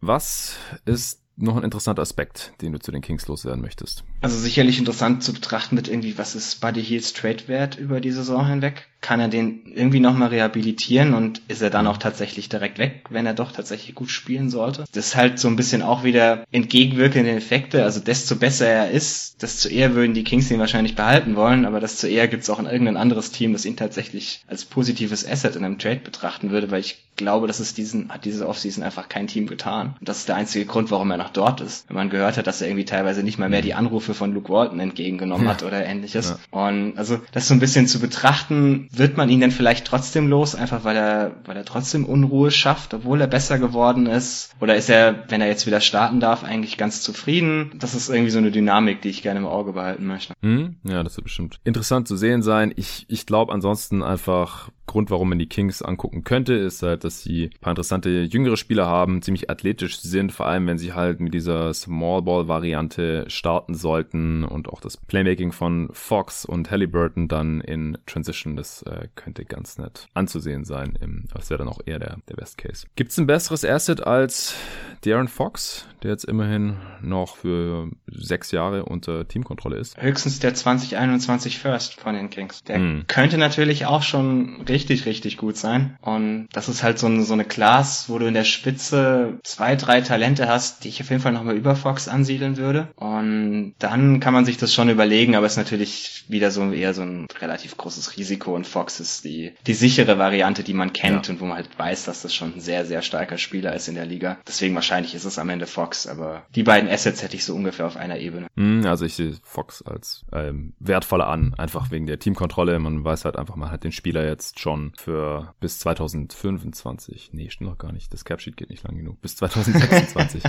Was 0.02 0.58
ist 0.86 1.25
noch 1.38 1.58
ein 1.58 1.64
interessanter 1.64 2.02
Aspekt, 2.02 2.54
den 2.62 2.72
du 2.72 2.80
zu 2.80 2.92
den 2.92 3.02
Kings 3.02 3.28
loswerden 3.28 3.62
möchtest? 3.62 4.04
Also 4.22 4.38
sicherlich 4.38 4.80
interessant 4.80 5.24
zu 5.24 5.34
betrachten 5.34 5.76
mit 5.76 5.88
irgendwie, 5.88 6.18
was 6.18 6.36
ist 6.36 6.62
Buddy 6.62 6.84
Heels 6.84 7.14
Trade-Wert 7.14 7.78
über 7.78 8.02
die 8.02 8.12
Saison 8.12 8.48
hinweg? 8.48 8.88
Kann 9.06 9.20
er 9.20 9.28
den 9.28 9.62
irgendwie 9.76 10.00
nochmal 10.00 10.30
rehabilitieren 10.30 11.14
und 11.14 11.40
ist 11.48 11.62
er 11.62 11.70
dann 11.70 11.86
auch 11.86 11.98
tatsächlich 11.98 12.50
direkt 12.50 12.80
weg, 12.80 13.04
wenn 13.12 13.28
er 13.28 13.36
doch 13.36 13.52
tatsächlich 13.52 13.94
gut 13.94 14.10
spielen 14.10 14.50
sollte? 14.50 14.86
Das 14.94 15.06
ist 15.06 15.16
halt 15.16 15.38
so 15.38 15.48
ein 15.48 15.56
bisschen 15.56 15.84
auch 15.84 16.04
wieder 16.04 16.44
entgegenwirkende 16.52 17.30
Effekte. 17.30 17.84
Also 17.84 18.00
desto 18.00 18.36
besser 18.36 18.66
er 18.66 18.90
ist, 18.90 19.44
desto 19.44 19.70
eher 19.70 19.94
würden 19.94 20.16
die 20.16 20.24
Kings 20.24 20.50
ihn 20.50 20.60
wahrscheinlich 20.60 20.96
behalten 20.96 21.36
wollen, 21.36 21.66
aber 21.66 21.80
desto 21.80 22.08
eher 22.08 22.28
gibt 22.28 22.42
es 22.42 22.50
auch 22.50 22.58
ein 22.58 22.66
irgendein 22.66 22.98
anderes 22.98 23.30
Team, 23.30 23.54
das 23.54 23.66
ihn 23.66 23.78
tatsächlich 23.78 24.44
als 24.48 24.66
positives 24.66 25.24
Asset 25.30 25.56
in 25.56 25.64
einem 25.64 25.78
Trade 25.78 26.02
betrachten 26.04 26.50
würde, 26.50 26.72
weil 26.72 26.80
ich 26.80 27.06
glaube, 27.16 27.48
dass 27.48 27.60
es 27.60 27.74
diesen, 27.74 28.12
hat 28.12 28.26
diese 28.26 28.48
Offseason 28.48 28.84
einfach 28.84 29.08
kein 29.08 29.28
Team 29.28 29.48
getan. 29.48 29.96
Und 30.00 30.10
das 30.10 30.20
ist 30.20 30.30
der 30.30 30.36
einzige 30.36 30.66
Grund, 30.66 30.92
warum 30.92 31.12
er 31.12 31.18
noch 31.18 31.30
dort 31.30 31.62
ist. 31.62 31.88
Wenn 31.88 31.96
man 31.96 32.10
gehört 32.10 32.38
hat, 32.38 32.48
dass 32.48 32.62
er 32.62 32.68
irgendwie 32.68 32.86
teilweise 32.86 33.24
nicht 33.24 33.38
mal 33.38 33.50
mehr 33.50 33.62
die 33.62 33.74
Anrufe 33.74 34.14
von 34.14 34.34
Luke 34.34 34.52
Walton 34.52 34.80
entgegengenommen 34.80 35.48
hat 35.48 35.64
oder 35.64 35.86
ähnliches. 35.86 36.30
Ja. 36.30 36.60
Und 36.60 36.98
also 36.98 37.20
das 37.32 37.48
so 37.48 37.54
ein 37.54 37.60
bisschen 37.60 37.88
zu 37.88 38.00
betrachten, 38.00 38.90
wird 38.98 39.18
man 39.18 39.30
ihn 39.30 39.40
denn 39.40 39.52
vielleicht 39.52 39.86
trotzdem 39.88 40.28
los, 40.28 40.56
einfach 40.56 40.84
weil 40.84 40.96
er, 40.96 41.36
weil 41.46 41.58
er 41.58 41.66
trotzdem 41.66 42.06
Unruhe 42.06 42.52
schafft, 42.52 42.94
obwohl 42.94 43.22
er 43.22 43.28
besser 43.28 43.60
geworden 43.60 44.06
ist? 44.06 44.54
Oder 44.60 44.76
ist 44.76 44.90
er, 44.90 45.26
wenn 45.30 45.42
er 45.42 45.48
jetzt 45.48 45.68
wieder 45.68 45.82
starten 45.82 46.20
darf, 46.20 46.44
eigentlich 46.44 46.78
ganz 46.78 47.02
zufrieden? 47.02 47.72
Das 47.80 47.94
ist 47.94 48.10
irgendwie 48.10 48.32
so 48.32 48.40
eine 48.40 48.52
Dynamik, 48.52 49.02
die 49.02 49.10
ich 49.10 49.22
gerne 49.22 49.40
im 49.40 49.46
Auge 49.46 49.74
behalten 49.74 50.06
möchte. 50.06 50.34
Hm? 50.42 50.76
Ja, 50.84 51.04
das 51.04 51.18
wird 51.18 51.26
bestimmt 51.26 51.60
interessant 51.64 52.08
zu 52.08 52.16
sehen 52.16 52.42
sein. 52.42 52.74
Ich, 52.76 53.06
ich 53.10 53.26
glaube 53.26 53.54
ansonsten 53.54 54.04
einfach, 54.04 54.70
Grund, 54.86 55.10
warum 55.10 55.30
man 55.30 55.40
die 55.40 55.48
Kings 55.48 55.82
angucken 55.82 56.24
könnte, 56.24 56.54
ist 56.54 56.84
halt, 56.84 57.04
dass 57.04 57.24
sie 57.24 57.46
ein 57.46 57.60
paar 57.60 57.72
interessante 57.72 58.22
jüngere 58.24 58.58
Spieler 58.58 58.88
haben, 58.88 59.22
ziemlich 59.22 59.50
athletisch 59.50 60.00
sind, 60.00 60.32
vor 60.32 60.46
allem 60.46 60.68
wenn 60.68 60.78
sie 60.78 60.94
halt 60.94 61.20
mit 61.20 61.34
dieser 61.34 61.74
Small 61.74 62.22
Ball 62.22 62.48
Variante 62.48 63.26
starten 63.28 63.74
sollten 63.74 64.44
und 64.44 64.70
auch 64.70 64.82
das 64.82 64.98
Playmaking 64.98 65.52
von 65.52 65.90
Fox 65.92 66.46
und 66.46 66.72
Halliburton 66.72 67.28
dann 67.28 67.62
in 67.62 67.98
Transition, 68.06 68.56
das 68.56 68.84
äh, 68.84 69.08
könnte 69.16 69.46
ganz 69.46 69.78
nett 69.78 70.08
anzusehen 70.14 70.66
sein. 70.66 70.98
Im, 71.02 71.26
das 71.34 71.50
wäre 71.50 71.60
dann 71.60 71.68
auch 71.68 71.82
eher 71.86 72.00
der, 72.00 72.18
der 72.30 72.36
Best 72.36 72.58
Case. 72.58 72.88
Gibt 72.96 73.12
es 73.12 73.18
ein 73.18 73.28
besseres 73.28 73.66
Asset 73.66 74.06
als 74.06 74.56
Darren 75.02 75.28
Fox, 75.28 75.88
der 76.04 76.12
jetzt 76.12 76.26
immerhin 76.26 76.78
noch 77.02 77.38
für 77.38 77.90
sechs 78.08 78.52
Jahre 78.52 78.86
unter 78.86 79.28
Teamkontrolle 79.28 79.78
ist? 79.78 80.02
Höchstens 80.02 80.40
der 80.40 80.54
2021 80.54 81.60
First 81.60 82.00
von 82.00 82.16
den 82.16 82.30
Kings. 82.30 82.64
Der 82.64 82.78
hm. 82.78 83.04
könnte 83.08 83.38
natürlich 83.38 83.86
auch 83.86 84.02
schon 84.02 84.66
richtig, 84.76 85.06
richtig 85.06 85.38
gut 85.38 85.56
sein. 85.56 85.98
Und 86.02 86.50
das 86.52 86.68
ist 86.68 86.84
halt 86.84 87.00
so, 87.00 87.08
ein, 87.08 87.24
so 87.24 87.34
eine 87.34 87.46
Class, 87.46 88.10
wo 88.10 88.20
du 88.20 88.26
in 88.26 88.34
der 88.34 88.44
Spitze 88.44 89.40
zwei, 89.44 89.78
drei 89.78 90.02
Talente 90.02 90.50
hast, 90.50 90.84
die 90.84 90.90
ich 90.90 91.02
auf 91.02 91.10
jeden 91.10 91.22
Fall 91.22 91.32
nochmal 91.32 91.56
über 91.56 91.78
Fox 91.78 92.10
ansiedeln 92.10 92.58
würde. 92.58 92.90
Und 92.98 93.76
dann 93.80 94.20
kann 94.20 94.34
man 94.34 94.44
sich 94.44 94.58
das 94.58 94.74
schon 94.74 94.90
überlegen, 94.90 95.36
aber 95.36 95.46
es 95.46 95.54
ist 95.54 95.58
natürlich 95.58 96.26
wieder 96.28 96.52
so 96.52 96.72
eher 96.72 96.94
so 96.94 97.04
ein 97.04 97.28
relativ 97.40 97.78
großes 97.78 98.18
Risiko 98.18 98.54
und 98.54 98.68
Fox 98.68 99.00
ist 99.00 99.24
die, 99.24 99.54
die 99.66 99.74
sichere 99.74 100.20
Variante, 100.20 100.64
die 100.64 100.74
man 100.74 100.92
kennt 100.92 101.28
ja. 101.28 101.34
und 101.34 101.40
wo 101.40 101.46
man 101.46 101.56
halt 101.56 101.70
weiß, 101.78 102.04
dass 102.04 102.22
das 102.22 102.36
schon 102.36 102.56
ein 102.56 102.60
sehr, 102.60 102.86
sehr 102.86 103.02
starker 103.02 103.38
Spieler 103.38 103.74
ist 103.74 103.88
in 103.88 103.96
der 103.96 104.06
Liga. 104.06 104.38
Deswegen 104.46 104.76
wahrscheinlich 104.76 105.16
ist 105.16 105.26
es 105.26 105.40
am 105.40 105.48
Ende 105.50 105.68
Fox, 105.68 106.06
aber 106.06 106.44
die 106.54 106.64
beiden 106.64 106.90
Assets 106.90 107.24
hätte 107.24 107.38
ich 107.38 107.46
so 107.46 107.56
ungefähr 107.56 107.86
auf 107.86 107.96
einer 107.96 108.20
Ebene. 108.20 108.48
Hm, 108.58 108.86
also 108.86 109.06
ich 109.06 109.14
sehe 109.14 109.36
Fox 109.44 109.82
als 109.84 110.26
ähm, 110.34 110.74
wertvoller 110.80 111.28
an, 111.28 111.54
einfach 111.58 111.92
wegen 111.92 112.08
der 112.08 112.20
Teamkontrolle. 112.20 112.78
Man 112.80 113.06
weiß 113.06 113.24
halt 113.24 113.38
einfach, 113.38 113.56
man 113.56 113.72
hat 113.72 113.86
den 113.86 113.94
Spieler 113.94 114.26
jetzt 114.26 114.60
schon 114.66 114.94
für 114.98 115.54
bis 115.60 115.78
2025. 115.78 117.30
Nee, 117.34 117.52
stimmt 117.52 117.70
noch 117.70 117.78
gar 117.78 117.92
nicht. 117.92 118.12
Das 118.12 118.26
Capsheet 118.26 118.58
geht 118.58 118.72
nicht 118.72 118.84
lang 118.84 118.98
genug. 118.98 119.22
Bis 119.22 119.36
2026. 119.36 120.42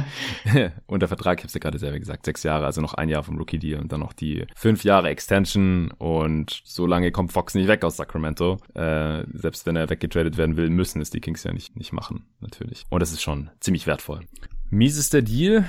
und 0.87 1.01
der 1.01 1.09
Vertrag, 1.09 1.39
ich 1.39 1.43
habe 1.43 1.49
es 1.49 1.53
ja 1.53 1.61
gerade 1.61 1.79
selber 1.79 1.99
gesagt, 1.99 2.25
sechs 2.25 2.43
Jahre, 2.43 2.65
also 2.65 2.81
noch 2.81 2.95
ein 2.95 3.11
Jahr 3.11 3.23
vom 3.23 3.37
Rookie-Deal 3.37 3.79
und 3.79 3.93
dann 3.93 4.01
noch 4.01 4.15
die 4.15 4.47
fünf 4.57 4.85
Jahre 4.85 5.11
Extension 5.11 5.91
und 5.99 6.63
so 6.65 6.87
lange 6.87 7.13
kommt 7.13 7.33
Fox 7.33 7.55
nicht 7.55 7.69
weg 7.69 7.85
aus 7.85 7.99
Sacramento. 7.99 8.57
Äh, 8.73 9.25
selbst 9.35 9.67
wenn 9.67 9.77
er 9.77 9.91
weggetradet 9.91 10.39
werden 10.39 10.57
will, 10.57 10.71
müssen 10.71 11.03
es 11.03 11.11
die 11.11 11.21
Kings 11.21 11.45
ja 11.45 11.53
nicht, 11.53 11.77
nicht 11.77 11.93
machen, 11.93 12.25
natürlich. 12.41 12.87
Und 12.89 13.01
das 13.01 13.13
ist 13.13 13.21
schon 13.21 13.51
ziemlich 13.61 13.87
wertvoll. 13.87 14.21
Mies 14.71 14.97
ist 14.97 15.13
der 15.13 15.23
Deal. 15.23 15.67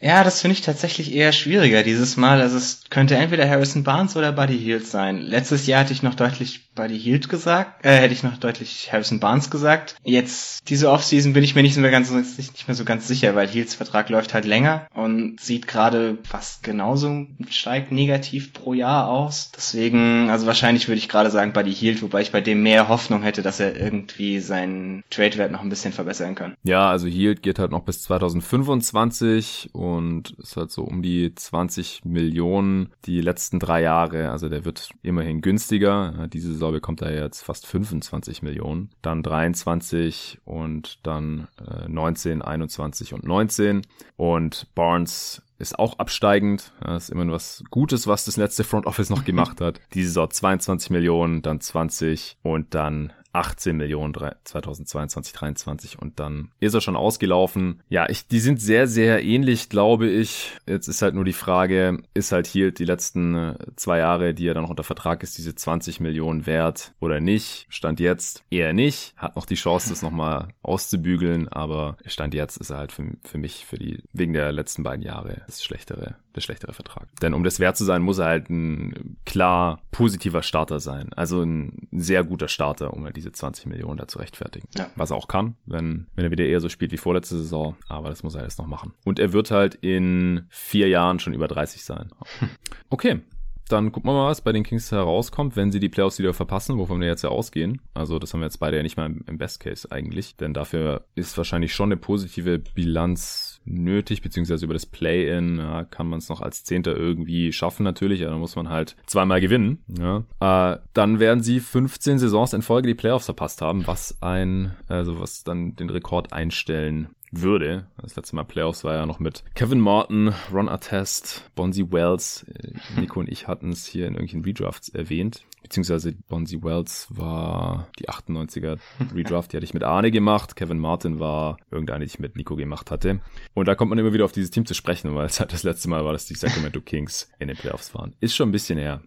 Ja, 0.00 0.22
das 0.22 0.40
finde 0.40 0.54
ich 0.54 0.62
tatsächlich 0.62 1.14
eher 1.14 1.32
schwieriger 1.32 1.82
dieses 1.82 2.16
Mal. 2.16 2.40
Also 2.40 2.56
es 2.56 2.82
könnte 2.90 3.16
entweder 3.16 3.48
Harrison 3.48 3.84
Barnes 3.84 4.16
oder 4.16 4.32
Buddy 4.32 4.58
Hield 4.58 4.86
sein. 4.86 5.18
Letztes 5.18 5.66
Jahr 5.66 5.80
hatte 5.80 5.92
ich 5.92 6.02
noch 6.02 6.14
deutlich 6.14 6.67
Buddy 6.78 6.96
Hield 6.96 7.28
gesagt, 7.28 7.84
äh, 7.84 7.96
hätte 7.96 8.14
ich 8.14 8.22
noch 8.22 8.36
deutlich 8.36 8.92
Harrison 8.92 9.18
Barnes 9.18 9.50
gesagt. 9.50 9.96
Jetzt, 10.04 10.68
diese 10.68 10.92
Offseason 10.92 11.32
bin 11.32 11.42
ich 11.42 11.56
mir 11.56 11.62
nicht 11.62 11.76
mehr 11.76 11.90
ganz, 11.90 12.12
nicht 12.12 12.68
mehr 12.68 12.74
so 12.76 12.84
ganz 12.84 13.08
sicher, 13.08 13.34
weil 13.34 13.48
Hields 13.48 13.74
Vertrag 13.74 14.08
läuft 14.10 14.32
halt 14.32 14.44
länger 14.44 14.86
und 14.94 15.40
sieht 15.40 15.66
gerade 15.66 16.18
fast 16.22 16.62
genauso 16.62 17.26
steigt 17.50 17.90
negativ 17.90 18.52
pro 18.52 18.74
Jahr 18.74 19.08
aus. 19.08 19.50
Deswegen, 19.56 20.30
also 20.30 20.46
wahrscheinlich 20.46 20.86
würde 20.86 20.98
ich 21.00 21.08
gerade 21.08 21.32
sagen 21.32 21.52
Buddy 21.52 21.74
Hield, 21.74 22.00
wobei 22.00 22.20
ich 22.20 22.30
bei 22.30 22.40
dem 22.40 22.62
mehr 22.62 22.88
Hoffnung 22.88 23.22
hätte, 23.22 23.42
dass 23.42 23.58
er 23.58 23.76
irgendwie 23.76 24.38
seinen 24.38 25.02
Trade-Wert 25.10 25.50
noch 25.50 25.62
ein 25.62 25.70
bisschen 25.70 25.92
verbessern 25.92 26.36
kann. 26.36 26.54
Ja, 26.62 26.88
also 26.90 27.08
Hield 27.08 27.42
geht 27.42 27.58
halt 27.58 27.72
noch 27.72 27.82
bis 27.82 28.02
2025 28.04 29.70
und 29.72 30.30
ist 30.38 30.56
halt 30.56 30.70
so 30.70 30.84
um 30.84 31.02
die 31.02 31.34
20 31.34 32.04
Millionen 32.04 32.90
die 33.04 33.20
letzten 33.20 33.58
drei 33.58 33.82
Jahre. 33.82 34.30
Also 34.30 34.48
der 34.48 34.64
wird 34.64 34.90
immerhin 35.02 35.40
günstiger. 35.40 36.28
Diese 36.32 36.52
Saison 36.52 36.67
bekommt 36.72 37.02
er 37.02 37.14
jetzt 37.14 37.42
fast 37.42 37.66
25 37.66 38.42
Millionen. 38.42 38.90
Dann 39.02 39.22
23 39.22 40.40
und 40.44 40.98
dann 41.06 41.48
äh, 41.66 41.88
19, 41.88 42.42
21 42.42 43.14
und 43.14 43.24
19. 43.24 43.82
Und 44.16 44.74
Barnes 44.74 45.42
ist 45.58 45.78
auch 45.78 45.98
absteigend. 45.98 46.72
Das 46.80 47.04
ist 47.04 47.10
immerhin 47.10 47.32
was 47.32 47.64
Gutes, 47.70 48.06
was 48.06 48.24
das 48.24 48.36
letzte 48.36 48.64
Front 48.64 48.86
Office 48.86 49.10
noch 49.10 49.24
gemacht 49.24 49.60
hat. 49.60 49.80
Diese 49.94 50.08
Saison 50.08 50.30
22 50.30 50.90
Millionen, 50.90 51.42
dann 51.42 51.60
20 51.60 52.38
und 52.42 52.74
dann 52.74 53.12
18 53.32 53.76
Millionen 53.76 54.14
2022, 54.44 55.32
23 55.32 55.98
und 55.98 56.18
dann 56.18 56.50
ist 56.60 56.74
er 56.74 56.80
schon 56.80 56.96
ausgelaufen. 56.96 57.82
Ja, 57.88 58.08
ich, 58.08 58.26
die 58.26 58.40
sind 58.40 58.60
sehr, 58.60 58.86
sehr 58.86 59.22
ähnlich, 59.22 59.68
glaube 59.68 60.08
ich. 60.08 60.52
Jetzt 60.66 60.88
ist 60.88 61.02
halt 61.02 61.14
nur 61.14 61.24
die 61.24 61.32
Frage, 61.32 62.02
ist 62.14 62.32
halt 62.32 62.46
hier 62.46 62.72
die 62.72 62.84
letzten 62.84 63.34
äh, 63.34 63.58
zwei 63.76 63.98
Jahre, 63.98 64.34
die 64.34 64.46
er 64.46 64.54
dann 64.54 64.64
noch 64.64 64.70
unter 64.70 64.84
Vertrag 64.84 65.22
ist, 65.22 65.38
diese 65.38 65.54
20 65.54 66.00
Millionen 66.00 66.46
wert 66.46 66.94
oder 67.00 67.20
nicht? 67.20 67.66
Stand 67.68 68.00
jetzt 68.00 68.44
eher 68.50 68.72
nicht. 68.72 69.14
Hat 69.16 69.36
noch 69.36 69.46
die 69.46 69.54
Chance, 69.54 69.90
das 69.90 70.02
nochmal 70.02 70.48
auszubügeln, 70.62 71.48
aber 71.48 71.96
Stand 72.06 72.34
jetzt 72.34 72.56
ist 72.56 72.70
er 72.70 72.78
halt 72.78 72.92
für, 72.92 73.12
für 73.24 73.38
mich, 73.38 73.66
für 73.66 73.78
die, 73.78 74.02
wegen 74.12 74.32
der 74.32 74.52
letzten 74.52 74.82
beiden 74.82 75.04
Jahre, 75.04 75.42
das 75.46 75.62
schlechtere 75.62 76.16
der 76.38 76.42
schlechtere 76.42 76.72
Vertrag. 76.72 77.08
Denn 77.20 77.34
um 77.34 77.44
das 77.44 77.60
wert 77.60 77.76
zu 77.76 77.84
sein, 77.84 78.02
muss 78.02 78.18
er 78.18 78.26
halt 78.26 78.50
ein 78.50 79.16
klar 79.26 79.82
positiver 79.90 80.42
Starter 80.42 80.80
sein. 80.80 81.12
Also 81.14 81.42
ein 81.42 81.88
sehr 81.92 82.24
guter 82.24 82.48
Starter, 82.48 82.94
um 82.94 83.04
halt 83.04 83.16
diese 83.16 83.32
20 83.32 83.66
Millionen 83.66 83.98
da 83.98 84.08
zu 84.08 84.18
rechtfertigen. 84.18 84.68
Ja. 84.76 84.90
Was 84.96 85.10
er 85.10 85.16
auch 85.16 85.28
kann, 85.28 85.56
wenn, 85.66 86.06
wenn 86.14 86.24
er 86.24 86.30
wieder 86.30 86.46
eher 86.46 86.60
so 86.60 86.68
spielt 86.68 86.92
wie 86.92 86.96
vorletzte 86.96 87.36
Saison. 87.36 87.76
Aber 87.88 88.08
das 88.08 88.22
muss 88.22 88.34
er 88.34 88.42
jetzt 88.42 88.58
noch 88.58 88.66
machen. 88.66 88.94
Und 89.04 89.18
er 89.18 89.32
wird 89.32 89.50
halt 89.50 89.74
in 89.76 90.46
vier 90.48 90.88
Jahren 90.88 91.18
schon 91.18 91.34
über 91.34 91.48
30 91.48 91.84
sein. 91.84 92.10
Okay, 92.90 93.20
dann 93.68 93.92
gucken 93.92 94.10
wir 94.10 94.14
mal, 94.14 94.28
was 94.28 94.40
bei 94.40 94.52
den 94.52 94.64
Kings 94.64 94.90
herauskommt, 94.90 95.56
wenn 95.56 95.70
sie 95.70 95.80
die 95.80 95.88
Playoffs 95.88 96.18
wieder 96.18 96.32
verpassen, 96.34 96.78
wovon 96.78 97.00
wir 97.00 97.06
jetzt 97.06 97.22
ja 97.22 97.28
ausgehen. 97.30 97.80
Also 97.94 98.18
das 98.18 98.32
haben 98.32 98.40
wir 98.40 98.46
jetzt 98.46 98.60
beide 98.60 98.76
ja 98.76 98.82
nicht 98.82 98.96
mal 98.96 99.14
im 99.26 99.38
Best 99.38 99.60
Case 99.60 99.90
eigentlich, 99.90 100.36
denn 100.36 100.54
dafür 100.54 101.04
ist 101.14 101.36
wahrscheinlich 101.36 101.74
schon 101.74 101.88
eine 101.88 101.96
positive 101.96 102.58
Bilanz 102.58 103.57
nötig, 103.68 104.22
beziehungsweise 104.22 104.64
über 104.64 104.74
das 104.74 104.86
Play-In 104.86 105.58
ja, 105.58 105.84
kann 105.84 106.08
man 106.08 106.18
es 106.18 106.28
noch 106.28 106.40
als 106.40 106.64
Zehnter 106.64 106.96
irgendwie 106.96 107.52
schaffen 107.52 107.82
natürlich, 107.82 108.22
aber 108.22 108.32
dann 108.32 108.40
muss 108.40 108.56
man 108.56 108.68
halt 108.68 108.96
zweimal 109.06 109.40
gewinnen. 109.40 109.84
Ja. 109.98 110.24
Äh, 110.40 110.78
dann 110.94 111.20
werden 111.20 111.42
sie 111.42 111.60
15 111.60 112.18
Saisons 112.18 112.52
in 112.52 112.62
Folge 112.62 112.88
die 112.88 112.94
Playoffs 112.94 113.26
verpasst 113.26 113.62
haben, 113.62 113.86
was 113.86 114.16
ein, 114.20 114.72
also 114.88 115.20
was 115.20 115.44
dann 115.44 115.76
den 115.76 115.90
Rekord 115.90 116.32
einstellen 116.32 117.08
würde. 117.30 117.86
Das 118.00 118.16
letzte 118.16 118.36
Mal 118.36 118.44
Playoffs 118.44 118.84
war 118.84 118.94
ja 118.94 119.06
noch 119.06 119.18
mit 119.18 119.44
Kevin 119.54 119.80
Martin, 119.80 120.32
Ron 120.52 120.68
Artest, 120.68 121.50
Bonzi 121.54 121.90
Wells. 121.90 122.44
Äh, 122.44 122.72
Nico 123.00 123.20
und 123.20 123.28
ich 123.28 123.48
hatten 123.48 123.70
es 123.70 123.86
hier 123.86 124.06
in 124.06 124.14
irgendwelchen 124.14 124.44
Redrafts 124.44 124.88
erwähnt 124.88 125.44
beziehungsweise 125.62 126.12
Bonzi 126.28 126.62
Wells 126.62 127.06
war 127.10 127.88
die 127.98 128.08
98er 128.08 128.78
Redraft, 129.14 129.52
die 129.52 129.56
hatte 129.56 129.64
ich 129.64 129.74
mit 129.74 129.82
Arne 129.82 130.10
gemacht. 130.10 130.56
Kevin 130.56 130.78
Martin 130.78 131.20
war 131.20 131.58
irgendeine, 131.70 132.04
die 132.04 132.10
ich 132.10 132.18
mit 132.18 132.36
Nico 132.36 132.56
gemacht 132.56 132.90
hatte. 132.90 133.20
Und 133.54 133.68
da 133.68 133.74
kommt 133.74 133.90
man 133.90 133.98
immer 133.98 134.12
wieder 134.12 134.24
auf 134.24 134.32
dieses 134.32 134.50
Team 134.50 134.66
zu 134.66 134.74
sprechen, 134.74 135.14
weil 135.14 135.26
es 135.26 135.40
halt 135.40 135.52
das 135.52 135.62
letzte 135.62 135.88
Mal 135.88 136.04
war, 136.04 136.12
dass 136.12 136.26
die 136.26 136.34
Sacramento 136.34 136.80
Kings 136.80 137.30
in 137.38 137.48
den 137.48 137.56
Playoffs 137.56 137.94
waren. 137.94 138.14
Ist 138.20 138.34
schon 138.34 138.48
ein 138.48 138.52
bisschen 138.52 138.78
her. 138.78 139.02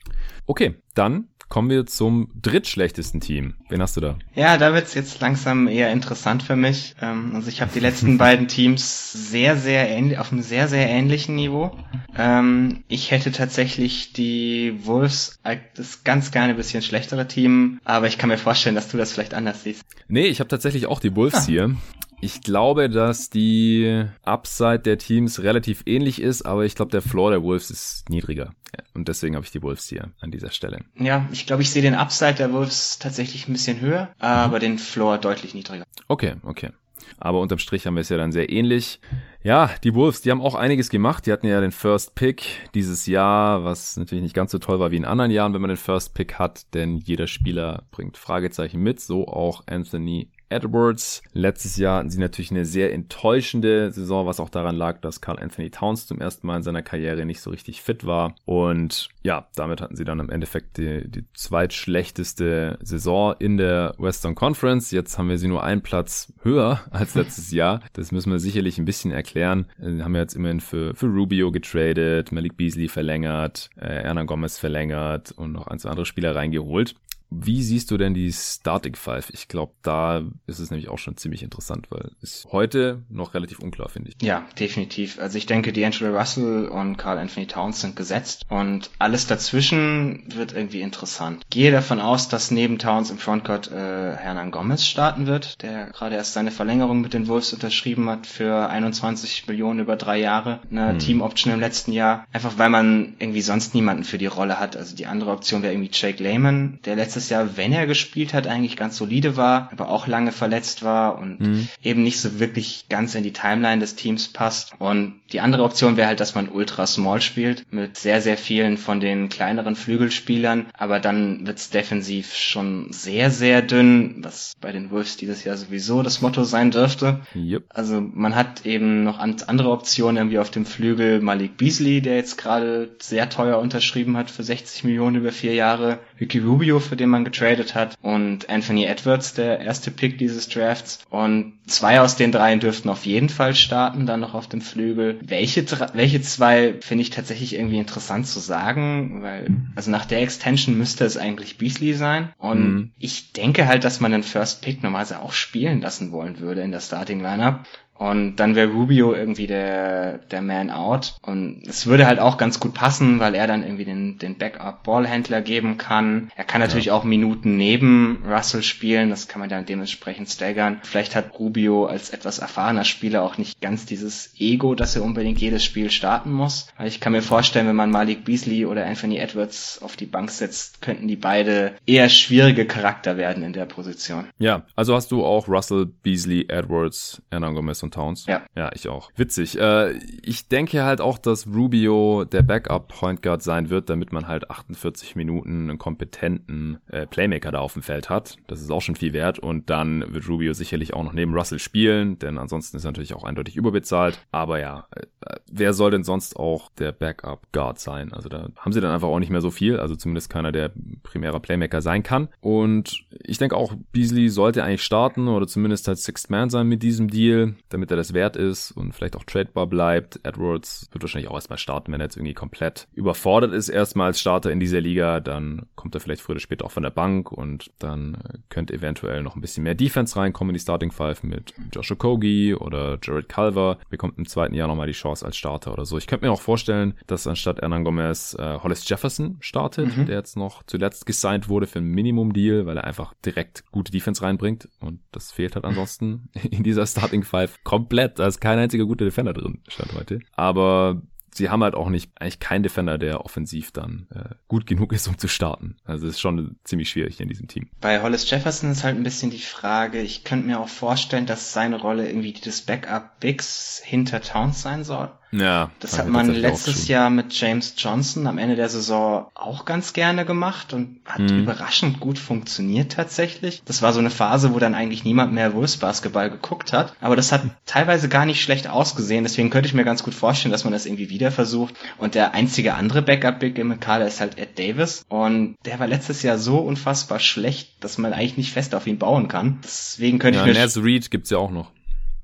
Okay, 0.46 0.76
dann 0.94 1.30
kommen 1.52 1.70
wir 1.70 1.86
zum 1.86 2.30
drittschlechtesten 2.42 3.20
Team. 3.20 3.56
Wen 3.68 3.82
hast 3.82 3.98
du 3.98 4.02
da? 4.02 4.16
Ja, 4.36 4.58
da 4.58 4.74
wird's 4.74 4.94
jetzt 4.94 5.20
langsam 5.20 5.68
eher 5.68 5.92
interessant 5.92 6.44
für 6.44 6.56
mich. 6.56 6.96
Ähm, 7.02 7.34
also 7.36 7.50
ich 7.50 7.60
habe 7.60 7.72
die 7.74 7.82
letzten 7.82 8.18
beiden 8.18 8.48
Teams 8.48 9.12
sehr, 9.12 9.58
sehr 9.58 9.90
ähnlich, 9.90 10.18
auf 10.18 10.32
einem 10.32 10.44
sehr, 10.44 10.70
sehr 10.70 10.88
ähnlichen 10.88 11.36
Niveau. 11.36 11.78
Ähm, 12.18 12.86
ich 12.88 13.12
hätte 13.12 13.34
tatsächlich 13.34 14.14
die 14.14 14.80
Wolves 14.86 15.42
das 15.76 16.06
ganz 16.06 16.32
gerne 16.32 16.54
ein 16.54 16.56
bisschen 16.56 16.82
schlechtere 16.82 17.28
Team, 17.28 17.82
aber 17.84 18.08
ich 18.08 18.18
kann 18.18 18.30
mir 18.30 18.38
vorstellen, 18.38 18.76
dass 18.76 18.88
du 18.88 18.96
das 18.96 19.12
vielleicht 19.12 19.34
anders 19.34 19.64
siehst. 19.64 19.84
Nee, 20.08 20.28
ich 20.28 20.40
habe 20.40 20.48
tatsächlich 20.48 20.86
auch 20.88 21.02
die 21.02 21.18
Wolves 21.18 21.36
ah. 21.36 21.46
hier. 21.48 21.76
Ich 22.24 22.42
glaube, 22.42 22.88
dass 22.88 23.32
die 23.32 24.06
Upside 24.22 24.80
der 24.80 25.00
Teams 25.00 25.42
relativ 25.42 25.82
ähnlich 25.88 26.22
ist, 26.22 26.44
aber 26.44 26.66
ich 26.66 26.76
glaube, 26.76 26.92
der 26.92 27.02
Floor 27.02 27.32
der 27.32 27.42
Wolves 27.42 27.72
ist 27.72 28.10
niedriger. 28.10 28.54
Und 28.94 29.08
deswegen 29.08 29.36
habe 29.36 29.44
ich 29.44 29.52
die 29.52 29.64
Wolves 29.64 29.88
hier 29.88 30.12
an 30.20 30.30
dieser 30.30 30.52
Stelle. 30.52 30.82
Ja, 30.96 31.28
ich 31.32 31.48
glaube, 31.48 31.64
ich 31.64 31.72
sehe 31.72 31.82
den 31.82 31.96
Upside 31.96 32.36
der 32.36 32.54
Wolves 32.54 33.00
tatsächlich 33.00 33.48
ein 33.48 33.54
bisschen 33.54 33.82
höher, 33.82 34.14
aber 34.20 34.58
mhm. 34.58 34.62
den 34.62 34.78
Floor 34.78 35.18
deutlich 35.18 35.56
niedriger. 35.56 35.84
Okay, 36.08 36.36
okay. 36.44 36.70
Aber 37.18 37.40
unterm 37.40 37.58
Strich 37.58 37.88
haben 37.88 37.96
wir 37.96 38.02
es 38.02 38.10
ja 38.10 38.18
dann 38.18 38.32
sehr 38.32 38.52
ähnlich. 38.52 39.00
Ja, 39.44 39.72
die 39.84 39.96
Wolves, 39.96 40.22
die 40.22 40.30
haben 40.30 40.42
auch 40.42 40.56
einiges 40.56 40.90
gemacht. 40.90 41.26
Die 41.26 41.32
hatten 41.32 41.48
ja 41.48 41.60
den 41.60 41.72
First 41.72 42.14
Pick 42.14 42.44
dieses 42.76 43.08
Jahr, 43.08 43.64
was 43.64 43.98
natürlich 43.98 44.24
nicht 44.24 44.36
ganz 44.36 44.52
so 44.52 44.60
toll 44.60 44.80
war 44.80 44.92
wie 44.92 44.98
in 44.98 45.06
anderen 45.06 45.32
Jahren, 45.32 45.54
wenn 45.54 45.62
man 45.62 45.70
den 45.70 45.78
First 45.78 46.14
Pick 46.14 46.36
hat, 46.36 46.74
denn 46.76 46.98
jeder 46.98 47.26
Spieler 47.26 47.84
bringt 47.90 48.18
Fragezeichen 48.18 48.82
mit, 48.82 49.00
so 49.00 49.28
auch 49.28 49.64
Anthony 49.68 50.30
Edwards. 50.52 51.22
Letztes 51.34 51.78
Jahr 51.78 52.00
hatten 52.00 52.10
sie 52.10 52.20
natürlich 52.20 52.52
eine 52.52 52.66
sehr 52.66 52.94
enttäuschende 52.94 53.92
Saison, 53.92 54.26
was 54.26 54.40
auch 54.40 54.50
daran 54.50 54.76
lag, 54.76 55.00
dass 55.02 55.22
Carl 55.22 55.40
Anthony 55.40 55.70
Towns 55.70 56.08
zum 56.08 56.20
ersten 56.20 56.48
Mal 56.48 56.58
in 56.58 56.64
seiner 56.64 56.82
Karriere 56.82 57.26
nicht 57.26 57.42
so 57.42 57.50
richtig 57.50 57.82
fit 57.82 58.06
war. 58.06 58.36
Und 58.46 59.10
ja, 59.24 59.48
damit 59.56 59.82
hatten 59.82 59.96
sie 59.96 60.04
dann 60.04 60.20
im 60.20 60.30
Endeffekt 60.30 60.78
die, 60.78 61.10
die 61.10 61.26
zweitschlechteste 61.34 62.78
Saison 62.82 63.36
in 63.40 63.58
der 63.58 63.96
Western 63.98 64.36
Conference. 64.36 64.92
Jetzt 64.92 65.18
haben 65.18 65.30
wir 65.30 65.38
sie 65.38 65.48
nur 65.48 65.64
einen 65.64 65.82
Platz 65.82 66.34
höher 66.44 66.82
als 66.92 67.16
letztes 67.16 67.52
Jahr. 67.52 67.82
Das 67.94 68.12
müssen 68.12 68.32
wir 68.32 68.40
sicherlich 68.40 68.78
ein 68.78 68.86
bisschen 68.86 69.12
erklären. 69.12 69.66
Wir 69.78 70.04
haben 70.04 70.16
jetzt 70.16 70.36
immerhin 70.36 70.60
für, 70.60 70.94
für 70.96 71.08
Rubio 71.08 71.52
getradet, 71.52 72.32
Malik 72.32 72.58
Beasley 72.58 72.88
verlängert, 72.88 73.70
äh, 73.78 74.02
Erna 74.02 74.24
Gomez 74.24 74.58
verlängert 74.58 75.32
und 75.32 75.54
noch 75.54 75.68
ein, 75.68 75.80
zwei 75.80 75.90
andere 75.90 76.06
Spieler 76.06 76.36
reingeholt. 76.36 76.96
Wie 77.34 77.64
siehst 77.64 77.90
du 77.92 77.98
denn 77.98 78.14
die 78.14 78.32
Starting 78.32 78.96
Five? 78.96 79.30
Ich 79.32 79.48
glaube, 79.48 79.72
da 79.84 80.22
ist 80.48 80.60
es 80.60 80.70
nämlich 80.70 80.90
auch 80.90 81.00
schon 81.00 81.16
ziemlich 81.16 81.44
interessant, 81.44 81.88
weil 81.90 82.12
es 82.22 82.46
heute 82.52 83.04
noch 83.10 83.34
relativ 83.34 83.60
unklar, 83.60 83.88
finde 83.88 84.10
ich. 84.10 84.22
Ja, 84.22 84.46
definitiv. 84.60 85.18
Also 85.18 85.38
ich 85.38 85.46
denke, 85.46 85.72
D'Angelo 85.72 86.16
Russell 86.18 86.68
und 86.68 86.98
Carl 86.98 87.18
Anthony 87.18 87.48
Towns 87.48 87.80
sind 87.80 87.96
gesetzt 87.96 88.46
und 88.50 88.92
alles 89.00 89.28
dazwischen 89.28 90.24
wird 90.28 90.52
irgendwie 90.52 90.82
interessant. 90.82 91.46
Gehe 91.50 91.72
davon 91.72 92.02
aus, 92.02 92.28
dass 92.28 92.52
neben 92.52 92.80
Towns 92.80 93.10
im 93.10 93.18
Frontcourt 93.18 93.72
äh, 93.72 94.16
Hernan 94.16 94.52
Gomez 94.52 94.86
starten 94.86 95.26
wird, 95.26 95.62
der 95.62 95.86
gerade 95.86 96.16
erst 96.16 96.34
seine 96.34 96.52
Verlängerung 96.52 97.00
mit 97.00 97.14
den 97.14 97.30
Wolves 97.30 97.54
unterschrieben 97.54 98.10
hat 98.10 98.28
für 98.28 98.70
21 98.70 99.48
Millionen 99.48 99.80
über 99.80 99.96
drei 99.96 100.20
Jahre, 100.20 100.60
eine 100.70 100.92
hm. 100.92 101.00
Team-Option 101.00 101.54
im 101.54 101.62
letzten 101.62 101.94
Jahr. 101.94 102.26
Einfach 102.34 102.58
weil 102.58 102.70
man 102.70 103.14
irgendwie 103.20 103.42
sonst 103.42 103.74
niemanden 103.74 104.04
für 104.04 104.18
die 104.18 104.26
Rolle 104.26 104.60
hat. 104.60 104.76
Also 104.76 104.98
die 104.98 105.06
andere 105.06 105.32
Option 105.32 105.62
wäre 105.62 105.74
irgendwie 105.74 105.92
Jake 105.94 106.22
Lehman, 106.22 106.80
der 106.84 106.98
letztes 106.98 107.21
letztes 107.22 107.30
Jahr, 107.30 107.58
wenn 107.58 107.72
er 107.72 107.86
gespielt 107.86 108.34
hat, 108.34 108.48
eigentlich 108.48 108.76
ganz 108.76 108.98
solide 108.98 109.38
war, 109.38 109.70
aber 109.72 109.90
auch 109.90 110.08
lange 110.08 110.32
verletzt 110.32 110.82
war 110.82 111.20
und 111.20 111.40
mhm. 111.40 111.68
eben 111.84 112.02
nicht 112.02 112.20
so 112.20 112.40
wirklich 112.40 112.86
ganz 112.90 113.14
in 113.14 113.24
die 113.24 113.34
Timeline 113.34 113.80
des 113.80 113.96
Teams 113.96 114.30
passt. 114.30 114.74
Und 114.80 115.20
die 115.32 115.40
andere 115.40 115.64
Option 115.64 115.98
wäre 115.98 116.08
halt, 116.08 116.20
dass 116.20 116.34
man 116.34 116.50
ultra 116.50 116.88
small 116.88 117.22
spielt 117.22 117.72
mit 117.72 117.98
sehr, 117.98 118.22
sehr 118.22 118.38
vielen 118.38 118.78
von 118.78 119.00
den 119.00 119.30
kleineren 119.30 119.76
Flügelspielern, 119.76 120.66
aber 120.76 121.00
dann 121.00 121.46
wird's 121.46 121.70
defensiv 121.70 122.34
schon 122.34 122.92
sehr, 122.92 123.30
sehr 123.30 123.62
dünn, 123.62 124.16
was 124.24 124.54
bei 124.60 124.72
den 124.72 124.90
Wolves 124.90 125.18
dieses 125.18 125.44
Jahr 125.44 125.58
sowieso 125.58 126.02
das 126.02 126.22
Motto 126.22 126.44
sein 126.44 126.72
dürfte. 126.72 127.20
Yep. 127.36 127.66
Also 127.70 128.02
man 128.02 128.36
hat 128.36 128.66
eben 128.66 129.04
noch 129.04 129.20
andere 129.20 129.70
Optionen 129.70 130.18
irgendwie 130.18 130.40
auf 130.40 130.50
dem 130.50 130.66
Flügel 130.66 131.22
Malik 131.22 131.58
Beasley, 131.58 132.02
der 132.02 132.16
jetzt 132.16 132.38
gerade 132.38 132.96
sehr 133.00 133.30
teuer 133.30 133.60
unterschrieben 133.60 134.18
hat 134.18 134.32
für 134.32 134.44
60 134.44 134.86
Millionen 134.86 135.18
über 135.18 135.32
vier 135.32 135.54
Jahre, 135.54 136.00
Ricky 136.20 136.40
Rubio, 136.40 136.80
für 136.80 136.96
den 136.96 137.11
man 137.12 137.26
getradet 137.26 137.76
hat 137.76 137.96
und 138.02 138.50
Anthony 138.50 138.86
Edwards, 138.86 139.34
der 139.34 139.60
erste 139.60 139.92
Pick 139.92 140.18
dieses 140.18 140.50
Drafts 140.50 141.00
und 141.10 141.60
zwei 141.68 142.02
aus 142.02 142.16
den 142.16 142.32
dreien 142.32 142.60
dürften 142.60 142.90
auf 142.90 143.06
jeden 143.06 143.30
Fall 143.30 143.56
starten, 143.56 144.06
dann 144.06 144.20
noch 144.20 144.34
auf 144.34 144.48
dem 144.48 144.62
Flügel. 144.62 145.20
Welche, 145.22 145.66
welche 145.94 146.22
zwei 146.22 146.76
finde 146.82 147.04
ich 147.04 147.10
tatsächlich 147.10 147.56
irgendwie 147.56 147.80
interessant 147.80 148.28
zu 148.28 148.40
sagen, 148.40 149.22
weil, 149.22 149.48
also 149.76 149.92
nach 149.92 150.06
der 150.06 150.22
Extension 150.22 150.78
müsste 150.78 151.06
es 151.06 151.18
eigentlich 151.18 151.58
Beasley 151.58 151.94
sein. 151.94 152.34
Und 152.38 152.74
mhm. 152.74 152.92
ich 152.98 153.34
denke 153.34 153.68
halt, 153.68 153.84
dass 153.84 154.00
man 154.00 154.12
den 154.12 154.24
First 154.24 154.62
Pick 154.62 154.84
normalerweise 154.84 155.20
auch 155.20 155.34
spielen 155.34 155.82
lassen 155.82 156.12
wollen 156.12 156.40
würde 156.40 156.62
in 156.62 156.72
der 156.72 156.82
Starting 156.82 157.22
Lineup. 157.22 157.66
Und 158.02 158.38
dann 158.38 158.56
wäre 158.56 158.72
Rubio 158.72 159.14
irgendwie 159.14 159.46
der, 159.46 160.18
der 160.32 160.42
Man 160.42 160.72
out. 160.72 161.14
Und 161.22 161.62
es 161.68 161.86
würde 161.86 162.08
halt 162.08 162.18
auch 162.18 162.40
ganz 162.40 162.60
gut 162.60 162.74
passen, 162.74 163.20
weil 163.20 163.36
er 163.36 163.46
dann 163.46 163.62
irgendwie 163.62 163.86
den, 163.86 164.18
den 164.18 164.40
Backup-Ballhändler 164.40 165.44
geben 165.44 165.78
kann. 165.78 166.32
Er 166.36 166.44
kann 166.44 166.62
natürlich 166.62 166.88
ja. 166.88 166.96
auch 166.96 167.04
Minuten 167.04 167.58
neben 167.58 168.24
Russell 168.28 168.64
spielen. 168.64 169.12
Das 169.12 169.28
kann 169.28 169.40
man 169.40 169.50
dann 169.50 169.68
dementsprechend 169.68 170.32
staggern. 170.32 170.80
Vielleicht 170.82 171.16
hat 171.16 171.38
Rubio 171.38 171.86
als 171.86 172.10
etwas 172.10 172.40
erfahrener 172.40 172.86
Spieler 172.86 173.22
auch 173.22 173.38
nicht 173.38 173.62
ganz 173.62 173.86
dieses 173.86 174.34
Ego, 174.40 174.74
dass 174.74 174.96
er 174.96 175.04
unbedingt 175.04 175.38
jedes 175.38 175.64
Spiel 175.64 175.92
starten 175.92 176.32
muss. 176.32 176.70
Weil 176.78 176.88
ich 176.88 177.02
kann 177.02 177.12
mir 177.12 177.22
vorstellen, 177.22 177.68
wenn 177.68 177.76
man 177.76 177.92
Malik 177.92 178.26
Beasley 178.26 178.66
oder 178.66 178.88
Anthony 178.88 179.18
Edwards 179.18 179.80
auf 179.80 179.96
die 179.96 180.08
Bank 180.08 180.32
setzt, 180.32 180.82
könnten 180.82 181.08
die 181.08 181.18
beide 181.18 181.74
eher 181.86 182.10
schwierige 182.10 182.66
Charakter 182.66 183.18
werden 183.18 183.44
in 183.44 183.54
der 183.54 183.66
Position. 183.66 184.26
Ja, 184.40 184.66
also 184.76 184.96
hast 184.96 185.12
du 185.12 185.24
auch 185.24 185.48
Russell, 185.48 185.86
Beasley, 185.86 186.48
Edwards, 186.50 187.22
Hernan 187.30 187.54
Gomez 187.54 187.84
und 187.84 187.91
Towns. 187.92 188.26
Ja. 188.26 188.42
Ja, 188.56 188.72
ich 188.74 188.88
auch. 188.88 189.12
Witzig. 189.16 189.60
Äh, 189.60 189.94
ich 190.24 190.48
denke 190.48 190.84
halt 190.84 191.02
auch, 191.02 191.18
dass 191.18 191.48
Rubio 191.48 192.26
der 192.26 192.42
Backup 192.42 192.88
Point 192.88 193.22
Guard 193.22 193.42
sein 193.42 193.70
wird, 193.70 193.90
damit 193.90 194.12
man 194.12 194.28
halt 194.28 194.50
48 194.50 195.16
Minuten 195.16 195.70
einen 195.70 195.78
kompetenten 195.78 196.80
äh, 196.88 197.06
Playmaker 197.08 197.52
da 197.52 197.60
auf 197.60 197.74
dem 197.74 197.82
Feld 197.82 198.10
hat. 198.10 198.38
Das 198.48 198.62
ist 198.62 198.72
auch 198.72 198.82
schon 198.82 198.96
viel 198.96 199.14
wert. 199.14 199.40
Und 199.40 199.70
dann 199.70 200.14
wird 200.14 200.28
Rubio 200.28 200.54
sicherlich 200.54 200.94
auch 200.94 201.04
noch 201.04 201.14
neben 201.14 201.34
Russell 201.34 201.60
spielen, 201.60 202.20
denn 202.20 202.38
ansonsten 202.38 202.78
ist 202.78 202.86
er 202.86 202.92
natürlich 202.92 203.14
auch 203.14 203.24
eindeutig 203.24 203.56
überbezahlt. 203.56 204.20
Aber 204.32 204.60
ja, 204.60 204.88
äh, 204.92 205.36
wer 205.52 205.74
soll 205.74 205.92
denn 205.92 206.04
sonst 206.04 206.38
auch 206.38 206.70
der 206.78 206.92
Backup 206.92 207.52
Guard 207.52 207.80
sein? 207.80 208.14
Also 208.14 208.30
da 208.30 208.50
haben 208.58 208.74
sie 208.74 208.82
dann 208.82 208.92
einfach 208.92 209.08
auch 209.08 209.20
nicht 209.20 209.32
mehr 209.32 209.42
so 209.42 209.52
viel. 209.52 209.80
Also 209.80 209.96
zumindest 209.96 210.30
keiner, 210.30 210.52
der 210.52 210.72
primärer 211.04 211.40
Playmaker 211.40 211.82
sein 211.82 212.04
kann. 212.04 212.30
Und 212.40 213.06
ich 213.24 213.38
denke 213.38 213.56
auch, 213.58 213.74
Beasley 213.92 214.30
sollte 214.30 214.64
eigentlich 214.64 214.84
starten 214.84 215.28
oder 215.28 215.48
zumindest 215.48 215.88
halt 215.88 215.98
Sixth 215.98 216.30
Man 216.30 216.50
sein 216.50 216.68
mit 216.68 216.84
diesem 216.84 217.10
Deal. 217.10 217.56
Damit 217.70 217.81
damit 217.82 217.90
er 217.92 217.98
das 217.98 218.14
wert 218.14 218.36
ist 218.36 218.72
und 218.72 218.94
vielleicht 218.94 219.16
auch 219.16 219.24
tradebar 219.24 219.66
bleibt. 219.66 220.20
Edwards 220.24 220.88
wird 220.92 221.04
wahrscheinlich 221.04 221.32
auch 221.32 221.36
erstmal 221.36 221.58
starten, 221.58 221.92
wenn 221.92 222.00
er 222.00 222.06
jetzt 222.06 222.16
irgendwie 222.16 222.36
komplett 222.36 222.88
überfordert 222.94 223.54
ist, 223.54 223.70
erstmal 223.70 224.08
als 224.08 224.20
Starter 224.20 224.52
in 224.52 224.60
dieser 224.60 224.82
Liga. 224.82 225.20
Dann 225.20 225.66
kommt 225.76 225.96
er 225.96 226.02
vielleicht 226.02 226.22
früher 226.22 226.34
oder 226.34 226.40
später 226.40 226.66
auch 226.66 226.72
von 226.72 226.84
der 226.84 226.92
Bank 226.92 227.32
und 227.32 227.72
dann 227.80 228.18
könnte 228.50 228.76
eventuell 228.76 229.24
noch 229.24 229.36
ein 229.36 229.42
bisschen 229.42 229.64
mehr 229.64 229.74
Defense 229.74 230.16
reinkommen 230.16 230.52
in 230.52 230.58
die 230.58 230.62
Starting 230.62 230.92
Five 230.92 231.24
mit 231.24 231.56
Joshua 231.74 231.98
Kogi 231.98 232.54
oder 232.54 233.00
Jared 233.02 233.28
Culver. 233.28 233.80
Bekommt 233.90 234.20
im 234.20 234.28
zweiten 234.28 234.54
Jahr 234.54 234.68
nochmal 234.68 234.88
die 234.88 234.94
Chance 234.94 235.26
als 235.26 235.38
Starter 235.38 235.74
oder 235.74 235.86
so. 235.86 235.98
Ich 235.98 236.06
könnte 236.06 236.28
mir 236.28 236.32
auch 236.32 236.42
vorstellen, 236.42 236.94
dass 237.08 237.26
anstatt 237.26 237.62
Hernan 237.62 237.84
Gomez 237.84 238.36
äh, 238.38 238.60
Hollis 238.62 238.88
Jefferson 238.88 239.38
startet, 239.40 239.98
mhm. 239.98 240.06
der 240.06 240.18
jetzt 240.18 240.38
noch 240.38 240.62
zuletzt 240.68 241.08
gesigned 241.08 241.50
wurde 241.50 241.66
für 241.66 241.80
ein 241.80 241.86
Minimum-Deal, 241.86 242.68
weil 242.68 242.78
er 242.78 242.84
einfach 242.84 243.16
direkt 243.26 243.64
gute 243.72 243.92
Defense 243.92 244.22
reinbringt 244.22 244.70
und 244.82 245.00
das 245.12 245.32
fehlt 245.32 245.56
halt 245.56 245.66
ansonsten 245.72 246.30
in 246.44 246.62
dieser 246.62 246.86
Starting 246.86 247.24
Five 247.24 247.61
komplett. 247.64 248.20
Da 248.20 248.28
ist 248.28 248.42
kein 248.42 248.60
einziger 248.60 248.86
guter 248.86 249.06
Defender 249.06 249.34
drin, 249.34 249.60
stand 249.68 249.94
heute. 249.94 250.20
Aber 250.34 251.02
sie 251.34 251.50
haben 251.50 251.64
halt 251.64 251.76
auch 251.76 251.90
nicht, 251.90 252.12
eigentlich 252.20 252.40
keinen 252.40 252.64
Defender, 252.64 252.98
der 252.98 253.24
offensiv 253.24 253.72
dann 253.72 254.08
äh, 254.14 254.36
gut 254.48 254.66
genug 254.66 254.94
ist, 254.94 255.08
um 255.08 255.18
zu 255.18 255.28
starten. 255.28 255.78
Also 255.86 256.08
es 256.08 256.16
ist 256.16 256.22
schon 256.22 256.58
ziemlich 256.64 256.90
schwierig 256.90 257.20
in 257.20 257.30
diesem 257.30 257.48
Team. 257.48 257.70
Bei 257.80 258.02
Hollis 258.02 258.30
Jefferson 258.30 258.72
ist 258.72 258.84
halt 258.84 258.98
ein 258.98 259.04
bisschen 259.04 259.32
die 259.32 259.40
Frage, 259.40 260.02
ich 260.02 260.24
könnte 260.24 260.48
mir 260.48 260.60
auch 260.60 260.70
vorstellen, 260.70 261.26
dass 261.26 261.54
seine 261.54 261.80
Rolle 261.80 262.08
irgendwie 262.08 262.34
des 262.34 262.62
Backup 262.62 263.20
Bigs 263.20 263.82
hinter 263.84 264.22
Towns 264.22 264.62
sein 264.62 264.84
soll. 264.84 265.12
Ja. 265.32 265.72
Das 265.80 265.98
hat 265.98 266.08
man 266.08 266.34
letztes 266.34 266.88
Jahr 266.88 267.10
mit 267.10 267.34
James 267.34 267.74
Johnson 267.78 268.28
am 268.28 268.38
Ende 268.38 268.56
der 268.56 268.70
Saison 268.70 269.28
auch 269.34 269.66
ganz 269.66 269.94
gerne 269.94 270.26
gemacht 270.26 270.74
und 270.74 271.00
hat 271.06 271.30
hm. 271.30 271.44
überraschend 271.44 272.00
gut 272.00 272.20
funktioniert 272.20 272.92
tatsächlich. 272.92 273.62
Das 273.66 273.82
war 273.82 273.94
so 273.94 274.00
eine 274.00 274.10
Phase, 274.10 274.54
wo 274.54 274.60
dann 274.60 274.76
eigentlich 274.76 275.06
niemand 275.06 275.34
mehr 275.34 275.54
Wolves 275.54 275.78
Basketball 275.78 276.30
geguckt 276.30 276.74
hat. 276.74 276.94
Aber 277.02 277.16
das 277.16 277.32
hat 277.32 277.44
teilweise 277.66 278.10
gar 278.10 278.26
nicht 278.26 278.42
schlecht 278.42 278.68
ausgesehen. 278.68 279.24
Deswegen 279.24 279.50
könnte 279.50 279.68
ich 279.68 279.74
mir 279.74 279.86
ganz 279.86 280.04
gut 280.04 280.14
vorstellen, 280.14 280.52
dass 280.52 280.64
man 280.64 280.74
das 280.74 280.86
irgendwie 280.86 281.10
wieder 281.10 281.32
versucht. 281.32 281.76
Und 281.98 282.16
der 282.16 282.34
einzige 282.34 282.74
andere 282.74 283.02
Backup-Big 283.02 283.58
im 283.58 283.80
Kader 283.80 284.08
ist 284.08 284.20
halt 284.20 284.38
Ed 284.38 284.60
Davis. 284.60 285.06
Und 285.08 285.56
der 285.66 285.80
war 285.80 285.88
letztes 285.88 286.24
Jahr 286.24 286.38
so 286.38 286.58
unfassbar 286.58 287.20
schlecht, 287.20 287.72
dass 287.80 287.98
man 287.98 288.14
eigentlich 288.14 288.38
nicht 288.38 288.52
fest 288.52 288.76
auf 288.76 288.88
ihn 288.88 288.98
bauen 288.98 289.28
kann. 289.28 289.60
Deswegen 289.64 290.20
könnte 290.20 290.40
ja, 290.40 290.46
ich 290.46 290.54
mir... 290.54 290.60
Naz 290.60 290.78
Reed 290.78 291.10
gibt's 291.10 291.30
ja 291.30 291.38
auch 291.38 291.52
noch. 291.52 291.72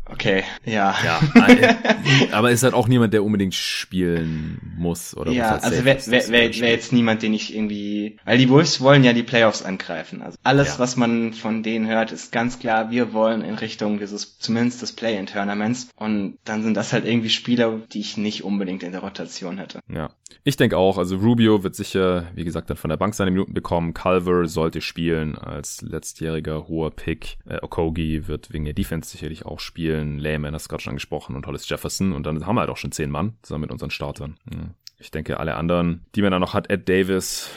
Okay, 0.10 0.44
ja. 0.66 0.96
Ja, 1.04 1.20
aber 2.32 2.52
ist 2.52 2.64
halt 2.64 2.74
auch 2.74 2.88
niemand, 2.88 3.14
der 3.14 3.24
unbedingt 3.24 3.54
spielen 3.54 4.60
muss 4.78 5.16
oder 5.16 5.32
Ja, 5.32 5.52
halt 5.52 5.64
also 5.64 5.86
wäre 5.86 6.06
wär, 6.08 6.28
wär, 6.30 6.54
wär 6.54 6.70
jetzt 6.70 6.94
niemand, 6.94 7.22
den 7.24 7.34
ich 7.34 7.54
irgendwie, 7.54 8.18
weil 8.24 8.38
die 8.38 8.50
Wolves 8.50 8.80
wollen 8.80 9.04
ja 9.04 9.14
die 9.14 9.24
Playoffs 9.24 9.64
angreifen. 9.64 10.22
Also 10.22 10.38
alles, 10.44 10.70
ja. 10.70 10.80
was 10.80 10.96
man 10.96 11.34
von 11.34 11.62
denen 11.62 11.88
hört, 11.88 12.12
ist 12.12 12.32
ganz 12.32 12.60
klar, 12.60 12.90
wir 12.90 13.14
wollen 13.14 13.42
in 13.42 13.56
Richtung 13.56 14.00
dieses, 14.00 14.38
zumindest 14.40 14.82
des 14.82 14.94
Play-in-Tournaments. 14.94 15.90
Und 15.96 16.38
dann 16.46 16.64
sind 16.64 16.78
das 16.78 16.94
halt 16.94 17.06
irgendwie 17.06 17.30
Spieler, 17.30 17.82
die 17.92 18.00
ich 18.00 18.18
nicht 18.18 18.44
unbedingt 18.44 18.84
in 18.84 18.92
der 18.94 19.02
Rotation 19.02 19.58
hätte. 19.58 19.80
Ja, 19.90 20.12
ich 20.44 20.56
denke 20.56 20.78
auch. 20.78 20.98
Also 20.98 21.18
Rubio 21.18 21.64
wird 21.64 21.76
sicher, 21.76 22.28
wie 22.34 22.46
gesagt, 22.46 22.70
dann 22.70 22.78
von 22.78 22.90
der 22.90 22.98
Bank 22.98 23.14
seine 23.14 23.32
Minuten 23.32 23.54
bekommen. 23.54 23.94
Culver 23.94 24.48
sollte 24.48 24.80
spielen 24.82 25.38
als 25.38 25.82
letztjähriger 25.82 26.68
hoher 26.68 26.92
Pick. 26.92 27.38
Äh, 27.48 27.60
Okogi 27.62 28.28
wird 28.28 28.54
wegen 28.54 28.66
der 28.66 28.74
Defense 28.74 29.10
sicherlich 29.10 29.46
auch 29.46 29.60
spielen. 29.60 29.97
Spielen. 29.98 30.20
Layman 30.20 30.54
hast 30.54 30.66
du 30.66 30.70
gerade 30.70 30.84
schon 30.84 30.92
angesprochen 30.92 31.36
und 31.36 31.46
Hollis 31.48 31.68
Jefferson. 31.68 32.14
Und 32.14 32.26
dann 32.26 32.46
haben 32.46 32.56
wir 32.56 32.62
halt 32.62 32.70
auch 32.70 32.78
schon 32.78 32.92
zehn 32.92 33.10
Mann 33.10 33.38
zusammen 33.42 33.62
mit 33.62 33.72
unseren 33.72 33.90
Startern. 33.90 34.36
Ja. 34.52 34.60
Ich 35.00 35.12
denke, 35.12 35.40
alle 35.40 35.56
anderen, 35.56 36.06
die 36.16 36.22
man 36.22 36.32
da 36.32 36.40
noch 36.40 36.54
hat, 36.54 36.70
Ed 36.72 36.90
Davis 36.90 37.52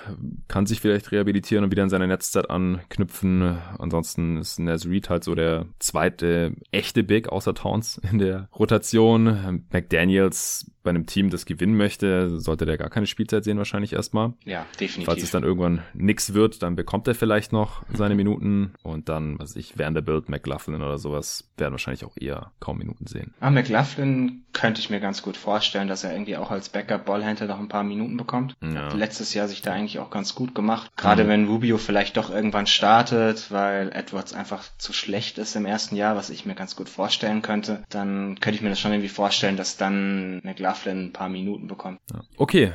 kann 0.48 0.66
sich 0.66 0.80
vielleicht 0.80 1.10
rehabilitieren 1.10 1.64
und 1.64 1.70
wieder 1.70 1.82
an 1.82 1.88
seine 1.88 2.06
Netzzeit 2.06 2.50
anknüpfen. 2.50 3.58
Ansonsten 3.78 4.36
ist 4.36 4.58
Naz 4.58 4.86
Reed 4.86 5.08
halt 5.08 5.24
so 5.24 5.34
der 5.34 5.66
zweite 5.78 6.52
echte 6.70 7.02
Big 7.02 7.28
außer 7.28 7.54
Towns 7.54 7.98
in 8.10 8.18
der 8.18 8.48
Rotation. 8.52 9.64
McDaniels 9.72 10.70
bei 10.82 10.90
einem 10.90 11.04
Team, 11.06 11.28
das 11.28 11.44
gewinnen 11.44 11.76
möchte, 11.76 12.40
sollte 12.40 12.64
der 12.64 12.78
gar 12.78 12.88
keine 12.88 13.06
Spielzeit 13.06 13.44
sehen 13.44 13.58
wahrscheinlich 13.58 13.92
erstmal. 13.92 14.32
Ja, 14.44 14.66
definitiv. 14.78 15.06
Falls 15.06 15.22
es 15.22 15.30
dann 15.30 15.44
irgendwann 15.44 15.82
nix 15.92 16.32
wird, 16.32 16.62
dann 16.62 16.74
bekommt 16.74 17.06
er 17.06 17.14
vielleicht 17.14 17.52
noch 17.52 17.82
seine 17.92 18.14
Minuten 18.14 18.72
und 18.82 19.10
dann, 19.10 19.38
was 19.38 19.56
ich, 19.56 19.78
Vanderbilt, 19.78 20.30
McLaughlin 20.30 20.82
oder 20.82 20.96
sowas 20.96 21.50
werden 21.58 21.72
wahrscheinlich 21.72 22.04
auch 22.04 22.16
eher 22.18 22.52
kaum 22.60 22.78
Minuten 22.78 23.06
sehen. 23.06 23.34
Ah, 23.40 23.50
McLaughlin 23.50 24.44
könnte 24.54 24.80
ich 24.80 24.88
mir 24.88 25.00
ganz 25.00 25.22
gut 25.22 25.36
vorstellen, 25.36 25.88
dass 25.88 26.02
er 26.02 26.12
irgendwie 26.12 26.38
auch 26.38 26.50
als 26.50 26.70
Backup-Ballhändler 26.70 27.29
noch 27.38 27.58
ein 27.58 27.68
paar 27.68 27.84
Minuten 27.84 28.16
bekommt. 28.16 28.56
Ja. 28.62 28.92
Letztes 28.92 29.34
Jahr 29.34 29.48
sich 29.48 29.62
da 29.62 29.72
eigentlich 29.72 29.98
auch 29.98 30.10
ganz 30.10 30.34
gut 30.34 30.54
gemacht. 30.54 30.90
Gerade 30.96 31.24
mhm. 31.24 31.28
wenn 31.28 31.48
Rubio 31.48 31.78
vielleicht 31.78 32.16
doch 32.16 32.30
irgendwann 32.30 32.66
startet, 32.66 33.50
weil 33.50 33.90
Edwards 33.92 34.32
einfach 34.32 34.64
zu 34.78 34.92
schlecht 34.92 35.38
ist 35.38 35.56
im 35.56 35.66
ersten 35.66 35.96
Jahr, 35.96 36.16
was 36.16 36.30
ich 36.30 36.46
mir 36.46 36.54
ganz 36.54 36.76
gut 36.76 36.88
vorstellen 36.88 37.42
könnte, 37.42 37.82
dann 37.88 38.38
könnte 38.40 38.56
ich 38.56 38.62
mir 38.62 38.70
das 38.70 38.80
schon 38.80 38.92
irgendwie 38.92 39.08
vorstellen, 39.08 39.56
dass 39.56 39.76
dann 39.76 40.40
McLaughlin 40.42 41.06
ein 41.06 41.12
paar 41.12 41.28
Minuten 41.28 41.66
bekommen. 41.66 41.98
Okay, 42.36 42.72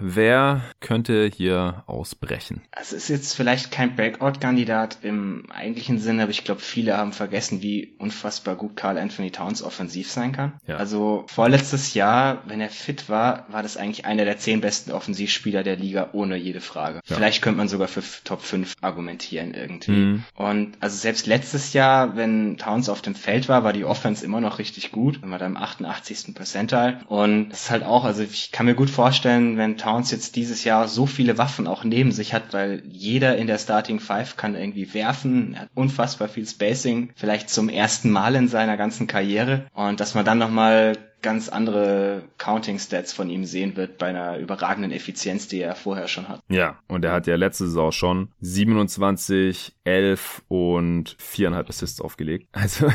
Wer 0.00 0.62
könnte 0.80 1.30
hier 1.34 1.84
ausbrechen? 1.86 2.62
Also 2.72 2.96
es 2.96 3.04
ist 3.04 3.08
jetzt 3.08 3.34
vielleicht 3.34 3.70
kein 3.70 3.96
Breakout-Kandidat 3.96 4.98
im 5.02 5.50
eigentlichen 5.50 5.98
Sinne, 5.98 6.22
aber 6.22 6.30
ich 6.30 6.44
glaube, 6.44 6.60
viele 6.60 6.96
haben 6.96 7.12
vergessen, 7.12 7.62
wie 7.62 7.94
unfassbar 7.98 8.56
gut 8.56 8.76
Carl 8.76 8.98
Anthony 8.98 9.30
Towns 9.30 9.62
offensiv 9.62 10.10
sein 10.10 10.32
kann. 10.32 10.54
Ja. 10.66 10.76
Also 10.76 11.24
vorletztes 11.28 11.94
Jahr, 11.94 12.42
wenn 12.46 12.60
er 12.60 12.68
fit 12.68 13.08
war, 13.08 13.46
war 13.50 13.62
das 13.62 13.76
eigentlich 13.76 14.04
einer 14.04 14.24
der 14.24 14.38
zehn 14.38 14.60
besten 14.60 14.92
Offensivspieler 14.92 15.62
der 15.62 15.76
Liga, 15.76 16.10
ohne 16.12 16.36
jede 16.36 16.60
Frage. 16.60 17.00
Ja. 17.06 17.16
Vielleicht 17.16 17.42
könnte 17.42 17.58
man 17.58 17.68
sogar 17.68 17.88
für 17.88 18.02
Top 18.24 18.42
5 18.42 18.74
argumentieren 18.80 19.54
irgendwie. 19.54 19.90
Mhm. 19.90 20.24
Und 20.34 20.76
also 20.80 20.96
selbst 20.96 21.26
letztes 21.26 21.72
Jahr, 21.72 22.16
wenn 22.16 22.56
Towns 22.58 22.88
auf 22.88 23.02
dem 23.02 23.14
Feld 23.14 23.48
war, 23.48 23.64
war 23.64 23.72
die 23.72 23.84
Offense 23.84 24.24
immer 24.24 24.40
noch 24.40 24.58
richtig 24.58 24.92
gut. 24.92 25.22
Dann 25.22 25.30
war 25.30 25.38
da 25.38 25.46
im 25.46 25.56
88. 25.56 26.34
Percentile. 26.34 27.00
Und 27.06 27.50
das 27.50 27.64
ist 27.64 27.70
halt 27.70 27.82
auch, 27.82 28.04
also 28.04 28.22
ich 28.22 28.52
kann 28.52 28.66
mir 28.66 28.74
gut 28.74 28.90
vorstellen, 28.90 29.56
wenn 29.56 29.76
Towns 29.76 29.85
jetzt 30.10 30.36
dieses 30.36 30.64
Jahr 30.64 30.88
so 30.88 31.06
viele 31.06 31.38
Waffen 31.38 31.66
auch 31.66 31.84
neben 31.84 32.12
sich 32.12 32.34
hat, 32.34 32.52
weil 32.52 32.82
jeder 32.86 33.36
in 33.36 33.46
der 33.46 33.58
Starting 33.58 34.00
Five 34.00 34.36
kann 34.36 34.54
irgendwie 34.54 34.92
werfen, 34.94 35.54
er 35.54 35.62
hat 35.62 35.70
unfassbar 35.74 36.28
viel 36.28 36.46
Spacing, 36.46 37.10
vielleicht 37.14 37.50
zum 37.50 37.68
ersten 37.68 38.10
Mal 38.10 38.34
in 38.34 38.48
seiner 38.48 38.76
ganzen 38.76 39.06
Karriere 39.06 39.66
und 39.74 40.00
dass 40.00 40.14
man 40.14 40.24
dann 40.24 40.38
nochmal 40.38 40.94
ganz 41.26 41.48
andere 41.48 42.22
Counting-Stats 42.38 43.12
von 43.12 43.30
ihm 43.30 43.44
sehen 43.44 43.76
wird 43.76 43.98
bei 43.98 44.06
einer 44.06 44.38
überragenden 44.38 44.92
Effizienz, 44.92 45.48
die 45.48 45.60
er 45.60 45.74
vorher 45.74 46.06
schon 46.06 46.28
hat. 46.28 46.40
Ja, 46.48 46.78
und 46.86 47.04
er 47.04 47.12
hat 47.12 47.26
ja 47.26 47.34
letzte 47.34 47.64
Saison 47.64 47.90
schon 47.90 48.28
27, 48.42 49.74
11 49.82 50.42
und 50.46 51.16
4,5 51.16 51.68
Assists 51.68 52.00
aufgelegt. 52.00 52.48
Also, 52.66 52.88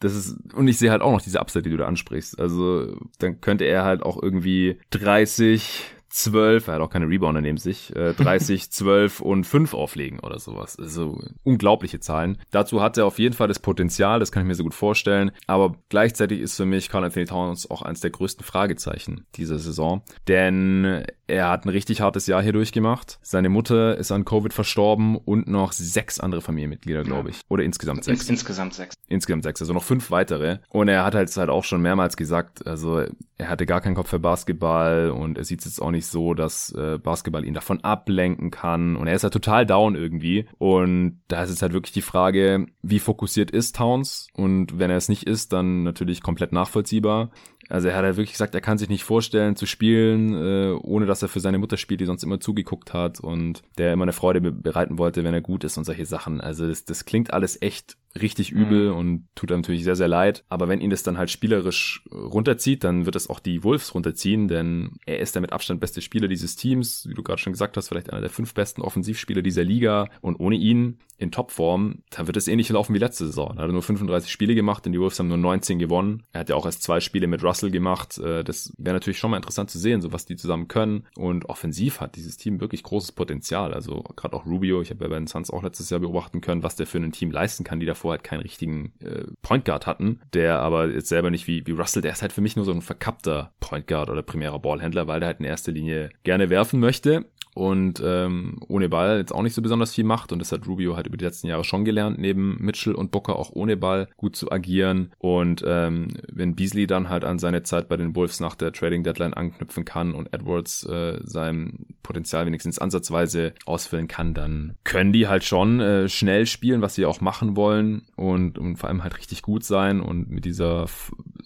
das 0.00 0.14
ist, 0.14 0.36
und 0.54 0.68
ich 0.68 0.78
sehe 0.78 0.90
halt 0.90 1.02
auch 1.02 1.12
noch 1.12 1.22
diese 1.22 1.40
Upside, 1.40 1.62
die 1.62 1.70
du 1.70 1.76
da 1.76 1.86
ansprichst. 1.86 2.38
Also, 2.38 2.96
dann 3.18 3.40
könnte 3.40 3.64
er 3.64 3.84
halt 3.84 4.02
auch 4.02 4.22
irgendwie 4.22 4.78
30, 4.90 5.84
12, 6.12 6.68
er 6.68 6.74
hat 6.74 6.80
auch 6.80 6.90
keine 6.90 7.08
Rebounder 7.08 7.40
neben 7.40 7.58
sich, 7.58 7.94
äh, 7.96 8.12
30, 8.16 8.70
12 8.70 9.20
und 9.20 9.44
5 9.44 9.74
auflegen 9.74 10.20
oder 10.20 10.38
sowas. 10.38 10.78
Also 10.78 11.18
unglaubliche 11.42 12.00
Zahlen. 12.00 12.38
Dazu 12.50 12.82
hat 12.82 12.98
er 12.98 13.06
auf 13.06 13.18
jeden 13.18 13.34
Fall 13.34 13.48
das 13.48 13.58
Potenzial, 13.58 14.20
das 14.20 14.30
kann 14.30 14.42
ich 14.42 14.48
mir 14.48 14.54
so 14.54 14.64
gut 14.64 14.74
vorstellen. 14.74 15.32
Aber 15.46 15.76
gleichzeitig 15.88 16.40
ist 16.40 16.56
für 16.56 16.66
mich 16.66 16.88
Carl 16.88 17.04
Anthony 17.04 17.26
Towns 17.26 17.70
auch 17.70 17.82
eines 17.82 18.00
der 18.00 18.10
größten 18.10 18.44
Fragezeichen 18.44 19.26
dieser 19.34 19.58
Saison. 19.58 20.02
Denn 20.28 21.04
er 21.26 21.48
hat 21.48 21.64
ein 21.64 21.70
richtig 21.70 22.02
hartes 22.02 22.26
Jahr 22.26 22.42
hier 22.42 22.52
durchgemacht. 22.52 23.18
Seine 23.22 23.48
Mutter 23.48 23.96
ist 23.96 24.12
an 24.12 24.24
Covid 24.26 24.52
verstorben 24.52 25.16
und 25.16 25.48
noch 25.48 25.72
sechs 25.72 26.20
andere 26.20 26.42
Familienmitglieder, 26.42 27.04
glaube 27.04 27.30
ich. 27.30 27.40
Oder 27.48 27.62
insgesamt 27.64 28.04
sechs. 28.04 28.28
insgesamt 28.28 28.74
sechs. 28.74 28.94
Insgesamt 29.08 29.44
sechs, 29.44 29.62
also 29.62 29.72
noch 29.72 29.82
fünf 29.82 30.10
weitere. 30.10 30.58
Und 30.68 30.88
er 30.88 31.04
hat 31.04 31.14
halt, 31.14 31.34
halt 31.34 31.48
auch 31.48 31.64
schon 31.64 31.80
mehrmals 31.80 32.18
gesagt, 32.18 32.66
also 32.66 33.04
er 33.38 33.48
hatte 33.48 33.64
gar 33.64 33.80
keinen 33.80 33.94
Kopf 33.94 34.10
für 34.10 34.18
Basketball 34.18 35.10
und 35.10 35.38
er 35.38 35.44
sieht 35.44 35.60
es 35.60 35.66
jetzt 35.66 35.82
auch 35.82 35.90
nicht 35.90 36.01
so, 36.06 36.34
dass 36.34 36.72
äh, 36.72 36.98
Basketball 36.98 37.44
ihn 37.44 37.54
davon 37.54 37.82
ablenken 37.82 38.50
kann. 38.50 38.96
Und 38.96 39.06
er 39.06 39.14
ist 39.14 39.22
halt 39.22 39.32
total 39.32 39.66
down 39.66 39.94
irgendwie. 39.94 40.46
Und 40.58 41.20
da 41.28 41.42
ist 41.42 41.50
jetzt 41.50 41.62
halt 41.62 41.72
wirklich 41.72 41.92
die 41.92 42.02
Frage, 42.02 42.66
wie 42.82 42.98
fokussiert 42.98 43.50
ist 43.50 43.76
Towns? 43.76 44.28
Und 44.34 44.78
wenn 44.78 44.90
er 44.90 44.96
es 44.96 45.08
nicht 45.08 45.24
ist, 45.24 45.52
dann 45.52 45.82
natürlich 45.82 46.22
komplett 46.22 46.52
nachvollziehbar. 46.52 47.30
Also 47.68 47.88
er 47.88 47.96
hat 47.96 48.04
halt 48.04 48.16
wirklich 48.16 48.32
gesagt, 48.32 48.54
er 48.54 48.60
kann 48.60 48.78
sich 48.78 48.88
nicht 48.88 49.04
vorstellen 49.04 49.56
zu 49.56 49.66
spielen, 49.66 50.34
äh, 50.34 50.72
ohne 50.72 51.06
dass 51.06 51.22
er 51.22 51.28
für 51.28 51.40
seine 51.40 51.58
Mutter 51.58 51.76
spielt, 51.76 52.00
die 52.00 52.06
sonst 52.06 52.22
immer 52.22 52.40
zugeguckt 52.40 52.92
hat 52.92 53.20
und 53.20 53.62
der 53.78 53.92
immer 53.92 54.04
eine 54.04 54.12
Freude 54.12 54.40
bereiten 54.40 54.98
wollte, 54.98 55.24
wenn 55.24 55.34
er 55.34 55.40
gut 55.40 55.64
ist 55.64 55.78
und 55.78 55.84
solche 55.84 56.06
Sachen. 56.06 56.40
Also 56.40 56.66
das, 56.66 56.84
das 56.84 57.04
klingt 57.04 57.32
alles 57.32 57.60
echt 57.62 57.96
richtig 58.20 58.50
übel 58.50 58.90
mhm. 58.90 58.96
und 58.96 59.28
tut 59.34 59.50
einem 59.50 59.60
natürlich 59.60 59.84
sehr, 59.84 59.96
sehr 59.96 60.08
leid. 60.08 60.44
Aber 60.48 60.68
wenn 60.68 60.80
ihn 60.80 60.90
das 60.90 61.02
dann 61.02 61.18
halt 61.18 61.30
spielerisch 61.30 62.04
runterzieht, 62.12 62.84
dann 62.84 63.06
wird 63.06 63.16
es 63.16 63.30
auch 63.30 63.40
die 63.40 63.64
Wolves 63.64 63.94
runterziehen, 63.94 64.48
denn 64.48 64.92
er 65.06 65.20
ist 65.20 65.34
der 65.34 65.42
mit 65.42 65.52
Abstand 65.52 65.80
beste 65.80 66.02
Spieler 66.02 66.28
dieses 66.28 66.56
Teams, 66.56 67.06
wie 67.08 67.14
du 67.14 67.22
gerade 67.22 67.40
schon 67.40 67.52
gesagt 67.52 67.76
hast, 67.76 67.88
vielleicht 67.88 68.10
einer 68.10 68.20
der 68.20 68.30
fünf 68.30 68.54
besten 68.54 68.82
Offensivspieler 68.82 69.42
dieser 69.42 69.64
Liga. 69.64 70.10
Und 70.20 70.40
ohne 70.40 70.56
ihn 70.56 70.98
in 71.16 71.30
Topform, 71.30 72.02
dann 72.10 72.26
wird 72.26 72.36
es 72.36 72.48
ähnlich 72.48 72.68
laufen 72.68 72.94
wie 72.94 72.98
letzte 72.98 73.26
Saison. 73.26 73.54
Er 73.56 73.64
hat 73.64 73.70
nur 73.70 73.82
35 73.82 74.30
Spiele 74.30 74.54
gemacht 74.54 74.86
und 74.86 74.92
die 74.92 75.00
Wolves 75.00 75.18
haben 75.18 75.28
nur 75.28 75.36
19 75.36 75.78
gewonnen. 75.78 76.24
Er 76.32 76.40
hat 76.40 76.48
ja 76.48 76.56
auch 76.56 76.66
erst 76.66 76.82
zwei 76.82 77.00
Spiele 77.00 77.26
mit 77.26 77.42
Russell 77.42 77.51
gemacht. 77.60 78.18
Äh, 78.18 78.44
das 78.44 78.72
wäre 78.78 78.94
natürlich 78.94 79.18
schon 79.18 79.30
mal 79.30 79.36
interessant 79.36 79.70
zu 79.70 79.78
sehen, 79.78 80.00
so 80.00 80.12
was 80.12 80.26
die 80.26 80.36
zusammen 80.36 80.68
können. 80.68 81.06
Und 81.16 81.48
offensiv 81.48 82.00
hat 82.00 82.16
dieses 82.16 82.36
Team 82.36 82.60
wirklich 82.60 82.82
großes 82.82 83.12
Potenzial. 83.12 83.74
Also 83.74 84.02
gerade 84.16 84.34
auch 84.34 84.46
Rubio, 84.46 84.82
ich 84.82 84.90
habe 84.90 85.04
ja 85.04 85.10
bei 85.10 85.18
den 85.18 85.26
Suns 85.26 85.50
auch 85.50 85.62
letztes 85.62 85.90
Jahr 85.90 86.00
beobachten 86.00 86.40
können, 86.40 86.62
was 86.62 86.76
der 86.76 86.86
für 86.86 86.98
ein 86.98 87.12
Team 87.12 87.30
leisten 87.30 87.64
kann, 87.64 87.80
die 87.80 87.86
davor 87.86 88.12
halt 88.12 88.24
keinen 88.24 88.40
richtigen 88.40 88.92
äh, 89.00 89.24
Point 89.42 89.64
Guard 89.64 89.86
hatten. 89.86 90.20
Der 90.32 90.60
aber 90.60 90.88
jetzt 90.88 91.08
selber 91.08 91.30
nicht 91.30 91.46
wie, 91.46 91.66
wie 91.66 91.72
Russell, 91.72 92.02
der 92.02 92.12
ist 92.12 92.22
halt 92.22 92.32
für 92.32 92.40
mich 92.40 92.56
nur 92.56 92.64
so 92.64 92.72
ein 92.72 92.82
verkappter 92.82 93.52
Point 93.60 93.86
Guard 93.86 94.10
oder 94.10 94.22
primärer 94.22 94.58
Ballhändler, 94.58 95.06
weil 95.06 95.20
der 95.20 95.28
halt 95.28 95.40
in 95.40 95.46
erster 95.46 95.72
Linie 95.72 96.10
gerne 96.24 96.50
werfen 96.50 96.80
möchte 96.80 97.26
und 97.54 98.02
ähm, 98.04 98.58
ohne 98.68 98.88
Ball 98.88 99.18
jetzt 99.18 99.32
auch 99.32 99.42
nicht 99.42 99.54
so 99.54 99.62
besonders 99.62 99.94
viel 99.94 100.04
macht 100.04 100.32
und 100.32 100.38
das 100.38 100.52
hat 100.52 100.66
Rubio 100.66 100.96
halt 100.96 101.06
über 101.06 101.16
die 101.16 101.24
letzten 101.24 101.48
Jahre 101.48 101.64
schon 101.64 101.84
gelernt, 101.84 102.18
neben 102.18 102.56
Mitchell 102.60 102.94
und 102.94 103.10
Booker 103.10 103.36
auch 103.36 103.50
ohne 103.52 103.76
Ball 103.76 104.08
gut 104.16 104.36
zu 104.36 104.50
agieren 104.50 105.12
und 105.18 105.64
ähm, 105.66 106.08
wenn 106.30 106.54
Beasley 106.54 106.86
dann 106.86 107.08
halt 107.08 107.24
an 107.24 107.38
seine 107.38 107.62
Zeit 107.62 107.88
bei 107.88 107.96
den 107.96 108.14
Wolves 108.16 108.40
nach 108.40 108.54
der 108.54 108.72
Trading 108.72 109.04
Deadline 109.04 109.34
anknüpfen 109.34 109.84
kann 109.84 110.14
und 110.14 110.32
Edwards 110.32 110.84
äh, 110.84 111.20
sein 111.24 111.86
Potenzial 112.02 112.46
wenigstens 112.46 112.78
ansatzweise 112.78 113.54
ausfüllen 113.66 114.08
kann, 114.08 114.34
dann 114.34 114.76
können 114.84 115.12
die 115.12 115.28
halt 115.28 115.44
schon 115.44 115.80
äh, 115.80 116.08
schnell 116.08 116.46
spielen, 116.46 116.82
was 116.82 116.94
sie 116.94 117.06
auch 117.06 117.20
machen 117.20 117.56
wollen 117.56 118.02
und, 118.16 118.58
und 118.58 118.76
vor 118.76 118.88
allem 118.88 119.02
halt 119.02 119.18
richtig 119.18 119.42
gut 119.42 119.64
sein 119.64 120.00
und 120.00 120.30
mit 120.30 120.44
dieser 120.44 120.86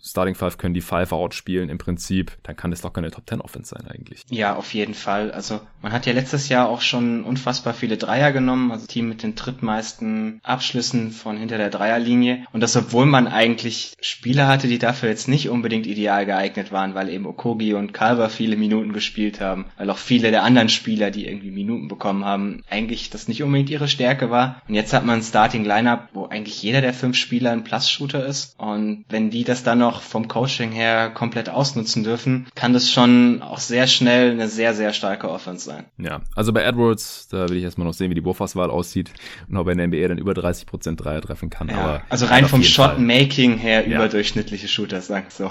Starting 0.03 0.35
Five 0.35 0.59
können 0.59 0.75
die 0.75 0.81
Five 0.81 1.13
out 1.13 1.35
spielen 1.35 1.69
im 1.69 1.79
Prinzip, 1.79 2.39
dann 2.45 2.57
kann 2.57 2.71
das 2.71 2.81
doch 2.81 2.93
keine 2.93 3.11
Top 3.11 3.29
10 3.29 3.41
Offense 3.41 3.75
sein 3.75 3.89
eigentlich. 3.89 4.23
Ja, 4.31 4.55
auf 4.55 4.73
jeden 4.73 4.95
Fall. 4.95 5.33
Also 5.33 5.61
man 5.83 5.93
hat 5.93 5.96
ja 6.05 6.13
letztes 6.13 6.51
Jahr 6.51 6.69
auch 6.69 6.83
schon 6.83 7.25
unfassbar 7.25 7.73
viele 7.73 7.97
Dreier 7.97 8.33
genommen, 8.33 8.71
also 8.71 8.87
Team 8.87 9.09
mit 9.09 9.23
den 9.23 9.35
drittmeisten 9.35 10.41
Abschlüssen 10.43 11.13
von 11.13 11.39
hinter 11.39 11.57
der 11.57 11.71
Dreierlinie. 11.71 12.45
Und 12.53 12.61
das, 12.61 12.77
obwohl 12.77 13.07
man 13.07 13.29
eigentlich 13.29 13.95
Spieler 14.01 14.49
hatte, 14.49 14.69
die 14.69 14.79
dafür 14.79 15.09
jetzt 15.09 15.29
nicht 15.29 15.49
unbedingt 15.49 15.87
ideal 15.87 16.27
geeignet 16.27 16.73
waren, 16.73 16.95
weil 16.95 17.09
eben 17.09 17.27
Okogi 17.27 17.73
und 17.73 17.95
Calver 17.95 18.29
viele 18.29 18.57
Minuten 18.57 18.93
gespielt 18.93 19.41
haben, 19.41 19.67
weil 19.79 19.89
auch 19.89 19.99
viele 19.99 20.31
der 20.31 20.43
anderen 20.43 20.69
Spieler, 20.69 21.11
die 21.11 21.27
irgendwie 21.27 21.51
Minuten 21.51 21.89
bekommen 21.89 22.25
haben, 22.25 22.63
eigentlich 22.69 23.09
das 23.09 23.29
nicht 23.29 23.43
unbedingt 23.43 23.71
ihre 23.71 23.89
Stärke 23.89 24.31
war. 24.31 24.61
Und 24.69 24.75
jetzt 24.75 24.93
hat 24.93 25.07
man 25.07 25.21
ein 25.21 25.23
Starting 25.23 25.65
Lineup, 25.65 26.09
wo 26.13 26.27
eigentlich 26.27 26.63
jeder 26.63 26.81
der 26.81 26.93
fünf 26.93 27.17
Spieler 27.17 27.53
ein 27.53 27.65
Plus-Shooter 27.65 28.27
ist. 28.27 28.59
Und 28.59 29.05
wenn 29.09 29.31
die 29.31 29.45
das 29.45 29.63
dann 29.63 29.79
noch 29.79 30.03
vom 30.03 30.29
Coaching 30.29 30.73
her 30.73 31.11
komplett 31.11 31.49
ausnutzen 31.49 32.05
dürfen, 32.05 32.47
kann 32.55 32.73
das 32.73 32.91
schon 32.91 33.43
auch 33.43 33.59
sehr 33.59 33.87
schnell 33.87 34.33
eine 34.33 34.49
sehr, 34.49 34.75
sehr 34.75 34.93
starke 34.93 35.31
Offense 35.31 35.65
sein. 35.65 35.86
Ja, 35.99 36.21
also 36.35 36.53
bei 36.53 36.63
Edwards, 36.63 37.29
da 37.29 37.49
will 37.49 37.57
ich 37.57 37.65
erstmal 37.65 37.87
noch 37.87 37.95
sehen, 37.95 38.11
wie 38.11 38.15
die 38.15 38.25
Wurfauswahl 38.25 38.71
aussieht 38.71 39.13
und 39.49 39.57
ob 39.57 39.67
er 39.67 39.73
in 39.73 39.79
der 39.79 39.87
NBA 39.89 40.09
dann 40.09 40.19
über 40.19 40.33
30% 40.33 40.97
Dreier 40.97 41.23
treffen 41.23 41.49
kann. 41.49 41.69
Ja, 41.69 41.77
aber 41.77 42.03
also 42.11 42.27
rein 42.27 42.47
vom 42.47 42.63
Shot-Making 42.63 43.57
her 43.57 43.89
ja. 43.89 43.97
überdurchschnittliche 43.97 44.69
Shooter, 44.69 45.01
sagt 45.01 45.33
so. 45.33 45.45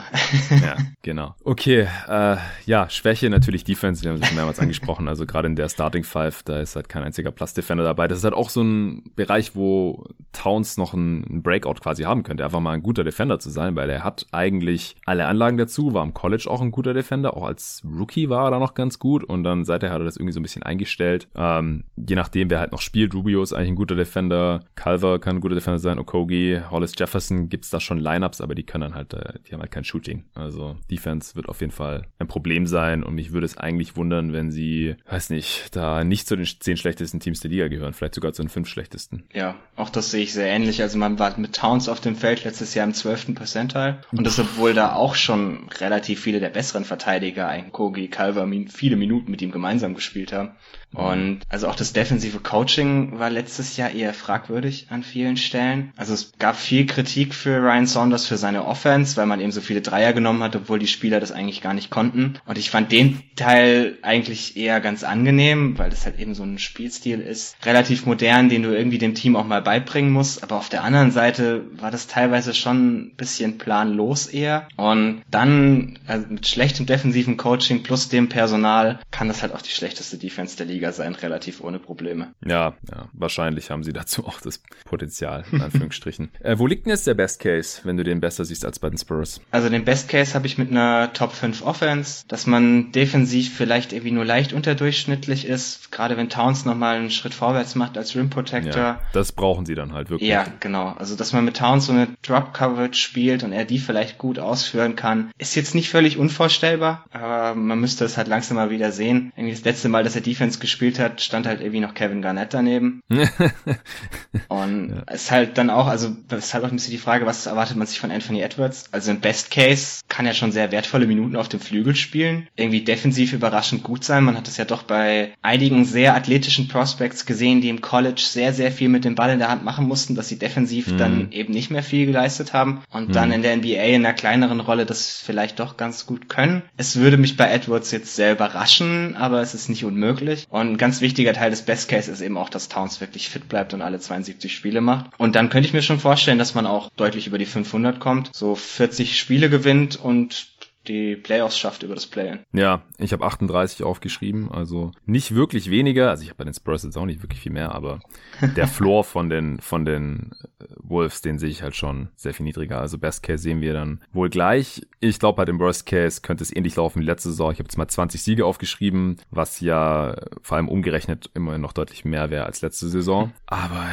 ja, 0.52 0.78
genau. 1.02 1.36
Okay, 1.44 1.88
äh, 2.08 2.38
ja, 2.66 2.90
Schwäche 2.90 3.30
natürlich 3.30 3.64
Defense, 3.64 4.04
wir 4.04 4.12
haben 4.12 4.22
es 4.22 4.28
schon 4.28 4.36
mehrmals 4.36 4.60
angesprochen, 4.60 5.08
also 5.08 5.26
gerade 5.26 5.48
in 5.48 5.56
der 5.56 5.70
Starting 5.70 6.04
Five, 6.04 6.44
da 6.44 6.60
ist 6.60 6.76
halt 6.76 6.90
kein 6.90 7.04
einziger 7.04 7.32
Plus-Defender 7.32 7.84
dabei. 7.84 8.08
Das 8.08 8.20
ist 8.20 8.24
halt 8.24 8.36
auch 8.36 8.50
so 8.50 8.62
ein 8.62 9.04
Bereich, 9.16 9.56
wo 9.56 10.06
Towns 10.32 10.78
noch 10.78 10.94
einen 10.94 11.42
Breakout 11.42 11.76
quasi 11.82 12.04
haben 12.04 12.24
könnte, 12.24 12.46
einfach 12.46 12.60
mal 12.60 12.74
ein 12.74 12.84
guter 12.84 13.04
Defender 13.04 13.40
zu 13.40 13.50
sein, 13.50 13.76
weil 13.76 13.90
er 13.90 14.04
hat 14.04 14.28
eigentlich 14.32 14.96
alle 15.06 15.26
Anlagen 15.26 15.58
dazu, 15.58 15.94
war 15.94 16.04
im 16.04 16.14
College 16.14 16.48
auch 16.50 16.62
ein 16.62 16.72
guter 16.72 16.94
Defender, 16.94 17.36
auch 17.36 17.44
als 17.44 17.82
Rookie 17.84 18.30
war 18.30 18.46
er 18.46 18.52
da 18.52 18.60
noch 18.60 18.76
ganz 18.76 19.00
gut 19.00 19.24
und 19.24 19.44
dann 19.44 19.66
seither 19.66 19.92
hat 19.92 20.02
er 20.02 20.06
das 20.06 20.18
irgendwie 20.18 20.25
so 20.32 20.40
ein 20.40 20.44
bisschen 20.44 20.64
eingestellt. 20.64 21.28
Ähm, 21.36 21.84
je 21.96 22.16
nachdem, 22.16 22.50
wer 22.50 22.60
halt 22.60 22.72
noch 22.72 22.82
spielt, 22.82 23.14
Rubio 23.14 23.42
ist 23.44 23.54
eigentlich 23.54 23.70
ein 23.70 23.76
guter 23.76 23.96
Defender, 23.96 24.62
Calver 24.76 25.20
kann 25.20 25.38
ein 25.38 25.42
guter 25.42 25.56
Defender 25.56 25.80
sein, 25.80 26.00
Okogi, 26.00 26.60
Hollis 26.70 26.94
Jefferson 26.98 27.50
gibt's 27.50 27.70
da 27.70 27.80
schon 27.80 28.00
Lineups, 28.00 28.42
aber 28.42 28.56
die 28.56 28.64
können 28.64 28.82
dann 28.82 28.96
halt, 28.96 29.14
äh, 29.14 29.40
die 29.48 29.54
haben 29.54 29.62
halt 29.62 29.72
kein 29.72 29.84
Shooting. 29.84 30.26
Also 30.34 30.78
Defense 30.90 31.36
wird 31.36 31.50
auf 31.50 31.62
jeden 31.62 31.74
Fall 31.74 32.08
ein 32.20 32.28
Problem 32.28 32.68
sein 32.68 33.04
und 33.04 33.16
mich 33.16 33.32
würde 33.32 33.46
es 33.46 33.58
eigentlich 33.58 33.96
wundern, 33.96 34.34
wenn 34.34 34.52
sie, 34.52 34.96
weiß 35.10 35.30
nicht, 35.30 35.76
da 35.76 36.04
nicht 36.04 36.28
zu 36.28 36.36
den 36.36 36.46
zehn 36.46 36.78
schlechtesten 36.78 37.20
Teams 37.20 37.40
der 37.40 37.52
Liga 37.52 37.68
gehören, 37.68 37.94
vielleicht 37.94 38.16
sogar 38.16 38.34
zu 38.34 38.42
den 38.42 38.50
fünf 38.50 38.68
schlechtesten. 38.68 39.24
Ja, 39.34 39.56
auch 39.76 39.90
das 39.90 40.12
sehe 40.12 40.24
ich 40.24 40.34
sehr 40.34 40.48
ähnlich. 40.48 40.82
Also 40.82 40.98
man 40.98 41.20
war 41.20 41.38
mit 41.40 41.56
Towns 41.56 41.90
auf 41.90 42.00
dem 42.00 42.16
Feld 42.16 42.44
letztes 42.44 42.74
Jahr 42.74 42.88
im 42.88 42.94
zwölften 42.94 43.36
Percentile 43.36 44.02
und 44.12 44.26
das 44.26 44.40
obwohl 44.40 44.74
da 44.74 44.94
auch 44.94 45.16
schon 45.16 45.70
relativ 45.80 46.22
viele 46.22 46.40
der 46.40 46.50
besseren 46.50 46.86
Verteidiger, 46.86 47.48
ein 47.48 47.72
Kogi, 47.72 48.08
Calver, 48.08 48.48
viele 48.70 48.96
Minuten 48.96 49.32
mit 49.32 49.42
ihm 49.42 49.52
gemeinsam 49.52 49.96
gespielt 49.96 50.15
haben. 50.16 50.52
Und 50.96 51.42
also 51.50 51.68
auch 51.68 51.76
das 51.76 51.94
defensive 51.94 52.40
Coaching 52.40 53.20
war 53.20 53.30
letztes 53.30 53.76
Jahr 53.76 53.92
eher 53.92 54.14
fragwürdig 54.14 54.88
an 54.90 55.04
vielen 55.04 55.36
Stellen. 55.36 55.92
Also 55.98 56.14
es 56.14 56.32
gab 56.40 56.56
viel 56.56 56.86
Kritik 56.86 57.34
für 57.34 57.62
Ryan 57.62 57.86
Saunders 57.86 58.26
für 58.26 58.38
seine 58.38 58.66
Offense, 58.66 59.18
weil 59.18 59.26
man 59.26 59.42
eben 59.42 59.52
so 59.52 59.62
viele 59.62 59.82
Dreier 59.82 60.14
genommen 60.14 60.42
hat, 60.42 60.56
obwohl 60.56 60.80
die 60.80 60.88
Spieler 60.88 61.20
das 61.20 61.34
eigentlich 61.34 61.62
gar 61.62 61.74
nicht 61.74 61.90
konnten. 61.90 62.36
Und 62.46 62.58
ich 62.58 62.70
fand 62.70 62.92
den 62.92 63.22
Teil 63.36 63.98
eigentlich 64.04 64.56
eher 64.56 64.80
ganz 64.80 65.04
angenehm, 65.04 65.78
weil 65.78 65.90
das 65.90 66.06
halt 66.06 66.18
eben 66.18 66.34
so 66.34 66.44
ein 66.44 66.60
Spielstil 66.60 67.20
ist. 67.20 67.58
Relativ 67.66 68.06
modern, 68.06 68.48
den 68.48 68.64
du 68.64 68.70
irgendwie 68.70 68.98
dem 68.98 69.16
Team 69.16 69.36
auch 69.36 69.46
mal 69.46 69.62
beibringen 69.62 70.12
musst. 70.12 70.44
Aber 70.44 70.56
auf 70.56 70.70
der 70.70 70.84
anderen 70.84 71.12
Seite 71.12 71.66
war 71.74 71.92
das 71.92 72.08
teilweise 72.08 72.54
schon 72.54 72.96
ein 72.96 73.16
bisschen 73.18 73.58
planlos 73.58 74.28
eher. 74.28 74.68
Und 74.78 75.24
dann 75.30 76.00
also 76.08 76.26
mit 76.30 76.48
schlechtem 76.48 76.86
defensiven 76.86 77.36
Coaching 77.36 77.84
plus 77.84 78.08
dem 78.08 78.30
Personal 78.30 79.00
kann 79.12 79.28
das 79.28 79.42
halt 79.42 79.54
auch 79.54 79.62
die 79.62 79.72
schlechteste 79.72 80.05
Defense 80.14 80.58
der 80.58 80.66
Liga 80.66 80.92
sein, 80.92 81.16
relativ 81.16 81.62
ohne 81.62 81.80
Probleme. 81.80 82.34
Ja, 82.46 82.76
ja, 82.90 83.10
wahrscheinlich 83.14 83.72
haben 83.72 83.84
sie 83.84 83.94
dazu 83.94 84.26
auch 84.26 84.40
das 84.42 84.62
Potenzial, 84.86 85.44
in 85.52 85.62
Anführungsstrichen. 85.62 86.30
äh, 86.40 86.58
wo 86.58 86.68
liegt 86.68 86.86
denn 86.86 86.92
jetzt 86.92 87.08
der 87.08 87.14
Best 87.14 87.40
Case, 87.40 87.82
wenn 87.84 87.98
du 87.98 88.04
den 88.04 88.22
besser 88.22 88.46
siehst 88.46 88.66
als 88.66 88.80
bei 88.80 88.90
den 88.90 88.98
Spurs? 88.98 89.42
Also 89.52 89.70
den 89.70 89.86
Best 89.86 90.08
Case 90.10 90.34
habe 90.34 90.48
ich 90.48 90.58
mit 90.58 90.72
einer 90.72 91.12
Top 91.14 91.34
5 91.34 91.66
Offense, 91.66 92.26
dass 92.28 92.48
man 92.48 92.92
defensiv 92.92 93.54
vielleicht 93.54 93.92
irgendwie 93.92 94.12
nur 94.12 94.26
leicht 94.26 94.54
unterdurchschnittlich 94.54 95.46
ist, 95.46 95.92
gerade 95.92 96.18
wenn 96.18 96.30
Towns 96.30 96.66
nochmal 96.66 96.98
einen 96.98 97.10
Schritt 97.10 97.34
vorwärts 97.34 97.76
macht 97.76 97.98
als 97.98 98.16
Rim 98.16 98.30
Protector. 98.30 98.82
Ja, 98.82 99.02
das 99.14 99.32
brauchen 99.32 99.66
sie 99.66 99.76
dann 99.76 99.94
halt 99.94 100.10
wirklich. 100.10 100.30
Ja, 100.30 100.46
genau. 100.60 100.94
Also 100.98 101.16
dass 101.16 101.34
man 101.34 101.44
mit 101.44 101.58
Towns 101.58 101.88
so 101.88 101.92
eine 101.92 102.08
Drop 102.22 102.54
Coverage 102.54 103.00
spielt 103.00 103.44
und 103.44 103.52
er 103.52 103.66
die 103.66 103.80
vielleicht 103.80 104.06
vielleicht 104.06 104.18
gut 104.18 104.40
ausführen 104.40 104.96
kann. 104.96 105.32
Ist 105.38 105.56
jetzt 105.56 105.74
nicht 105.74 105.90
völlig 105.90 106.18
unvorstellbar, 106.18 107.06
aber 107.12 107.56
man 107.56 107.80
müsste 107.80 108.04
es 108.06 108.18
halt 108.18 108.28
langsam 108.28 108.58
mal 108.58 108.70
wieder 108.70 108.92
sehen. 108.92 109.32
Irgendwie 109.36 109.56
das 109.56 109.64
letzte 109.64 109.85
Mal, 109.90 110.04
dass 110.04 110.16
er 110.16 110.22
Defense 110.22 110.60
gespielt 110.60 111.00
hat, 111.00 111.22
stand 111.22 111.48
halt 111.48 111.62
irgendwie 111.62 111.80
noch 111.80 111.94
Kevin 111.94 112.22
Garnett 112.22 112.54
daneben. 112.54 113.02
und 114.48 114.90
ja. 114.90 115.14
ist 115.14 115.32
halt 115.32 115.58
dann 115.58 115.70
auch, 115.70 115.88
also 115.88 116.16
es 116.30 116.46
ist 116.46 116.54
halt 116.54 116.64
auch 116.64 116.70
ein 116.70 116.76
bisschen 116.76 116.92
die 116.92 116.98
Frage, 116.98 117.26
was 117.26 117.46
erwartet 117.46 117.78
man 117.78 117.88
sich 117.88 118.00
von 118.00 118.12
Anthony 118.12 118.42
Edwards? 118.42 118.86
Also 118.92 119.12
im 119.12 119.20
Best 119.20 119.52
Case 119.52 120.02
kann 120.08 120.26
er 120.26 120.34
schon 120.34 120.52
sehr 120.52 120.72
wertvolle 120.72 121.08
Minuten 121.08 121.36
auf 121.36 121.50
dem 121.50 121.60
Flügel 121.60 121.96
spielen. 121.96 122.48
Irgendwie 122.56 122.82
defensiv 122.82 123.34
überraschend 123.34 123.84
gut 123.84 124.04
sein. 124.04 124.24
Man 124.24 124.38
hat 124.38 124.48
es 124.48 124.58
ja 124.58 124.66
doch 124.66 124.84
bei 124.84 125.34
einigen 125.42 125.86
sehr 125.86 126.16
athletischen 126.16 126.68
Prospects 126.68 127.26
gesehen, 127.26 127.62
die 127.62 127.70
im 127.70 127.82
College 127.82 128.22
sehr, 128.22 128.54
sehr 128.54 128.72
viel 128.72 128.90
mit 128.90 129.06
dem 129.06 129.16
Ball 129.16 129.32
in 129.32 129.40
der 129.40 129.50
Hand 129.50 129.64
machen 129.64 129.88
mussten, 129.88 130.16
dass 130.16 130.30
sie 130.30 130.40
defensiv 130.40 130.88
mhm. 130.88 130.98
dann 130.98 131.32
eben 131.32 131.54
nicht 131.54 131.72
mehr 131.72 131.84
viel 131.84 132.06
geleistet 132.06 132.54
haben 132.54 132.82
und 132.92 133.10
mhm. 133.10 133.14
dann 133.14 133.32
in 133.32 133.42
der 133.42 133.56
NBA 133.58 133.84
in 133.84 134.06
einer 134.06 134.14
kleineren 134.14 134.60
Rolle 134.60 134.86
das 134.86 135.18
vielleicht 135.18 135.60
doch 135.60 135.78
ganz 135.78 136.06
gut 136.06 136.30
können. 136.30 136.64
Es 136.78 136.98
würde 136.98 137.18
mich 137.18 137.38
bei 137.38 137.50
Edwards 137.50 137.92
jetzt 137.92 138.16
sehr 138.16 138.32
überraschen, 138.32 139.16
aber 139.16 139.42
es 139.42 139.54
ist 139.54 139.70
nicht 139.70 139.75
unmöglich. 139.84 140.48
Und 140.50 140.72
ein 140.72 140.78
ganz 140.78 141.02
wichtiger 141.02 141.34
Teil 141.34 141.50
des 141.50 141.64
Best 141.64 141.90
Case 141.90 142.12
ist 142.12 142.22
eben 142.22 142.38
auch, 142.38 142.50
dass 142.50 142.70
Towns 142.70 143.02
wirklich 143.02 143.30
fit 143.30 143.50
bleibt 143.50 143.74
und 143.74 143.82
alle 143.82 144.00
72 144.00 144.56
Spiele 144.56 144.82
macht. 144.82 145.08
Und 145.18 145.36
dann 145.36 145.50
könnte 145.50 145.68
ich 145.68 145.74
mir 145.74 145.82
schon 145.82 146.00
vorstellen, 146.00 146.40
dass 146.40 146.56
man 146.56 146.66
auch 146.66 146.90
deutlich 146.96 147.28
über 147.28 147.38
die 147.38 147.46
500 147.46 148.00
kommt, 148.00 148.30
so 148.34 148.56
40 148.56 149.20
Spiele 149.20 149.50
gewinnt 149.50 149.96
und 149.98 150.48
die 150.88 151.16
Playoffs 151.16 151.58
schafft 151.58 151.84
über 151.84 151.96
das 151.96 152.06
Play-In. 152.06 152.40
Ja, 152.54 152.84
ich 152.98 153.14
habe 153.14 153.26
38 153.26 153.84
aufgeschrieben, 153.84 154.52
also 154.52 154.92
nicht 155.06 155.36
wirklich 155.36 155.70
weniger. 155.70 156.10
Also 156.10 156.24
ich 156.24 156.30
habe 156.30 156.38
bei 156.38 156.44
den 156.44 156.54
Spurs 156.54 156.84
jetzt 156.84 156.98
auch 156.98 157.06
nicht 157.06 157.22
wirklich 157.22 157.42
viel 157.42 157.52
mehr, 157.52 157.74
aber 157.74 158.00
der 158.56 158.68
Floor 158.68 159.04
von 159.04 159.30
den 159.30 159.60
von 159.60 159.86
den 159.86 160.32
äh, 160.60 160.66
Wolves, 160.78 161.22
den 161.22 161.40
sehe 161.40 161.50
ich 161.50 161.62
halt 161.62 161.76
schon 161.76 162.10
sehr 162.16 162.34
viel 162.34 162.46
niedriger. 162.46 162.80
Also 162.80 162.98
Best 162.98 163.24
Case 163.24 163.44
sehen 163.44 163.62
wir 163.62 163.74
dann 163.74 164.02
wohl 164.14 164.30
gleich. 164.30 164.82
Ich 165.00 165.20
glaube, 165.20 165.38
bei 165.38 165.46
dem 165.46 165.60
Worst 165.60 165.86
Case 165.86 166.22
könnte 166.22 166.44
es 166.44 166.56
ähnlich 166.56 166.76
laufen 166.76 167.02
wie 167.02 167.06
letzte 167.06 167.30
Saison. 167.30 167.52
Ich 167.52 167.60
habe 167.60 167.68
jetzt 167.68 167.78
mal 167.78 167.88
20 167.88 168.22
Siege 168.22 168.46
aufgeschrieben, 168.46 169.18
was 169.30 169.60
ja 169.60 170.16
vor 170.42 170.58
allem 170.58 170.70
umgerechnet 170.70 171.30
immer 171.34 171.58
noch 171.58 171.74
deutlich 171.74 172.06
mehr 172.06 172.30
wäre 172.30 172.46
als 172.46 172.62
letzte 172.62 172.88
Saison. 172.90 173.32
Aber 173.46 173.86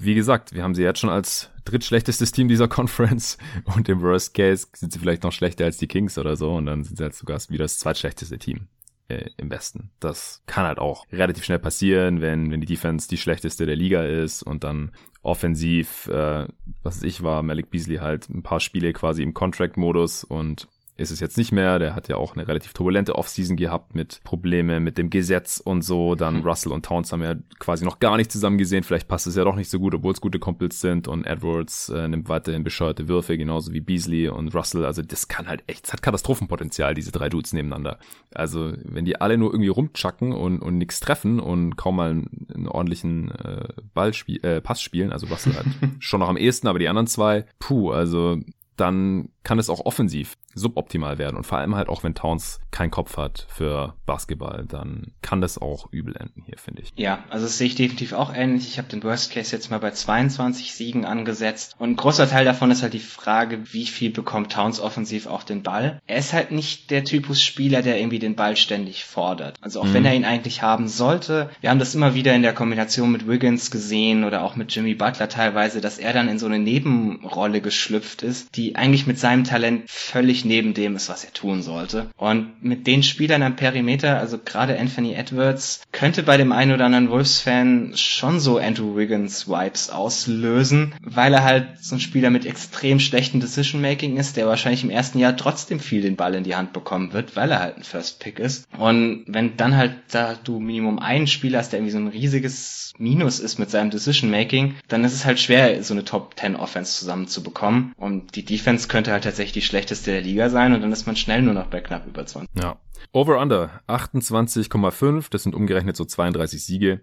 wie 0.00 0.14
gesagt, 0.14 0.54
wir 0.54 0.62
haben 0.62 0.74
sie 0.74 0.82
jetzt 0.82 0.98
schon 1.00 1.10
als 1.10 1.50
drittschlechtestes 1.64 2.32
Team 2.32 2.48
dieser 2.48 2.68
Conference 2.74 3.38
und 3.64 3.88
im 3.88 4.00
Worst 4.02 4.34
Case 4.34 4.66
sind 4.74 4.92
sie 4.92 4.98
vielleicht 4.98 5.22
noch 5.22 5.32
schlechter 5.32 5.64
als 5.64 5.78
die 5.78 5.88
Kings 5.88 6.18
oder 6.18 6.36
so 6.36 6.54
und 6.54 6.66
dann 6.66 6.84
sind 6.84 6.96
sie 6.96 7.04
halt 7.04 7.14
sogar 7.14 7.38
wieder 7.48 7.64
das 7.64 7.78
zweitschlechteste 7.78 8.38
Team 8.38 8.68
äh, 9.08 9.30
im 9.36 9.50
Westen. 9.50 9.90
Das 10.00 10.42
kann 10.46 10.66
halt 10.66 10.78
auch 10.78 11.06
relativ 11.12 11.44
schnell 11.44 11.58
passieren, 11.58 12.20
wenn, 12.20 12.50
wenn 12.50 12.60
die 12.60 12.66
Defense 12.66 13.08
die 13.08 13.18
schlechteste 13.18 13.66
der 13.66 13.76
Liga 13.76 14.04
ist 14.04 14.42
und 14.42 14.64
dann 14.64 14.92
offensiv, 15.22 16.06
äh, 16.08 16.46
was 16.82 17.02
ich, 17.02 17.22
war 17.22 17.42
Malik 17.42 17.70
Beasley 17.70 17.96
halt 17.96 18.28
ein 18.28 18.42
paar 18.42 18.60
Spiele 18.60 18.92
quasi 18.92 19.22
im 19.22 19.34
Contract-Modus 19.34 20.24
und 20.24 20.68
ist 20.96 21.10
es 21.10 21.20
jetzt 21.20 21.36
nicht 21.36 21.50
mehr. 21.50 21.78
Der 21.78 21.94
hat 21.94 22.08
ja 22.08 22.16
auch 22.16 22.34
eine 22.34 22.46
relativ 22.46 22.72
turbulente 22.72 23.16
Offseason 23.16 23.56
gehabt 23.56 23.94
mit 23.94 24.20
Probleme 24.22 24.78
mit 24.78 24.96
dem 24.96 25.10
Gesetz 25.10 25.60
und 25.62 25.82
so. 25.82 26.14
Dann 26.14 26.38
mhm. 26.38 26.42
Russell 26.42 26.72
und 26.72 26.84
Towns 26.84 27.12
haben 27.12 27.22
ja 27.22 27.34
quasi 27.58 27.84
noch 27.84 27.98
gar 27.98 28.16
nicht 28.16 28.30
zusammen 28.30 28.58
gesehen. 28.58 28.84
Vielleicht 28.84 29.08
passt 29.08 29.26
es 29.26 29.34
ja 29.34 29.44
doch 29.44 29.56
nicht 29.56 29.70
so 29.70 29.80
gut, 29.80 29.94
obwohl 29.94 30.12
es 30.12 30.20
gute 30.20 30.38
Kumpels 30.38 30.80
sind. 30.80 31.08
Und 31.08 31.26
Edwards 31.26 31.88
äh, 31.88 32.06
nimmt 32.06 32.28
weiterhin 32.28 32.62
bescheuerte 32.62 33.08
Würfe, 33.08 33.36
genauso 33.36 33.72
wie 33.72 33.80
Beasley 33.80 34.28
und 34.28 34.54
Russell. 34.54 34.84
Also 34.84 35.02
das 35.02 35.26
kann 35.26 35.48
halt 35.48 35.64
echt, 35.66 35.86
es 35.86 35.92
hat 35.92 36.02
Katastrophenpotenzial, 36.02 36.94
diese 36.94 37.10
drei 37.10 37.28
Dudes 37.28 37.52
nebeneinander. 37.52 37.98
Also 38.32 38.72
wenn 38.84 39.04
die 39.04 39.20
alle 39.20 39.36
nur 39.36 39.52
irgendwie 39.52 39.68
rumchucken 39.68 40.32
und, 40.32 40.60
und 40.60 40.78
nichts 40.78 41.00
treffen 41.00 41.40
und 41.40 41.76
kaum 41.76 41.96
mal 41.96 42.10
einen, 42.10 42.46
einen 42.54 42.68
ordentlichen 42.68 43.32
äh, 43.32 43.68
Ballspiel, 43.94 44.44
äh, 44.44 44.60
Pass 44.60 44.80
spielen, 44.80 45.12
also 45.12 45.26
Russell 45.26 45.54
halt 45.54 45.66
schon 45.98 46.20
noch 46.20 46.28
am 46.28 46.36
ehesten, 46.36 46.68
aber 46.68 46.78
die 46.78 46.88
anderen 46.88 47.08
zwei, 47.08 47.46
puh, 47.58 47.90
also 47.90 48.38
dann 48.76 49.28
kann 49.44 49.58
es 49.58 49.70
auch 49.70 49.84
offensiv 49.84 50.36
suboptimal 50.54 51.18
werden. 51.18 51.36
Und 51.36 51.44
vor 51.44 51.58
allem 51.58 51.76
halt 51.76 51.88
auch, 51.88 52.02
wenn 52.02 52.14
Towns 52.14 52.60
keinen 52.70 52.90
Kopf 52.90 53.16
hat 53.16 53.46
für 53.48 53.94
Basketball, 54.06 54.64
dann 54.66 55.12
kann 55.22 55.40
das 55.40 55.58
auch 55.58 55.88
übel 55.92 56.16
enden 56.16 56.42
hier, 56.44 56.58
finde 56.58 56.82
ich. 56.82 56.92
Ja, 56.96 57.24
also 57.28 57.46
das 57.46 57.58
sehe 57.58 57.66
ich 57.66 57.74
definitiv 57.74 58.12
auch 58.12 58.34
ähnlich. 58.34 58.68
Ich 58.68 58.78
habe 58.78 58.88
den 58.88 59.02
Worst 59.02 59.32
Case 59.32 59.54
jetzt 59.54 59.70
mal 59.70 59.78
bei 59.78 59.90
22 59.90 60.74
Siegen 60.74 61.04
angesetzt. 61.04 61.76
Und 61.78 61.90
ein 61.90 61.96
großer 61.96 62.28
Teil 62.28 62.44
davon 62.44 62.70
ist 62.70 62.82
halt 62.82 62.94
die 62.94 62.98
Frage, 62.98 63.72
wie 63.72 63.86
viel 63.86 64.10
bekommt 64.10 64.52
Towns 64.52 64.80
offensiv 64.80 65.26
auch 65.26 65.42
den 65.42 65.62
Ball. 65.62 66.00
Er 66.06 66.18
ist 66.18 66.32
halt 66.32 66.50
nicht 66.50 66.90
der 66.90 67.04
Typus 67.04 67.42
Spieler, 67.42 67.82
der 67.82 67.98
irgendwie 67.98 68.18
den 68.18 68.36
Ball 68.36 68.56
ständig 68.56 69.04
fordert. 69.04 69.56
Also 69.60 69.80
auch 69.80 69.86
mhm. 69.86 69.94
wenn 69.94 70.04
er 70.04 70.14
ihn 70.14 70.24
eigentlich 70.24 70.62
haben 70.62 70.88
sollte. 70.88 71.50
Wir 71.60 71.70
haben 71.70 71.78
das 71.78 71.94
immer 71.94 72.14
wieder 72.14 72.34
in 72.34 72.42
der 72.42 72.54
Kombination 72.54 73.12
mit 73.12 73.28
Wiggins 73.28 73.70
gesehen 73.70 74.24
oder 74.24 74.42
auch 74.42 74.56
mit 74.56 74.74
Jimmy 74.74 74.94
Butler 74.94 75.28
teilweise, 75.28 75.80
dass 75.80 75.98
er 75.98 76.12
dann 76.12 76.28
in 76.28 76.38
so 76.38 76.46
eine 76.46 76.58
Nebenrolle 76.58 77.60
geschlüpft 77.60 78.22
ist, 78.22 78.56
die 78.56 78.76
eigentlich 78.76 79.06
mit 79.06 79.18
seinem 79.34 79.44
Talent 79.44 79.90
völlig 79.90 80.44
neben 80.44 80.74
dem 80.74 80.94
ist, 80.94 81.08
was 81.08 81.24
er 81.24 81.32
tun 81.32 81.62
sollte. 81.62 82.10
Und 82.16 82.62
mit 82.62 82.86
den 82.86 83.02
Spielern 83.02 83.42
am 83.42 83.56
Perimeter, 83.56 84.18
also 84.18 84.38
gerade 84.38 84.78
Anthony 84.78 85.14
Edwards, 85.14 85.82
könnte 85.90 86.22
bei 86.22 86.36
dem 86.36 86.52
einen 86.52 86.72
oder 86.72 86.86
anderen 86.86 87.10
Wolves-Fan 87.10 87.92
schon 87.96 88.38
so 88.38 88.58
Andrew 88.58 88.96
Wiggins 88.96 89.48
Vibes 89.48 89.90
auslösen, 89.90 90.94
weil 91.02 91.34
er 91.34 91.42
halt 91.42 91.66
so 91.80 91.96
ein 91.96 92.00
Spieler 92.00 92.30
mit 92.30 92.46
extrem 92.46 93.00
schlechtem 93.00 93.40
Decision-Making 93.40 94.16
ist, 94.16 94.36
der 94.36 94.46
wahrscheinlich 94.46 94.84
im 94.84 94.90
ersten 94.90 95.18
Jahr 95.18 95.36
trotzdem 95.36 95.80
viel 95.80 96.02
den 96.02 96.16
Ball 96.16 96.34
in 96.34 96.44
die 96.44 96.54
Hand 96.54 96.72
bekommen 96.72 97.12
wird, 97.12 97.34
weil 97.34 97.50
er 97.50 97.60
halt 97.60 97.76
ein 97.76 97.82
First-Pick 97.82 98.38
ist. 98.38 98.68
Und 98.78 99.24
wenn 99.26 99.56
dann 99.56 99.76
halt 99.76 99.94
da 100.12 100.34
du 100.34 100.60
Minimum 100.60 101.00
einen 101.00 101.26
Spieler 101.26 101.58
hast, 101.58 101.72
der 101.72 101.80
irgendwie 101.80 101.92
so 101.92 101.98
ein 101.98 102.08
riesiges 102.08 102.92
Minus 102.96 103.40
ist 103.40 103.58
mit 103.58 103.70
seinem 103.70 103.90
Decision-Making, 103.90 104.76
dann 104.86 105.02
ist 105.02 105.14
es 105.14 105.24
halt 105.24 105.40
schwer, 105.40 105.82
so 105.82 105.94
eine 105.94 106.04
Top-10-Offense 106.04 107.00
zusammenzubekommen. 107.00 107.92
Und 107.96 108.36
die 108.36 108.44
Defense 108.44 108.86
könnte 108.86 109.10
halt 109.10 109.23
tatsächlich 109.24 109.52
die 109.52 109.62
schlechteste 109.62 110.12
der 110.12 110.20
Liga 110.20 110.48
sein 110.50 110.72
und 110.72 110.80
dann 110.80 110.92
ist 110.92 111.06
man 111.06 111.16
schnell 111.16 111.42
nur 111.42 111.54
noch 111.54 111.66
bei 111.66 111.80
knapp 111.80 112.06
über 112.06 112.24
20. 112.24 112.48
Ja. 112.62 112.78
Over-Under 113.12 113.82
28,5, 113.88 115.26
das 115.30 115.42
sind 115.42 115.54
umgerechnet 115.54 115.96
so 115.96 116.04
32 116.04 116.64
Siege. 116.64 117.00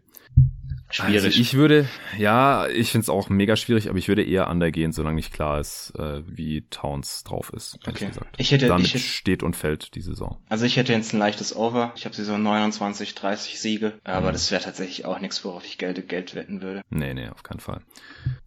Schwierig. 0.92 1.24
Also 1.24 1.39
ich 1.39 1.54
würde, 1.54 1.88
ja, 2.18 2.68
ich 2.68 2.92
finde 2.92 3.04
es 3.04 3.10
auch 3.10 3.30
mega 3.30 3.56
schwierig, 3.56 3.89
aber 3.89 3.98
ich 3.98 4.08
würde 4.08 4.24
eher 4.24 4.50
undergehen, 4.50 4.92
solange 4.92 5.16
nicht 5.16 5.34
klar 5.34 5.60
ist, 5.60 5.94
äh, 5.98 6.22
wie 6.26 6.62
Towns 6.70 7.24
drauf 7.24 7.52
ist. 7.54 7.80
Okay. 7.88 8.08
Gesagt. 8.08 8.36
Ich 8.38 8.52
hätte, 8.52 8.68
Damit 8.68 8.86
ich 8.86 8.94
hätte, 8.96 9.04
steht 9.04 9.44
und 9.44 9.56
fällt 9.56 9.96
die 9.96 10.02
Saison. 10.02 10.38
Also 10.50 10.66
ich 10.66 10.78
hätte 10.78 10.94
jetzt 10.94 11.14
ein 11.14 11.20
leichtes 11.20 11.56
Over. 11.56 11.94
Ich 11.96 12.06
habe 12.06 12.16
sie 12.16 12.24
so 12.24 12.38
29, 12.38 13.16
30 13.16 13.60
Siege, 13.60 13.94
aber 14.04 14.30
mhm. 14.30 14.34
das 14.34 14.52
wäre 14.52 14.62
tatsächlich 14.62 15.06
auch 15.06 15.20
nichts, 15.20 15.44
worauf 15.46 15.66
ich 15.66 15.78
Geld, 15.78 16.08
Geld 16.10 16.36
wetten 16.36 16.62
würde. 16.62 16.82
Nee, 16.89 17.14
nee, 17.14 17.30
auf 17.30 17.44
keinen 17.44 17.60
Fall. 17.60 17.82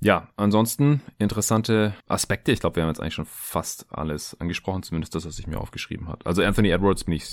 Ja, 0.01 0.28
ansonsten 0.36 1.01
interessante 1.18 1.95
Aspekte. 2.09 2.53
Ich 2.53 2.61
glaube, 2.61 2.76
wir 2.76 2.82
haben 2.82 2.90
jetzt 2.90 3.01
eigentlich 3.01 3.14
schon 3.14 3.26
fast 3.26 3.86
alles 3.90 4.38
angesprochen, 4.40 4.82
zumindest 4.82 5.14
das, 5.14 5.26
was 5.26 5.38
ich 5.38 5.47
mir 5.47 5.59
aufgeschrieben 5.59 6.09
habe. 6.09 6.26
Also 6.26 6.42
Anthony 6.42 6.70
Edwards 6.70 7.05
bin 7.05 7.14
ich 7.14 7.24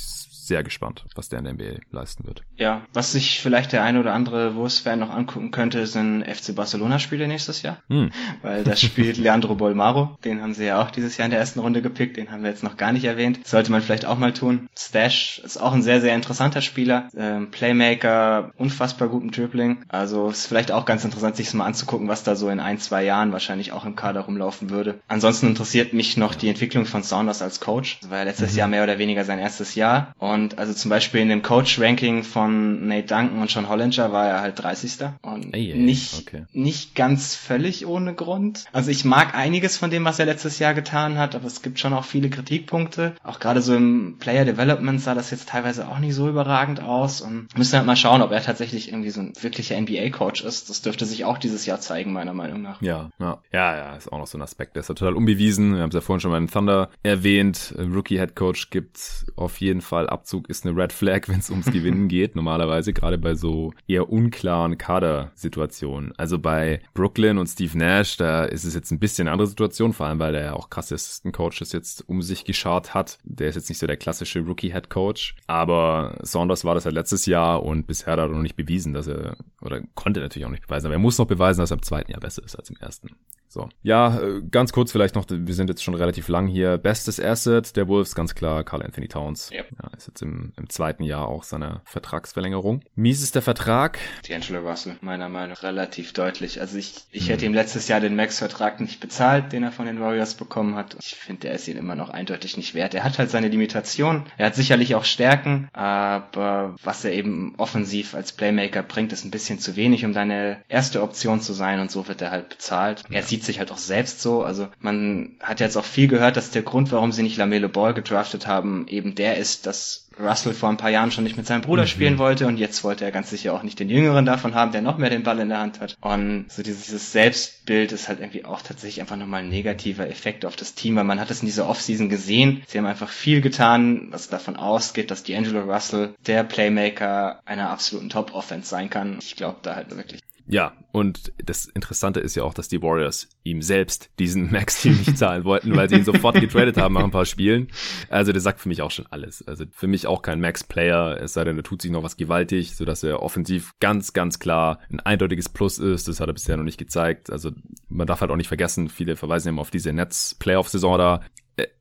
sehr 0.52 0.64
gespannt, 0.64 1.06
was 1.16 1.30
der 1.30 1.40
in 1.40 1.46
der 1.46 1.54
NBA 1.54 1.80
leisten 1.92 2.28
wird. 2.28 2.44
Ja, 2.58 2.82
was 2.92 3.14
sich 3.14 3.40
vielleicht 3.40 3.72
der 3.72 3.84
eine 3.84 4.02
oder 4.02 4.14
andere 4.14 4.54
Wurst-Fan 4.56 5.00
noch 5.00 5.10
angucken 5.10 5.52
könnte, 5.52 5.88
sind 5.88 6.26
FC 6.26 6.54
Barcelona-Spiele 6.54 7.26
nächstes 7.30 7.62
Jahr. 7.62 7.78
Hm. 7.88 8.12
Weil 8.42 8.66
da 8.66 8.76
spielt 8.76 9.16
Leandro 9.16 9.56
Bolmaro. 9.56 10.18
Den 10.26 10.42
haben 10.42 10.54
sie 10.54 10.66
ja 10.66 10.82
auch 10.82 10.92
dieses 10.92 11.16
Jahr 11.16 11.24
in 11.28 11.32
der 11.32 11.40
ersten 11.40 11.62
Runde 11.62 11.82
gepickt. 11.82 12.18
Den 12.18 12.32
haben 12.32 12.44
wir 12.44 12.50
jetzt 12.50 12.64
noch 12.64 12.76
gar 12.76 12.92
nicht 12.92 13.06
erwähnt. 13.06 13.48
sollte 13.48 13.72
man 13.72 13.82
vielleicht 13.82 14.04
auch 14.06 14.18
mal 14.18 14.34
tun. 14.34 14.68
Stash 14.78 15.40
ist 15.40 15.56
auch 15.56 15.72
ein 15.72 15.84
sehr, 15.84 16.02
sehr 16.02 16.16
interessanter 16.16 16.60
Spieler. 16.60 17.08
Ähm, 17.16 17.50
Playmaker, 17.50 18.52
unfassbar 18.58 19.08
gut 19.08 19.24
im 19.24 19.32
Dribbling. 19.32 19.86
Also 19.88 20.32
ist 20.32 20.48
vielleicht 20.48 20.74
auch 20.74 20.84
ganz 20.84 21.06
interessant, 21.06 21.38
sich 21.38 21.54
mal 21.54 21.66
anzugucken, 21.66 22.10
was 22.10 22.26
da 22.26 22.36
so 22.36 22.50
in 22.50 22.60
ein, 22.60 22.78
zwei 22.78 23.06
Jahren 23.06 23.32
wahrscheinlich 23.32 23.72
auch 23.72 23.86
im 23.86 23.96
Kader 23.96 24.20
rumlaufen 24.20 24.70
würde. 24.70 25.00
Ansonsten 25.08 25.48
interessiert 25.48 25.94
mich 25.94 26.18
noch 26.18 26.36
die 26.36 26.50
Entwicklung 26.50 26.86
von 26.86 27.04
Saunders 27.04 27.42
als 27.42 27.62
Coach. 27.62 28.00
Das 28.02 28.10
war 28.10 28.18
ja 28.18 28.24
letztes 28.26 28.52
mhm. 28.52 28.58
Jahr 28.58 28.68
mehr 28.68 28.84
oder 28.84 29.00
weniger 29.00 29.24
sein 29.24 29.40
erstes 29.40 29.76
Jahr. 29.76 30.14
Und 30.20 30.41
und 30.42 30.58
also 30.58 30.74
zum 30.74 30.90
Beispiel 30.90 31.22
in 31.22 31.30
dem 31.30 31.44
Coach-Ranking 31.44 32.24
von 32.24 32.88
Nate 32.88 33.08
Duncan 33.08 33.42
und 33.42 33.50
Sean 33.50 33.70
Hollinger 33.70 34.12
war 34.12 34.28
er 34.28 34.42
halt 34.42 34.62
30. 34.62 34.92
Und 35.22 35.54
ey, 35.54 35.76
nicht, 35.76 36.28
okay. 36.28 36.46
nicht 36.52 36.96
ganz 36.96 37.36
völlig 37.36 37.86
ohne 37.86 38.16
Grund. 38.16 38.66
Also 38.74 38.90
ich 38.90 39.06
mag 39.06 39.36
einiges 39.36 39.78
von 39.78 39.92
dem, 39.92 40.04
was 40.04 40.18
er 40.18 40.26
letztes 40.26 40.58
Jahr 40.60 40.74
getan 40.74 41.18
hat, 41.18 41.36
aber 41.36 41.46
es 41.46 41.62
gibt 41.62 41.80
schon 41.80 41.94
auch 41.94 42.06
viele 42.06 42.30
Kritikpunkte. 42.30 43.16
Auch 43.24 43.40
gerade 43.40 43.62
so 43.62 43.76
im 43.76 44.18
Player 44.20 44.46
Development 44.46 45.00
sah 45.00 45.14
das 45.14 45.30
jetzt 45.30 45.50
teilweise 45.50 45.88
auch 45.88 46.00
nicht 46.00 46.16
so 46.16 46.28
überragend 46.28 46.82
aus. 46.82 47.22
Und 47.22 47.56
müssen 47.56 47.78
halt 47.78 47.86
mal 47.86 47.96
schauen, 47.96 48.22
ob 48.22 48.32
er 48.32 48.42
tatsächlich 48.42 48.90
irgendwie 48.90 49.12
so 49.12 49.22
ein 49.22 49.34
wirklicher 49.40 49.80
NBA-Coach 49.80 50.44
ist. 50.44 50.70
Das 50.70 50.82
dürfte 50.82 51.06
sich 51.06 51.24
auch 51.26 51.38
dieses 51.38 51.68
Jahr 51.68 51.80
zeigen, 51.80 52.14
meiner 52.14 52.34
Meinung 52.34 52.64
nach. 52.64 52.82
Ja, 52.82 53.12
ja. 53.20 53.40
Ja, 53.52 53.76
ja, 53.76 53.96
ist 53.96 54.12
auch 54.12 54.18
noch 54.18 54.28
so 54.28 54.38
ein 54.38 54.42
Aspekt. 54.42 54.76
Der 54.76 54.82
ist 54.82 54.90
ja 54.90 54.96
total 54.96 55.16
unbewiesen. 55.16 55.76
Wir 55.76 55.82
haben 55.82 55.90
es 55.90 55.96
ja 55.96 56.02
vorhin 56.02 56.20
schon 56.20 56.32
mal 56.32 56.38
in 56.40 56.48
Thunder 56.48 56.90
erwähnt. 57.04 57.76
Rookie-Head 57.78 58.36
Coach 58.36 58.72
gibt 58.72 59.26
auf 59.36 59.62
jeden 59.62 59.82
Fall 59.82 60.10
ab 60.10 60.26
Abzug 60.32 60.50
ist 60.50 60.66
eine 60.66 60.76
Red 60.78 60.94
Flag, 60.94 61.22
wenn 61.28 61.40
es 61.40 61.50
ums 61.50 61.66
Gewinnen 61.66 62.08
geht, 62.08 62.36
normalerweise, 62.36 62.94
gerade 62.94 63.18
bei 63.18 63.36
so 63.36 63.74
eher 63.88 64.10
unklaren 64.10 64.78
Kadersituationen. 64.78 66.14
Also 66.18 66.40
bei 66.40 66.82
Brooklyn 66.94 67.38
und 67.38 67.48
Steve 67.48 67.78
Nash, 67.78 68.16
da 68.16 68.46
ist 68.46 68.64
es 68.64 68.74
jetzt 68.74 68.92
ein 68.92 69.00
bisschen 69.00 69.28
eine 69.28 69.34
andere 69.34 69.48
Situation, 69.48 69.92
vor 69.92 70.06
allem 70.06 70.20
weil 70.20 70.32
der 70.32 70.44
ja 70.44 70.54
auch 70.54 70.70
krasse 70.70 70.96
Assistant 70.96 71.36
Coaches 71.36 71.74
jetzt 71.74 72.08
um 72.08 72.22
sich 72.22 72.46
geschart 72.46 72.94
hat. 72.94 73.18
Der 73.24 73.50
ist 73.50 73.56
jetzt 73.56 73.68
nicht 73.68 73.80
so 73.80 73.88
der 73.88 73.98
klassische 73.98 74.40
Rookie 74.40 74.72
Head 74.72 74.90
Coach, 74.90 75.36
aber 75.48 76.18
Saunders 76.22 76.64
war 76.64 76.76
das 76.76 76.86
ja 76.86 76.92
letztes 76.92 77.26
Jahr 77.26 77.64
und 77.64 77.88
bisher 77.88 78.14
hat 78.14 78.20
er 78.20 78.28
noch 78.30 78.42
nicht 78.42 78.56
bewiesen, 78.56 78.94
dass 78.94 79.08
er, 79.08 79.36
oder 79.62 79.82
konnte 79.96 80.22
natürlich 80.22 80.46
auch 80.46 80.52
nicht 80.52 80.64
beweisen, 80.64 80.88
aber 80.88 80.96
er 80.96 81.00
muss 81.00 81.18
noch 81.18 81.28
beweisen, 81.28 81.60
dass 81.60 81.72
er 81.72 81.78
im 81.78 81.84
zweiten 81.84 82.12
Jahr 82.12 82.22
besser 82.22 82.44
ist 82.44 82.56
als 82.56 82.70
im 82.70 82.78
ersten. 82.78 83.10
So. 83.52 83.68
Ja, 83.84 84.18
äh, 84.22 84.42
ganz 84.50 84.72
kurz 84.72 84.94
vielleicht 84.94 85.16
noch, 85.16 85.26
wir 85.28 85.54
sind 85.54 85.68
jetzt 85.68 85.84
schon 85.84 85.94
relativ 85.94 86.30
lang 86.30 86.48
hier. 86.48 86.78
Bestes 86.78 87.20
Asset 87.20 87.76
der 87.76 87.90
Wolves, 87.90 88.16
ganz 88.16 88.34
klar, 88.34 88.64
Carl 88.64 88.82
Anthony 88.82 89.10
Towns. 89.10 89.52
Yep. 89.52 89.66
Ja, 89.78 89.90
ist 89.98 90.08
jetzt 90.12 90.22
im, 90.22 90.52
im 90.58 90.70
zweiten 90.70 91.04
Jahr 91.04 91.28
auch 91.28 91.44
seiner 91.44 91.82
Vertragsverlängerung. 91.86 92.82
Mies 92.96 93.22
ist 93.22 93.36
der 93.36 93.42
Vertrag. 93.42 94.00
D'Angelo 94.26 94.60
Russell, 94.60 94.98
meiner 95.02 95.30
Meinung 95.30 95.52
nach 95.52 95.64
relativ 95.64 96.14
deutlich. 96.14 96.62
Also 96.62 96.78
ich, 96.78 97.06
ich 97.12 97.24
hm. 97.24 97.30
hätte 97.30 97.46
ihm 97.46 97.54
letztes 97.54 97.88
Jahr 97.88 98.00
den 98.00 98.16
Max-Vertrag 98.16 98.80
nicht 98.80 99.00
bezahlt, 99.00 99.52
den 99.54 99.64
er 99.64 99.72
von 99.72 99.86
den 99.86 100.00
Warriors 100.00 100.36
bekommen 100.36 100.76
hat. 100.76 100.96
Ich 101.00 101.16
finde, 101.16 101.42
der 101.42 101.54
ist 101.54 101.68
ihn 101.68 101.78
immer 101.78 101.96
noch 101.96 102.10
eindeutig 102.10 102.58
nicht 102.58 102.74
wert. 102.74 102.94
Er 102.94 103.04
hat 103.04 103.18
halt 103.18 103.30
seine 103.30 103.48
Limitationen. 103.48 104.24
Er 104.38 104.48
hat 104.48 104.56
sicherlich 104.56 104.96
auch 104.96 105.06
Stärken, 105.06 105.70
aber 105.74 106.76
was 106.84 107.04
er 107.06 107.14
eben 107.14 107.56
offensiv 107.58 108.14
als 108.14 108.34
Playmaker 108.34 108.84
bringt, 108.84 109.14
ist 109.14 109.26
ein 109.26 109.32
bisschen 109.32 109.60
zu 109.60 109.76
wenig, 109.76 110.06
um 110.06 110.14
deine 110.14 110.62
erste 110.68 111.02
Option 111.02 111.42
zu 111.42 111.54
sein 111.54 111.80
und 111.80 111.92
so 111.92 112.08
wird 112.08 112.22
er 112.22 112.32
halt 112.32 112.50
bezahlt. 112.50 113.04
Er 113.10 113.24
sieht 113.24 113.44
sich 113.44 113.60
halt 113.60 113.72
auch 113.72 113.78
selbst 113.78 114.22
so. 114.22 114.44
Also 114.44 114.68
man 114.80 115.38
hat 115.42 115.60
jetzt 115.60 115.78
auch 115.78 115.86
viel 115.86 116.08
gehört, 116.08 116.38
dass 116.38 116.52
der 116.52 116.64
Grund, 116.64 116.92
warum 116.92 117.12
sie 117.12 117.24
nicht 117.24 117.38
Lamelo 117.38 117.70
Ball 117.70 117.94
gedraftet 117.94 118.48
haben, 118.48 118.88
eben 118.88 119.16
der 119.16 119.38
ist, 119.38 119.66
dass 119.66 120.01
Russell 120.20 120.54
vor 120.54 120.70
ein 120.70 120.78
paar 120.78 120.90
Jahren 120.90 121.12
schon 121.12 121.24
nicht 121.24 121.38
mit 121.38 121.48
seinem 121.48 121.62
Bruder 121.62 121.84
mhm. 121.84 121.88
spielen 121.88 122.18
wollte 122.18 122.48
und 122.48 122.58
jetzt 122.58 122.84
wollte 122.84 123.06
er 123.06 123.12
ganz 123.12 123.30
sicher 123.30 123.54
auch 123.54 123.64
nicht 123.64 123.80
den 123.80 123.90
Jüngeren 123.90 124.26
davon 124.26 124.56
haben, 124.56 124.72
der 124.72 124.82
noch 124.82 124.98
mehr 124.98 125.10
den 125.10 125.24
Ball 125.24 125.40
in 125.40 125.50
der 125.50 125.60
Hand 125.60 125.80
hat. 125.80 125.98
Und 126.02 126.46
so 126.50 126.64
dieses 126.64 127.12
Selbstbild 127.12 127.92
ist 127.92 128.08
halt 128.08 128.20
irgendwie 128.20 128.46
auch 128.46 128.62
tatsächlich 128.62 129.02
einfach 129.02 129.16
nochmal 129.16 129.44
ein 129.44 129.50
negativer 129.50 130.10
Effekt 130.10 130.46
auf 130.46 130.56
das 130.56 130.74
Team, 130.74 130.96
weil 130.96 131.04
man 131.04 131.20
hat 131.20 131.32
es 131.32 131.42
in 131.42 131.46
dieser 131.46 131.68
Offseason 131.68 132.10
gesehen. 132.10 132.64
Sie 132.68 132.78
haben 132.78 132.86
einfach 132.86 133.10
viel 133.10 133.42
getan, 133.42 134.08
was 134.12 134.30
davon 134.30 134.56
ausgeht, 134.56 135.12
dass 135.12 135.26
D'Angelo 135.26 135.62
Russell 135.62 136.14
der 136.28 136.44
Playmaker 136.44 137.42
einer 137.46 137.70
absoluten 137.70 138.10
Top-Offense 138.10 138.70
sein 138.70 138.90
kann. 138.90 139.18
Ich 139.22 139.36
glaube 139.36 139.60
da 139.62 139.76
halt 139.76 139.96
wirklich 139.96 140.22
ja, 140.52 140.74
und 140.92 141.32
das 141.38 141.66
Interessante 141.68 142.20
ist 142.20 142.36
ja 142.36 142.44
auch, 142.44 142.54
dass 142.54 142.68
die 142.68 142.82
Warriors 142.82 143.30
ihm 143.44 143.62
selbst 143.62 144.10
diesen 144.20 144.52
Max-Deal 144.52 144.96
nicht 144.96 145.18
zahlen 145.18 145.46
wollten, 145.46 145.74
weil 145.78 145.88
sie 145.88 145.96
ihn 145.96 146.04
sofort 146.04 146.42
getradet 146.42 146.76
haben 146.76 146.94
nach 146.96 147.06
ein 147.06 147.12
paar 147.12 147.26
Spielen. 147.26 147.70
Also 148.10 148.34
der 148.34 148.42
sagt 148.42 148.60
für 148.60 148.68
mich 148.68 148.82
auch 148.82 148.92
schon 148.92 149.06
alles. 149.10 149.48
Also 149.48 149.64
für 149.72 149.88
mich 149.88 150.08
auch 150.08 150.22
kein 150.22 150.42
Max-Player, 150.42 151.22
es 151.22 151.34
sei 151.34 151.46
denn, 151.46 151.56
da 151.56 151.62
tut 151.62 151.82
sich 151.82 151.90
noch 151.90 152.04
was 152.04 152.18
gewaltig, 152.18 152.76
sodass 152.76 153.02
er 153.04 153.24
offensiv 153.24 153.72
ganz, 153.80 154.12
ganz 154.12 154.40
klar 154.40 154.80
ein 154.92 155.00
eindeutiges 155.00 155.48
Plus 155.48 155.80
ist. 155.80 156.10
Das 156.10 156.20
hat 156.20 156.28
er 156.28 156.34
bisher 156.34 156.58
noch 156.58 156.66
nicht 156.66 156.78
gezeigt. 156.78 157.32
Also 157.32 157.52
man 157.88 158.06
darf 158.06 158.20
halt 158.20 158.30
auch 158.30 158.36
nicht 158.36 158.50
vergessen, 158.50 158.90
viele 158.90 159.16
verweisen 159.16 159.48
immer 159.48 159.62
auf 159.62 159.72
diese 159.72 159.94
Nets-Playoff-Saison 159.94 160.98
da 160.98 161.22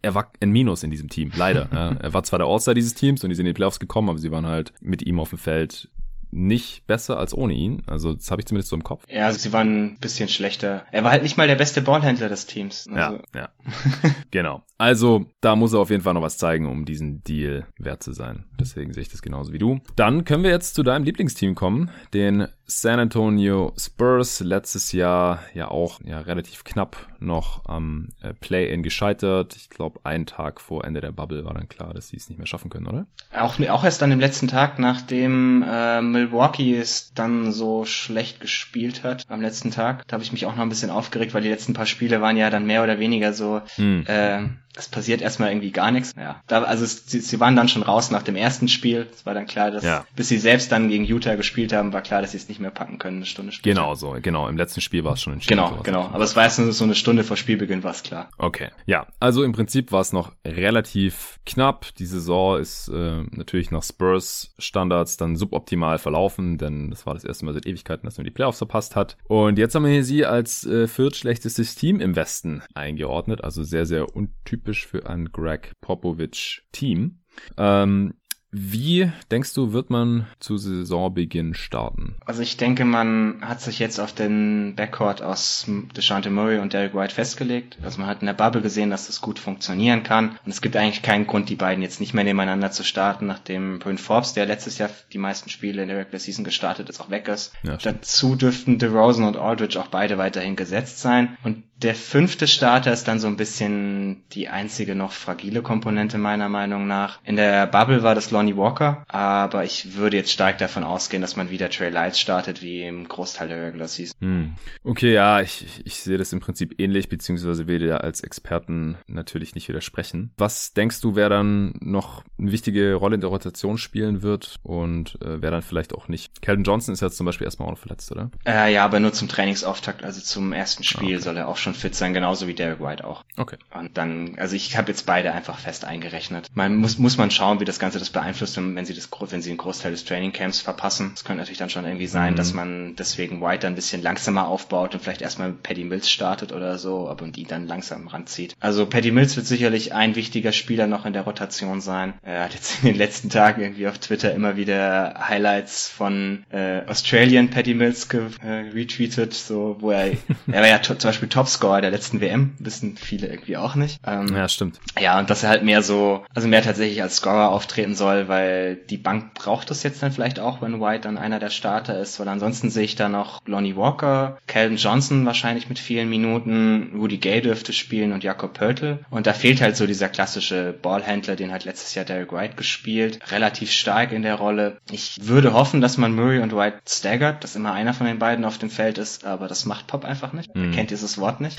er 0.02 0.14
war 0.14 0.30
ein 0.40 0.50
Minus 0.50 0.82
in 0.82 0.90
diesem 0.90 1.08
Team, 1.08 1.32
leider. 1.34 1.68
Ja. 1.72 1.92
Er 1.92 2.12
war 2.12 2.22
zwar 2.22 2.38
der 2.38 2.48
All-Star 2.48 2.74
dieses 2.74 2.92
Teams 2.92 3.22
und 3.22 3.30
die 3.30 3.36
sind 3.36 3.46
in 3.46 3.50
die 3.50 3.56
Playoffs 3.56 3.78
gekommen, 3.80 4.10
aber 4.10 4.18
sie 4.18 4.30
waren 4.30 4.44
halt 4.44 4.74
mit 4.80 5.00
ihm 5.06 5.18
auf 5.20 5.30
dem 5.30 5.38
Feld 5.38 5.88
nicht 6.30 6.86
besser 6.86 7.18
als 7.18 7.34
ohne 7.34 7.54
ihn. 7.54 7.82
Also 7.86 8.14
das 8.14 8.30
habe 8.30 8.40
ich 8.40 8.46
zumindest 8.46 8.70
so 8.70 8.76
im 8.76 8.84
Kopf. 8.84 9.04
Ja, 9.08 9.26
also 9.26 9.38
sie 9.38 9.52
waren 9.52 9.94
ein 9.94 9.98
bisschen 9.98 10.28
schlechter. 10.28 10.84
Er 10.92 11.04
war 11.04 11.10
halt 11.10 11.22
nicht 11.22 11.36
mal 11.36 11.46
der 11.46 11.56
beste 11.56 11.82
Ballhändler 11.82 12.28
des 12.28 12.46
Teams. 12.46 12.88
Also. 12.92 13.20
Ja, 13.34 13.40
ja. 13.40 13.48
genau. 14.30 14.62
Also 14.80 15.26
da 15.42 15.56
muss 15.56 15.74
er 15.74 15.80
auf 15.80 15.90
jeden 15.90 16.02
Fall 16.02 16.14
noch 16.14 16.22
was 16.22 16.38
zeigen, 16.38 16.66
um 16.66 16.86
diesen 16.86 17.22
Deal 17.22 17.66
wert 17.76 18.02
zu 18.02 18.14
sein. 18.14 18.46
Deswegen 18.58 18.94
sehe 18.94 19.02
ich 19.02 19.10
das 19.10 19.20
genauso 19.20 19.52
wie 19.52 19.58
du. 19.58 19.80
Dann 19.94 20.24
können 20.24 20.42
wir 20.42 20.50
jetzt 20.50 20.74
zu 20.74 20.82
deinem 20.82 21.04
Lieblingsteam 21.04 21.54
kommen, 21.54 21.90
den 22.14 22.48
San 22.64 22.98
Antonio 22.98 23.74
Spurs. 23.76 24.40
Letztes 24.40 24.92
Jahr 24.92 25.40
ja 25.52 25.68
auch 25.68 26.00
ja 26.02 26.20
relativ 26.20 26.64
knapp 26.64 27.08
noch 27.18 27.66
am 27.66 28.08
äh, 28.22 28.32
Play-in 28.32 28.82
gescheitert. 28.82 29.54
Ich 29.56 29.68
glaube, 29.68 30.00
einen 30.04 30.24
Tag 30.24 30.62
vor 30.62 30.84
Ende 30.84 31.02
der 31.02 31.12
Bubble 31.12 31.44
war 31.44 31.52
dann 31.52 31.68
klar, 31.68 31.92
dass 31.92 32.08
sie 32.08 32.16
es 32.16 32.30
nicht 32.30 32.38
mehr 32.38 32.46
schaffen 32.46 32.70
können, 32.70 32.86
oder? 32.86 33.06
Auch, 33.36 33.60
auch 33.60 33.84
erst 33.84 34.02
an 34.02 34.08
dem 34.08 34.20
letzten 34.20 34.48
Tag, 34.48 34.78
nachdem 34.78 35.62
äh, 35.62 36.00
Milwaukee 36.00 36.78
es 36.78 37.12
dann 37.12 37.52
so 37.52 37.84
schlecht 37.84 38.40
gespielt 38.40 39.04
hat, 39.04 39.24
am 39.28 39.42
letzten 39.42 39.72
Tag. 39.72 40.08
Da 40.08 40.14
habe 40.14 40.24
ich 40.24 40.32
mich 40.32 40.46
auch 40.46 40.56
noch 40.56 40.62
ein 40.62 40.70
bisschen 40.70 40.90
aufgeregt, 40.90 41.34
weil 41.34 41.42
die 41.42 41.50
letzten 41.50 41.74
paar 41.74 41.86
Spiele 41.86 42.22
waren 42.22 42.38
ja 42.38 42.48
dann 42.48 42.64
mehr 42.64 42.82
oder 42.82 42.98
weniger 42.98 43.34
so 43.34 43.60
hm. 43.76 44.04
äh, 44.06 44.48
es 44.76 44.88
passiert 44.88 45.20
erstmal 45.20 45.50
irgendwie 45.50 45.72
gar 45.72 45.90
nichts. 45.90 46.12
Ja, 46.16 46.42
da, 46.46 46.62
also 46.62 46.84
sie, 46.86 47.20
sie 47.20 47.40
waren 47.40 47.56
dann 47.56 47.68
schon 47.68 47.82
raus 47.82 48.10
nach 48.10 48.22
dem 48.22 48.36
ersten 48.36 48.68
Spiel. 48.68 49.08
Es 49.12 49.26
war 49.26 49.34
dann 49.34 49.46
klar, 49.46 49.70
dass 49.70 49.84
ja. 49.84 50.06
bis 50.14 50.28
sie 50.28 50.38
selbst 50.38 50.70
dann 50.70 50.88
gegen 50.88 51.04
Utah 51.04 51.34
gespielt 51.34 51.72
haben, 51.72 51.92
war 51.92 52.02
klar, 52.02 52.22
dass 52.22 52.32
sie 52.32 52.36
es 52.36 52.48
nicht 52.48 52.60
mehr 52.60 52.70
packen 52.70 52.98
können, 52.98 53.16
eine 53.16 53.26
Stunde 53.26 53.52
später. 53.52 53.74
Genau 53.74 53.94
so, 53.94 54.16
genau. 54.22 54.48
Im 54.48 54.56
letzten 54.56 54.80
Spiel 54.80 55.02
war 55.04 55.14
es 55.14 55.22
schon 55.22 55.32
entschieden. 55.32 55.56
Genau, 55.56 55.82
genau. 55.82 56.10
Aber 56.12 56.22
es 56.22 56.36
war 56.36 56.44
erst 56.44 56.56
so 56.56 56.84
eine 56.84 56.94
Stunde 56.94 57.24
vor 57.24 57.36
Spielbeginn, 57.36 57.82
war 57.82 57.90
es 57.90 58.02
klar. 58.02 58.30
Okay, 58.38 58.68
ja. 58.86 59.06
Also 59.18 59.42
im 59.42 59.52
Prinzip 59.52 59.90
war 59.92 60.00
es 60.00 60.12
noch 60.12 60.32
relativ 60.46 61.40
knapp. 61.46 61.94
Die 61.96 62.06
Saison 62.06 62.58
ist 62.58 62.88
äh, 62.88 63.22
natürlich 63.32 63.70
nach 63.70 63.82
Spurs 63.82 64.54
Standards 64.58 65.16
dann 65.16 65.36
suboptimal 65.36 65.98
verlaufen, 65.98 66.58
denn 66.58 66.90
das 66.90 67.06
war 67.06 67.14
das 67.14 67.24
erste 67.24 67.44
Mal 67.44 67.54
seit 67.54 67.66
Ewigkeiten, 67.66 68.06
dass 68.06 68.18
man 68.18 68.24
die 68.24 68.30
Playoffs 68.30 68.58
verpasst 68.58 68.94
hat. 68.94 69.16
Und 69.24 69.58
jetzt 69.58 69.74
haben 69.74 69.84
wir 69.84 69.92
hier 69.92 70.04
sie 70.04 70.24
als 70.24 70.64
äh, 70.64 70.86
viertschlechtestes 70.86 71.74
Team 71.74 72.00
im 72.00 72.14
Westen 72.14 72.62
eingeordnet, 72.74 73.42
also 73.42 73.64
sehr, 73.64 73.84
sehr 73.84 74.14
untypisch 74.14 74.59
typisch 74.60 74.86
für 74.86 75.08
ein 75.08 75.32
Greg 75.32 75.72
Popovich 75.80 76.62
Team. 76.70 77.20
Ähm, 77.56 78.12
wie 78.52 79.10
denkst 79.30 79.54
du, 79.54 79.72
wird 79.72 79.90
man 79.90 80.26
zu 80.40 80.56
Saisonbeginn 80.56 81.54
starten? 81.54 82.16
Also 82.26 82.42
ich 82.42 82.56
denke, 82.56 82.84
man 82.84 83.42
hat 83.42 83.60
sich 83.60 83.78
jetzt 83.78 84.00
auf 84.00 84.12
den 84.12 84.74
Backcourt 84.74 85.22
aus 85.22 85.66
DeShante 85.96 86.30
Murray 86.30 86.58
und 86.58 86.72
Derek 86.72 86.92
White 86.92 87.14
festgelegt. 87.14 87.78
Also 87.80 88.00
man 88.00 88.08
hat 88.08 88.22
in 88.22 88.26
der 88.26 88.34
Bubble 88.34 88.60
gesehen, 88.60 88.90
dass 88.90 89.06
das 89.06 89.20
gut 89.20 89.38
funktionieren 89.38 90.02
kann. 90.02 90.36
Und 90.44 90.50
es 90.50 90.60
gibt 90.60 90.76
eigentlich 90.76 91.02
keinen 91.02 91.28
Grund, 91.28 91.48
die 91.48 91.54
beiden 91.54 91.80
jetzt 91.80 92.00
nicht 92.00 92.12
mehr 92.12 92.24
nebeneinander 92.24 92.72
zu 92.72 92.82
starten, 92.82 93.26
nachdem 93.26 93.78
Bryn 93.78 93.98
Forbes, 93.98 94.34
der 94.34 94.46
letztes 94.46 94.78
Jahr 94.78 94.90
die 95.12 95.18
meisten 95.18 95.48
Spiele 95.48 95.82
in 95.82 95.88
der 95.88 95.98
Regular 95.98 96.18
Season 96.18 96.44
gestartet 96.44 96.88
ist, 96.88 97.00
auch 97.00 97.10
weg 97.10 97.28
ist. 97.28 97.54
Ja, 97.62 97.76
Dazu 97.76 98.34
dürften 98.34 98.78
DeRozan 98.78 99.24
und 99.24 99.36
Aldridge 99.36 99.78
auch 99.78 99.88
beide 99.88 100.18
weiterhin 100.18 100.56
gesetzt 100.56 100.98
sein. 100.98 101.38
Und 101.44 101.62
der 101.82 101.94
fünfte 101.94 102.46
Starter 102.46 102.92
ist 102.92 103.08
dann 103.08 103.20
so 103.20 103.26
ein 103.26 103.36
bisschen 103.36 104.22
die 104.32 104.48
einzige 104.48 104.94
noch 104.94 105.12
fragile 105.12 105.62
Komponente 105.62 106.18
meiner 106.18 106.48
Meinung 106.48 106.86
nach. 106.86 107.20
In 107.24 107.36
der 107.36 107.66
Bubble 107.66 108.02
war 108.02 108.14
das 108.14 108.30
Lonnie 108.30 108.56
Walker, 108.56 109.04
aber 109.08 109.64
ich 109.64 109.96
würde 109.96 110.18
jetzt 110.18 110.30
stark 110.30 110.58
davon 110.58 110.84
ausgehen, 110.84 111.22
dass 111.22 111.36
man 111.36 111.50
wieder 111.50 111.70
Trey 111.70 111.90
Lights 111.90 112.20
startet, 112.20 112.60
wie 112.62 112.82
im 112.82 113.08
Großteil 113.08 113.48
der 113.48 113.62
Regular 113.62 113.88
Season. 113.88 114.14
Hm. 114.20 114.52
Okay, 114.84 115.14
ja, 115.14 115.40
ich, 115.40 115.80
ich 115.84 115.96
sehe 115.96 116.18
das 116.18 116.32
im 116.32 116.40
Prinzip 116.40 116.74
ähnlich, 116.78 117.08
beziehungsweise 117.08 117.66
will 117.66 117.78
dir 117.78 118.04
als 118.04 118.20
Experten 118.20 118.98
natürlich 119.06 119.54
nicht 119.54 119.68
widersprechen. 119.68 120.32
Was 120.36 120.74
denkst 120.74 121.00
du, 121.00 121.16
wer 121.16 121.30
dann 121.30 121.74
noch 121.80 122.24
eine 122.38 122.52
wichtige 122.52 122.94
Rolle 122.94 123.14
in 123.14 123.20
der 123.20 123.30
Rotation 123.30 123.78
spielen 123.78 124.22
wird 124.22 124.56
und 124.62 125.18
äh, 125.22 125.40
wer 125.40 125.50
dann 125.50 125.62
vielleicht 125.62 125.94
auch 125.94 126.08
nicht? 126.08 126.42
Calvin 126.42 126.64
Johnson 126.64 126.92
ist 126.92 127.00
jetzt 127.00 127.16
zum 127.16 127.26
Beispiel 127.26 127.46
erstmal 127.46 127.68
auch 127.68 127.72
noch 127.72 127.78
verletzt, 127.78 128.12
oder? 128.12 128.30
Äh, 128.44 128.72
ja, 128.72 128.84
aber 128.84 129.00
nur 129.00 129.12
zum 129.12 129.28
Trainingsauftakt, 129.28 130.04
also 130.04 130.20
zum 130.20 130.52
ersten 130.52 130.84
Spiel 130.84 131.14
okay. 131.16 131.22
soll 131.22 131.36
er 131.38 131.48
auch 131.48 131.56
schon 131.56 131.69
fit 131.74 131.94
sein, 131.94 132.12
genauso 132.12 132.46
wie 132.46 132.54
Derek 132.54 132.80
White 132.80 133.04
auch. 133.04 133.24
Okay. 133.36 133.56
Und 133.74 133.96
dann, 133.96 134.36
also 134.38 134.56
ich 134.56 134.76
habe 134.76 134.88
jetzt 134.88 135.06
beide 135.06 135.32
einfach 135.32 135.58
fest 135.58 135.84
eingerechnet. 135.84 136.48
Man 136.54 136.76
muss, 136.76 136.98
muss 136.98 137.16
man 137.16 137.30
schauen, 137.30 137.60
wie 137.60 137.64
das 137.64 137.78
Ganze 137.78 137.98
das 137.98 138.10
beeinflusst, 138.10 138.56
wenn 138.56 138.84
sie 138.84 138.94
das, 138.94 139.08
wenn 139.28 139.42
sie 139.42 139.50
einen 139.50 139.58
Großteil 139.58 139.92
des 139.92 140.04
Trainingcamps 140.04 140.60
verpassen. 140.60 141.12
Es 141.14 141.24
könnte 141.24 141.40
natürlich 141.40 141.58
dann 141.58 141.70
schon 141.70 141.84
irgendwie 141.84 142.06
sein, 142.06 142.34
mhm. 142.34 142.36
dass 142.36 142.52
man 142.52 142.96
deswegen 142.96 143.40
White 143.40 143.60
dann 143.60 143.72
ein 143.72 143.76
bisschen 143.76 144.02
langsamer 144.02 144.46
aufbaut 144.46 144.94
und 144.94 145.00
vielleicht 145.00 145.22
erstmal 145.22 145.52
Paddy 145.52 145.84
Mills 145.84 146.10
startet 146.10 146.52
oder 146.52 146.78
so, 146.78 147.08
aber 147.08 147.30
und 147.30 147.36
die 147.36 147.44
dann 147.44 147.68
langsam 147.68 148.08
ranzieht. 148.08 148.56
Also 148.58 148.86
Paddy 148.86 149.12
Mills 149.12 149.36
wird 149.36 149.46
sicherlich 149.46 149.94
ein 149.94 150.16
wichtiger 150.16 150.50
Spieler 150.50 150.88
noch 150.88 151.06
in 151.06 151.12
der 151.12 151.22
Rotation 151.22 151.80
sein. 151.80 152.14
Er 152.22 152.44
hat 152.44 152.54
jetzt 152.54 152.82
in 152.82 152.88
den 152.88 152.96
letzten 152.96 153.30
Tagen 153.30 153.62
irgendwie 153.62 153.86
auf 153.86 153.98
Twitter 153.98 154.34
immer 154.34 154.56
wieder 154.56 155.14
Highlights 155.28 155.88
von 155.88 156.44
äh, 156.50 156.82
Australian 156.86 157.50
Paddy 157.50 157.74
Mills 157.74 158.08
äh, 158.12 158.48
retweetet, 158.74 159.32
so 159.34 159.76
wo 159.78 159.92
er, 159.92 160.12
er 160.50 160.60
war 160.60 160.68
ja 160.68 160.82
zum 160.82 160.96
Beispiel 160.98 161.28
Topscorer 161.28 161.59
der 161.60 161.90
letzten 161.90 162.20
WM, 162.20 162.54
wissen 162.58 162.96
viele 162.96 163.28
irgendwie 163.28 163.56
auch 163.56 163.74
nicht. 163.74 164.00
Ähm, 164.06 164.34
ja, 164.34 164.48
stimmt. 164.48 164.80
Ja, 164.98 165.18
und 165.18 165.30
dass 165.30 165.42
er 165.42 165.50
halt 165.50 165.62
mehr 165.62 165.82
so, 165.82 166.24
also 166.34 166.48
mehr 166.48 166.62
tatsächlich 166.62 167.02
als 167.02 167.16
Scorer 167.16 167.50
auftreten 167.50 167.94
soll, 167.94 168.28
weil 168.28 168.76
die 168.76 168.96
Bank 168.96 169.34
braucht 169.34 169.70
das 169.70 169.82
jetzt 169.82 170.02
dann 170.02 170.12
vielleicht 170.12 170.40
auch, 170.40 170.62
wenn 170.62 170.80
White 170.80 171.02
dann 171.02 171.18
einer 171.18 171.38
der 171.38 171.50
Starter 171.50 171.98
ist, 172.00 172.18
weil 172.20 172.28
ansonsten 172.28 172.70
sehe 172.70 172.84
ich 172.84 172.96
da 172.96 173.08
noch 173.08 173.40
Lonnie 173.46 173.76
Walker, 173.76 174.38
Calvin 174.46 174.76
Johnson 174.76 175.26
wahrscheinlich 175.26 175.68
mit 175.68 175.78
vielen 175.78 176.08
Minuten, 176.08 176.92
Rudy 176.94 177.18
Gay 177.18 177.40
dürfte 177.40 177.72
spielen 177.72 178.12
und 178.12 178.24
Jakob 178.24 178.54
Pörtl. 178.54 179.00
Und 179.10 179.26
da 179.26 179.32
fehlt 179.32 179.60
halt 179.60 179.76
so 179.76 179.86
dieser 179.86 180.08
klassische 180.08 180.74
Ballhändler, 180.80 181.36
den 181.36 181.52
hat 181.52 181.64
letztes 181.64 181.94
Jahr 181.94 182.04
Derek 182.04 182.32
White 182.32 182.56
gespielt, 182.56 183.20
relativ 183.30 183.70
stark 183.70 184.12
in 184.12 184.22
der 184.22 184.36
Rolle. 184.36 184.78
Ich 184.90 185.18
würde 185.22 185.52
hoffen, 185.52 185.80
dass 185.80 185.96
man 185.96 186.14
Murray 186.14 186.40
und 186.40 186.54
White 186.54 186.78
staggert, 186.88 187.44
dass 187.44 187.56
immer 187.56 187.72
einer 187.72 187.94
von 187.94 188.06
den 188.06 188.18
beiden 188.18 188.44
auf 188.44 188.58
dem 188.58 188.70
Feld 188.70 188.98
ist, 188.98 189.24
aber 189.24 189.48
das 189.48 189.64
macht 189.64 189.86
Pop 189.86 190.04
einfach 190.04 190.32
nicht. 190.32 190.54
Mhm. 190.54 190.64
Er 190.64 190.70
kennt 190.70 190.90
dieses 190.90 191.18
Wort 191.18 191.40
nicht. 191.40 191.49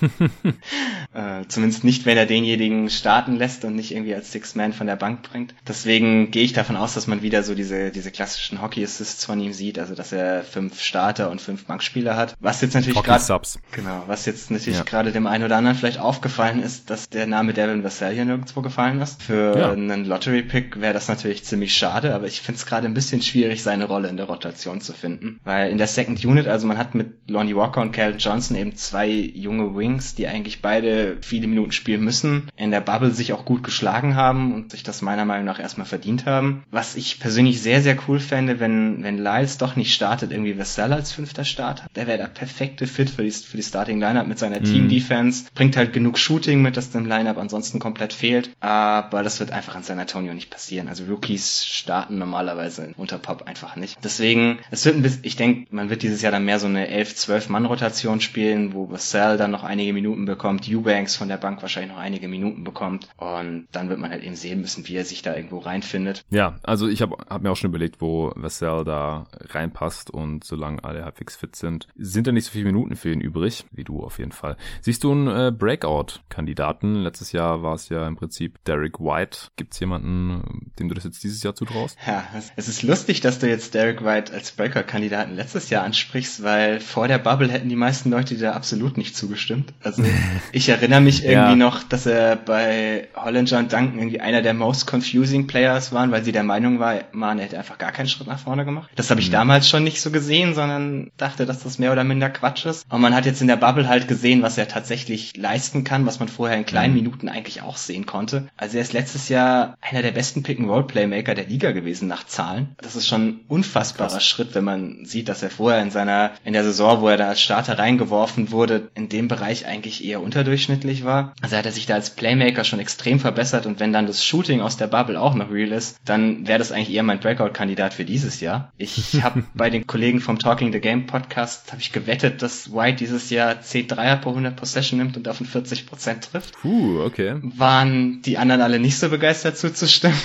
äh, 1.14 1.44
zumindest 1.48 1.84
nicht, 1.84 2.06
wenn 2.06 2.16
er 2.16 2.26
denjenigen 2.26 2.90
starten 2.90 3.36
lässt 3.36 3.64
und 3.64 3.76
nicht 3.76 3.92
irgendwie 3.92 4.14
als 4.14 4.32
Six-Man 4.32 4.72
von 4.72 4.86
der 4.86 4.96
Bank 4.96 5.22
bringt. 5.22 5.54
Deswegen 5.66 6.30
gehe 6.30 6.44
ich 6.44 6.52
davon 6.52 6.76
aus, 6.76 6.94
dass 6.94 7.06
man 7.06 7.22
wieder 7.22 7.42
so 7.42 7.54
diese, 7.54 7.90
diese 7.90 8.10
klassischen 8.10 8.62
Hockey-Assists 8.62 9.24
von 9.24 9.40
ihm 9.40 9.52
sieht, 9.52 9.78
also 9.78 9.94
dass 9.94 10.12
er 10.12 10.42
fünf 10.42 10.80
Starter 10.80 11.30
und 11.30 11.40
fünf 11.40 11.64
Bankspieler 11.64 12.16
hat. 12.16 12.34
Was 12.40 12.60
jetzt 12.60 12.74
natürlich 12.74 13.02
gerade 13.02 13.24
genau, 13.72 14.04
was 14.06 14.26
jetzt 14.26 14.50
natürlich 14.50 14.78
ja. 14.78 14.84
gerade 14.84 15.12
dem 15.12 15.26
einen 15.26 15.44
oder 15.44 15.56
anderen 15.56 15.76
vielleicht 15.76 15.98
aufgefallen 15.98 16.62
ist, 16.62 16.90
dass 16.90 17.08
der 17.08 17.26
Name 17.26 17.52
Devin 17.52 17.84
Vassell 17.84 18.14
hier 18.14 18.24
nirgendwo 18.24 18.62
gefallen 18.62 19.00
ist. 19.00 19.22
Für 19.22 19.58
ja. 19.58 19.72
einen 19.72 20.04
Lottery-Pick 20.04 20.80
wäre 20.80 20.94
das 20.94 21.08
natürlich 21.08 21.44
ziemlich 21.44 21.76
schade, 21.76 22.14
aber 22.14 22.26
ich 22.26 22.40
finde 22.40 22.58
es 22.58 22.66
gerade 22.66 22.86
ein 22.86 22.94
bisschen 22.94 23.22
schwierig, 23.22 23.62
seine 23.62 23.86
Rolle 23.86 24.08
in 24.08 24.16
der 24.16 24.26
Rotation 24.26 24.80
zu 24.80 24.92
finden. 24.92 25.40
Weil 25.44 25.70
in 25.70 25.78
der 25.78 25.86
Second 25.86 26.24
Unit, 26.24 26.46
also 26.46 26.66
man 26.66 26.78
hat 26.78 26.94
mit 26.94 27.28
Lonnie 27.28 27.56
Walker 27.56 27.80
und 27.80 27.92
Cal 27.92 28.16
Johnson 28.18 28.56
eben 28.56 28.76
zwei 28.76 29.25
junge 29.34 29.76
Wings, 29.76 30.14
die 30.14 30.26
eigentlich 30.26 30.62
beide 30.62 31.18
viele 31.20 31.46
Minuten 31.46 31.72
spielen 31.72 32.02
müssen, 32.02 32.50
in 32.56 32.70
der 32.70 32.80
Bubble 32.80 33.10
sich 33.10 33.32
auch 33.32 33.44
gut 33.44 33.62
geschlagen 33.62 34.14
haben 34.14 34.54
und 34.54 34.72
sich 34.72 34.82
das 34.82 35.02
meiner 35.02 35.24
Meinung 35.24 35.44
nach 35.44 35.60
erstmal 35.60 35.86
verdient 35.86 36.26
haben. 36.26 36.64
Was 36.70 36.96
ich 36.96 37.20
persönlich 37.20 37.60
sehr, 37.62 37.82
sehr 37.82 37.96
cool 38.08 38.20
fände, 38.20 38.60
wenn, 38.60 39.02
wenn 39.02 39.18
Lyles 39.18 39.58
doch 39.58 39.76
nicht 39.76 39.94
startet, 39.94 40.32
irgendwie 40.32 40.58
Vassell 40.58 40.92
als 40.92 41.12
fünfter 41.12 41.44
Starter. 41.44 41.86
Der 41.94 42.06
wäre 42.06 42.18
der 42.18 42.26
perfekte 42.26 42.86
Fit 42.86 43.10
für 43.10 43.22
die, 43.22 43.30
für 43.30 43.56
die 43.56 43.62
Starting 43.62 44.00
Lineup 44.00 44.26
mit 44.26 44.38
seiner 44.38 44.60
mhm. 44.60 44.64
Team 44.64 44.88
Defense. 44.88 45.44
Bringt 45.54 45.76
halt 45.76 45.92
genug 45.92 46.18
Shooting 46.18 46.62
mit, 46.62 46.76
das 46.76 46.90
dem 46.90 47.06
Lineup 47.06 47.38
ansonsten 47.38 47.78
komplett 47.78 48.12
fehlt. 48.12 48.50
Aber 48.60 49.22
das 49.22 49.40
wird 49.40 49.50
einfach 49.50 49.74
an 49.74 49.82
San 49.82 49.98
Antonio 49.98 50.34
nicht 50.34 50.50
passieren. 50.50 50.88
Also 50.88 51.04
Rookies 51.04 51.64
starten 51.64 52.18
normalerweise 52.18 52.92
unter 52.96 53.18
Pop 53.18 53.42
einfach 53.46 53.76
nicht. 53.76 53.98
Deswegen, 54.02 54.58
es 54.70 54.84
wird 54.84 54.96
ein 54.96 55.02
bisschen, 55.02 55.20
ich 55.24 55.36
denke, 55.36 55.66
man 55.70 55.90
wird 55.90 56.02
dieses 56.02 56.22
Jahr 56.22 56.32
dann 56.32 56.44
mehr 56.44 56.58
so 56.58 56.66
eine 56.66 56.88
11, 56.88 57.16
12 57.16 57.48
Mann 57.48 57.66
Rotation 57.66 58.20
spielen, 58.20 58.72
wo 58.72 58.90
Vassell 58.90 59.15
dann 59.16 59.50
noch 59.50 59.64
einige 59.64 59.92
Minuten 59.92 60.24
bekommt, 60.24 60.68
Eubanks 60.68 61.16
von 61.16 61.28
der 61.28 61.36
Bank 61.36 61.62
wahrscheinlich 61.62 61.92
noch 61.92 62.00
einige 62.00 62.28
Minuten 62.28 62.64
bekommt 62.64 63.08
und 63.16 63.66
dann 63.72 63.88
wird 63.88 63.98
man 63.98 64.10
halt 64.10 64.22
eben 64.22 64.36
sehen 64.36 64.60
müssen, 64.60 64.86
wie 64.88 64.96
er 64.96 65.04
sich 65.04 65.22
da 65.22 65.34
irgendwo 65.34 65.58
reinfindet. 65.58 66.24
Ja, 66.30 66.56
also 66.62 66.88
ich 66.88 67.02
habe 67.02 67.16
hab 67.28 67.42
mir 67.42 67.50
auch 67.50 67.56
schon 67.56 67.70
überlegt, 67.70 68.00
wo 68.00 68.32
Vassell 68.36 68.84
da 68.84 69.26
reinpasst 69.40 70.10
und 70.10 70.44
solange 70.44 70.84
alle 70.84 71.04
halbwegs 71.04 71.36
fit 71.36 71.56
sind, 71.56 71.88
sind 71.96 72.26
da 72.26 72.32
nicht 72.32 72.44
so 72.44 72.52
viele 72.52 72.66
Minuten 72.66 72.96
für 72.96 73.12
ihn 73.12 73.20
übrig, 73.20 73.64
wie 73.72 73.84
du 73.84 74.02
auf 74.02 74.18
jeden 74.18 74.32
Fall. 74.32 74.56
Siehst 74.82 75.04
du 75.04 75.12
einen 75.12 75.28
äh, 75.28 75.52
Breakout-Kandidaten? 75.52 76.96
Letztes 76.96 77.32
Jahr 77.32 77.62
war 77.62 77.74
es 77.74 77.88
ja 77.88 78.06
im 78.06 78.16
Prinzip 78.16 78.62
Derek 78.64 79.00
White. 79.00 79.48
Gibt 79.56 79.74
es 79.74 79.80
jemanden, 79.80 80.72
dem 80.78 80.88
du 80.88 80.94
das 80.94 81.04
jetzt 81.04 81.22
dieses 81.24 81.42
Jahr 81.42 81.54
zutraust? 81.54 81.96
Ja, 82.06 82.24
es 82.56 82.68
ist 82.68 82.82
lustig, 82.82 83.20
dass 83.20 83.38
du 83.38 83.48
jetzt 83.48 83.74
Derek 83.74 84.04
White 84.04 84.32
als 84.32 84.52
Breakout-Kandidaten 84.52 85.34
letztes 85.34 85.70
Jahr 85.70 85.84
ansprichst, 85.84 86.42
weil 86.42 86.80
vor 86.80 87.08
der 87.08 87.18
Bubble 87.18 87.50
hätten 87.50 87.68
die 87.68 87.76
meisten 87.76 88.10
Leute 88.10 88.36
dir 88.36 88.54
absolut 88.54 88.95
nicht 88.96 89.16
zugestimmt. 89.16 89.72
Also 89.82 90.02
ich 90.52 90.68
erinnere 90.68 91.00
mich 91.00 91.24
irgendwie 91.24 91.50
ja. 91.50 91.56
noch, 91.56 91.82
dass 91.82 92.06
er 92.06 92.36
bei 92.36 93.08
Hollinger 93.14 93.58
und 93.58 93.72
Duncan 93.72 93.98
irgendwie 93.98 94.20
einer 94.20 94.42
der 94.42 94.54
most 94.54 94.90
confusing 94.90 95.46
Players 95.46 95.92
waren, 95.92 96.10
weil 96.10 96.24
sie 96.24 96.32
der 96.32 96.42
Meinung 96.42 96.78
war, 96.78 97.00
man 97.12 97.38
hätte 97.38 97.58
einfach 97.58 97.78
gar 97.78 97.92
keinen 97.92 98.08
Schritt 98.08 98.26
nach 98.26 98.38
vorne 98.38 98.64
gemacht. 98.64 98.90
Das 98.96 99.10
habe 99.10 99.20
ich 99.20 99.28
mhm. 99.28 99.32
damals 99.32 99.68
schon 99.68 99.84
nicht 99.84 100.00
so 100.00 100.10
gesehen, 100.10 100.54
sondern 100.54 101.10
dachte, 101.16 101.46
dass 101.46 101.62
das 101.62 101.78
mehr 101.78 101.92
oder 101.92 102.04
minder 102.04 102.30
Quatsch 102.30 102.66
ist. 102.66 102.86
Und 102.90 103.00
man 103.00 103.14
hat 103.14 103.26
jetzt 103.26 103.40
in 103.40 103.48
der 103.48 103.56
Bubble 103.56 103.88
halt 103.88 104.08
gesehen, 104.08 104.42
was 104.42 104.58
er 104.58 104.68
tatsächlich 104.68 105.36
leisten 105.36 105.84
kann, 105.84 106.06
was 106.06 106.18
man 106.18 106.28
vorher 106.28 106.56
in 106.56 106.66
kleinen 106.66 106.94
mhm. 106.94 107.00
Minuten 107.00 107.28
eigentlich 107.28 107.62
auch 107.62 107.76
sehen 107.76 108.06
konnte. 108.06 108.48
Also 108.56 108.76
er 108.76 108.82
ist 108.82 108.92
letztes 108.92 109.28
Jahr 109.28 109.76
einer 109.80 110.02
der 110.02 110.12
besten 110.12 110.42
Pick-and-Roll-Playmaker 110.42 111.34
der 111.34 111.46
Liga 111.46 111.72
gewesen 111.72 112.08
nach 112.08 112.26
Zahlen. 112.26 112.74
Das 112.78 112.96
ist 112.96 113.06
schon 113.06 113.28
ein 113.28 113.40
unfassbarer 113.48 114.10
Krass. 114.10 114.26
Schritt, 114.26 114.54
wenn 114.54 114.64
man 114.64 115.04
sieht, 115.04 115.28
dass 115.28 115.42
er 115.42 115.50
vorher 115.50 115.82
in 115.82 115.90
seiner, 115.90 116.32
in 116.44 116.52
der 116.52 116.64
Saison, 116.64 117.00
wo 117.00 117.08
er 117.08 117.16
da 117.16 117.28
als 117.28 117.40
Starter 117.40 117.78
reingeworfen 117.78 118.50
wurde, 118.50 118.85
in 118.94 119.08
dem 119.08 119.28
Bereich 119.28 119.66
eigentlich 119.66 120.04
eher 120.04 120.22
unterdurchschnittlich 120.22 121.04
war. 121.04 121.34
Also 121.42 121.56
hat 121.56 121.66
er 121.66 121.72
sich 121.72 121.86
da 121.86 121.94
als 121.94 122.10
Playmaker 122.10 122.64
schon 122.64 122.80
extrem 122.80 123.20
verbessert 123.20 123.66
und 123.66 123.80
wenn 123.80 123.92
dann 123.92 124.06
das 124.06 124.24
Shooting 124.24 124.60
aus 124.60 124.76
der 124.76 124.86
Bubble 124.86 125.20
auch 125.20 125.34
noch 125.34 125.50
real 125.50 125.72
ist, 125.72 125.98
dann 126.04 126.46
wäre 126.46 126.58
das 126.58 126.72
eigentlich 126.72 126.94
eher 126.94 127.02
mein 127.02 127.20
Breakout-Kandidat 127.20 127.94
für 127.94 128.04
dieses 128.04 128.40
Jahr. 128.40 128.72
Ich 128.78 129.20
habe 129.22 129.44
bei 129.54 129.70
den 129.70 129.86
Kollegen 129.86 130.20
vom 130.20 130.38
Talking 130.38 130.72
the 130.72 130.80
Game 130.80 131.06
Podcast 131.06 131.72
habe 131.72 131.80
ich 131.80 131.92
gewettet, 131.92 132.42
dass 132.42 132.72
White 132.72 132.96
dieses 132.96 133.30
Jahr 133.30 133.60
10 133.60 133.88
Dreier 133.88 134.16
pro 134.16 134.30
100 134.30 134.56
Possession 134.56 134.98
nimmt 134.98 135.16
und 135.16 135.26
davon 135.26 135.46
40 135.46 135.86
Prozent 135.86 136.30
trifft. 136.30 136.54
Puh, 136.60 137.00
okay. 137.00 137.36
Waren 137.42 138.22
die 138.22 138.38
anderen 138.38 138.62
alle 138.62 138.78
nicht 138.78 138.98
so 138.98 139.08
begeistert 139.08 139.58
zuzustimmen. 139.58 140.16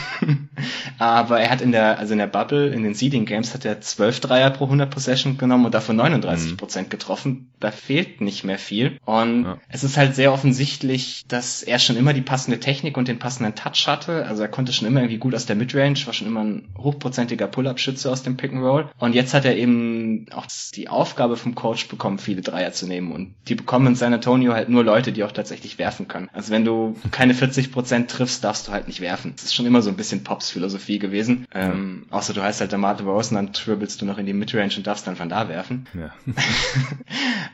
Aber 0.98 1.40
er 1.40 1.50
hat 1.50 1.62
in 1.62 1.72
der, 1.72 2.00
also 2.00 2.14
in 2.14 2.20
der 2.20 2.28
Bubble, 2.28 2.70
in 2.70 2.84
den 2.84 2.94
Seeding 2.94 3.26
Games 3.26 3.54
hat 3.54 3.66
er 3.66 3.82
12 3.82 4.20
Dreier 4.20 4.50
pro 4.50 4.66
100 4.66 4.90
Possession 4.90 5.38
genommen 5.38 5.66
und 5.66 5.74
davon 5.74 5.96
39 5.96 6.58
Prozent 6.58 6.88
mhm. 6.88 6.92
getroffen. 6.92 7.50
Da 7.60 7.72
fehlt 7.72 8.22
nicht 8.22 8.44
mehr 8.44 8.58
viel. 8.58 8.98
Und 9.06 9.44
ja. 9.44 9.58
es 9.70 9.84
ist 9.84 9.98
halt 9.98 10.16
sehr 10.16 10.34
offensichtlich, 10.34 11.24
dass 11.28 11.64
er 11.64 11.80
schon 11.80 11.96
immer 11.96 12.14
die 12.14 12.22
passende 12.22 12.60
Technik 12.60 12.98
und 12.98 13.08
den 13.08 13.20
passenden 13.20 13.56
Touch 13.56 13.88
hatte. 13.88 14.26
Also 14.26 14.42
er 14.42 14.48
konnte 14.48 14.74
schon 14.74 14.88
immer 14.88 15.02
irgendwie 15.02 15.18
gut 15.18 15.36
aus 15.36 15.46
der 15.46 15.56
Midrange, 15.56 16.06
war 16.06 16.14
schon 16.14 16.28
immer 16.28 16.44
ein 16.44 16.70
hochprozentiger 16.78 17.48
Pull-Up-Schütze 17.48 18.10
aus 18.10 18.24
dem 18.24 18.38
Pick 18.38 18.54
and 18.54 18.62
Roll. 18.62 18.90
Und 18.98 19.14
jetzt 19.14 19.34
hat 19.34 19.46
er 19.46 19.56
eben 19.56 20.26
auch 20.34 20.46
die 20.76 20.90
Aufgabe 20.90 21.38
vom 21.38 21.56
Coach 21.56 21.88
bekommen, 21.88 22.18
viele 22.18 22.42
Dreier 22.42 22.72
zu 22.72 22.88
nehmen. 22.88 23.12
Und 23.12 23.36
die 23.48 23.56
bekommen 23.56 23.88
in 23.88 23.96
San 23.96 24.14
Antonio 24.14 24.54
halt 24.54 24.70
nur 24.70 24.84
Leute, 24.84 25.12
die 25.12 25.24
auch 25.24 25.32
tatsächlich 25.32 25.78
werfen 25.78 26.08
können. 26.08 26.30
Also 26.34 26.52
wenn 26.52 26.66
du 26.66 26.96
keine 27.12 27.34
40 27.34 27.72
Prozent 27.72 28.10
triffst, 28.10 28.44
darfst 28.44 28.68
du 28.68 28.72
halt 28.72 28.88
nicht 28.88 29.02
werfen. 29.02 29.34
Das 29.36 29.46
ist 29.46 29.56
schon 29.56 29.66
immer 29.66 29.82
so 29.82 29.90
ein 29.90 29.98
bisschen 29.98 30.24
Pops 30.24 30.50
Philosophie 30.92 31.00
gewesen. 31.00 31.48
Ähm, 31.54 32.06
außer 32.10 32.34
du 32.34 32.42
heißt 32.42 32.62
halt 32.62 32.72
der 32.72 32.80
Martin 32.80 33.08
Rosen, 33.08 33.36
dann 33.36 33.52
dribbelst 33.52 34.02
du 34.02 34.06
noch 34.06 34.18
in 34.18 34.26
die 34.26 34.34
Midrange 34.34 34.74
und 34.78 34.88
darfst 34.88 35.08
dann 35.08 35.16
von 35.16 35.30
da 35.30 35.50
werfen. 35.50 35.88
Ja. 35.94 36.14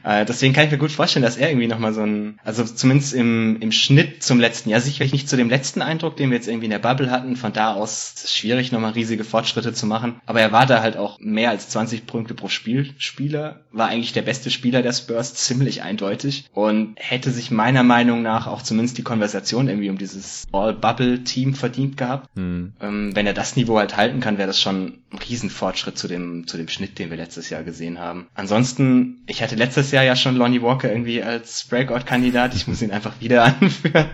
äh, 0.22 0.26
deswegen 0.26 0.54
kann 0.54 0.66
ich 0.66 0.72
mir 0.72 0.78
gut 0.78 0.92
vorstellen, 0.92 1.24
dass 1.24 1.38
er 1.38 1.50
irgendwie 1.50 1.68
nochmal 1.68 1.94
so 1.94 2.02
ein, 2.02 2.40
also 2.44 2.64
zumindest 2.64 3.14
im, 3.14 3.58
im 3.60 3.72
Schnitt 3.72 4.24
zum 4.24 4.40
letzten 4.40 4.70
Jahr, 4.70 4.82
sicherlich 4.82 5.14
nicht 5.14 5.30
zu 5.30 5.38
dem 5.38 5.50
letzten 5.50 5.82
Eindruck, 5.82 6.18
den 6.18 6.30
wir 6.30 6.38
jetzt 6.38 6.48
irgendwie 6.48 6.66
in 6.66 6.72
der 6.72 6.80
Bubble 6.80 7.12
hatten. 7.12 7.36
Von 7.36 7.54
da 7.54 7.74
aus 7.74 8.14
ist 8.16 8.26
es 8.26 8.36
schwierig, 8.36 8.72
nochmal 8.72 8.92
riesige 8.92 9.24
Fortschritte 9.24 9.74
zu 9.74 9.86
machen. 9.86 10.20
Aber 10.26 10.42
er 10.42 10.52
war 10.52 10.66
da 10.66 10.82
halt 10.82 10.98
auch 10.98 11.20
mehr 11.20 11.50
als 11.50 11.70
20 11.70 12.06
Punkte 12.06 12.34
pro 12.34 12.48
Spiel 12.48 12.94
Spieler, 12.98 13.62
war 13.72 13.88
eigentlich 13.88 14.14
der 14.14 14.22
beste 14.22 14.50
Spieler 14.50 14.82
der 14.82 14.94
Spurs, 14.94 15.34
ziemlich 15.48 15.84
eindeutig 15.84 16.46
und 16.54 16.96
hätte 16.98 17.32
sich 17.32 17.52
meiner 17.52 17.84
Meinung 17.84 18.22
nach 18.22 18.48
auch 18.48 18.62
zumindest 18.62 18.98
die 18.98 19.04
Konversation 19.04 19.68
irgendwie 19.68 19.90
um 19.90 19.98
dieses 19.98 20.48
All-Bubble-Team 20.52 21.54
verdient 21.54 21.98
gehabt. 21.98 22.30
Hm. 22.36 22.74
Ähm, 22.82 23.14
wenn 23.18 23.26
er 23.26 23.34
das 23.34 23.56
Niveau 23.56 23.80
halt 23.80 23.98
halten 23.98 24.20
kann, 24.20 24.38
wäre 24.38 24.46
das 24.46 24.62
schon 24.62 25.00
ein 25.12 25.18
Riesenfortschritt 25.18 25.98
zu 25.98 26.08
dem, 26.08 26.46
zu 26.46 26.56
dem 26.56 26.68
Schnitt, 26.68 27.00
den 27.00 27.10
wir 27.10 27.18
letztes 27.18 27.50
Jahr 27.50 27.64
gesehen 27.64 27.98
haben. 27.98 28.28
Ansonsten, 28.36 29.24
ich 29.26 29.42
hatte 29.42 29.56
letztes 29.56 29.90
Jahr 29.90 30.04
ja 30.04 30.16
schon 30.16 30.36
Lonnie 30.36 30.62
Walker 30.62 30.92
irgendwie 30.92 31.24
als 31.24 31.64
Breakout-Kandidat. 31.64 32.54
Ich 32.54 32.68
muss 32.68 32.84
ihn 32.84 32.92
einfach 32.92 33.20
wieder 33.20 33.44
anführen. 33.60 34.06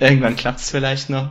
Irgendwann 0.00 0.34
klappt's 0.34 0.72
vielleicht 0.72 1.08
noch. 1.08 1.30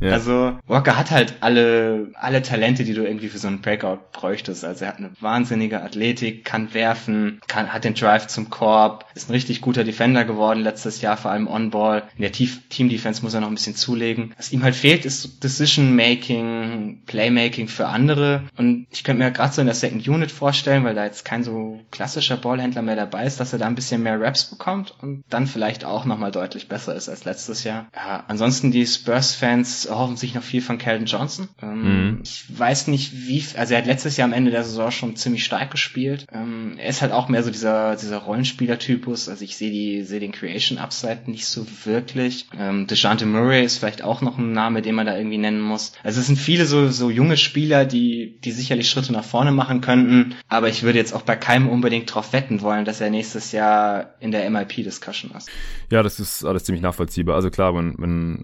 Ja. 0.00 0.12
Also 0.12 0.58
Walker 0.66 0.96
hat 0.96 1.10
halt 1.10 1.36
alle, 1.40 2.10
alle 2.14 2.42
Talente, 2.42 2.84
die 2.84 2.94
du 2.94 3.04
irgendwie 3.04 3.28
für 3.28 3.38
so 3.38 3.48
einen 3.48 3.60
Breakout 3.60 3.98
bräuchtest. 4.12 4.64
Also 4.64 4.84
er 4.84 4.90
hat 4.90 4.98
eine 4.98 5.10
wahnsinnige 5.20 5.82
Athletik, 5.82 6.44
kann 6.44 6.74
werfen, 6.74 7.40
kann, 7.46 7.72
hat 7.72 7.84
den 7.84 7.94
Drive 7.94 8.26
zum 8.26 8.50
Korb, 8.50 9.06
ist 9.14 9.28
ein 9.28 9.32
richtig 9.32 9.60
guter 9.60 9.84
Defender 9.84 10.24
geworden 10.24 10.60
letztes 10.60 11.00
Jahr, 11.00 11.16
vor 11.16 11.30
allem 11.30 11.48
On-Ball. 11.48 12.04
In 12.16 12.22
der 12.22 12.32
Team-Defense 12.32 13.22
muss 13.22 13.34
er 13.34 13.40
noch 13.40 13.48
ein 13.48 13.54
bisschen 13.54 13.76
zulegen. 13.76 14.34
Was 14.36 14.52
ihm 14.52 14.62
halt 14.62 14.74
fehlt, 14.74 15.04
ist 15.04 15.42
Decision-Making, 15.42 17.02
Playmaking 17.06 17.68
für 17.68 17.88
andere. 17.88 18.44
Und 18.56 18.86
ich 18.90 19.04
könnte 19.04 19.22
mir 19.22 19.30
gerade 19.30 19.52
so 19.52 19.60
in 19.60 19.66
der 19.66 19.74
Second 19.74 20.06
Unit 20.06 20.30
vorstellen, 20.30 20.84
weil 20.84 20.94
da 20.94 21.04
jetzt 21.04 21.24
kein 21.24 21.44
so 21.44 21.80
klassischer 21.90 22.36
Ballhändler 22.36 22.82
mehr 22.82 22.96
dabei 22.96 23.24
ist, 23.24 23.40
dass 23.40 23.52
er 23.52 23.58
da 23.58 23.66
ein 23.66 23.74
bisschen 23.74 24.02
mehr 24.02 24.20
Raps 24.20 24.44
bekommt 24.44 24.94
und 25.00 25.24
dann 25.28 25.46
vielleicht 25.46 25.84
auch 25.84 26.04
nochmal 26.04 26.30
deutlich 26.30 26.68
besser 26.68 26.94
ist 26.94 27.08
als 27.08 27.24
letztes 27.24 27.64
Jahr. 27.64 27.88
Ja, 27.94 28.24
ansonsten 28.28 28.70
die 28.70 28.86
Spurs-Fans 28.86 29.77
erhoffen 29.86 30.16
sich 30.16 30.34
noch 30.34 30.42
viel 30.42 30.60
von 30.60 30.78
Calvin 30.78 31.06
Johnson. 31.06 31.48
Ähm, 31.62 31.82
mhm. 31.82 32.20
Ich 32.22 32.44
weiß 32.48 32.88
nicht, 32.88 33.26
wie, 33.26 33.44
also 33.56 33.74
er 33.74 33.80
hat 33.80 33.86
letztes 33.86 34.16
Jahr 34.16 34.26
am 34.26 34.32
Ende 34.32 34.50
der 34.50 34.64
Saison 34.64 34.90
schon 34.90 35.16
ziemlich 35.16 35.44
stark 35.44 35.70
gespielt. 35.70 36.26
Ähm, 36.32 36.74
er 36.78 36.88
ist 36.88 37.02
halt 37.02 37.12
auch 37.12 37.28
mehr 37.28 37.42
so 37.42 37.50
dieser, 37.50 37.96
dieser 37.96 38.18
Rollenspieler-Typus. 38.18 39.28
Also 39.28 39.44
ich 39.44 39.56
sehe 39.56 39.70
die, 39.70 40.02
sehe 40.02 40.20
den 40.20 40.32
Creation 40.32 40.78
Upside 40.78 41.22
nicht 41.26 41.46
so 41.46 41.66
wirklich. 41.84 42.46
Ähm, 42.58 42.86
DeJounte 42.86 43.26
Murray 43.26 43.64
ist 43.64 43.78
vielleicht 43.78 44.02
auch 44.02 44.20
noch 44.20 44.38
ein 44.38 44.52
Name, 44.52 44.82
den 44.82 44.94
man 44.94 45.06
da 45.06 45.16
irgendwie 45.16 45.38
nennen 45.38 45.60
muss. 45.60 45.92
Also 46.02 46.20
es 46.20 46.26
sind 46.26 46.38
viele 46.38 46.66
so, 46.66 46.88
so 46.88 47.10
junge 47.10 47.36
Spieler, 47.36 47.84
die, 47.84 48.38
die 48.44 48.52
sicherlich 48.52 48.88
Schritte 48.88 49.12
nach 49.12 49.24
vorne 49.24 49.52
machen 49.52 49.80
könnten. 49.80 50.34
Aber 50.48 50.68
ich 50.68 50.82
würde 50.82 50.98
jetzt 50.98 51.12
auch 51.12 51.22
bei 51.22 51.36
keinem 51.36 51.68
unbedingt 51.68 52.12
drauf 52.12 52.32
wetten 52.32 52.60
wollen, 52.62 52.84
dass 52.84 53.00
er 53.00 53.10
nächstes 53.10 53.52
Jahr 53.52 54.14
in 54.20 54.30
der 54.30 54.48
MIP-Discussion 54.48 55.32
ist. 55.36 55.48
Ja, 55.90 56.02
das 56.02 56.20
ist 56.20 56.44
alles 56.44 56.64
ziemlich 56.64 56.82
nachvollziehbar. 56.82 57.34
Also 57.34 57.50
klar, 57.50 57.74
wenn, 57.74 57.94
wenn 57.98 58.42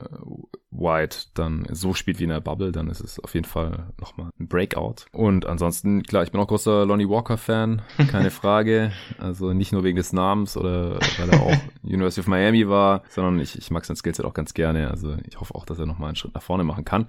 White 0.75 1.29
dann 1.35 1.67
so 1.71 1.95
spielt 1.95 2.19
wie 2.19 2.25
in 2.25 2.31
der 2.31 2.41
Bubble, 2.41 2.73
dann 2.73 2.89
ist 2.89 3.01
es 3.01 3.19
auf 3.21 3.35
jeden 3.35 3.47
Fall 3.47 3.87
nochmal 4.01 4.31
ein 4.39 4.49
Breakout. 4.49 5.07
Und 5.13 5.47
ansonsten, 5.47 6.03
klar, 6.03 6.25
ich 6.25 6.33
bin 6.33 6.41
auch 6.41 6.49
großer 6.49 6.85
Lonnie 6.85 7.09
Walker-Fan, 7.09 7.83
keine 8.11 8.31
Frage. 8.31 8.93
Also 9.19 9.53
nicht 9.53 9.73
nur 9.73 9.85
wegen 9.85 9.97
des 9.97 10.13
Namens 10.13 10.57
oder 10.57 10.99
weil 11.19 11.31
er 11.31 11.41
auch 11.41 11.57
University 11.83 12.21
of 12.21 12.27
Miami 12.27 12.69
war, 12.69 13.03
sondern 13.09 13.39
ich, 13.41 13.57
ich 13.57 13.71
mag 13.71 13.85
sein 13.85 13.97
Skillset 13.97 14.25
auch 14.25 14.35
ganz 14.35 14.55
gerne. 14.55 14.91
Also 14.91 15.17
ich 15.27 15.41
hoffe 15.41 15.55
auch, 15.55 15.65
dass 15.65 15.79
er 15.79 15.87
nochmal 15.87 16.09
einen 16.09 16.17
Schritt 16.17 16.35
nach 16.35 16.43
vorne 16.43 16.65
machen 16.65 16.85
kann. 16.85 17.07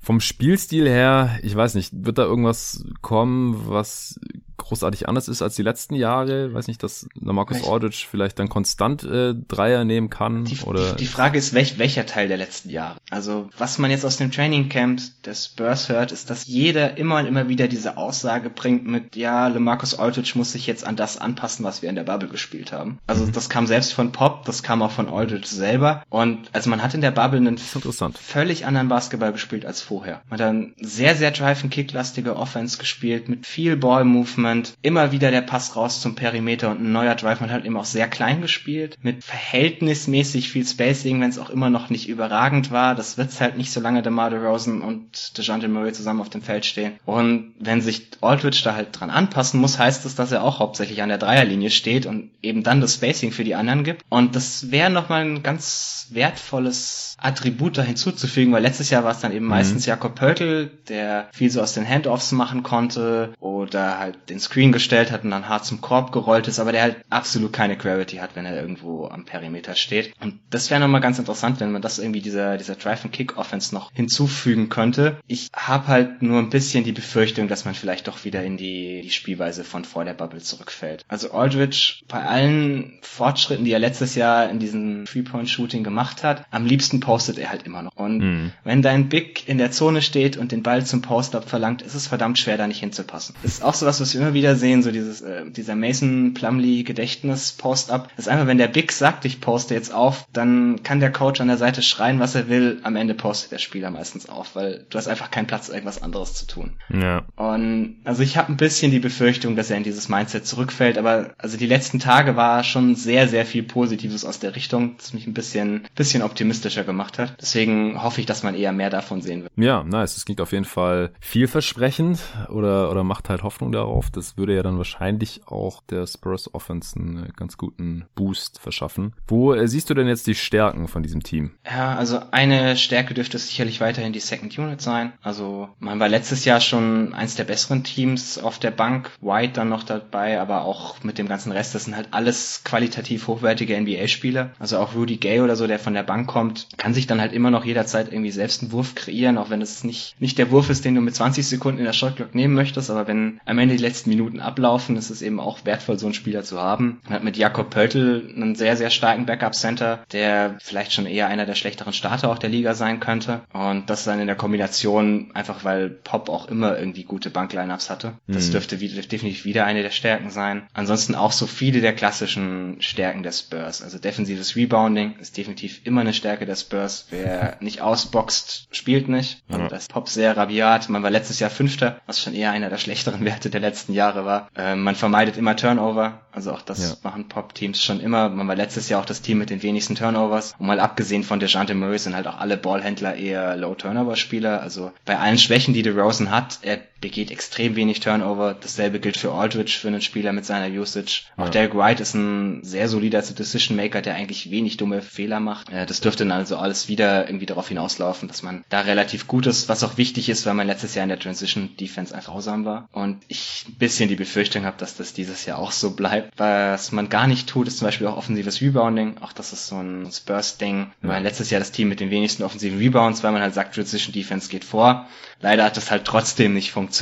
Vom 0.00 0.20
Spielstil 0.20 0.86
her, 0.86 1.38
ich 1.42 1.56
weiß 1.56 1.74
nicht, 1.74 2.04
wird 2.04 2.18
da 2.18 2.24
irgendwas 2.24 2.84
kommen, 3.00 3.68
was 3.68 4.20
großartig 4.56 5.08
anders 5.08 5.28
ist 5.28 5.42
als 5.42 5.56
die 5.56 5.62
letzten 5.62 5.94
Jahre? 5.94 6.52
Weiß 6.54 6.66
nicht, 6.66 6.82
dass 6.82 7.06
Marcus 7.14 7.66
Aldridge 7.66 8.06
vielleicht 8.10 8.38
dann 8.38 8.48
konstant 8.48 9.04
äh, 9.04 9.34
Dreier 9.34 9.84
nehmen 9.84 10.10
kann? 10.10 10.44
Die, 10.44 10.60
oder? 10.60 10.92
Die, 10.92 11.04
die 11.04 11.06
Frage 11.06 11.38
ist, 11.38 11.54
welch, 11.54 11.78
welcher 11.78 12.06
Teil 12.06 12.28
der 12.28 12.36
letzten 12.36 12.70
Jahre? 12.70 12.98
Also, 13.10 13.48
was 13.58 13.78
man 13.78 13.90
jetzt 13.90 14.04
aus 14.04 14.16
dem 14.16 14.30
Training 14.30 14.68
Camp 14.68 15.00
des 15.24 15.46
Spurs 15.46 15.88
hört, 15.88 16.12
ist, 16.12 16.30
dass 16.30 16.46
jeder 16.46 16.96
immer 16.96 17.18
und 17.18 17.26
immer 17.26 17.48
wieder 17.48 17.68
diese 17.68 17.96
Aussage 17.96 18.50
bringt 18.50 18.86
mit, 18.86 19.16
ja, 19.16 19.48
LeMarcus 19.48 19.98
Aldridge 19.98 20.32
muss 20.34 20.52
sich 20.52 20.66
jetzt 20.66 20.86
an 20.86 20.96
das 20.96 21.18
anpassen, 21.18 21.64
was 21.64 21.82
wir 21.82 21.88
in 21.88 21.96
der 21.96 22.04
Bubble 22.04 22.28
gespielt 22.28 22.72
haben. 22.72 22.98
Also, 23.06 23.24
mhm. 23.24 23.32
das 23.32 23.48
kam 23.48 23.66
selbst 23.66 23.92
von 23.92 24.12
Pop, 24.12 24.44
das 24.44 24.62
kam 24.62 24.82
auch 24.82 24.92
von 24.92 25.08
Aldridge 25.08 25.48
selber. 25.48 26.02
Und 26.08 26.48
also 26.52 26.70
man 26.70 26.82
hat 26.82 26.94
in 26.94 27.00
der 27.00 27.10
Bubble 27.10 27.38
einen 27.38 27.58
völlig 27.58 28.66
anderen 28.66 28.88
Basketball 28.88 29.32
gespielt 29.32 29.66
als 29.66 29.82
vorher. 29.82 30.22
Man 30.28 30.38
hat 30.38 30.46
dann 30.46 30.74
sehr, 30.80 31.16
sehr 31.16 31.30
Drive-and-Kick-lastige 31.30 32.36
Offense 32.36 32.78
gespielt, 32.78 33.28
mit 33.28 33.46
viel 33.46 33.76
Ball-Movement, 33.76 34.43
immer 34.82 35.12
wieder 35.12 35.30
der 35.30 35.42
Pass 35.42 35.76
raus 35.76 36.00
zum 36.00 36.14
Perimeter 36.14 36.70
und 36.70 36.80
ein 36.80 36.92
neuer 36.92 37.14
Drive. 37.14 37.40
Man 37.40 37.50
hat 37.50 37.64
eben 37.64 37.76
auch 37.76 37.84
sehr 37.84 38.08
klein 38.08 38.40
gespielt, 38.42 38.98
mit 39.02 39.24
verhältnismäßig 39.24 40.50
viel 40.50 40.66
Spacing, 40.66 41.20
wenn 41.20 41.30
es 41.30 41.38
auch 41.38 41.50
immer 41.50 41.70
noch 41.70 41.90
nicht 41.90 42.08
überragend 42.08 42.70
war. 42.70 42.94
Das 42.94 43.18
wird's 43.18 43.40
halt 43.40 43.56
nicht, 43.56 43.72
solange 43.72 44.02
DeMar 44.02 44.30
DeRozan 44.30 44.82
und 44.82 45.36
DeJounte 45.38 45.68
Murray 45.68 45.92
zusammen 45.92 46.20
auf 46.20 46.30
dem 46.30 46.42
Feld 46.42 46.66
stehen. 46.66 46.92
Und 47.04 47.54
wenn 47.58 47.80
sich 47.80 48.08
Aldridge 48.20 48.60
da 48.64 48.74
halt 48.74 48.88
dran 48.92 49.10
anpassen 49.10 49.60
muss, 49.60 49.78
heißt 49.78 50.04
das, 50.04 50.14
dass 50.14 50.32
er 50.32 50.42
auch 50.42 50.58
hauptsächlich 50.58 51.02
an 51.02 51.08
der 51.08 51.18
Dreierlinie 51.18 51.70
steht 51.70 52.06
und 52.06 52.30
eben 52.42 52.62
dann 52.62 52.80
das 52.80 52.94
Spacing 52.94 53.32
für 53.32 53.44
die 53.44 53.54
anderen 53.54 53.84
gibt. 53.84 54.02
Und 54.08 54.36
das 54.36 54.70
wäre 54.70 54.90
nochmal 54.90 55.24
ein 55.24 55.42
ganz 55.42 56.08
wertvolles 56.10 57.16
Attribut 57.18 57.78
da 57.78 57.82
hinzuzufügen, 57.82 58.52
weil 58.52 58.62
letztes 58.62 58.90
Jahr 58.90 59.04
war 59.04 59.12
es 59.12 59.20
dann 59.20 59.32
eben 59.32 59.44
mhm. 59.44 59.50
meistens 59.50 59.86
Jakob 59.86 60.14
Pöltl, 60.14 60.70
der 60.88 61.28
viel 61.32 61.50
so 61.50 61.60
aus 61.60 61.74
den 61.74 61.88
Handoffs 61.88 62.32
machen 62.32 62.62
konnte 62.62 63.34
oder 63.40 63.98
halt 63.98 64.30
den 64.34 64.40
Screen 64.40 64.72
gestellt 64.72 65.12
hat 65.12 65.24
und 65.24 65.30
dann 65.30 65.48
hart 65.48 65.64
zum 65.64 65.80
Korb 65.80 66.12
gerollt 66.12 66.48
ist, 66.48 66.58
aber 66.58 66.72
der 66.72 66.82
halt 66.82 66.96
absolut 67.08 67.52
keine 67.52 67.76
Gravity 67.76 68.16
hat, 68.16 68.30
wenn 68.34 68.44
er 68.44 68.60
irgendwo 68.60 69.06
am 69.06 69.24
Perimeter 69.24 69.74
steht. 69.74 70.12
Und 70.20 70.40
das 70.50 70.70
wäre 70.70 70.80
nochmal 70.80 71.00
ganz 71.00 71.18
interessant, 71.18 71.60
wenn 71.60 71.72
man 71.72 71.82
das 71.82 71.98
irgendwie 71.98 72.20
dieser, 72.20 72.58
dieser 72.58 72.74
Drive-and-Kick-Offense 72.74 73.74
noch 73.74 73.92
hinzufügen 73.92 74.68
könnte. 74.68 75.18
Ich 75.26 75.48
habe 75.54 75.86
halt 75.86 76.22
nur 76.22 76.40
ein 76.40 76.50
bisschen 76.50 76.84
die 76.84 76.92
Befürchtung, 76.92 77.48
dass 77.48 77.64
man 77.64 77.74
vielleicht 77.74 78.08
doch 78.08 78.24
wieder 78.24 78.42
in 78.42 78.56
die, 78.56 79.02
die 79.02 79.10
Spielweise 79.10 79.64
von 79.64 79.84
vor 79.84 80.04
der 80.04 80.14
Bubble 80.14 80.40
zurückfällt. 80.40 81.04
Also 81.08 81.30
Aldridge, 81.32 82.02
bei 82.08 82.24
allen 82.24 82.98
Fortschritten, 83.02 83.64
die 83.64 83.72
er 83.72 83.78
letztes 83.78 84.16
Jahr 84.16 84.50
in 84.50 84.58
diesem 84.58 85.04
Three-Point-Shooting 85.04 85.84
gemacht 85.84 86.24
hat, 86.24 86.44
am 86.50 86.66
liebsten 86.66 87.00
postet 87.00 87.38
er 87.38 87.50
halt 87.50 87.62
immer 87.64 87.82
noch. 87.82 87.94
Und 87.96 88.18
mhm. 88.18 88.52
wenn 88.64 88.82
dein 88.82 89.08
Big 89.08 89.48
in 89.48 89.58
der 89.58 89.70
Zone 89.70 90.02
steht 90.02 90.36
und 90.36 90.50
den 90.50 90.62
Ball 90.62 90.84
zum 90.84 91.02
Post-Up 91.02 91.48
verlangt, 91.48 91.82
ist 91.82 91.94
es 91.94 92.08
verdammt 92.08 92.38
schwer, 92.38 92.56
da 92.56 92.66
nicht 92.66 92.80
hinzupassen. 92.80 93.34
Das 93.42 93.52
ist 93.52 93.62
auch 93.62 93.74
sowas, 93.74 94.00
was 94.00 94.14
wir 94.14 94.23
immer 94.24 94.34
wieder 94.34 94.56
sehen, 94.56 94.82
so 94.82 94.90
dieses, 94.90 95.20
äh, 95.20 95.50
dieser 95.50 95.76
Mason 95.76 96.34
Plumley 96.34 96.82
Gedächtnis 96.82 97.52
Post-Up. 97.52 98.08
Das 98.16 98.26
ist 98.26 98.28
einfach, 98.32 98.46
wenn 98.46 98.58
der 98.58 98.68
Big 98.68 98.90
sagt, 98.92 99.24
ich 99.24 99.40
poste 99.40 99.74
jetzt 99.74 99.92
auf, 99.92 100.26
dann 100.32 100.82
kann 100.82 101.00
der 101.00 101.12
Coach 101.12 101.40
an 101.40 101.48
der 101.48 101.58
Seite 101.58 101.82
schreien, 101.82 102.20
was 102.20 102.34
er 102.34 102.48
will. 102.48 102.80
Am 102.82 102.96
Ende 102.96 103.14
postet 103.14 103.52
der 103.52 103.58
Spieler 103.58 103.90
meistens 103.90 104.28
auf, 104.28 104.56
weil 104.56 104.86
du 104.88 104.98
hast 104.98 105.08
einfach 105.08 105.30
keinen 105.30 105.46
Platz, 105.46 105.68
irgendwas 105.68 106.02
anderes 106.02 106.34
zu 106.34 106.46
tun. 106.46 106.72
Ja. 106.88 107.24
Und 107.36 107.96
also 108.04 108.22
ich 108.22 108.36
habe 108.36 108.52
ein 108.52 108.56
bisschen 108.56 108.90
die 108.90 108.98
Befürchtung, 108.98 109.56
dass 109.56 109.70
er 109.70 109.76
in 109.76 109.82
dieses 109.82 110.08
Mindset 110.08 110.46
zurückfällt, 110.46 110.96
aber 110.96 111.34
also 111.38 111.56
die 111.56 111.66
letzten 111.66 111.98
Tage 111.98 112.36
war 112.36 112.64
schon 112.64 112.94
sehr, 112.94 113.28
sehr 113.28 113.44
viel 113.44 113.62
Positives 113.62 114.24
aus 114.24 114.38
der 114.38 114.56
Richtung, 114.56 114.96
das 114.96 115.12
mich 115.12 115.26
ein 115.26 115.34
bisschen, 115.34 115.86
bisschen 115.94 116.22
optimistischer 116.22 116.84
gemacht 116.84 117.18
hat. 117.18 117.36
Deswegen 117.40 118.02
hoffe 118.02 118.20
ich, 118.20 118.26
dass 118.26 118.42
man 118.42 118.54
eher 118.54 118.72
mehr 118.72 118.90
davon 118.90 119.20
sehen 119.20 119.42
wird. 119.42 119.52
Ja, 119.56 119.84
nice. 119.84 120.14
Das 120.14 120.24
klingt 120.24 120.40
auf 120.40 120.52
jeden 120.52 120.64
Fall 120.64 121.10
vielversprechend 121.20 122.20
oder, 122.48 122.90
oder 122.90 123.04
macht 123.04 123.28
halt 123.28 123.42
Hoffnung 123.42 123.72
darauf. 123.72 124.10
Das 124.16 124.36
würde 124.36 124.54
ja 124.54 124.62
dann 124.62 124.78
wahrscheinlich 124.78 125.42
auch 125.46 125.82
der 125.90 126.06
Spurs 126.06 126.52
Offense 126.54 126.98
einen 126.98 127.32
ganz 127.36 127.56
guten 127.56 128.04
Boost 128.14 128.60
verschaffen. 128.60 129.14
Wo 129.26 129.52
äh, 129.52 129.66
siehst 129.68 129.90
du 129.90 129.94
denn 129.94 130.06
jetzt 130.06 130.26
die 130.26 130.34
Stärken 130.34 130.88
von 130.88 131.02
diesem 131.02 131.22
Team? 131.22 131.52
Ja, 131.64 131.96
also 131.96 132.20
eine 132.30 132.76
Stärke 132.76 133.14
dürfte 133.14 133.38
sicherlich 133.38 133.80
weiterhin 133.80 134.12
die 134.12 134.20
Second 134.20 134.56
Unit 134.58 134.80
sein. 134.80 135.12
Also 135.22 135.68
man 135.78 136.00
war 136.00 136.08
letztes 136.08 136.44
Jahr 136.44 136.60
schon 136.60 137.14
eins 137.14 137.34
der 137.34 137.44
besseren 137.44 137.84
Teams 137.84 138.38
auf 138.38 138.58
der 138.58 138.70
Bank. 138.70 139.10
White 139.20 139.54
dann 139.54 139.68
noch 139.68 139.82
dabei, 139.82 140.40
aber 140.40 140.64
auch 140.64 141.02
mit 141.02 141.18
dem 141.18 141.28
ganzen 141.28 141.52
Rest. 141.52 141.74
Das 141.74 141.84
sind 141.84 141.96
halt 141.96 142.08
alles 142.12 142.62
qualitativ 142.64 143.26
hochwertige 143.26 143.78
NBA-Spieler. 143.80 144.50
Also 144.58 144.78
auch 144.78 144.94
Rudy 144.94 145.16
Gay 145.16 145.40
oder 145.40 145.56
so, 145.56 145.66
der 145.66 145.78
von 145.78 145.94
der 145.94 146.02
Bank 146.02 146.28
kommt, 146.28 146.68
kann 146.76 146.94
sich 146.94 147.06
dann 147.06 147.20
halt 147.20 147.32
immer 147.32 147.50
noch 147.50 147.64
jederzeit 147.64 148.12
irgendwie 148.12 148.30
selbst 148.30 148.62
einen 148.62 148.72
Wurf 148.72 148.94
kreieren, 148.94 149.38
auch 149.38 149.50
wenn 149.50 149.62
es 149.62 149.84
nicht, 149.84 150.20
nicht 150.20 150.38
der 150.38 150.50
Wurf 150.50 150.70
ist, 150.70 150.84
den 150.84 150.94
du 150.94 151.00
mit 151.00 151.14
20 151.14 151.46
Sekunden 151.46 151.78
in 151.78 151.84
der 151.84 151.92
Shotclock 151.92 152.34
nehmen 152.34 152.54
möchtest, 152.54 152.90
aber 152.90 153.06
wenn 153.06 153.40
am 153.44 153.58
Ende 153.58 153.76
die 153.76 153.82
letzten 153.82 154.03
Minuten 154.06 154.40
ablaufen, 154.40 154.96
ist 154.96 155.10
es 155.10 155.22
eben 155.22 155.40
auch 155.40 155.64
wertvoll, 155.64 155.98
so 155.98 156.06
einen 156.06 156.14
Spieler 156.14 156.42
zu 156.42 156.60
haben. 156.60 157.00
Man 157.04 157.14
hat 157.14 157.24
mit 157.24 157.36
Jakob 157.36 157.70
Pöltl 157.70 158.32
einen 158.34 158.54
sehr, 158.54 158.76
sehr 158.76 158.90
starken 158.90 159.26
Backup-Center, 159.26 160.04
der 160.12 160.56
vielleicht 160.60 160.92
schon 160.92 161.06
eher 161.06 161.28
einer 161.28 161.46
der 161.46 161.54
schlechteren 161.54 161.92
Starter 161.92 162.30
auch 162.30 162.38
der 162.38 162.50
Liga 162.50 162.74
sein 162.74 163.00
könnte. 163.00 163.42
Und 163.52 163.88
das 163.90 164.04
dann 164.04 164.20
in 164.20 164.26
der 164.26 164.36
Kombination, 164.36 165.30
einfach 165.34 165.64
weil 165.64 165.90
Pop 165.90 166.28
auch 166.28 166.48
immer 166.48 166.78
irgendwie 166.78 167.04
gute 167.04 167.30
Banklineups 167.30 167.90
hatte. 167.90 168.14
Das 168.26 168.48
mhm. 168.48 168.52
dürfte 168.52 168.80
wieder, 168.80 169.00
definitiv 169.02 169.44
wieder 169.44 169.64
eine 169.64 169.82
der 169.82 169.90
Stärken 169.90 170.30
sein. 170.30 170.66
Ansonsten 170.74 171.14
auch 171.14 171.32
so 171.32 171.46
viele 171.46 171.80
der 171.80 171.94
klassischen 171.94 172.76
Stärken 172.80 173.22
der 173.22 173.32
Spurs. 173.32 173.82
Also 173.82 173.98
defensives 173.98 174.56
Rebounding 174.56 175.16
ist 175.20 175.36
definitiv 175.36 175.80
immer 175.84 176.02
eine 176.02 176.12
Stärke 176.12 176.46
der 176.46 176.56
Spurs. 176.56 177.06
Wer 177.10 177.56
nicht 177.60 177.80
ausboxt, 177.80 178.68
spielt 178.70 179.08
nicht. 179.08 179.42
Und 179.48 179.72
das 179.72 179.88
Pop 179.88 180.08
sehr 180.08 180.36
rabiat. 180.36 180.88
Man 180.88 181.02
war 181.02 181.10
letztes 181.10 181.40
Jahr 181.40 181.50
Fünfter, 181.50 182.00
was 182.06 182.20
schon 182.20 182.34
eher 182.34 182.50
einer 182.50 182.70
der 182.70 182.78
schlechteren 182.78 183.24
Werte 183.24 183.50
der 183.50 183.60
letzten 183.60 183.93
Jahre 183.94 184.24
war. 184.24 184.48
Ähm, 184.56 184.82
man 184.82 184.94
vermeidet 184.94 185.36
immer 185.36 185.56
Turnover. 185.56 186.20
Also 186.32 186.52
auch 186.52 186.62
das 186.62 186.90
ja. 186.90 186.96
machen 187.02 187.28
Pop-Teams 187.28 187.82
schon 187.82 188.00
immer. 188.00 188.28
Man 188.28 188.48
war 188.48 188.56
letztes 188.56 188.88
Jahr 188.88 189.00
auch 189.00 189.06
das 189.06 189.22
Team 189.22 189.38
mit 189.38 189.50
den 189.50 189.62
wenigsten 189.62 189.94
Turnovers. 189.94 190.54
Und 190.58 190.66
mal 190.66 190.80
abgesehen 190.80 191.22
von 191.22 191.40
DeJounte 191.40 191.74
Murray 191.74 191.98
sind 191.98 192.16
halt 192.16 192.26
auch 192.26 192.38
alle 192.38 192.56
Ballhändler 192.56 193.14
eher 193.14 193.56
Low-Turnover-Spieler. 193.56 194.60
Also 194.60 194.92
bei 195.04 195.18
allen 195.18 195.38
Schwächen, 195.38 195.74
die 195.74 195.82
DeRozan 195.82 196.30
hat, 196.30 196.58
er 196.62 196.78
begeht 197.04 197.30
extrem 197.30 197.76
wenig 197.76 198.00
Turnover. 198.00 198.56
Dasselbe 198.58 198.98
gilt 198.98 199.18
für 199.18 199.32
Aldridge, 199.32 199.76
für 199.78 199.88
einen 199.88 200.00
Spieler 200.00 200.32
mit 200.32 200.46
seiner 200.46 200.74
Usage. 200.74 201.24
Auch 201.36 201.44
ja. 201.44 201.50
Derek 201.50 201.74
White 201.74 202.00
ist 202.02 202.14
ein 202.14 202.64
sehr 202.64 202.88
solider 202.88 203.20
Decision 203.20 203.76
Maker, 203.76 204.00
der 204.00 204.14
eigentlich 204.14 204.50
wenig 204.50 204.78
dumme 204.78 205.02
Fehler 205.02 205.38
macht. 205.38 205.70
Äh, 205.70 205.84
das 205.84 206.00
dürfte 206.00 206.24
dann 206.24 206.32
also 206.32 206.56
alles 206.56 206.88
wieder 206.88 207.28
irgendwie 207.28 207.44
darauf 207.44 207.68
hinauslaufen, 207.68 208.26
dass 208.26 208.42
man 208.42 208.64
da 208.70 208.80
relativ 208.80 209.26
gut 209.26 209.46
ist, 209.46 209.68
was 209.68 209.84
auch 209.84 209.98
wichtig 209.98 210.30
ist, 210.30 210.46
weil 210.46 210.54
man 210.54 210.66
letztes 210.66 210.94
Jahr 210.94 211.02
in 211.02 211.10
der 211.10 211.18
Transition 211.18 211.76
Defense 211.76 212.14
einfach 212.14 212.32
grausam 212.32 212.64
war. 212.64 212.88
Und 212.92 213.18
ich 213.28 213.66
ein 213.68 213.74
bisschen 213.74 214.08
die 214.08 214.16
Befürchtung 214.16 214.64
habe, 214.64 214.78
dass 214.78 214.96
das 214.96 215.12
dieses 215.12 215.44
Jahr 215.44 215.58
auch 215.58 215.72
so 215.72 215.90
bleibt. 215.90 216.32
Was 216.38 216.90
man 216.90 217.10
gar 217.10 217.26
nicht 217.26 217.50
tut, 217.50 217.68
ist 217.68 217.80
zum 217.80 217.86
Beispiel 217.86 218.06
auch 218.06 218.16
offensives 218.16 218.62
Rebounding. 218.62 219.18
Auch 219.20 219.34
das 219.34 219.52
ist 219.52 219.66
so 219.66 219.76
ein 219.76 220.10
Spurs-Ding. 220.10 220.90
Wir 221.02 221.10
waren 221.10 221.22
letztes 221.22 221.50
Jahr 221.50 221.58
das 221.58 221.70
Team 221.70 221.90
mit 221.90 222.00
den 222.00 222.08
wenigsten 222.08 222.44
offensiven 222.44 222.78
Rebounds, 222.78 223.22
weil 223.22 223.32
man 223.32 223.42
halt 223.42 223.52
sagt, 223.52 223.74
Transition 223.74 224.14
Defense 224.14 224.48
geht 224.48 224.64
vor. 224.64 225.06
Leider 225.40 225.64
hat 225.64 225.76
das 225.76 225.90
halt 225.90 226.06
trotzdem 226.06 226.54
nicht 226.54 226.72
funktioniert. 226.72 226.93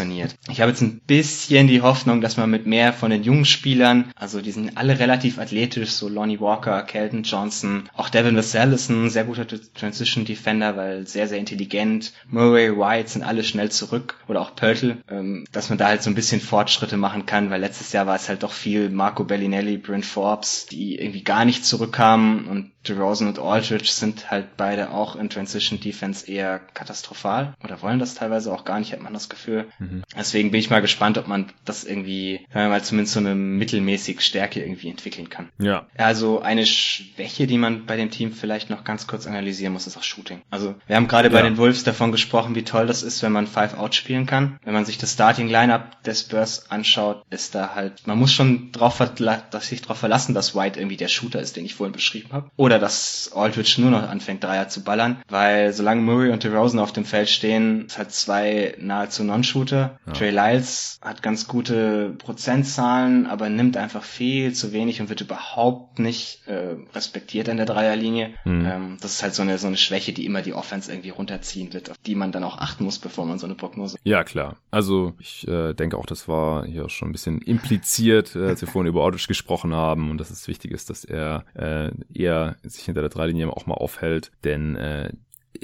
Ich 0.49 0.61
habe 0.61 0.71
jetzt 0.71 0.81
ein 0.81 1.01
bisschen 1.07 1.69
die 1.69 1.83
Hoffnung, 1.83 2.21
dass 2.21 2.37
man 2.37 2.51
mit 2.51 2.67
mehr 2.67 2.93
von 2.93 3.11
den 3.11 3.23
jungen 3.23 3.45
Spielern, 3.45 4.11
also 4.17 4.41
die 4.41 4.51
sind 4.51 4.77
alle 4.77 4.99
relativ 4.99 5.39
athletisch, 5.39 5.91
so 5.91 6.09
Lonnie 6.09 6.41
Walker, 6.41 6.83
Kelton 6.83 7.23
Johnson, 7.23 7.89
auch 7.95 8.09
Devin 8.09 8.37
Vassell 8.37 8.73
ist 8.73 8.89
ein 8.89 9.11
sehr 9.11 9.25
guter 9.25 9.47
Transition 9.47 10.25
Defender, 10.25 10.77
weil 10.77 11.07
sehr, 11.07 11.29
sehr 11.29 11.39
intelligent. 11.39 12.13
Murray, 12.29 12.77
White 12.77 13.11
sind 13.11 13.23
alle 13.23 13.45
schnell 13.45 13.71
zurück 13.71 14.17
oder 14.29 14.41
auch 14.41 14.57
Pörtl, 14.57 14.99
ähm, 15.11 15.45
dass 15.53 15.69
man 15.69 15.79
da 15.79 15.89
halt 15.89 16.03
so 16.03 16.11
ein 16.11 16.15
bisschen 16.15 16.41
Fortschritte 16.41 16.97
machen 16.97 17.27
kann, 17.27 17.51
weil 17.51 17.61
letztes 17.61 17.93
Jahr 17.93 18.07
war 18.07 18.17
es 18.17 18.29
halt 18.29 18.43
doch 18.43 18.53
viel 18.53 18.91
Marco 18.91 19.25
Bellinelli, 19.25 19.77
Brent 19.77 20.07
Forbes, 20.07 20.67
die 20.67 20.99
irgendwie 20.99 21.25
gar 21.25 21.45
nicht 21.45 21.65
zurückkamen 21.65 22.47
und 22.47 22.73
DeRozan 22.89 23.29
und 23.29 23.39
Aldridge 23.39 23.91
sind 23.91 24.31
halt 24.31 24.57
beide 24.57 24.91
auch 24.91 25.15
in 25.15 25.31
Transition 25.31 25.81
Defense 25.81 26.31
eher 26.31 26.59
katastrophal 26.59 27.55
oder 27.63 27.81
wollen 27.83 27.99
das 27.99 28.15
teilweise 28.15 28.53
auch 28.53 28.65
gar 28.65 28.79
nicht, 28.79 28.93
hat 28.93 29.01
man 29.01 29.13
das 29.13 29.29
Gefühl. 29.29 29.67
Mhm. 29.83 30.03
Deswegen 30.17 30.51
bin 30.51 30.61
ich 30.61 30.71
mal 30.71 30.81
gespannt, 30.81 31.19
ob 31.19 31.27
man 31.29 31.53
das 31.65 31.85
irgendwie, 31.85 32.47
wenn 32.53 32.63
man 32.63 32.71
mal 32.71 32.85
zumindest 32.85 33.15
so 33.15 33.21
eine 33.21 33.35
mittelmäßig 33.35 34.21
Stärke 34.21 34.61
irgendwie 34.61 34.89
entwickeln 34.89 35.29
kann. 35.29 35.49
Ja. 35.59 35.87
Also 35.97 36.41
eine 36.41 36.67
Schwäche, 36.67 37.47
die 37.47 37.59
man 37.59 37.87
bei 37.87 37.97
dem 37.97 38.11
Team 38.11 38.33
vielleicht 38.33 38.71
noch 38.71 38.85
ganz 38.85 39.07
kurz 39.07 39.27
analysieren 39.27 39.73
muss, 39.73 39.87
ist 39.87 39.97
auch 39.97 40.03
Shooting. 40.03 40.43
Also 40.51 40.75
wir 40.87 40.97
haben 40.97 41.09
gerade 41.09 41.29
ja. 41.29 41.35
bei 41.35 41.43
den 41.43 41.57
Wolves 41.57 41.85
davon 41.85 42.13
gesprochen, 42.13 42.55
wie 42.55 42.63
toll 42.63 42.87
das 42.87 43.03
ist, 43.03 43.23
wenn 43.23 43.33
man 43.33 43.47
Five 43.47 43.77
Out 43.77 43.95
spielen 43.95 44.27
kann. 44.27 44.59
Wenn 44.65 44.75
man 44.75 44.85
sich 44.85 44.99
das 44.99 45.13
Starting 45.13 45.49
Lineup 45.49 46.03
des 46.05 46.21
Spurs 46.21 46.71
anschaut, 46.71 47.25
ist 47.31 47.55
da 47.55 47.75
halt, 47.75 48.07
man 48.07 48.19
muss 48.19 48.33
schon 48.33 48.71
drauf, 48.73 49.03
dass 49.51 49.69
sich 49.69 49.83
darauf 49.83 49.99
verlassen, 49.99 50.35
dass 50.35 50.55
White 50.55 50.79
irgendwie 50.79 50.97
der 50.97 51.09
Shooter 51.09 51.41
ist, 51.41 51.57
den 51.57 51.65
ich 51.65 51.75
vorhin 51.75 51.93
beschrieben 51.93 52.29
habe. 52.33 52.51
Oder 52.57 52.79
dass 52.79 53.33
Aldridge 53.35 53.77
nur 53.79 53.91
noch 53.91 54.09
anfängt, 54.09 54.45
Dreier 54.45 54.69
zu 54.69 54.85
ballern, 54.85 55.23
weil 55.29 55.73
solange 55.73 56.03
Murray 56.03 56.31
und 56.31 56.45
DeRozan 56.45 56.79
auf 56.79 56.93
dem 56.93 57.05
Feld 57.05 57.29
stehen, 57.29 57.87
es 57.89 57.99
hat 57.99 58.13
zwei 58.13 58.75
nahezu 58.79 59.25
Non-Shooter. 59.25 59.62
Ja. 59.71 60.13
Trey 60.13 60.31
Lyles 60.31 60.99
hat 61.03 61.23
ganz 61.23 61.47
gute 61.47 62.15
Prozentzahlen, 62.19 63.27
aber 63.27 63.49
nimmt 63.49 63.77
einfach 63.77 64.03
viel 64.03 64.53
zu 64.53 64.73
wenig 64.73 65.01
und 65.01 65.09
wird 65.09 65.21
überhaupt 65.21 65.99
nicht 65.99 66.47
äh, 66.47 66.77
respektiert 66.95 67.49
an 67.49 67.57
der 67.57 67.67
Dreierlinie. 67.67 68.35
Mhm. 68.45 68.67
Ähm, 68.67 68.97
das 69.01 69.15
ist 69.15 69.23
halt 69.23 69.35
so 69.35 69.43
eine, 69.43 69.59
so 69.59 69.67
eine 69.67 69.77
Schwäche, 69.77 70.13
die 70.13 70.27
immer 70.27 70.43
die 70.43 70.55
Offense 70.55 70.91
irgendwie 70.91 71.11
runterziehen 71.11 71.73
wird, 71.73 71.91
auf 71.91 71.99
die 71.99 72.15
man 72.15 72.33
dann 72.33 72.45
auch 72.45 72.59
achten 72.59 72.85
muss, 72.85 72.99
bevor 72.99 73.27
man 73.27 73.39
so 73.39 73.47
eine 73.47 73.55
Prognose. 73.55 73.99
Ja, 74.05 74.25
klar. 74.25 74.57
Also 74.71 75.15
ich 75.19 75.47
äh, 75.49 75.75
denke 75.75 75.97
auch, 75.97 76.07
das 76.07 76.29
war 76.29 76.65
hier 76.67 76.89
schon 76.89 77.09
ein 77.09 77.13
bisschen 77.13 77.41
impliziert, 77.41 78.35
äh, 78.37 78.47
als 78.47 78.61
wir 78.61 78.69
vorhin 78.69 78.89
über 78.89 79.05
Aldridge 79.05 79.29
gesprochen 79.29 79.75
haben 79.75 80.11
und 80.11 80.19
dass 80.19 80.31
es 80.31 80.49
wichtig 80.49 80.73
ist, 80.73 80.91
dass 80.91 81.05
er 81.05 81.45
äh, 81.55 81.91
eher 82.13 82.57
sich 82.63 82.85
hinter 82.85 83.01
der 83.01 83.11
Dreilinie 83.11 83.49
auch 83.51 83.67
mal 83.67 83.75
aufhält, 83.75 84.31
denn 84.45 84.77
äh, 84.77 85.13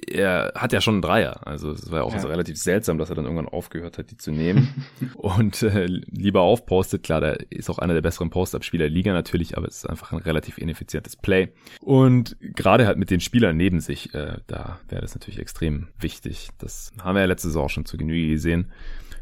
er 0.07 0.53
hat 0.55 0.73
ja 0.73 0.81
schon 0.81 0.95
einen 0.95 1.03
Dreier. 1.03 1.47
Also 1.47 1.71
es 1.71 1.91
war 1.91 1.99
ja 1.99 2.05
auch 2.05 2.15
ja. 2.15 2.21
relativ 2.23 2.57
seltsam, 2.57 2.99
dass 2.99 3.11
er 3.11 3.17
dann 3.17 3.25
irgendwann 3.25 3.49
aufgehört 3.49 3.99
hat, 3.99 4.11
die 4.11 4.17
zu 4.17 4.31
nehmen 4.31 4.87
und 5.15 5.63
äh, 5.63 5.87
lieber 5.87 6.43
aufpostet. 6.43 7.03
Klar, 7.03 7.21
der 7.21 7.51
ist 7.51 7.71
auch 7.71 7.79
einer 7.79 7.95
der 7.95 8.03
besseren 8.03 8.31
Post-Up-Spieler 8.31 8.85
der 8.85 8.91
Liga 8.91 9.13
natürlich, 9.13 9.57
aber 9.57 9.67
es 9.67 9.79
ist 9.79 9.91
einfach 9.91 10.13
ein 10.13 10.19
relativ 10.19 10.59
ineffizientes 10.59 11.17
Play. 11.17 11.49
Und 11.81 12.37
gerade 12.41 12.87
halt 12.87 12.99
mit 12.99 13.11
den 13.11 13.21
Spielern 13.21 13.57
neben 13.57 13.81
sich, 13.81 14.15
äh, 14.15 14.39
da 14.47 14.79
wäre 14.89 15.03
das 15.03 15.15
natürlich 15.15 15.41
extrem 15.41 15.89
wichtig. 15.99 16.49
Das 16.59 16.93
haben 17.03 17.15
wir 17.15 17.21
ja 17.21 17.27
letzte 17.27 17.49
Saison 17.49 17.69
schon 17.69 17.85
zu 17.85 17.97
Genüge 17.97 18.33
gesehen. 18.33 18.71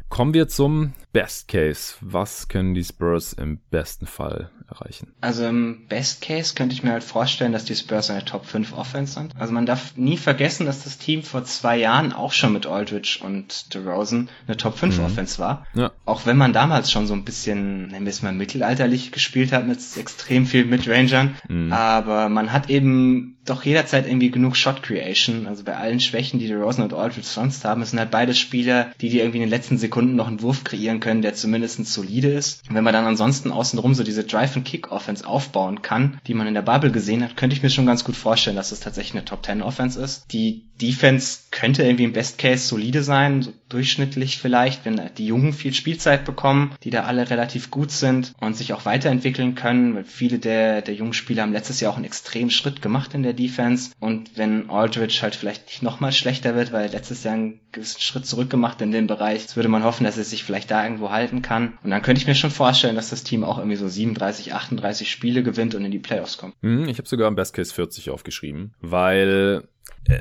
Kommen 0.09 0.33
wir 0.33 0.47
zum 0.47 0.93
Best 1.13 1.47
Case. 1.47 1.95
Was 2.01 2.47
können 2.47 2.73
die 2.73 2.83
Spurs 2.83 3.33
im 3.33 3.59
besten 3.71 4.05
Fall 4.05 4.51
erreichen? 4.69 5.13
Also 5.21 5.45
im 5.45 5.87
Best 5.87 6.21
Case 6.21 6.53
könnte 6.55 6.73
ich 6.73 6.83
mir 6.83 6.91
halt 6.91 7.03
vorstellen, 7.03 7.51
dass 7.51 7.65
die 7.65 7.75
Spurs 7.75 8.09
eine 8.09 8.23
Top 8.23 8.45
5 8.45 8.73
Offense 8.73 9.13
sind. 9.13 9.33
Also 9.37 9.53
man 9.53 9.65
darf 9.65 9.95
nie 9.97 10.17
vergessen, 10.17 10.65
dass 10.65 10.83
das 10.83 10.97
Team 10.97 11.23
vor 11.23 11.43
zwei 11.43 11.77
Jahren 11.77 12.13
auch 12.13 12.33
schon 12.33 12.53
mit 12.53 12.65
Aldridge 12.67 13.19
und 13.23 13.73
DeRozan 13.73 14.29
eine 14.47 14.57
Top 14.57 14.77
5 14.77 14.97
mhm. 14.97 15.05
Offense 15.05 15.39
war. 15.39 15.65
Ja. 15.73 15.91
Auch 16.05 16.25
wenn 16.25 16.37
man 16.37 16.53
damals 16.53 16.91
schon 16.91 17.07
so 17.07 17.13
ein 17.13 17.25
bisschen, 17.25 17.87
nennen 17.87 18.05
wir 18.05 18.11
es 18.11 18.21
mal 18.21 18.33
mittelalterlich 18.33 19.11
gespielt 19.11 19.51
hat 19.51 19.67
mit 19.67 19.79
extrem 19.97 20.45
viel 20.45 20.65
Midrangern. 20.65 21.35
Mhm. 21.47 21.73
Aber 21.73 22.29
man 22.29 22.51
hat 22.51 22.69
eben 22.69 23.36
doch 23.49 23.63
jederzeit 23.63 24.07
irgendwie 24.07 24.31
genug 24.31 24.55
Shot 24.55 24.83
Creation. 24.83 25.47
Also 25.47 25.63
bei 25.63 25.75
allen 25.75 25.99
Schwächen, 25.99 26.39
die 26.39 26.47
DeRozan 26.47 26.83
und 26.83 26.93
Aldridge 26.93 27.27
sonst 27.27 27.65
haben, 27.65 27.81
es 27.81 27.91
sind 27.91 27.99
halt 27.99 28.11
beide 28.11 28.33
Spieler, 28.33 28.91
die 29.01 29.09
die 29.09 29.19
irgendwie 29.19 29.37
in 29.37 29.43
den 29.43 29.49
letzten 29.49 29.77
Sekunden 29.77 30.15
noch 30.15 30.27
einen 30.27 30.41
Wurf 30.41 30.63
kreieren 30.63 30.99
können, 30.99 31.21
der 31.21 31.33
zumindest 31.33 31.85
solide 31.85 32.29
ist. 32.29 32.67
Und 32.69 32.75
wenn 32.75 32.83
man 32.83 32.93
dann 32.93 33.05
ansonsten 33.05 33.51
außenrum 33.51 33.93
so 33.93 34.03
diese 34.03 34.23
Drive-and-Kick-Offense 34.23 35.25
aufbauen 35.25 35.81
kann, 35.81 36.19
die 36.27 36.33
man 36.33 36.47
in 36.47 36.53
der 36.53 36.61
Bubble 36.61 36.91
gesehen 36.91 37.23
hat, 37.23 37.37
könnte 37.37 37.55
ich 37.55 37.63
mir 37.63 37.69
schon 37.69 37.85
ganz 37.85 38.03
gut 38.03 38.15
vorstellen, 38.15 38.55
dass 38.55 38.71
es 38.71 38.79
tatsächlich 38.79 39.15
eine 39.15 39.25
Top-10-Offense 39.25 40.01
ist. 40.01 40.25
Die 40.31 40.63
Defense 40.81 41.39
könnte 41.51 41.83
irgendwie 41.83 42.03
im 42.03 42.13
Best 42.13 42.37
Case 42.37 42.67
solide 42.67 43.03
sein, 43.03 43.47
durchschnittlich 43.69 44.37
vielleicht, 44.37 44.85
wenn 44.85 45.01
die 45.17 45.27
Jungen 45.27 45.53
viel 45.53 45.73
Spielzeit 45.73 46.25
bekommen, 46.25 46.71
die 46.83 46.89
da 46.89 47.03
alle 47.03 47.29
relativ 47.29 47.71
gut 47.71 47.91
sind 47.91 48.33
und 48.39 48.55
sich 48.55 48.73
auch 48.73 48.85
weiterentwickeln 48.85 49.55
können, 49.55 49.95
weil 49.95 50.03
viele 50.03 50.39
der, 50.39 50.81
der 50.81 50.95
jungen 50.95 51.13
Spieler 51.13 51.43
haben 51.43 51.53
letztes 51.53 51.79
Jahr 51.79 51.91
auch 51.91 51.97
einen 51.97 52.05
extremen 52.05 52.51
Schritt 52.51 52.81
gemacht 52.81 53.13
in 53.13 53.23
der 53.23 53.33
Defense 53.33 53.91
und 53.99 54.37
wenn 54.37 54.69
Aldridge 54.69 55.19
halt 55.21 55.35
vielleicht 55.35 55.67
nicht 55.67 55.83
nochmal 55.83 56.11
schlechter 56.11 56.55
wird, 56.55 56.71
weil 56.71 56.85
er 56.85 56.91
letztes 56.91 57.23
Jahr 57.23 57.33
einen 57.33 57.59
gewissen 57.71 58.01
Schritt 58.01 58.25
zurück 58.25 58.49
gemacht 58.49 58.81
in 58.81 58.91
dem 58.91 59.07
Bereich, 59.07 59.55
würde 59.55 59.69
man 59.69 59.83
hoffen, 59.83 60.03
dass 60.03 60.17
er 60.17 60.23
sich 60.23 60.43
vielleicht 60.43 60.71
da 60.71 60.83
irgendwo 60.83 61.11
halten 61.11 61.41
kann 61.41 61.77
und 61.83 61.91
dann 61.91 62.01
könnte 62.01 62.21
ich 62.21 62.27
mir 62.27 62.35
schon 62.35 62.51
vorstellen, 62.51 62.95
dass 62.95 63.09
das 63.09 63.23
Team 63.23 63.43
auch 63.43 63.57
irgendwie 63.57 63.77
so 63.77 63.87
37, 63.87 64.53
38 64.53 65.09
Spiele 65.09 65.43
gewinnt 65.43 65.75
und 65.75 65.85
in 65.85 65.91
die 65.91 65.99
Playoffs 65.99 66.37
kommt. 66.37 66.55
Hm, 66.61 66.87
ich 66.87 66.97
habe 66.97 67.07
sogar 67.07 67.27
im 67.27 67.35
Best 67.35 67.53
Case 67.53 67.73
40 67.73 68.09
aufgeschrieben, 68.09 68.73
weil 68.81 69.67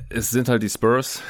es 0.08 0.30
sind 0.30 0.48
halt 0.48 0.62
die 0.62 0.68
Spurs 0.68 1.22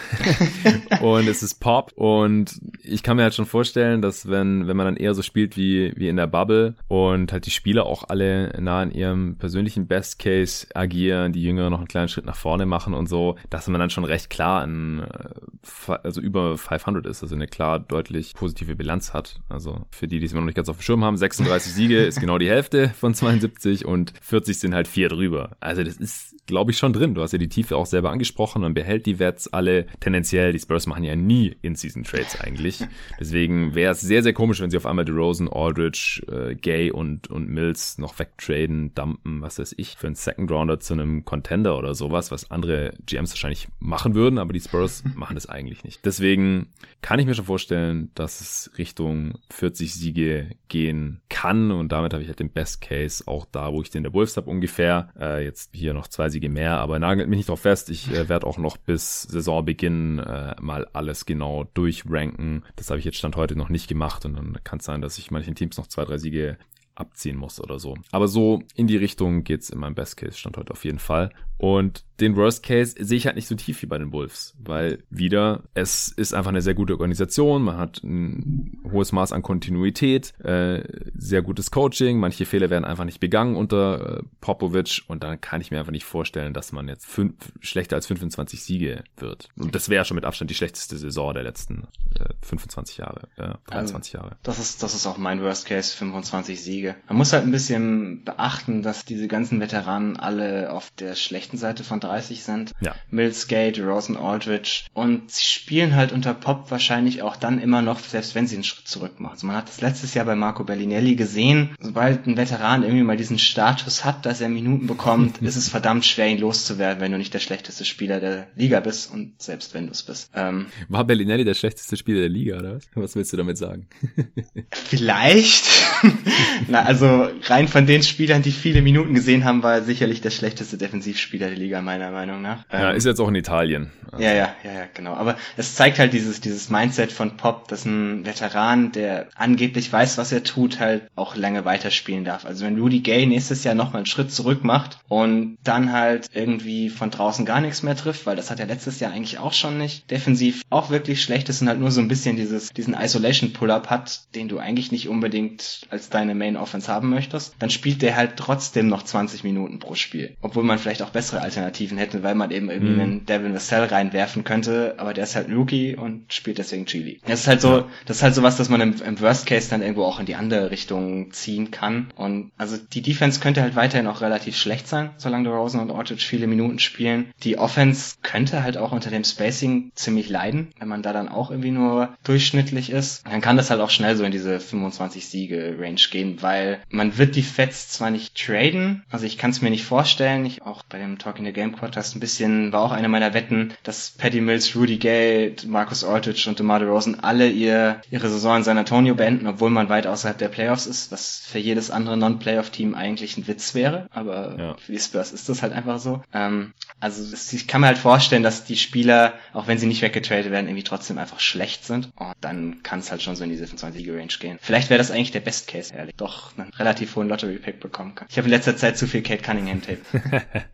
und 1.00 1.28
es 1.28 1.42
ist 1.42 1.60
Pop 1.60 1.92
und 1.94 2.58
ich 2.82 3.02
kann 3.02 3.16
mir 3.16 3.24
halt 3.24 3.34
schon 3.34 3.46
vorstellen, 3.46 4.00
dass 4.00 4.28
wenn, 4.28 4.66
wenn 4.66 4.76
man 4.76 4.86
dann 4.86 4.96
eher 4.96 5.14
so 5.14 5.22
spielt 5.22 5.56
wie, 5.56 5.92
wie 5.96 6.08
in 6.08 6.16
der 6.16 6.26
Bubble 6.26 6.74
und 6.88 7.32
halt 7.32 7.46
die 7.46 7.50
Spieler 7.50 7.84
auch 7.84 8.04
alle 8.08 8.54
nah 8.60 8.80
an 8.80 8.90
ihrem 8.90 9.36
persönlichen 9.36 9.86
Best 9.86 10.18
Case 10.18 10.66
agieren, 10.74 11.32
die 11.32 11.42
Jüngeren 11.42 11.70
noch 11.70 11.78
einen 11.78 11.88
kleinen 11.88 12.08
Schritt 12.08 12.24
nach 12.24 12.36
vorne 12.36 12.66
machen 12.66 12.94
und 12.94 13.08
so, 13.08 13.36
dass 13.50 13.68
man 13.68 13.80
dann 13.80 13.90
schon 13.90 14.04
recht 14.04 14.30
klar 14.30 14.64
in, 14.64 15.00
äh, 15.00 15.92
also 16.02 16.20
über 16.20 16.56
500 16.56 17.06
ist, 17.06 17.22
also 17.22 17.34
eine 17.34 17.48
klar 17.48 17.78
deutlich 17.78 18.34
positive 18.34 18.76
Bilanz 18.76 19.12
hat. 19.12 19.40
Also 19.48 19.86
für 19.90 20.06
die, 20.06 20.18
die 20.18 20.26
es 20.26 20.32
immer 20.32 20.40
noch 20.40 20.46
nicht 20.46 20.56
ganz 20.56 20.68
auf 20.68 20.78
dem 20.78 20.82
Schirm 20.82 21.04
haben, 21.04 21.16
36 21.16 21.72
Siege 21.72 22.04
ist 22.04 22.20
genau 22.20 22.38
die 22.38 22.48
Hälfte 22.48 22.90
von 22.90 23.14
72 23.14 23.84
und 23.84 24.12
40 24.22 24.58
sind 24.58 24.74
halt 24.74 24.88
vier 24.88 25.08
drüber. 25.08 25.56
Also 25.60 25.82
das 25.82 25.96
ist, 25.96 26.35
glaube 26.46 26.72
ich, 26.72 26.78
schon 26.78 26.92
drin. 26.92 27.14
Du 27.14 27.22
hast 27.22 27.32
ja 27.32 27.38
die 27.38 27.48
Tiefe 27.48 27.76
auch 27.76 27.86
selber 27.86 28.10
angesprochen 28.10 28.66
man 28.66 28.74
behält 28.74 29.06
die 29.06 29.20
Wets 29.20 29.46
alle. 29.52 29.86
Tendenziell, 30.00 30.52
die 30.52 30.58
Spurs 30.58 30.88
machen 30.88 31.04
ja 31.04 31.14
nie 31.14 31.56
In-Season-Trades 31.62 32.40
eigentlich. 32.40 32.84
Deswegen 33.20 33.76
wäre 33.76 33.92
es 33.92 34.00
sehr, 34.00 34.24
sehr 34.24 34.32
komisch, 34.32 34.60
wenn 34.60 34.70
sie 34.70 34.76
auf 34.76 34.86
einmal 34.86 35.04
DeRozan, 35.04 35.48
Aldridge, 35.48 36.20
äh, 36.28 36.56
Gay 36.56 36.90
und, 36.90 37.30
und 37.30 37.48
Mills 37.48 37.98
noch 37.98 38.18
wegtraden, 38.18 38.92
dumpen, 38.94 39.40
was 39.40 39.60
weiß 39.60 39.76
ich, 39.78 39.96
für 39.96 40.08
einen 40.08 40.16
Second 40.16 40.50
Rounder 40.50 40.80
zu 40.80 40.94
einem 40.94 41.24
Contender 41.24 41.78
oder 41.78 41.94
sowas, 41.94 42.32
was 42.32 42.50
andere 42.50 42.92
GMs 43.06 43.30
wahrscheinlich 43.30 43.68
machen 43.78 44.16
würden, 44.16 44.38
aber 44.38 44.52
die 44.52 44.60
Spurs 44.60 45.04
machen 45.14 45.36
das 45.36 45.48
eigentlich 45.48 45.84
nicht. 45.84 46.04
Deswegen 46.04 46.66
kann 47.02 47.20
ich 47.20 47.26
mir 47.26 47.34
schon 47.34 47.44
vorstellen, 47.44 48.10
dass 48.16 48.40
es 48.40 48.72
Richtung 48.78 49.38
40 49.50 49.94
Siege 49.94 50.50
gehen 50.66 51.20
kann 51.28 51.70
und 51.70 51.92
damit 51.92 52.12
habe 52.12 52.22
ich 52.22 52.28
halt 52.28 52.40
den 52.40 52.50
Best 52.50 52.80
Case 52.80 53.22
auch 53.26 53.46
da, 53.52 53.72
wo 53.72 53.80
ich 53.80 53.90
den 53.90 54.02
der 54.02 54.12
Wolves 54.12 54.36
habe 54.36 54.50
ungefähr. 54.50 55.10
Äh, 55.16 55.44
jetzt 55.44 55.70
hier 55.72 55.94
noch 55.94 56.08
zwei 56.08 56.28
Siege 56.30 56.35
mehr, 56.40 56.78
aber 56.78 56.98
nagelt 56.98 57.28
mich 57.28 57.38
nicht 57.38 57.48
drauf 57.48 57.60
fest. 57.60 57.90
Ich 57.90 58.10
äh, 58.12 58.28
werde 58.28 58.46
auch 58.46 58.58
noch 58.58 58.76
bis 58.76 59.22
Saisonbeginn 59.22 60.18
äh, 60.18 60.54
mal 60.60 60.86
alles 60.92 61.26
genau 61.26 61.64
durchranken. 61.74 62.64
Das 62.76 62.90
habe 62.90 62.98
ich 62.98 63.04
jetzt 63.04 63.18
Stand 63.18 63.36
heute 63.36 63.56
noch 63.56 63.68
nicht 63.68 63.88
gemacht 63.88 64.24
und 64.24 64.36
dann 64.36 64.58
kann 64.64 64.78
es 64.78 64.84
sein, 64.84 65.00
dass 65.00 65.18
ich 65.18 65.30
manchen 65.30 65.54
Teams 65.54 65.76
noch 65.76 65.86
zwei, 65.86 66.04
drei 66.04 66.18
Siege 66.18 66.58
abziehen 66.94 67.36
muss 67.36 67.60
oder 67.60 67.78
so. 67.78 67.96
Aber 68.10 68.26
so 68.26 68.62
in 68.74 68.86
die 68.86 68.96
Richtung 68.96 69.44
geht's 69.44 69.70
in 69.70 69.78
meinem 69.78 69.94
Best 69.94 70.16
Case 70.16 70.36
Stand 70.36 70.56
heute 70.56 70.72
auf 70.72 70.84
jeden 70.84 70.98
Fall. 70.98 71.30
Und 71.58 72.04
den 72.20 72.36
Worst 72.36 72.62
Case 72.62 72.94
sehe 72.98 73.18
ich 73.18 73.26
halt 73.26 73.36
nicht 73.36 73.48
so 73.48 73.54
tief 73.54 73.82
wie 73.82 73.86
bei 73.86 73.98
den 73.98 74.12
Wolves, 74.12 74.54
weil 74.58 75.02
wieder, 75.10 75.64
es 75.74 76.08
ist 76.08 76.34
einfach 76.34 76.50
eine 76.50 76.62
sehr 76.62 76.74
gute 76.74 76.94
Organisation, 76.94 77.62
man 77.62 77.76
hat 77.76 78.02
ein 78.02 78.80
hohes 78.90 79.12
Maß 79.12 79.32
an 79.32 79.42
Kontinuität, 79.42 80.32
äh, 80.40 80.82
sehr 81.14 81.42
gutes 81.42 81.70
Coaching, 81.70 82.18
manche 82.18 82.46
Fehler 82.46 82.70
werden 82.70 82.84
einfach 82.84 83.04
nicht 83.04 83.20
begangen 83.20 83.56
unter 83.56 84.18
äh, 84.18 84.22
Popovic 84.40 85.02
und 85.08 85.22
dann 85.22 85.40
kann 85.40 85.60
ich 85.60 85.70
mir 85.70 85.78
einfach 85.78 85.92
nicht 85.92 86.04
vorstellen, 86.04 86.54
dass 86.54 86.72
man 86.72 86.88
jetzt 86.88 87.06
fünf, 87.06 87.34
schlechter 87.60 87.96
als 87.96 88.06
25 88.06 88.62
Siege 88.62 89.04
wird. 89.16 89.48
Und 89.56 89.74
das 89.74 89.88
wäre 89.88 90.04
schon 90.04 90.14
mit 90.14 90.24
Abstand 90.24 90.50
die 90.50 90.54
schlechteste 90.54 90.96
Saison 90.96 91.34
der 91.34 91.42
letzten 91.42 91.86
äh, 92.18 92.32
25 92.42 92.98
Jahre, 92.98 93.28
äh, 93.36 93.54
23 93.66 94.14
also, 94.14 94.18
Jahre. 94.18 94.36
Das 94.42 94.58
ist, 94.58 94.82
das 94.82 94.94
ist 94.94 95.06
auch 95.06 95.18
mein 95.18 95.42
Worst 95.42 95.66
Case, 95.66 95.94
25 95.96 96.62
Siege. 96.62 96.96
Man 97.08 97.18
muss 97.18 97.32
halt 97.32 97.44
ein 97.44 97.50
bisschen 97.50 98.24
beachten, 98.24 98.82
dass 98.82 99.04
diese 99.04 99.28
ganzen 99.28 99.60
Veteranen 99.60 100.16
alle 100.16 100.72
auf 100.72 100.90
der 100.98 101.14
schlechten 101.14 101.58
Seite 101.58 101.84
von 101.84 102.00
30 102.06 102.42
sind. 102.42 102.72
Ja. 102.80 102.94
Mills, 103.10 103.48
Gate, 103.48 103.78
Rosen, 103.80 104.16
Aldridge. 104.16 104.84
Und 104.94 105.30
sie 105.30 105.44
spielen 105.44 105.94
halt 105.94 106.12
unter 106.12 106.34
Pop 106.34 106.70
wahrscheinlich 106.70 107.22
auch 107.22 107.36
dann 107.36 107.60
immer 107.60 107.82
noch, 107.82 108.00
selbst 108.00 108.34
wenn 108.34 108.46
sie 108.46 108.56
einen 108.56 108.64
Schritt 108.64 108.88
zurück 108.88 109.20
machen. 109.20 109.32
Also 109.32 109.46
man 109.46 109.56
hat 109.56 109.68
das 109.68 109.80
letztes 109.80 110.14
Jahr 110.14 110.24
bei 110.24 110.34
Marco 110.34 110.64
Bellinelli 110.64 111.16
gesehen. 111.16 111.70
Sobald 111.80 112.26
ein 112.26 112.36
Veteran 112.36 112.82
irgendwie 112.82 113.04
mal 113.04 113.16
diesen 113.16 113.38
Status 113.38 114.04
hat, 114.04 114.26
dass 114.26 114.40
er 114.40 114.48
Minuten 114.48 114.86
bekommt, 114.86 115.38
ist 115.42 115.56
es 115.56 115.68
verdammt 115.68 116.04
schwer, 116.04 116.28
ihn 116.28 116.38
loszuwerden, 116.38 117.00
wenn 117.00 117.12
du 117.12 117.18
nicht 117.18 117.34
der 117.34 117.40
schlechteste 117.40 117.84
Spieler 117.84 118.20
der 118.20 118.48
Liga 118.56 118.80
bist 118.80 119.12
und 119.12 119.40
selbst 119.40 119.74
wenn 119.74 119.86
du 119.86 119.92
es 119.92 120.02
bist. 120.02 120.30
Ähm, 120.34 120.66
War 120.88 121.04
Bellinelli 121.04 121.44
der 121.44 121.54
schlechteste 121.54 121.96
Spieler 121.96 122.20
der 122.20 122.28
Liga, 122.28 122.58
oder 122.58 122.76
was? 122.76 122.86
Was 122.94 123.16
willst 123.16 123.32
du 123.32 123.36
damit 123.36 123.58
sagen? 123.58 123.86
Vielleicht. 124.70 125.64
Na, 126.68 126.82
also 126.82 127.28
rein 127.44 127.68
von 127.68 127.86
den 127.86 128.02
Spielern, 128.02 128.42
die 128.42 128.52
viele 128.52 128.82
Minuten 128.82 129.14
gesehen 129.14 129.44
haben, 129.44 129.62
war 129.62 129.74
er 129.74 129.82
sicherlich 129.82 130.20
der 130.20 130.30
schlechteste 130.30 130.76
Defensivspieler 130.76 131.48
der 131.48 131.56
Liga, 131.56 131.80
meiner 131.82 131.95
Meinung 132.10 132.42
nach. 132.42 132.64
Ja, 132.72 132.90
ähm, 132.90 132.96
ist 132.96 133.04
jetzt 133.04 133.20
auch 133.20 133.28
in 133.28 133.34
Italien. 133.34 133.90
Also. 134.12 134.24
Ja, 134.24 134.32
ja, 134.32 134.54
ja, 134.62 134.72
ja, 134.72 134.84
genau. 134.92 135.14
Aber 135.14 135.36
es 135.56 135.74
zeigt 135.74 135.98
halt 135.98 136.12
dieses, 136.12 136.40
dieses 136.40 136.70
Mindset 136.70 137.12
von 137.12 137.36
Pop, 137.36 137.68
dass 137.68 137.84
ein 137.84 138.24
Veteran, 138.24 138.92
der 138.92 139.28
angeblich 139.34 139.92
weiß, 139.92 140.18
was 140.18 140.32
er 140.32 140.42
tut, 140.42 140.80
halt 140.80 141.08
auch 141.16 141.36
lange 141.36 141.64
weiterspielen 141.64 142.24
darf. 142.24 142.44
Also 142.44 142.64
wenn 142.64 142.78
Rudy 142.78 143.00
Gay 143.00 143.26
nächstes 143.26 143.64
Jahr 143.64 143.74
nochmal 143.74 143.98
einen 143.98 144.06
Schritt 144.06 144.32
zurück 144.32 144.64
macht 144.64 144.98
und 145.08 145.58
dann 145.64 145.92
halt 145.92 146.28
irgendwie 146.32 146.88
von 146.88 147.10
draußen 147.10 147.44
gar 147.44 147.60
nichts 147.60 147.82
mehr 147.82 147.96
trifft, 147.96 148.26
weil 148.26 148.36
das 148.36 148.50
hat 148.50 148.60
er 148.60 148.66
letztes 148.66 149.00
Jahr 149.00 149.12
eigentlich 149.12 149.38
auch 149.38 149.52
schon 149.52 149.78
nicht, 149.78 150.10
defensiv 150.10 150.62
auch 150.70 150.90
wirklich 150.90 151.22
schlecht 151.22 151.48
ist 151.48 151.62
und 151.62 151.68
halt 151.68 151.80
nur 151.80 151.90
so 151.90 152.00
ein 152.00 152.08
bisschen 152.08 152.36
dieses, 152.36 152.70
diesen 152.70 152.94
Isolation 152.94 153.52
Pull-Up 153.52 153.90
hat, 153.90 154.20
den 154.34 154.48
du 154.48 154.58
eigentlich 154.58 154.92
nicht 154.92 155.08
unbedingt 155.08 155.82
als 155.90 156.08
deine 156.08 156.34
Main 156.34 156.56
Offense 156.56 156.90
haben 156.90 157.10
möchtest, 157.10 157.54
dann 157.58 157.70
spielt 157.70 158.02
der 158.02 158.16
halt 158.16 158.36
trotzdem 158.36 158.88
noch 158.88 159.02
20 159.02 159.44
Minuten 159.44 159.78
pro 159.78 159.94
Spiel. 159.94 160.36
Obwohl 160.40 160.64
man 160.64 160.78
vielleicht 160.78 161.02
auch 161.02 161.10
bessere 161.10 161.40
Alternativen 161.40 161.85
hätte, 161.94 162.22
weil 162.22 162.34
man 162.34 162.50
eben 162.50 162.70
irgendwie 162.70 162.94
mhm. 162.94 163.00
einen 163.00 163.26
Devin 163.26 163.54
Vassell 163.54 163.84
reinwerfen 163.84 164.44
könnte, 164.44 164.94
aber 164.98 165.14
der 165.14 165.24
ist 165.24 165.36
halt 165.36 165.50
Rookie 165.50 165.96
und 165.96 166.32
spielt 166.32 166.58
deswegen 166.58 166.86
Chili. 166.86 167.20
Das 167.26 167.40
ist 167.40 167.46
halt 167.46 167.60
so, 167.60 167.78
ja. 167.78 167.84
das 168.06 168.18
ist 168.18 168.22
halt 168.22 168.34
so 168.34 168.42
was, 168.42 168.56
dass 168.56 168.68
man 168.68 168.80
im, 168.80 168.94
im, 169.02 169.20
Worst 169.20 169.46
Case 169.46 169.70
dann 169.70 169.82
irgendwo 169.82 170.04
auch 170.04 170.20
in 170.20 170.26
die 170.26 170.34
andere 170.34 170.70
Richtung 170.70 171.32
ziehen 171.32 171.70
kann. 171.70 172.12
Und 172.16 172.50
also 172.58 172.76
die 172.76 173.02
Defense 173.02 173.40
könnte 173.40 173.62
halt 173.62 173.76
weiterhin 173.76 174.06
auch 174.06 174.20
relativ 174.20 174.56
schlecht 174.56 174.88
sein, 174.88 175.10
solange 175.16 175.48
Rosen 175.48 175.80
und 175.80 175.90
Orchard 175.90 176.20
viele 176.20 176.46
Minuten 176.46 176.78
spielen. 176.78 177.32
Die 177.42 177.58
Offense 177.58 178.16
könnte 178.22 178.62
halt 178.62 178.76
auch 178.76 178.92
unter 178.92 179.10
dem 179.10 179.24
Spacing 179.24 179.92
ziemlich 179.94 180.28
leiden, 180.28 180.68
wenn 180.78 180.88
man 180.88 181.02
da 181.02 181.12
dann 181.12 181.28
auch 181.28 181.50
irgendwie 181.50 181.70
nur 181.70 182.10
durchschnittlich 182.24 182.90
ist. 182.90 183.26
Dann 183.26 183.40
kann 183.40 183.56
das 183.56 183.70
halt 183.70 183.80
auch 183.80 183.90
schnell 183.90 184.16
so 184.16 184.24
in 184.24 184.32
diese 184.32 184.60
25 184.60 185.26
Siege 185.26 185.76
Range 185.78 186.00
gehen, 186.10 186.42
weil 186.42 186.80
man 186.90 187.18
wird 187.18 187.36
die 187.36 187.42
Fets 187.42 187.88
zwar 187.88 188.10
nicht 188.10 188.36
traden, 188.36 189.04
also 189.10 189.26
ich 189.26 189.38
kann 189.38 189.50
es 189.50 189.62
mir 189.62 189.70
nicht 189.70 189.84
vorstellen, 189.84 190.44
ich 190.44 190.62
auch 190.62 190.82
bei 190.82 190.98
dem 190.98 191.18
Talk 191.18 191.38
in 191.38 191.44
the 191.44 191.52
Game 191.52 191.72
Podcast 191.76 192.16
ein 192.16 192.20
bisschen, 192.20 192.72
war 192.72 192.82
auch 192.82 192.92
eine 192.92 193.08
meiner 193.08 193.34
Wetten, 193.34 193.74
dass 193.82 194.10
Paddy 194.10 194.40
Mills, 194.40 194.74
Rudy 194.74 194.98
Gay, 194.98 195.54
Marcus 195.66 196.04
Aldridge 196.04 196.48
und 196.48 196.58
DeMar 196.58 196.80
DeRozan 196.80 197.20
alle 197.20 197.48
ihr, 197.48 198.00
ihre 198.10 198.28
Saison 198.28 198.58
in 198.58 198.64
San 198.64 198.78
Antonio 198.78 199.14
beenden, 199.14 199.46
obwohl 199.46 199.70
man 199.70 199.88
weit 199.88 200.06
außerhalb 200.06 200.38
der 200.38 200.48
Playoffs 200.48 200.86
ist, 200.86 201.12
was 201.12 201.42
für 201.46 201.58
jedes 201.58 201.90
andere 201.90 202.16
Non-Playoff-Team 202.16 202.94
eigentlich 202.94 203.36
ein 203.36 203.46
Witz 203.46 203.74
wäre. 203.74 204.08
Aber 204.10 204.56
ja. 204.58 204.76
für 204.76 204.92
die 204.92 204.98
Spurs 204.98 205.32
ist 205.32 205.48
das 205.48 205.62
halt 205.62 205.72
einfach 205.72 205.98
so. 205.98 206.22
Ähm, 206.32 206.72
also 207.00 207.34
ich 207.52 207.68
kann 207.68 207.82
mir 207.82 207.88
halt 207.88 207.98
vorstellen, 207.98 208.42
dass 208.42 208.64
die 208.64 208.76
Spieler, 208.76 209.34
auch 209.52 209.66
wenn 209.66 209.78
sie 209.78 209.86
nicht 209.86 210.02
weggetradet 210.02 210.50
werden, 210.50 210.66
irgendwie 210.66 210.84
trotzdem 210.84 211.18
einfach 211.18 211.40
schlecht 211.40 211.84
sind. 211.84 212.10
Und 212.16 212.34
dann 212.40 212.82
kann 212.82 213.00
es 213.00 213.10
halt 213.10 213.22
schon 213.22 213.36
so 213.36 213.44
in 213.44 213.50
diese 213.50 213.66
25-Range 213.66 214.32
gehen. 214.40 214.58
Vielleicht 214.60 214.90
wäre 214.90 214.98
das 214.98 215.10
eigentlich 215.10 215.32
der 215.32 215.40
Best 215.40 215.68
Case, 215.68 215.94
ehrlich. 215.94 216.14
Doch 216.16 216.56
einen 216.56 216.70
relativ 216.74 217.14
hohen 217.16 217.28
Lottery-Pick 217.28 217.80
bekommen 217.80 218.14
kann. 218.14 218.26
Ich 218.30 218.38
habe 218.38 218.46
in 218.46 218.52
letzter 218.52 218.76
Zeit 218.76 218.96
zu 218.96 219.06
viel 219.06 219.22
Kate 219.22 219.42
Cunningham-Tape. 219.42 220.00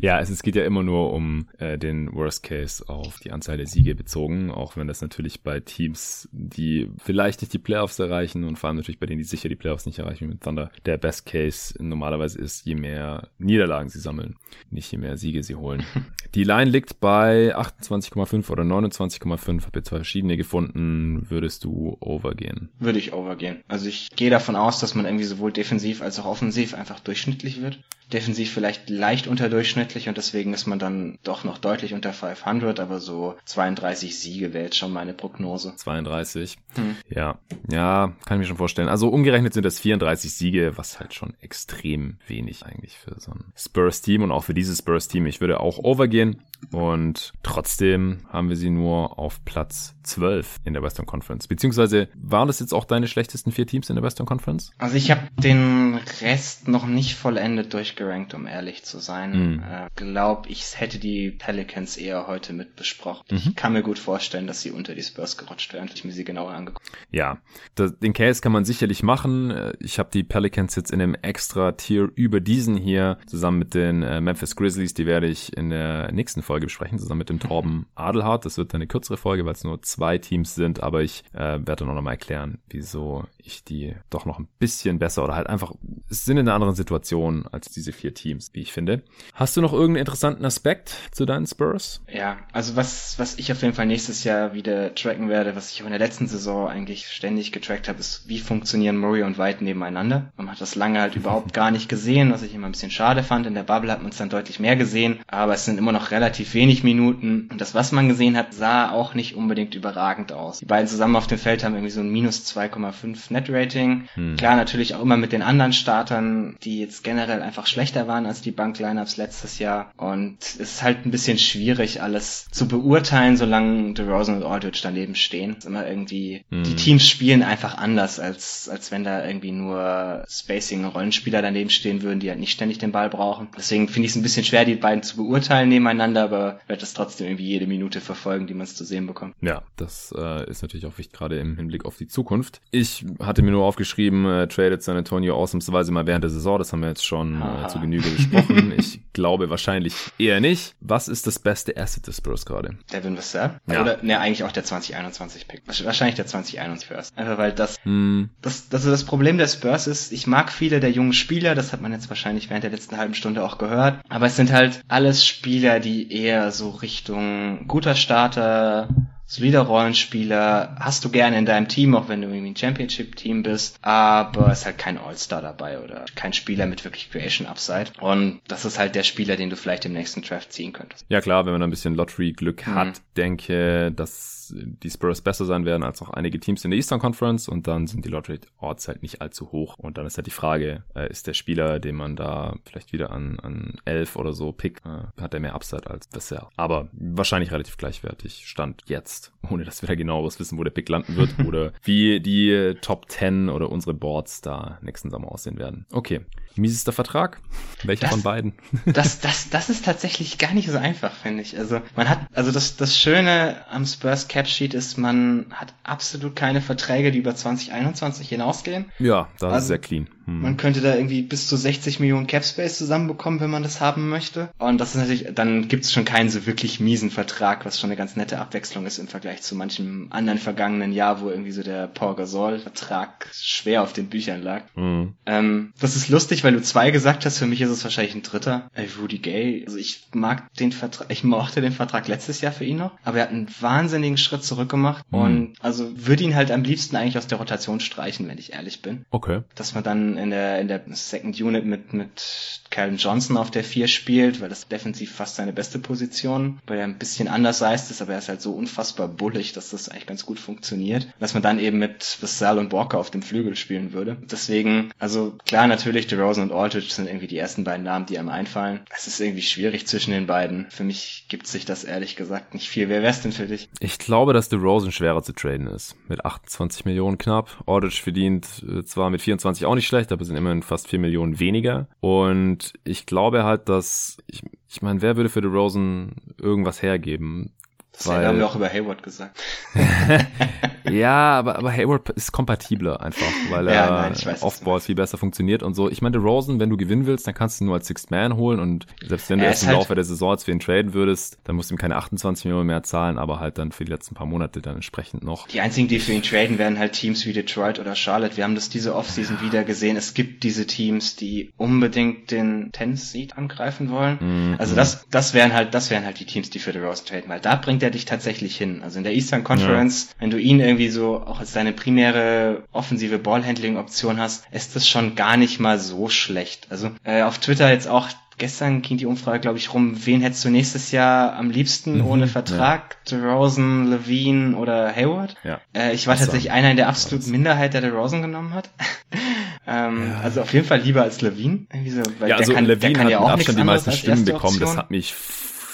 ja, 0.00 0.18
es, 0.18 0.39
es, 0.40 0.42
geht 0.42 0.56
ja 0.56 0.64
immer 0.64 0.82
nur 0.82 1.12
um 1.12 1.48
äh, 1.58 1.76
den 1.76 2.12
Worst 2.14 2.42
Case 2.42 2.88
auf 2.88 3.18
die 3.20 3.30
Anzahl 3.30 3.58
der 3.58 3.66
Siege 3.66 3.94
bezogen, 3.94 4.50
auch 4.50 4.76
wenn 4.76 4.86
das 4.86 5.02
natürlich 5.02 5.42
bei 5.42 5.60
Teams, 5.60 6.28
die 6.32 6.88
vielleicht 6.98 7.42
nicht 7.42 7.52
die 7.52 7.58
Playoffs 7.58 7.98
erreichen 7.98 8.44
und 8.44 8.58
vor 8.58 8.68
allem 8.68 8.76
natürlich 8.76 8.98
bei 8.98 9.06
denen, 9.06 9.18
die 9.18 9.24
sicher 9.24 9.48
die 9.48 9.56
Playoffs 9.56 9.86
nicht 9.86 9.98
erreichen, 9.98 10.28
mit 10.28 10.40
Thunder, 10.40 10.70
der 10.86 10.96
Best 10.96 11.26
Case 11.26 11.74
normalerweise 11.78 12.38
ist, 12.38 12.64
je 12.64 12.74
mehr 12.74 13.28
Niederlagen 13.38 13.90
sie 13.90 14.00
sammeln, 14.00 14.36
nicht 14.70 14.90
je 14.90 14.98
mehr 14.98 15.16
Siege 15.16 15.42
sie 15.42 15.56
holen. 15.56 15.84
Die 16.36 16.44
Line 16.44 16.70
liegt 16.70 17.00
bei 17.00 17.56
28,5 17.56 18.50
oder 18.50 18.62
29,5. 18.62 19.66
Habe 19.66 19.78
jetzt 19.80 19.88
verschiedene 19.88 20.36
gefunden. 20.36 21.28
Würdest 21.28 21.64
du 21.64 21.96
overgehen? 21.98 22.68
Würde 22.78 23.00
ich 23.00 23.12
overgehen. 23.12 23.64
Also 23.66 23.88
ich 23.88 24.10
gehe 24.14 24.30
davon 24.30 24.54
aus, 24.54 24.78
dass 24.78 24.94
man 24.94 25.06
irgendwie 25.06 25.24
sowohl 25.24 25.50
defensiv 25.50 26.02
als 26.02 26.20
auch 26.20 26.26
offensiv 26.26 26.74
einfach 26.74 27.00
durchschnittlich 27.00 27.60
wird 27.60 27.80
defensiv 28.12 28.52
vielleicht 28.52 28.90
leicht 28.90 29.26
unterdurchschnittlich 29.26 30.08
und 30.08 30.18
deswegen 30.30 30.54
ist 30.54 30.66
man 30.66 30.78
dann 30.78 31.18
doch 31.24 31.42
noch 31.42 31.58
deutlich 31.58 31.92
unter 31.92 32.12
500, 32.12 32.78
aber 32.78 33.00
so 33.00 33.34
32 33.46 34.16
Siege 34.16 34.52
wäre 34.52 34.64
jetzt 34.64 34.76
schon 34.76 34.92
meine 34.92 35.12
Prognose. 35.12 35.74
32. 35.74 36.56
Hm. 36.76 36.96
Ja, 37.08 37.38
ja, 37.68 38.12
kann 38.24 38.36
ich 38.36 38.44
mir 38.44 38.46
schon 38.46 38.56
vorstellen. 38.56 38.88
Also 38.88 39.08
umgerechnet 39.08 39.54
sind 39.54 39.64
das 39.64 39.80
34 39.80 40.32
Siege, 40.32 40.72
was 40.76 41.00
halt 41.00 41.14
schon 41.14 41.34
extrem 41.40 42.18
wenig 42.28 42.64
eigentlich 42.64 42.96
für 42.96 43.18
so 43.18 43.32
ein 43.32 43.52
Spurs-Team 43.56 44.22
und 44.22 44.30
auch 44.30 44.44
für 44.44 44.54
dieses 44.54 44.78
Spurs-Team. 44.78 45.26
Ich 45.26 45.40
würde 45.40 45.58
auch 45.58 45.78
overgehen 45.78 46.42
und 46.72 47.32
trotzdem 47.42 48.18
haben 48.28 48.48
wir 48.48 48.56
sie 48.56 48.70
nur 48.70 49.18
auf 49.18 49.44
Platz 49.44 49.94
12 50.02 50.56
in 50.64 50.72
der 50.72 50.82
Western 50.82 51.06
Conference. 51.06 51.48
Beziehungsweise 51.48 52.08
waren 52.14 52.46
das 52.46 52.60
jetzt 52.60 52.72
auch 52.72 52.84
deine 52.84 53.08
schlechtesten 53.08 53.52
vier 53.52 53.66
Teams 53.66 53.90
in 53.90 53.96
der 53.96 54.04
Western 54.04 54.26
Conference? 54.26 54.72
Also 54.78 54.96
ich 54.96 55.10
habe 55.10 55.22
den 55.36 55.98
Rest 56.20 56.68
noch 56.68 56.86
nicht 56.86 57.14
vollendet 57.14 57.72
durchgerankt, 57.74 58.34
um 58.34 58.46
ehrlich 58.46 58.84
zu 58.84 58.98
sein. 58.98 59.54
Mhm. 59.54 59.62
Äh, 59.62 59.88
glaub, 59.96 60.48
ich 60.48 60.78
hätte 60.78 60.98
die 60.98 61.30
Pelicans 61.30 61.96
eher 61.96 62.26
heute 62.26 62.52
mit 62.52 62.76
besprochen. 62.76 63.24
Mhm. 63.30 63.40
Ich 63.48 63.56
kann 63.56 63.72
mir 63.72 63.82
gut 63.82 63.98
vorstellen, 63.98 64.46
dass 64.46 64.62
sie 64.62 64.70
unter 64.70 64.94
die 64.94 65.02
Spurs 65.02 65.36
gerutscht 65.36 65.72
wären, 65.72 65.90
ich 65.92 66.04
mir 66.04 66.12
sie 66.12 66.24
genauer 66.24 66.52
angeguckt. 66.52 66.86
Ja, 67.10 67.38
das, 67.74 67.98
den 67.98 68.12
Case 68.12 68.40
kann 68.40 68.52
man 68.52 68.64
sicherlich 68.64 69.02
machen. 69.02 69.50
Äh, 69.50 69.72
ich 69.80 69.98
habe 69.98 70.10
die 70.12 70.22
Pelicans 70.22 70.76
jetzt 70.76 70.92
in 70.92 71.00
einem 71.00 71.14
extra 71.14 71.72
Tier 71.72 72.10
über 72.14 72.40
diesen 72.40 72.76
hier 72.76 73.18
zusammen 73.26 73.58
mit 73.58 73.74
den 73.74 74.02
äh, 74.02 74.20
Memphis 74.20 74.56
Grizzlies. 74.56 74.94
Die 74.94 75.06
werde 75.06 75.26
ich 75.26 75.56
in 75.56 75.70
der 75.70 76.12
nächsten 76.12 76.42
Folge 76.42 76.49
besprechen, 76.58 76.98
zusammen 76.98 77.18
mit 77.18 77.28
dem 77.28 77.38
Torben 77.38 77.86
Adelhardt. 77.94 78.44
Das 78.44 78.58
wird 78.58 78.74
eine 78.74 78.88
kürzere 78.88 79.16
Folge, 79.16 79.44
weil 79.44 79.52
es 79.52 79.62
nur 79.62 79.80
zwei 79.82 80.18
Teams 80.18 80.54
sind, 80.56 80.82
aber 80.82 81.02
ich 81.02 81.22
äh, 81.32 81.38
werde 81.38 81.76
dann 81.76 81.90
auch 81.90 81.94
nochmal 81.94 82.14
erklären, 82.14 82.58
wieso 82.68 83.24
ich 83.38 83.64
die 83.64 83.94
doch 84.10 84.26
noch 84.26 84.38
ein 84.38 84.48
bisschen 84.58 84.98
besser 84.98 85.24
oder 85.24 85.34
halt 85.34 85.46
einfach 85.46 85.74
sind 86.08 86.38
in 86.38 86.48
einer 86.48 86.54
anderen 86.54 86.74
Situation 86.74 87.46
als 87.50 87.70
diese 87.70 87.92
vier 87.92 88.14
Teams, 88.14 88.50
wie 88.52 88.60
ich 88.60 88.72
finde. 88.72 89.02
Hast 89.34 89.56
du 89.56 89.60
noch 89.60 89.72
irgendeinen 89.72 90.00
interessanten 90.00 90.44
Aspekt 90.44 90.94
zu 91.12 91.26
deinen 91.26 91.46
Spurs? 91.46 92.02
Ja, 92.12 92.38
also 92.52 92.76
was, 92.76 93.18
was 93.18 93.38
ich 93.38 93.52
auf 93.52 93.62
jeden 93.62 93.74
Fall 93.74 93.86
nächstes 93.86 94.24
Jahr 94.24 94.54
wieder 94.54 94.94
tracken 94.94 95.28
werde, 95.28 95.56
was 95.56 95.72
ich 95.72 95.82
auch 95.82 95.86
in 95.86 95.92
der 95.92 95.98
letzten 95.98 96.26
Saison 96.26 96.68
eigentlich 96.68 97.08
ständig 97.08 97.52
getrackt 97.52 97.88
habe, 97.88 97.98
ist, 97.98 98.28
wie 98.28 98.38
funktionieren 98.38 98.96
Murray 98.96 99.22
und 99.22 99.38
White 99.38 99.62
nebeneinander. 99.62 100.32
Man 100.36 100.50
hat 100.50 100.60
das 100.60 100.74
lange 100.74 101.00
halt 101.00 101.14
überhaupt 101.20 101.52
gar 101.52 101.70
nicht 101.70 101.88
gesehen, 101.88 102.32
was 102.32 102.42
ich 102.42 102.54
immer 102.54 102.68
ein 102.68 102.72
bisschen 102.72 102.90
schade 102.90 103.22
fand. 103.22 103.46
In 103.46 103.54
der 103.54 103.62
Bubble 103.62 103.92
hat 103.92 104.02
man 104.02 104.10
es 104.10 104.18
dann 104.18 104.30
deutlich 104.30 104.60
mehr 104.60 104.76
gesehen, 104.76 105.20
aber 105.26 105.54
es 105.54 105.64
sind 105.64 105.78
immer 105.78 105.92
noch 105.92 106.10
relativ 106.10 106.39
wenig 106.54 106.82
Minuten. 106.82 107.48
Und 107.50 107.60
das, 107.60 107.74
was 107.74 107.92
man 107.92 108.08
gesehen 108.08 108.36
hat, 108.36 108.54
sah 108.54 108.90
auch 108.90 109.14
nicht 109.14 109.34
unbedingt 109.34 109.74
überragend 109.74 110.32
aus. 110.32 110.58
Die 110.58 110.66
beiden 110.66 110.88
zusammen 110.88 111.16
auf 111.16 111.26
dem 111.26 111.38
Feld 111.38 111.64
haben 111.64 111.74
irgendwie 111.74 111.92
so 111.92 112.00
ein 112.00 112.10
minus 112.10 112.44
2,5 112.54 113.32
Net-Rating. 113.32 114.08
Hm. 114.14 114.36
Klar, 114.36 114.56
natürlich 114.56 114.94
auch 114.94 115.02
immer 115.02 115.16
mit 115.16 115.32
den 115.32 115.42
anderen 115.42 115.72
Startern, 115.72 116.56
die 116.62 116.80
jetzt 116.80 117.04
generell 117.04 117.42
einfach 117.42 117.66
schlechter 117.66 118.06
waren 118.06 118.26
als 118.26 118.40
die 118.40 118.50
Bank-Lineups 118.50 119.16
letztes 119.16 119.58
Jahr. 119.58 119.92
Und 119.96 120.38
es 120.42 120.56
ist 120.56 120.82
halt 120.82 121.06
ein 121.06 121.10
bisschen 121.10 121.38
schwierig, 121.38 122.02
alles 122.02 122.46
zu 122.50 122.68
beurteilen, 122.68 123.36
solange 123.36 123.94
DeRozan 123.94 124.36
und 124.36 124.44
Aldridge 124.44 124.80
daneben 124.82 125.14
stehen. 125.14 125.52
Es 125.52 125.58
ist 125.58 125.66
immer 125.66 125.86
irgendwie, 125.86 126.44
hm. 126.50 126.64
die 126.64 126.76
Teams 126.76 127.08
spielen 127.08 127.42
einfach 127.42 127.76
anders, 127.76 128.20
als, 128.20 128.68
als 128.68 128.90
wenn 128.90 129.04
da 129.04 129.26
irgendwie 129.26 129.52
nur 129.52 130.24
Spacing-Rollenspieler 130.28 131.42
daneben 131.42 131.70
stehen 131.70 132.02
würden, 132.02 132.20
die 132.20 132.28
halt 132.28 132.40
nicht 132.40 132.52
ständig 132.52 132.78
den 132.78 132.92
Ball 132.92 133.08
brauchen. 133.08 133.48
Deswegen 133.56 133.88
finde 133.88 134.06
ich 134.06 134.12
es 134.12 134.16
ein 134.16 134.22
bisschen 134.22 134.44
schwer, 134.44 134.64
die 134.64 134.74
beiden 134.74 135.02
zu 135.02 135.16
beurteilen 135.16 135.68
nebeneinander, 135.68 136.29
aber 136.30 136.60
werde 136.66 136.80
das 136.80 136.94
trotzdem 136.94 137.26
irgendwie 137.28 137.46
jede 137.46 137.66
Minute 137.66 138.00
verfolgen, 138.00 138.46
die 138.46 138.54
man 138.54 138.64
es 138.64 138.76
zu 138.76 138.84
sehen 138.84 139.06
bekommt. 139.06 139.34
Ja, 139.40 139.62
das 139.76 140.14
äh, 140.16 140.48
ist 140.50 140.62
natürlich 140.62 140.86
auch 140.86 140.98
wichtig, 140.98 141.16
gerade 141.16 141.38
im 141.38 141.56
Hinblick 141.56 141.84
auf 141.84 141.96
die 141.96 142.08
Zukunft. 142.08 142.60
Ich 142.70 143.04
hatte 143.20 143.42
mir 143.42 143.50
nur 143.50 143.64
aufgeschrieben, 143.64 144.26
äh, 144.26 144.48
tradet 144.48 144.82
San 144.82 144.96
Antonio 144.96 145.34
ausnahmsweise 145.34 145.92
mal 145.92 146.06
während 146.06 146.24
der 146.24 146.30
Saison. 146.30 146.58
Das 146.58 146.72
haben 146.72 146.80
wir 146.80 146.88
jetzt 146.88 147.06
schon 147.06 147.40
äh, 147.40 147.68
zu 147.68 147.80
Genüge 147.80 148.08
besprochen. 148.10 148.72
ich 148.76 149.00
glaube 149.12 149.50
wahrscheinlich 149.50 149.94
eher 150.18 150.40
nicht. 150.40 150.74
Was 150.80 151.08
ist 151.08 151.26
das 151.26 151.38
beste 151.38 151.76
Asset 151.76 152.06
des 152.06 152.18
Spurs 152.18 152.44
gerade? 152.44 152.76
Devin 152.92 153.16
Vassell? 153.16 153.60
Ja. 153.66 153.82
Oder, 153.82 154.02
ne, 154.02 154.18
eigentlich 154.18 154.44
auch 154.44 154.52
der 154.52 154.64
2021-Pick. 154.64 155.62
Wahrscheinlich 155.66 156.16
der 156.16 156.26
2021 156.26 156.90
First. 156.90 157.16
Einfach 157.16 157.38
weil 157.38 157.52
das, 157.52 157.76
hm. 157.84 158.30
das, 158.42 158.68
das, 158.68 158.84
das 158.84 159.04
Problem 159.04 159.38
der 159.38 159.48
Spurs 159.48 159.86
ist, 159.86 160.12
ich 160.12 160.26
mag 160.26 160.50
viele 160.50 160.80
der 160.80 160.90
jungen 160.90 161.12
Spieler, 161.12 161.54
das 161.54 161.72
hat 161.72 161.80
man 161.80 161.92
jetzt 161.92 162.08
wahrscheinlich 162.08 162.50
während 162.50 162.64
der 162.64 162.70
letzten 162.70 162.96
halben 162.96 163.14
Stunde 163.14 163.44
auch 163.44 163.58
gehört, 163.58 164.00
aber 164.08 164.26
es 164.26 164.36
sind 164.36 164.52
halt 164.52 164.82
alles 164.88 165.24
Spieler, 165.26 165.80
die 165.80 166.10
eher 166.20 166.52
so 166.52 166.70
Richtung 166.70 167.66
guter 167.66 167.94
Starter, 167.94 168.88
solider 169.26 169.60
Rollenspieler, 169.60 170.76
hast 170.80 171.04
du 171.04 171.08
gerne 171.08 171.38
in 171.38 171.46
deinem 171.46 171.68
Team, 171.68 171.94
auch 171.94 172.08
wenn 172.08 172.20
du 172.20 172.28
irgendwie 172.28 172.50
ein 172.50 172.56
Championship-Team 172.56 173.44
bist, 173.44 173.78
aber 173.82 174.50
es 174.50 174.60
ist 174.60 174.66
halt 174.66 174.78
kein 174.78 174.98
All-Star 174.98 175.40
dabei 175.40 175.78
oder 175.78 176.04
kein 176.16 176.32
Spieler 176.32 176.66
mit 176.66 176.84
wirklich 176.84 177.10
Creation-Upside. 177.10 177.92
Und 178.00 178.40
das 178.48 178.64
ist 178.64 178.78
halt 178.78 178.96
der 178.96 179.04
Spieler, 179.04 179.36
den 179.36 179.50
du 179.50 179.56
vielleicht 179.56 179.84
im 179.84 179.92
nächsten 179.92 180.22
Draft 180.22 180.52
ziehen 180.52 180.72
könntest. 180.72 181.06
Ja 181.08 181.20
klar, 181.20 181.46
wenn 181.46 181.52
man 181.52 181.62
ein 181.62 181.70
bisschen 181.70 181.94
Lottery-Glück 181.94 182.66
mhm. 182.66 182.74
hat, 182.74 183.00
denke, 183.16 183.92
dass 183.92 184.39
die 184.54 184.90
Spurs 184.90 185.20
besser 185.20 185.44
sein 185.44 185.64
werden 185.64 185.82
als 185.82 186.02
auch 186.02 186.10
einige 186.10 186.40
Teams 186.40 186.64
in 186.64 186.70
der 186.70 186.78
Eastern 186.78 187.00
Conference 187.00 187.48
und 187.48 187.66
dann 187.66 187.86
sind 187.86 188.04
die 188.04 188.08
Lottery 188.08 188.40
Odds 188.58 188.88
halt 188.88 189.02
nicht 189.02 189.20
allzu 189.20 189.52
hoch. 189.52 189.76
Und 189.78 189.98
dann 189.98 190.06
ist 190.06 190.16
halt 190.16 190.26
die 190.26 190.32
Frage, 190.32 190.84
äh, 190.94 191.10
ist 191.10 191.26
der 191.26 191.34
Spieler, 191.34 191.78
den 191.78 191.96
man 191.96 192.16
da 192.16 192.56
vielleicht 192.64 192.92
wieder 192.92 193.10
an, 193.10 193.38
an 193.40 193.74
11 193.84 194.16
oder 194.16 194.32
so 194.32 194.52
pickt, 194.52 194.84
äh, 194.86 195.20
hat 195.20 195.32
der 195.32 195.40
mehr 195.40 195.54
Upside 195.54 195.88
als 195.88 196.08
bisher. 196.08 196.48
Aber 196.56 196.88
wahrscheinlich 196.92 197.52
relativ 197.52 197.76
gleichwertig 197.76 198.46
stand 198.46 198.82
jetzt, 198.86 199.32
ohne 199.50 199.64
dass 199.64 199.82
wir 199.82 199.88
da 199.88 199.94
genaueres 199.94 200.38
wissen, 200.40 200.58
wo 200.58 200.64
der 200.64 200.70
Pick 200.70 200.88
landen 200.88 201.16
wird 201.16 201.38
oder 201.46 201.72
wie 201.82 202.20
die 202.20 202.74
Top 202.80 203.10
10 203.10 203.48
oder 203.48 203.70
unsere 203.70 203.94
Boards 203.94 204.40
da 204.40 204.78
nächsten 204.82 205.10
Sommer 205.10 205.32
aussehen 205.32 205.58
werden. 205.58 205.86
Okay. 205.92 206.20
Miesester 206.56 206.92
Vertrag? 206.92 207.40
Welcher 207.84 208.02
das, 208.02 208.10
von 208.10 208.22
beiden? 208.22 208.54
das, 208.86 209.20
das, 209.20 209.50
das 209.50 209.70
ist 209.70 209.84
tatsächlich 209.84 210.38
gar 210.38 210.52
nicht 210.52 210.68
so 210.68 210.78
einfach, 210.78 211.12
finde 211.12 211.42
ich. 211.42 211.56
Also 211.56 211.80
man 211.96 212.08
hat, 212.08 212.26
also 212.32 212.50
das, 212.50 212.76
das 212.76 212.98
Schöne 212.98 213.64
am 213.70 213.86
Spurs 213.86 214.28
Cap 214.28 214.39
Sheet 214.48 214.74
ist, 214.74 214.98
man 214.98 215.46
hat 215.50 215.74
absolut 215.82 216.36
keine 216.36 216.60
Verträge, 216.60 217.10
die 217.10 217.18
über 217.18 217.34
2021 217.34 218.28
hinausgehen. 218.28 218.86
Ja, 218.98 219.28
das 219.38 219.42
also, 219.44 219.56
ist 219.56 219.66
sehr 219.68 219.78
clean. 219.78 220.08
Hm. 220.30 220.42
Man 220.42 220.56
könnte 220.56 220.80
da 220.80 220.94
irgendwie 220.94 221.22
bis 221.22 221.48
zu 221.48 221.56
60 221.56 221.98
Millionen 221.98 222.28
Cap 222.28 222.44
Space 222.44 222.78
zusammenbekommen, 222.78 223.40
wenn 223.40 223.50
man 223.50 223.64
das 223.64 223.80
haben 223.80 224.08
möchte. 224.08 224.50
Und 224.58 224.80
das 224.80 224.90
ist 224.90 225.00
natürlich, 225.00 225.34
dann 225.34 225.66
gibt 225.66 225.84
es 225.84 225.92
schon 225.92 226.04
keinen 226.04 226.30
so 226.30 226.46
wirklich 226.46 226.78
miesen 226.78 227.10
Vertrag, 227.10 227.64
was 227.64 227.80
schon 227.80 227.90
eine 227.90 227.96
ganz 227.96 228.14
nette 228.14 228.38
Abwechslung 228.38 228.86
ist 228.86 228.98
im 228.98 229.08
Vergleich 229.08 229.42
zu 229.42 229.56
manchem 229.56 230.06
anderen 230.10 230.38
vergangenen 230.38 230.92
Jahr, 230.92 231.20
wo 231.20 231.30
irgendwie 231.30 231.50
so 231.50 231.64
der 231.64 231.88
Paul 231.88 232.14
Gasol 232.14 232.60
Vertrag 232.60 233.28
schwer 233.32 233.82
auf 233.82 233.92
den 233.92 234.08
Büchern 234.08 234.42
lag. 234.42 234.62
Mhm. 234.76 235.14
Ähm, 235.26 235.72
das 235.80 235.96
ist 235.96 236.08
lustig, 236.08 236.44
weil 236.44 236.52
du 236.52 236.62
zwei 236.62 236.92
gesagt 236.92 237.26
hast, 237.26 237.38
für 237.38 237.46
mich 237.46 237.60
ist 237.60 237.70
es 237.70 237.82
wahrscheinlich 237.82 238.14
ein 238.14 238.22
dritter. 238.22 238.70
Rudy 239.00 239.18
Gay, 239.18 239.64
also 239.66 239.78
ich 239.78 240.04
mag 240.12 240.52
den 240.54 240.70
Vertrag, 240.70 241.10
ich 241.10 241.24
mochte 241.24 241.60
den 241.60 241.72
Vertrag 241.72 242.06
letztes 242.06 242.40
Jahr 242.40 242.52
für 242.52 242.64
ihn 242.64 242.76
noch, 242.76 242.92
aber 243.02 243.18
er 243.18 243.24
hat 243.24 243.30
einen 243.30 243.48
wahnsinnigen 243.60 244.16
Schritt 244.16 244.44
zurück 244.44 244.68
gemacht 244.68 245.04
mhm. 245.10 245.18
und 245.18 245.52
also 245.60 245.90
würde 245.94 246.22
ihn 246.22 246.36
halt 246.36 246.52
am 246.52 246.62
liebsten 246.62 246.96
eigentlich 246.96 247.18
aus 247.18 247.26
der 247.26 247.38
Rotation 247.38 247.80
streichen, 247.80 248.28
wenn 248.28 248.38
ich 248.38 248.52
ehrlich 248.52 248.82
bin. 248.82 249.04
Okay. 249.10 249.42
Dass 249.54 249.74
man 249.74 249.82
dann 249.82 250.19
in 250.20 250.30
der, 250.30 250.60
in 250.60 250.68
der 250.68 250.82
Second 250.92 251.40
Unit 251.40 251.64
mit, 251.64 251.92
mit 251.92 252.59
Calvin 252.70 252.96
Johnson 252.96 253.36
auf 253.36 253.50
der 253.50 253.64
4 253.64 253.88
spielt, 253.88 254.40
weil 254.40 254.48
das 254.48 254.68
defensiv 254.68 255.12
fast 255.12 255.36
seine 255.36 255.52
beste 255.52 255.78
Position, 255.78 256.60
weil 256.66 256.78
er 256.78 256.84
ein 256.84 256.98
bisschen 256.98 257.28
anders 257.28 257.60
heißt 257.60 257.90
ist, 257.90 258.00
aber 258.00 258.12
er 258.12 258.20
ist 258.20 258.28
halt 258.28 258.40
so 258.40 258.52
unfassbar 258.52 259.08
bullig, 259.08 259.52
dass 259.52 259.70
das 259.70 259.88
eigentlich 259.88 260.06
ganz 260.06 260.24
gut 260.24 260.38
funktioniert. 260.38 261.08
Dass 261.18 261.34
man 261.34 261.42
dann 261.42 261.58
eben 261.58 261.78
mit 261.78 262.18
Vassell 262.20 262.58
und 262.58 262.72
Walker 262.72 262.98
auf 262.98 263.10
dem 263.10 263.22
Flügel 263.22 263.56
spielen 263.56 263.92
würde. 263.92 264.16
Deswegen, 264.30 264.92
also 264.98 265.36
klar, 265.46 265.66
natürlich, 265.66 266.06
DeRozan 266.06 266.50
und 266.50 266.56
Aldridge 266.56 266.90
sind 266.90 267.06
irgendwie 267.06 267.26
die 267.26 267.38
ersten 267.38 267.64
beiden 267.64 267.84
Namen, 267.84 268.06
die 268.06 268.18
einem 268.18 268.28
einfallen. 268.28 268.80
Es 268.94 269.06
ist 269.06 269.20
irgendwie 269.20 269.42
schwierig 269.42 269.86
zwischen 269.86 270.12
den 270.12 270.26
beiden. 270.26 270.66
Für 270.70 270.84
mich 270.84 271.26
gibt 271.28 271.46
sich 271.46 271.64
das 271.64 271.84
ehrlich 271.84 272.16
gesagt 272.16 272.54
nicht 272.54 272.68
viel. 272.68 272.88
Wer 272.88 273.02
wär's 273.02 273.22
denn 273.22 273.32
für 273.32 273.46
dich? 273.46 273.68
Ich 273.80 273.98
glaube, 273.98 274.32
dass 274.32 274.48
DeRozan 274.48 274.92
schwerer 274.92 275.22
zu 275.22 275.32
traden 275.32 275.66
ist. 275.66 275.96
Mit 276.08 276.24
28 276.24 276.84
Millionen 276.84 277.18
knapp. 277.18 277.62
Aldridge 277.66 278.00
verdient 278.02 278.46
äh, 278.68 278.84
zwar 278.84 279.10
mit 279.10 279.22
24 279.22 279.66
auch 279.66 279.74
nicht 279.74 279.86
schlecht, 279.86 280.12
aber 280.12 280.24
sind 280.24 280.36
immerhin 280.36 280.62
fast 280.62 280.88
4 280.88 280.98
Millionen 280.98 281.40
weniger. 281.40 281.88
Und 282.00 282.59
ich 282.84 283.06
glaube 283.06 283.44
halt, 283.44 283.68
dass, 283.68 284.18
ich, 284.26 284.42
ich 284.68 284.82
meine, 284.82 285.02
wer 285.02 285.16
würde 285.16 285.28
für 285.28 285.40
DeRozan 285.40 286.16
irgendwas 286.40 286.82
hergeben? 286.82 287.52
Das 287.92 288.06
weil, 288.06 288.26
haben 288.26 288.38
wir 288.38 288.46
auch 288.46 288.56
über 288.56 288.68
Hayward 288.68 289.02
gesagt. 289.02 289.38
ja, 290.90 291.38
aber, 291.38 291.56
aber 291.58 291.72
Hayward 291.72 292.08
ist 292.10 292.32
kompatibler 292.32 293.00
einfach, 293.00 293.26
weil 293.50 293.68
er 293.68 293.74
ja, 293.74 293.90
nein, 293.90 294.36
Offball 294.40 294.80
viel 294.80 294.94
besser 294.94 295.18
funktioniert 295.18 295.62
und 295.62 295.74
so. 295.74 295.90
Ich 295.90 296.00
meine, 296.00 296.16
Rosen, 296.18 296.60
wenn 296.60 296.70
du 296.70 296.76
gewinnen 296.76 297.06
willst, 297.06 297.26
dann 297.26 297.34
kannst 297.34 297.60
du 297.60 297.64
ihn 297.64 297.66
nur 297.66 297.76
als 297.76 297.88
Sixth 297.88 298.10
Man 298.10 298.36
holen 298.36 298.60
und 298.60 298.86
selbst 299.06 299.28
wenn 299.28 299.38
du 299.38 299.44
erst 299.44 299.64
im 299.64 299.68
halt 299.68 299.78
Laufe 299.78 299.94
der 299.94 300.04
Saison 300.04 300.32
jetzt 300.32 300.44
für 300.44 300.52
ihn 300.52 300.60
traden 300.60 300.94
würdest, 300.94 301.38
dann 301.44 301.56
musst 301.56 301.70
du 301.70 301.74
ihm 301.74 301.78
keine 301.78 301.96
28 301.96 302.46
Millionen 302.46 302.68
mehr 302.68 302.82
zahlen, 302.82 303.18
aber 303.18 303.40
halt 303.40 303.58
dann 303.58 303.72
für 303.72 303.84
die 303.84 303.90
letzten 303.90 304.14
paar 304.14 304.26
Monate 304.26 304.62
dann 304.62 304.76
entsprechend 304.76 305.22
noch. 305.22 305.48
Die 305.48 305.60
einzigen, 305.60 305.88
die 305.88 305.98
für 305.98 306.12
ihn 306.12 306.22
traden, 306.22 306.58
werden 306.58 306.78
halt 306.78 306.92
Teams 306.92 307.26
wie 307.26 307.32
Detroit 307.32 307.78
oder 307.80 307.94
Charlotte. 307.94 308.36
Wir 308.36 308.44
haben 308.44 308.54
das 308.54 308.70
diese 308.70 308.94
Offseason 308.94 309.36
ja. 309.40 309.46
wieder 309.46 309.64
gesehen. 309.64 309.96
Es 309.96 310.14
gibt 310.14 310.44
diese 310.44 310.66
Teams, 310.66 311.16
die 311.16 311.52
unbedingt 311.56 312.30
den 312.30 312.70
Tennis 312.72 313.12
Seed 313.12 313.36
angreifen 313.36 313.90
wollen. 313.90 314.52
Mm 314.52 314.54
Also 314.58 314.74
das, 314.74 315.06
das 315.10 315.34
wären 315.34 315.52
halt, 315.52 315.74
das 315.74 315.90
wären 315.90 316.04
halt 316.04 316.20
die 316.20 316.26
Teams, 316.26 316.50
die 316.50 316.58
für 316.58 316.74
Rosen 316.74 317.06
traden, 317.06 317.28
weil 317.28 317.40
da 317.40 317.56
bringt 317.56 317.79
er 317.82 317.90
er 317.90 317.92
dich 317.92 318.04
tatsächlich 318.04 318.56
hin. 318.56 318.82
Also 318.82 318.98
in 318.98 319.04
der 319.04 319.14
Eastern 319.14 319.44
Conference, 319.44 320.08
ja. 320.10 320.14
wenn 320.20 320.30
du 320.30 320.38
ihn 320.38 320.60
irgendwie 320.60 320.88
so 320.88 321.16
auch 321.16 321.40
als 321.40 321.52
deine 321.52 321.72
primäre 321.72 322.62
offensive 322.72 323.18
Ballhandling-Option 323.18 324.18
hast, 324.18 324.44
ist 324.52 324.76
das 324.76 324.88
schon 324.88 325.16
gar 325.16 325.36
nicht 325.36 325.60
mal 325.60 325.78
so 325.78 326.08
schlecht. 326.08 326.68
Also 326.70 326.90
äh, 327.04 327.22
auf 327.22 327.38
Twitter 327.38 327.70
jetzt 327.70 327.88
auch 327.88 328.08
gestern 328.38 328.80
ging 328.80 328.96
die 328.96 329.06
Umfrage, 329.06 329.40
glaube 329.40 329.58
ich, 329.58 329.74
rum, 329.74 329.94
wen 330.06 330.22
hättest 330.22 330.44
du 330.44 330.50
nächstes 330.50 330.92
Jahr 330.92 331.36
am 331.36 331.50
liebsten 331.50 331.98
mhm, 331.98 332.06
ohne 332.06 332.26
Vertrag? 332.26 332.96
Ja. 333.10 333.18
DeRozan, 333.18 333.90
Levine 333.90 334.56
oder 334.56 334.94
Hayward? 334.94 335.36
Ja. 335.44 335.60
Äh, 335.76 335.92
ich 335.92 336.06
war 336.06 336.14
das 336.14 336.24
tatsächlich 336.24 336.50
einer 336.50 336.70
in 336.70 336.76
der 336.76 336.88
absoluten 336.88 337.30
Minderheit, 337.32 337.74
der 337.74 337.82
DeRozan 337.82 338.22
genommen 338.22 338.54
hat. 338.54 338.70
ähm, 339.66 340.10
ja. 340.10 340.20
Also 340.20 340.40
auf 340.40 340.54
jeden 340.54 340.66
Fall 340.66 340.80
lieber 340.80 341.02
als 341.02 341.20
Levine. 341.20 341.66
So, 341.86 342.26
ja, 342.26 342.36
also 342.36 342.54
kann, 342.54 342.64
Levine 342.64 343.00
hat 343.00 343.10
ja 343.10 343.18
auch 343.18 343.30
Abstand 343.30 343.58
die 343.58 343.64
meisten 343.64 343.92
Stimmen 343.92 344.24
bekommen. 344.24 344.58
Das 344.58 344.76
hat 344.76 344.90
mich 344.90 345.14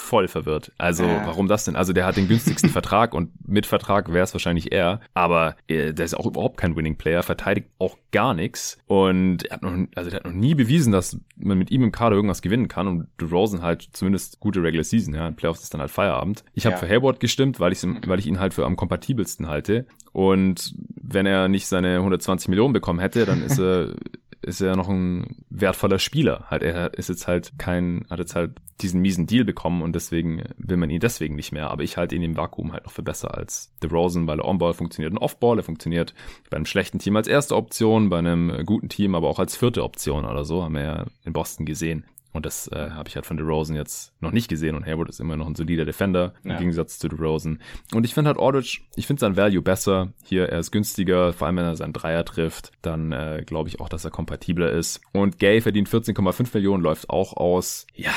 voll 0.07 0.27
verwirrt. 0.27 0.71
Also, 0.77 1.03
ja. 1.03 1.25
warum 1.25 1.47
das 1.47 1.65
denn? 1.65 1.75
Also, 1.75 1.93
der 1.93 2.05
hat 2.05 2.17
den 2.17 2.27
günstigsten 2.27 2.69
Vertrag 2.77 3.13
und 3.13 3.29
mit 3.47 3.65
Vertrag 3.65 4.11
wäre 4.13 4.23
es 4.23 4.33
wahrscheinlich 4.33 4.71
er, 4.71 5.01
aber 5.13 5.55
äh, 5.67 5.93
der 5.93 6.05
ist 6.05 6.15
auch 6.15 6.25
überhaupt 6.25 6.57
kein 6.57 6.75
Winning 6.75 6.97
Player, 6.97 7.23
verteidigt 7.23 7.67
auch 7.79 7.97
gar 8.11 8.33
nichts 8.33 8.77
und 8.87 9.45
er 9.45 9.55
hat 9.55 9.61
noch, 9.61 9.73
also 9.95 10.09
der 10.09 10.19
hat 10.19 10.25
noch 10.25 10.33
nie 10.33 10.55
bewiesen, 10.55 10.91
dass 10.91 11.19
man 11.35 11.57
mit 11.57 11.71
ihm 11.71 11.83
im 11.83 11.91
Kader 11.91 12.15
irgendwas 12.15 12.41
gewinnen 12.41 12.67
kann 12.67 12.87
und 12.87 13.07
DeRozan 13.19 13.61
halt 13.61 13.89
zumindest 13.91 14.39
gute 14.39 14.63
Regular 14.63 14.83
Season, 14.83 15.13
ja, 15.13 15.27
in 15.27 15.35
Playoffs 15.35 15.63
ist 15.63 15.73
dann 15.73 15.81
halt 15.81 15.91
Feierabend. 15.91 16.43
Ich 16.53 16.65
habe 16.65 16.75
ja. 16.75 16.79
für 16.79 16.89
Hayward 16.89 17.19
gestimmt, 17.19 17.59
weil 17.59 17.71
ich 17.71 17.83
weil 17.83 18.19
ich 18.19 18.27
ihn 18.27 18.39
halt 18.39 18.53
für 18.53 18.65
am 18.65 18.75
kompatibelsten 18.75 19.47
halte 19.47 19.85
und 20.13 20.73
wenn 20.95 21.25
er 21.25 21.47
nicht 21.47 21.67
seine 21.67 21.97
120 21.97 22.47
Millionen 22.49 22.73
bekommen 22.73 22.99
hätte, 22.99 23.25
dann 23.25 23.43
ist 23.43 23.59
er 23.59 23.93
ist 24.47 24.61
er 24.61 24.75
noch 24.75 24.89
ein 24.89 25.43
wertvoller 25.49 25.99
Spieler. 25.99 26.45
Halt, 26.49 26.63
er 26.63 26.93
ist 26.93 27.09
jetzt 27.09 27.27
halt 27.27 27.53
kein, 27.57 28.05
hat 28.09 28.19
jetzt 28.19 28.35
halt 28.35 28.51
diesen 28.81 29.01
miesen 29.01 29.27
Deal 29.27 29.43
bekommen 29.43 29.81
und 29.81 29.93
deswegen 29.93 30.43
will 30.57 30.77
man 30.77 30.89
ihn 30.89 30.99
deswegen 30.99 31.35
nicht 31.35 31.51
mehr. 31.51 31.69
Aber 31.69 31.83
ich 31.83 31.97
halte 31.97 32.15
ihn 32.15 32.21
im 32.21 32.37
Vakuum 32.37 32.73
halt 32.73 32.85
noch 32.85 32.91
für 32.91 33.03
besser 33.03 33.35
als 33.35 33.71
DeRozan, 33.83 34.27
weil 34.27 34.39
er 34.39 34.45
On-Ball 34.45 34.73
funktioniert 34.73 35.11
und 35.11 35.19
Off-Ball. 35.19 35.59
Er 35.59 35.63
funktioniert 35.63 36.13
bei 36.49 36.57
einem 36.57 36.65
schlechten 36.65 36.99
Team 36.99 37.15
als 37.15 37.27
erste 37.27 37.55
Option, 37.55 38.09
bei 38.09 38.19
einem 38.19 38.65
guten 38.65 38.89
Team 38.89 39.15
aber 39.15 39.27
auch 39.27 39.39
als 39.39 39.55
vierte 39.57 39.83
Option 39.83 40.25
oder 40.25 40.45
so, 40.45 40.63
haben 40.63 40.75
wir 40.75 40.83
ja 40.83 41.05
in 41.25 41.33
Boston 41.33 41.65
gesehen. 41.65 42.05
Und 42.37 42.45
das 42.45 42.67
äh, 42.71 42.91
habe 42.91 43.09
ich 43.09 43.15
halt 43.15 43.25
von 43.25 43.35
DeRozan 43.35 43.75
jetzt 43.75 44.13
noch 44.21 44.31
nicht 44.31 44.47
gesehen. 44.47 44.75
Und 44.75 44.85
Hayward 44.85 45.09
ist 45.09 45.19
immer 45.19 45.35
noch 45.35 45.47
ein 45.47 45.55
solider 45.55 45.85
Defender 45.85 46.33
im 46.43 46.51
ja. 46.51 46.57
Gegensatz 46.57 46.99
zu 46.99 47.09
DeRozan. 47.09 47.59
Und 47.93 48.05
ich 48.05 48.13
finde 48.13 48.29
halt 48.29 48.39
Aldridge, 48.39 48.81
ich 48.95 49.07
finde 49.07 49.19
sein 49.19 49.35
Value 49.35 49.61
besser. 49.61 50.13
Hier, 50.23 50.49
er 50.49 50.59
ist 50.59 50.71
günstiger, 50.71 51.33
vor 51.33 51.47
allem 51.47 51.57
wenn 51.57 51.65
er 51.65 51.75
seinen 51.75 51.93
Dreier 51.93 52.23
trifft. 52.25 52.71
Dann 52.81 53.11
äh, 53.11 53.43
glaube 53.45 53.69
ich 53.69 53.79
auch, 53.79 53.89
dass 53.89 54.05
er 54.05 54.11
kompatibler 54.11 54.71
ist. 54.71 55.01
Und 55.13 55.39
Gay 55.39 55.61
verdient 55.61 55.89
14,5 55.89 56.49
Millionen, 56.53 56.83
läuft 56.83 57.09
auch 57.09 57.35
aus. 57.35 57.87
Ja, 57.95 58.13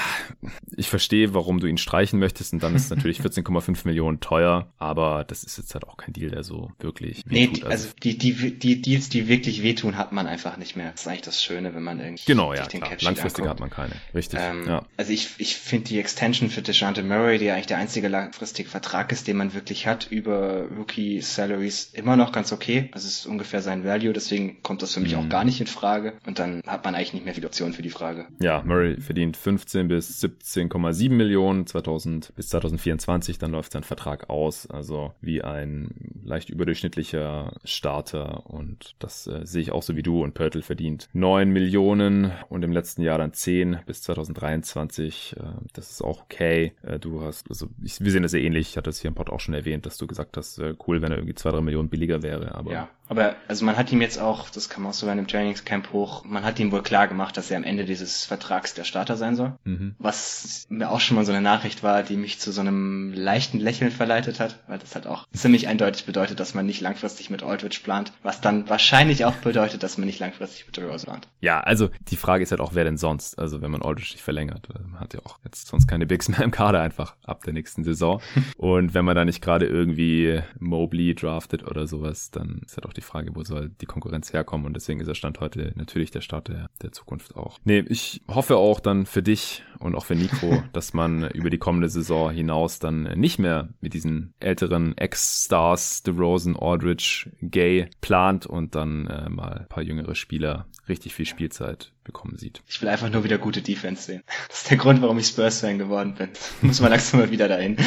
ich 0.77 0.89
verstehe, 0.89 1.35
warum 1.35 1.59
du 1.59 1.67
ihn 1.67 1.79
streichen 1.79 2.19
möchtest. 2.19 2.53
Und 2.53 2.63
dann 2.63 2.75
ist 2.75 2.91
natürlich 2.91 3.21
14,5 3.23 3.87
Millionen 3.87 4.21
teuer. 4.21 4.71
Aber 4.79 5.25
das 5.25 5.45
ist 5.45 5.57
jetzt 5.57 5.73
halt 5.75 5.89
auch 5.89 5.97
kein 5.97 6.13
Deal, 6.13 6.31
der 6.31 6.45
so 6.45 6.71
wirklich 6.79 7.25
Nee, 7.27 7.49
also, 7.55 7.67
also 7.67 7.89
die, 8.03 8.19
die, 8.19 8.59
die 8.59 8.83
Deals, 8.83 9.09
die 9.09 9.29
wirklich 9.29 9.63
wehtun, 9.63 9.97
hat 9.97 10.13
man 10.13 10.27
einfach 10.27 10.59
nicht 10.59 10.77
mehr. 10.77 10.91
Das 10.93 11.01
ist 11.03 11.09
eigentlich 11.09 11.23
das 11.23 11.43
Schöne, 11.43 11.75
wenn 11.75 11.83
man 11.83 12.01
irgendwie 12.01 12.25
genau, 12.27 12.53
ja, 12.53 12.67
klar. 12.67 12.91
Langfristig 13.01 13.47
hat 13.47 13.61
man 13.61 13.71
keine. 13.71 13.95
Richtig. 14.15 14.41
Ähm, 14.43 14.67
ja. 14.67 14.85
Also 14.97 15.13
ich, 15.13 15.35
ich 15.39 15.57
finde 15.57 15.89
die 15.89 15.99
Extension 15.99 16.51
für 16.51 16.63
DeJounte 16.63 17.03
Murray, 17.03 17.39
die 17.39 17.51
eigentlich 17.51 17.67
der 17.67 17.79
einzige 17.79 18.09
langfristige 18.09 18.69
Vertrag 18.69 19.13
ist, 19.13 19.29
den 19.29 19.37
man 19.37 19.55
wirklich 19.55 19.87
hat, 19.87 20.09
über 20.11 20.67
Rookie 20.77 21.21
Salaries 21.21 21.91
immer 21.93 22.17
noch 22.17 22.33
ganz 22.33 22.53
okay. 22.53 22.91
Das 22.93 23.05
ist 23.05 23.27
ungefähr 23.27 23.63
sein 23.63 23.85
Value, 23.85 24.13
deswegen 24.13 24.63
kommt 24.63 24.83
das 24.83 24.95
für 24.95 25.01
mich 25.01 25.13
mhm. 25.13 25.21
auch 25.21 25.29
gar 25.29 25.45
nicht 25.45 25.61
in 25.61 25.67
Frage. 25.67 26.15
Und 26.27 26.39
dann 26.39 26.63
hat 26.67 26.85
man 26.85 26.95
eigentlich 26.95 27.15
nicht 27.15 27.25
mehr 27.25 27.35
viele 27.35 27.47
Optionen 27.47 27.75
für 27.75 27.83
die 27.83 27.91
Frage. 27.91 28.27
Ja, 28.41 28.63
Murray 28.65 29.01
verdient 29.01 29.37
15 29.37 29.89
bis 29.89 30.23
17,7 30.23 31.11
Millionen 31.11 31.67
2000 31.67 32.33
bis 32.35 32.49
2024, 32.49 33.39
dann 33.39 33.53
läuft 33.53 33.73
sein 33.73 33.85
Vertrag 33.85 34.31
aus. 34.31 34.69
Also 34.69 35.13
wie 35.21 35.43
ein 35.43 35.91
leicht 36.23 36.51
überdurchschnittlicher 36.51 37.55
Starter 37.65 38.47
und 38.47 38.95
das 38.99 39.27
äh, 39.27 39.45
sehe 39.45 39.63
ich 39.63 39.73
auch 39.73 39.83
so 39.83 39.97
wie 39.97 40.03
du. 40.03 40.23
Und 40.23 40.35
Pörtl 40.35 40.63
verdient 40.63 41.09
9 41.13 41.51
Millionen 41.51 42.33
und 42.49 42.63
im 42.63 42.73
letzten 42.73 43.03
Jahr 43.03 43.19
dann 43.19 43.33
10 43.33 43.81
bis 43.87 44.00
2023. 44.03 45.37
Äh, 45.39 45.43
das 45.73 45.91
ist 45.91 46.03
auch 46.03 46.23
okay. 46.23 46.73
Äh, 46.83 46.99
du 46.99 47.23
hast, 47.23 47.49
also 47.49 47.69
ich, 47.83 48.01
wir 48.01 48.11
sehen 48.11 48.23
das 48.23 48.33
sehr 48.33 48.43
ähnlich. 48.43 48.71
Ich 48.71 48.77
hatte 48.77 48.91
es 48.91 49.01
hier 49.01 49.09
im 49.09 49.15
Pod 49.15 49.31
auch 49.31 49.41
schon 49.41 49.55
erwähnt, 49.55 49.87
dass 49.87 49.99
du 49.99 50.07
gesagt 50.07 50.37
hast, 50.37 50.59
äh, 50.59 50.75
cool, 50.87 51.03
wenn 51.03 51.13
er 51.13 51.19
irgendwie 51.19 51.35
zwei, 51.35 51.51
drei 51.51 51.61
Millionen 51.61 51.89
billiger 51.89 52.23
wäre. 52.23 52.55
Aber 52.55 52.73
ja, 52.73 52.89
aber 53.11 53.35
also 53.49 53.65
man 53.65 53.77
hat 53.77 53.91
ihm 53.91 54.01
jetzt 54.01 54.21
auch, 54.21 54.51
das 54.51 54.69
kam 54.69 54.87
auch 54.87 54.93
so 54.93 55.07
bei 55.07 55.13
einem 55.13 55.27
Trainingscamp 55.27 55.93
hoch, 55.93 56.25
man 56.25 56.45
hat 56.45 56.61
ihm 56.61 56.71
wohl 56.71 56.83
klar 56.83 57.09
gemacht, 57.09 57.37
dass 57.37 57.51
er 57.51 57.57
am 57.57 57.65
Ende 57.65 57.85
dieses 57.85 58.25
Vertrags 58.25 58.73
der 58.73 58.85
Starter 58.85 59.17
sein 59.17 59.35
soll. 59.35 59.53
Mhm. 59.65 59.97
Was 59.99 60.67
mir 60.69 60.91
auch 60.91 61.01
schon 61.01 61.17
mal 61.17 61.27
so 61.27 61.33
eine 61.33 61.41
Nachricht 61.41 61.83
war, 61.83 62.05
die 62.05 62.17
mich 62.17 62.39
zu 62.39 62.53
so 62.53 62.61
einem 62.61 63.13
leichten 63.13 63.59
Lächeln 63.59 63.91
verleitet 63.91 64.39
hat, 64.39 64.61
weil 64.69 64.79
das 64.79 64.95
halt 64.95 65.09
auch 65.09 65.27
ziemlich 65.33 65.67
eindeutig 65.67 66.07
bedeutet, 66.07 66.39
dass 66.39 66.55
man 66.55 66.67
nicht 66.67 66.81
langfristig 66.81 67.31
mit 67.31 67.43
Aldridge 67.43 67.81
plant, 67.83 68.13
was 68.23 68.41
dann 68.41 68.69
wahrscheinlich 68.69 69.25
auch 69.25 69.35
bedeutet, 69.35 69.83
dass 69.83 69.99
man 69.99 70.07
nicht 70.07 70.21
langfristig 70.21 70.67
mit 70.67 70.79
Rose 70.79 71.05
plant. 71.05 71.27
Ja, 71.41 71.61
also 71.61 71.91
die 72.11 72.17
Frage 72.17 72.45
ist 72.45 72.53
halt 72.53 72.61
auch, 72.61 72.75
wer 72.75 72.85
denn 72.85 72.97
sonst? 72.97 73.41
Also 73.41 73.61
wenn 73.61 73.73
man 73.73 73.83
Aldridge 73.83 74.13
nicht 74.13 74.23
verlängert, 74.23 74.69
man 74.89 75.01
hat 75.01 75.15
ja 75.15 75.21
auch 75.25 75.41
jetzt 75.45 75.67
sonst 75.67 75.89
keine 75.89 76.07
Bigs 76.07 76.29
mehr 76.29 76.43
im 76.43 76.53
Kader 76.53 76.81
einfach 76.81 77.17
ab 77.25 77.43
der 77.43 77.55
nächsten 77.55 77.83
Saison. 77.83 78.23
Und 78.57 78.95
wenn 78.95 79.05
man 79.05 79.17
da 79.17 79.25
nicht 79.25 79.43
gerade 79.43 79.67
irgendwie 79.67 80.43
Mobley 80.61 81.17
draftet 81.17 81.67
oder 81.67 81.89
sowas, 81.89 82.31
dann 82.31 82.61
ist 82.65 82.77
halt 82.77 82.87
auch 82.87 82.93
die 82.93 83.00
Frage, 83.01 83.35
wo 83.35 83.43
soll 83.45 83.71
die 83.81 83.87
Konkurrenz 83.87 84.33
herkommen? 84.33 84.67
Und 84.67 84.75
deswegen 84.75 85.01
ist 85.01 85.07
der 85.07 85.15
Stand 85.15 85.41
heute 85.41 85.73
natürlich 85.77 86.11
der 86.11 86.21
Start 86.21 86.49
der, 86.49 86.69
der 86.83 86.93
Zukunft 86.93 87.37
auch. 87.37 87.59
Nee, 87.65 87.85
ich 87.89 88.23
hoffe 88.29 88.57
auch 88.57 88.81
dann 88.81 89.07
für 89.07 89.23
dich 89.23 89.63
und 89.79 89.95
auch 89.95 90.05
für 90.05 90.15
Nico, 90.15 90.63
dass 90.73 90.95
man 90.95 91.29
über 91.31 91.51
die 91.51 91.59
kommende 91.59 91.89
Saison 91.89 92.31
hinaus 92.31 92.79
dann 92.79 93.03
nicht 93.19 93.39
mehr 93.39 93.69
mit 93.81 93.95
diesen 93.95 94.35
älteren 94.41 94.97
Ex-Stars, 94.97 96.03
DeRozan, 96.03 96.57
Aldridge, 96.57 97.31
Gay 97.41 97.89
plant 98.01 98.47
und 98.47 98.75
dann 98.75 99.07
äh, 99.07 99.29
mal 99.29 99.61
ein 99.61 99.69
paar 99.69 99.83
jüngere 99.83 100.15
Spieler 100.15 100.67
richtig 100.91 101.15
viel 101.15 101.25
Spielzeit 101.25 101.93
bekommen 102.05 102.37
sieht. 102.37 102.63
Ich 102.69 102.83
will 102.83 102.89
einfach 102.91 103.09
nur 103.09 103.25
wieder 103.25 103.39
gute 103.39 103.63
Defense 103.63 104.03
sehen. 104.03 104.23
Das 104.49 104.63
ist 104.63 104.71
der 104.71 104.77
Grund, 104.77 105.01
warum 105.01 105.19
ich 105.19 105.27
Spurs-Fan 105.27 105.79
geworden 105.79 106.15
bin. 106.15 106.29
Muss 106.61 106.81
man 106.81 106.91
langsam 106.91 107.21
mal 107.21 107.31
wieder 107.31 107.49
dahin. 107.49 107.79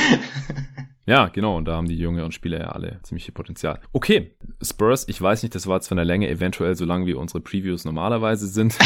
Ja, 1.06 1.28
genau. 1.28 1.58
Und 1.58 1.66
da 1.66 1.76
haben 1.76 1.90
die 1.90 1.98
jüngeren 1.98 2.32
Spieler 2.32 2.60
ja 2.62 2.68
alle 2.68 3.02
ziemlich 3.04 3.26
viel 3.26 3.34
Potenzial. 3.34 3.82
Okay, 3.92 4.38
Spurs, 4.62 5.06
ich 5.10 5.22
weiß 5.22 5.44
nicht, 5.44 5.54
das 5.54 5.68
war 5.68 5.76
jetzt 5.76 5.90
von 5.90 5.98
der 5.98 6.06
Länge 6.06 6.30
eventuell 6.30 6.78
so 6.78 6.86
lang, 6.86 7.06
wie 7.06 7.14
unsere 7.14 7.42
Previews 7.42 7.84
normalerweise 7.84 8.48
sind. 8.48 8.78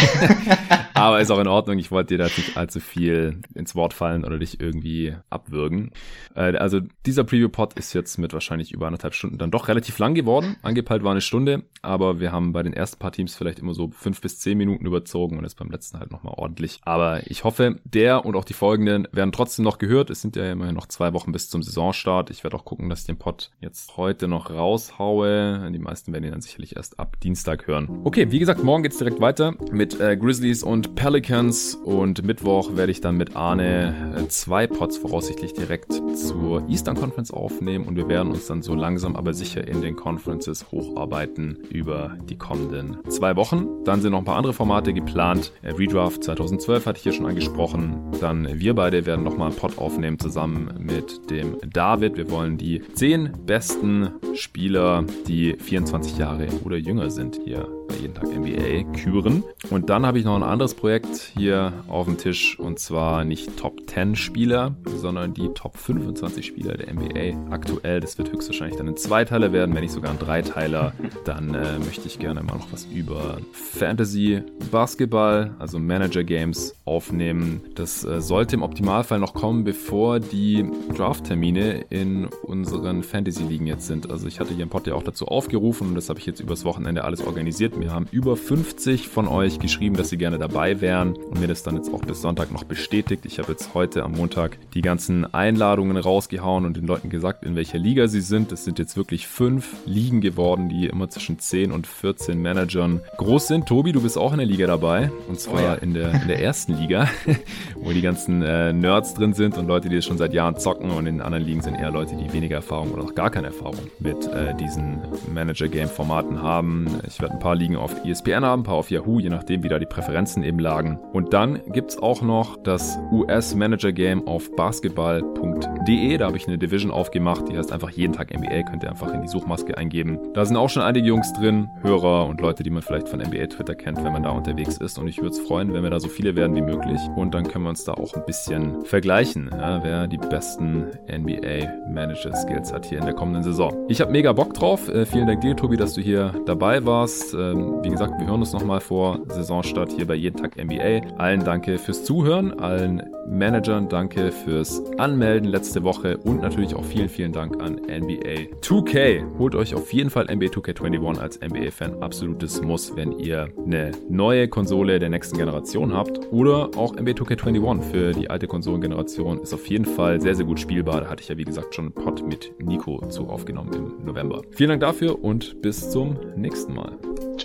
Aber 0.98 1.22
ist 1.22 1.32
auch 1.32 1.40
in 1.40 1.48
Ordnung. 1.48 1.78
Ich 1.78 1.92
wollte 1.92 2.16
dir 2.16 2.18
da 2.18 2.26
nicht 2.26 2.58
allzu 2.58 2.80
viel 2.80 3.42
ins 3.54 3.76
Wort 3.76 3.94
fallen 3.94 4.26
oder 4.26 4.40
dich 4.40 4.60
irgendwie 4.60 5.16
abwürgen. 5.30 5.92
Äh, 6.36 6.58
also 6.58 6.82
dieser 7.06 7.24
Preview-Pod 7.24 7.74
ist 7.74 7.94
jetzt 7.94 8.18
mit 8.18 8.34
wahrscheinlich 8.34 8.72
über 8.72 8.88
anderthalb 8.88 9.14
Stunden 9.14 9.38
dann 9.38 9.52
doch 9.52 9.68
relativ 9.68 10.00
lang 10.00 10.16
geworden. 10.16 10.58
Angepeilt 10.62 11.04
war 11.04 11.12
eine 11.12 11.22
Stunde, 11.22 11.64
aber 11.82 12.20
wir 12.20 12.32
haben 12.32 12.54
bei 12.54 12.64
den 12.64 12.74
ersten 12.74 13.00
paar 13.00 13.12
Teams 13.12 13.36
vielleicht 13.36 13.60
immer 13.60 13.74
so 13.74 13.92
fünf 13.92 14.22
bis 14.22 14.40
zehn 14.40 14.58
Minuten 14.58 14.86
überzogen 14.86 15.38
und 15.38 15.44
jetzt 15.44 15.58
beim 15.58 15.70
letzten 15.70 16.00
halt 16.00 16.12
nochmal 16.12 16.34
ordentlich. 16.36 16.80
Aber 16.84 17.30
ich 17.30 17.44
hoffe, 17.44 17.78
der 17.84 18.26
und 18.26 18.36
auch 18.36 18.46
die 18.46 18.54
folgenden 18.54 19.08
werden 19.12 19.32
trotzdem 19.32 19.64
noch 19.64 19.78
gehört. 19.78 20.10
Es 20.10 20.22
sind 20.22 20.36
ja 20.36 20.52
immerhin 20.52 20.76
noch 20.76 20.88
zwei 20.88 21.14
Wochen 21.14 21.32
bis 21.32 21.50
zum 21.50 21.62
Saisonstart. 21.62 22.08
Start. 22.08 22.30
Ich 22.30 22.44
werde 22.44 22.56
auch 22.56 22.64
gucken, 22.64 22.90
dass 22.90 23.02
ich 23.02 23.06
den 23.06 23.18
Pod 23.18 23.52
jetzt 23.60 23.98
heute 23.98 24.28
noch 24.28 24.50
raushaue. 24.50 25.70
Die 25.72 25.80
meisten 25.80 26.14
werden 26.14 26.24
ihn 26.24 26.32
dann 26.32 26.42
sicherlich 26.42 26.78
erst 26.78 27.00
ab 27.00 27.20
Dienstag 27.22 27.68
hören. 27.68 28.02
Okay, 28.06 28.32
wie 28.32 28.40
gesagt, 28.40 28.64
morgen 28.64 28.84
geht's 28.84 28.98
direkt 28.98 29.20
weiter 29.20 29.56
mit 29.72 30.00
äh, 30.00 30.16
Grizzlies 30.16 30.64
und 30.64 30.87
Pelicans 30.96 31.76
und 31.76 32.26
Mittwoch 32.26 32.76
werde 32.76 32.92
ich 32.92 33.02
dann 33.02 33.18
mit 33.18 33.36
Arne 33.36 34.14
äh, 34.18 34.28
zwei 34.28 34.68
Pots 34.68 34.98
voraussichtlich 34.98 35.54
direkt 35.54 35.94
zur 36.16 36.68
Eastern 36.68 36.96
Conference 36.96 37.32
aufnehmen 37.32 37.86
und 37.86 37.96
wir 37.96 38.08
werden 38.08 38.32
uns 38.32 38.48
dann 38.48 38.62
so 38.62 38.76
langsam 38.76 39.16
aber 39.16 39.34
sicher 39.34 39.68
in 39.68 39.82
den 39.82 39.96
Conferences 39.96 40.72
hocharbeiten 40.72 41.60
über 41.70 42.18
die 42.30 42.38
kommenden 42.38 42.98
zwei 43.10 43.36
Wochen. 43.36 43.68
Dann 43.86 44.02
sind 44.02 44.12
noch 44.12 44.20
ein 44.20 44.26
paar 44.26 44.38
andere 44.38 44.54
Formate 44.54 44.94
geplant. 44.94 45.52
Äh, 45.62 45.72
Redraft 45.72 46.24
2012 46.24 46.86
hatte 46.86 46.98
ich 46.98 47.04
hier 47.04 47.14
schon 47.14 47.26
angesprochen. 47.26 48.12
Dann 48.20 48.60
wir 48.60 48.74
beide 48.74 49.06
werden 49.06 49.24
nochmal 49.24 49.50
einen 49.50 49.58
Pot 49.58 49.78
aufnehmen 49.78 50.20
zusammen 50.20 50.74
mit 50.80 51.30
dem 51.30 51.58
David. 51.72 52.18
Wir 52.18 52.32
wollen 52.32 52.58
die 52.58 52.82
zehn 52.94 53.32
besten 53.46 54.12
Spieler, 54.34 55.06
die 55.28 55.56
24 55.58 56.18
Jahre 56.18 56.48
oder 56.64 56.78
jünger 56.78 57.10
sind, 57.10 57.40
hier 57.44 57.77
jeden 57.96 58.14
Tag 58.14 58.26
NBA 58.26 58.92
küren. 58.98 59.44
Und 59.70 59.90
dann 59.90 60.06
habe 60.06 60.20
ich 60.20 60.26
noch 60.26 60.36
ein 60.36 60.44
anderes 60.44 60.74
Projekt 60.74 61.32
hier 61.38 61.74
auf 61.88 62.06
dem 62.06 62.18
Tisch 62.18 62.60
und 62.60 62.80
zwar 62.80 63.24
nicht 63.24 63.58
Top 63.58 63.90
10 63.90 64.16
Spieler, 64.16 64.76
sondern 64.86 65.34
die 65.34 65.50
Top 65.54 65.78
25 65.78 66.46
Spieler 66.46 66.78
der 66.78 66.94
NBA 66.94 67.52
aktuell. 67.52 68.00
Das 68.00 68.18
wird 68.18 68.32
höchstwahrscheinlich 68.32 68.78
dann 68.78 68.88
ein 68.88 68.98
Zweiteiler 68.98 69.52
werden, 69.54 69.74
wenn 69.74 69.82
nicht 69.82 69.94
sogar 69.94 70.12
ein 70.12 70.20
Dreiteiler. 70.20 70.94
Dann 71.26 71.54
äh, 71.54 71.80
möchte 71.80 72.08
ich 72.08 72.20
gerne 72.20 72.44
mal 72.44 72.58
noch 72.58 72.72
was 72.72 72.86
über 72.86 73.38
Fantasy 73.52 74.42
Basketball, 74.72 75.56
also 75.60 75.80
Manager 75.80 76.24
Games 76.24 76.76
aufnehmen. 76.86 77.62
Das 77.76 78.04
äh, 78.04 78.22
sollte 78.22 78.56
im 78.56 78.64
Optimalfall 78.64 79.20
noch 79.20 79.34
kommen, 79.34 79.64
bevor 79.64 80.20
die 80.20 80.70
Draft-Termine 80.96 81.86
in 81.90 82.26
unseren 82.44 83.04
Fantasy-Ligen 83.04 83.68
jetzt 83.68 83.88
sind. 83.88 84.10
Also 84.10 84.28
ich 84.28 84.40
hatte 84.40 84.54
hier 84.54 84.64
im 84.64 84.70
Pod 84.70 84.88
ja 84.88 84.94
auch 84.94 85.04
dazu 85.04 85.28
aufgerufen 85.28 85.90
und 85.90 85.96
das 85.96 86.10
habe 86.10 86.20
ich 86.20 86.26
jetzt 86.26 86.40
übers 86.40 86.66
Wochenende 86.66 87.04
alles 87.04 87.26
organisiert 87.26 87.77
mir 87.78 87.92
haben 87.92 88.08
über 88.12 88.36
50 88.36 89.08
von 89.08 89.28
euch 89.28 89.60
geschrieben, 89.60 89.96
dass 89.96 90.10
sie 90.10 90.18
gerne 90.18 90.38
dabei 90.38 90.82
wären 90.82 91.16
und 91.16 91.40
mir 91.40 91.48
das 91.48 91.64
dann 91.64 91.76
jetzt 91.76 91.94
auch 91.94 92.02
bis 92.02 92.22
Sonntag 92.22 92.52
noch 92.52 92.64
bestätigt. 92.64 93.26
Ich 93.26 93.40
habe 93.40 93.52
jetzt 93.52 93.74
heute 93.74 94.04
am 94.04 94.14
Montag 94.14 94.58
die 94.74 94.82
ganzen 94.82 95.34
Einladungen 95.34 95.98
rausgehauen 95.98 96.66
und 96.66 96.78
den 96.78 96.88
Leuten 96.88 97.10
gesagt, 97.10 97.44
in 97.44 97.56
welcher 97.56 97.78
Liga 97.78 98.08
sie 98.08 98.22
sind. 98.22 98.52
Es 98.52 98.66
sind 98.66 98.80
jetzt 98.80 98.98
wirklich 98.98 99.28
fünf 99.28 99.76
Ligen 99.86 100.22
geworden, 100.22 100.70
die 100.70 100.88
immer 100.88 101.10
zwischen 101.10 101.40
10 101.40 101.72
und 101.72 101.88
14 101.88 102.42
Managern 102.42 103.02
groß 103.18 103.48
sind. 103.48 103.68
Tobi, 103.68 103.92
du 103.92 104.02
bist 104.02 104.18
auch 104.18 104.32
in 104.32 104.40
der 104.40 104.48
Liga 104.48 104.68
dabei 104.68 105.12
und 105.28 105.40
zwar 105.40 105.56
oh 105.56 105.64
ja. 105.64 105.74
in, 105.76 105.94
der, 105.94 106.22
in 106.22 106.28
der 106.28 106.42
ersten 106.42 106.74
Liga, 106.74 107.08
wo 107.76 107.92
die 107.92 108.02
ganzen 108.02 108.42
äh, 108.42 108.74
Nerds 108.74 109.14
drin 109.14 109.34
sind 109.34 109.58
und 109.58 109.68
Leute, 109.68 109.90
die 109.90 109.96
das 109.96 110.06
schon 110.06 110.18
seit 110.18 110.34
Jahren 110.34 110.58
zocken 110.58 110.92
und 110.92 111.08
in 111.08 111.18
den 111.18 111.22
anderen 111.22 111.46
Ligen 111.46 111.62
sind 111.62 111.76
eher 111.76 111.92
Leute, 111.92 112.16
die 112.16 112.32
weniger 112.34 112.56
Erfahrung 112.56 112.92
oder 112.92 113.04
auch 113.04 113.16
gar 113.16 113.30
keine 113.30 113.48
Erfahrung 113.48 113.80
mit 114.00 114.28
äh, 114.28 114.56
diesen 114.56 115.00
Manager-Game-Formaten 115.34 116.42
haben. 116.42 116.88
Ich 117.08 117.22
werde 117.22 117.36
ein 117.36 117.40
paar 117.40 117.56
Ligen 117.56 117.67
liegen 117.68 117.76
auf 117.76 118.06
ESPN 118.06 118.46
haben, 118.46 118.62
ein 118.62 118.64
paar 118.64 118.76
auf 118.76 118.90
Yahoo, 118.90 119.20
je 119.20 119.28
nachdem, 119.28 119.62
wie 119.62 119.68
da 119.68 119.78
die 119.78 119.86
Präferenzen 119.86 120.42
eben 120.42 120.58
lagen. 120.58 121.00
Und 121.12 121.34
dann 121.34 121.60
gibt 121.74 121.92
es 121.92 122.02
auch 122.02 122.22
noch 122.22 122.56
das 122.64 122.98
US 123.12 123.56
Manager 123.56 123.92
Game 123.92 124.26
auf 124.26 124.50
basketball.de. 124.56 126.18
Da 126.18 126.28
habe 126.28 126.38
ich 126.38 126.48
eine 126.48 126.58
Division 126.58 126.92
aufgemacht, 126.92 127.50
die 127.50 127.58
heißt 127.58 127.74
einfach 127.74 127.90
jeden 127.90 128.14
Tag 128.14 128.34
NBA, 128.34 128.64
könnt 128.64 128.84
ihr 128.84 128.90
einfach 128.90 129.14
in 129.14 129.22
die 129.22 129.28
Suchmaske 129.28 129.78
eingeben. 129.78 130.18
Da 130.34 130.46
sind 130.46 130.56
auch 130.56 130.70
schon 130.70 130.82
einige 130.82 131.08
Jungs 131.08 131.34
drin, 131.34 131.70
Hörer 131.82 132.28
und 132.28 132.40
Leute, 132.40 132.64
die 132.64 132.70
man 132.70 132.82
vielleicht 132.82 133.10
von 133.10 133.20
NBA 133.20 133.48
Twitter 133.48 133.76
kennt, 133.76 134.02
wenn 134.02 134.14
man 134.14 134.24
da 134.24 134.30
unterwegs 134.30 134.78
ist. 134.78 134.98
Und 134.98 135.10
ich 135.10 135.18
würde 135.18 135.32
es 135.32 135.40
freuen, 135.40 135.74
wenn 135.74 135.84
wir 135.84 135.90
da 135.90 136.00
so 136.00 136.08
viele 136.08 136.38
werden 136.38 136.56
wie 136.56 136.62
möglich. 136.62 137.02
Und 137.18 137.34
dann 137.34 137.46
können 137.46 137.66
wir 137.66 137.72
uns 137.72 137.84
da 137.84 137.96
auch 137.96 138.14
ein 138.14 138.24
bisschen 138.26 138.86
vergleichen, 138.86 139.50
ja, 139.52 139.84
wer 139.84 140.08
die 140.08 140.18
besten 140.18 140.86
NBA 141.12 141.90
Manager 141.90 142.34
Skills 142.34 142.72
hat 142.72 142.86
hier 142.86 143.00
in 143.00 143.06
der 143.06 143.14
kommenden 143.14 143.44
Saison. 143.44 143.74
Ich 143.90 144.00
habe 144.00 144.12
mega 144.12 144.32
Bock 144.32 144.54
drauf. 144.54 144.88
Äh, 144.88 145.06
vielen 145.06 145.28
Dank 145.28 145.42
dir, 145.42 145.54
Tobi, 145.54 145.76
dass 145.76 145.94
du 145.94 146.02
hier 146.02 146.34
dabei 146.46 146.86
warst. 146.86 147.34
Ähm, 147.34 147.57
ähm, 147.58 147.84
wie 147.84 147.90
gesagt, 147.90 148.20
wir 148.20 148.28
hören 148.28 148.40
uns 148.40 148.54
nochmal 148.54 148.80
vor 148.80 149.20
Saisonstart 149.28 149.92
hier 149.92 150.06
bei 150.06 150.16
Jeden 150.16 150.38
Tag 150.38 150.58
NBA. 150.58 151.16
Allen 151.18 151.44
danke 151.44 151.78
fürs 151.78 152.04
Zuhören, 152.04 152.60
allen 152.60 153.04
Managern 153.28 153.90
danke 153.90 154.32
fürs 154.32 154.82
Anmelden 154.98 155.50
letzte 155.50 155.84
Woche 155.84 156.18
und 156.18 156.42
natürlich 156.42 156.76
auch 156.76 156.84
vielen, 156.84 157.10
vielen 157.10 157.34
Dank 157.34 157.62
an 157.62 157.76
NBA 157.76 158.56
2K. 158.62 159.38
Holt 159.38 159.56
euch 159.56 159.76
auf 159.76 159.92
jeden 159.92 160.10
Fall 160.10 160.26
NBA 160.34 160.48
2K21 160.48 161.20
als 161.20 161.40
NBA-Fan. 161.42 162.02
Absolutes 162.02 162.62
Muss, 162.62 162.96
wenn 162.96 163.12
ihr 163.12 163.50
eine 163.66 163.92
neue 164.10 164.48
Konsole 164.48 165.00
der 165.00 165.10
nächsten 165.10 165.38
Generation 165.38 165.94
habt 165.94 166.32
oder 166.32 166.72
auch 166.78 166.94
NBA 166.96 167.12
2K21 167.12 167.82
für 167.82 168.12
die 168.14 168.30
alte 168.30 168.48
Konsolengeneration 168.48 169.40
ist 169.42 169.54
auf 169.54 169.68
jeden 169.68 169.86
Fall 169.86 170.22
sehr, 170.22 170.36
sehr 170.36 170.46
gut 170.46 170.60
spielbar. 170.60 171.02
Da 171.02 171.10
hatte 171.10 171.22
ich 171.22 171.30
ja, 171.30 171.38
wie 171.38 171.44
gesagt, 171.44 171.76
schon 171.76 171.86
einen 171.86 171.94
Pod 171.94 172.26
mit 172.26 172.54
Nico 172.60 173.06
zu 173.08 173.28
aufgenommen 173.28 173.74
im 173.74 174.06
November. 174.06 174.42
Vielen 174.52 174.70
Dank 174.70 174.82
dafür 174.82 175.22
und 175.22 175.62
bis 175.62 175.90
zum 175.90 176.18
nächsten 176.36 176.74
Mal. 176.74 176.98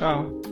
Tchau. 0.03 0.52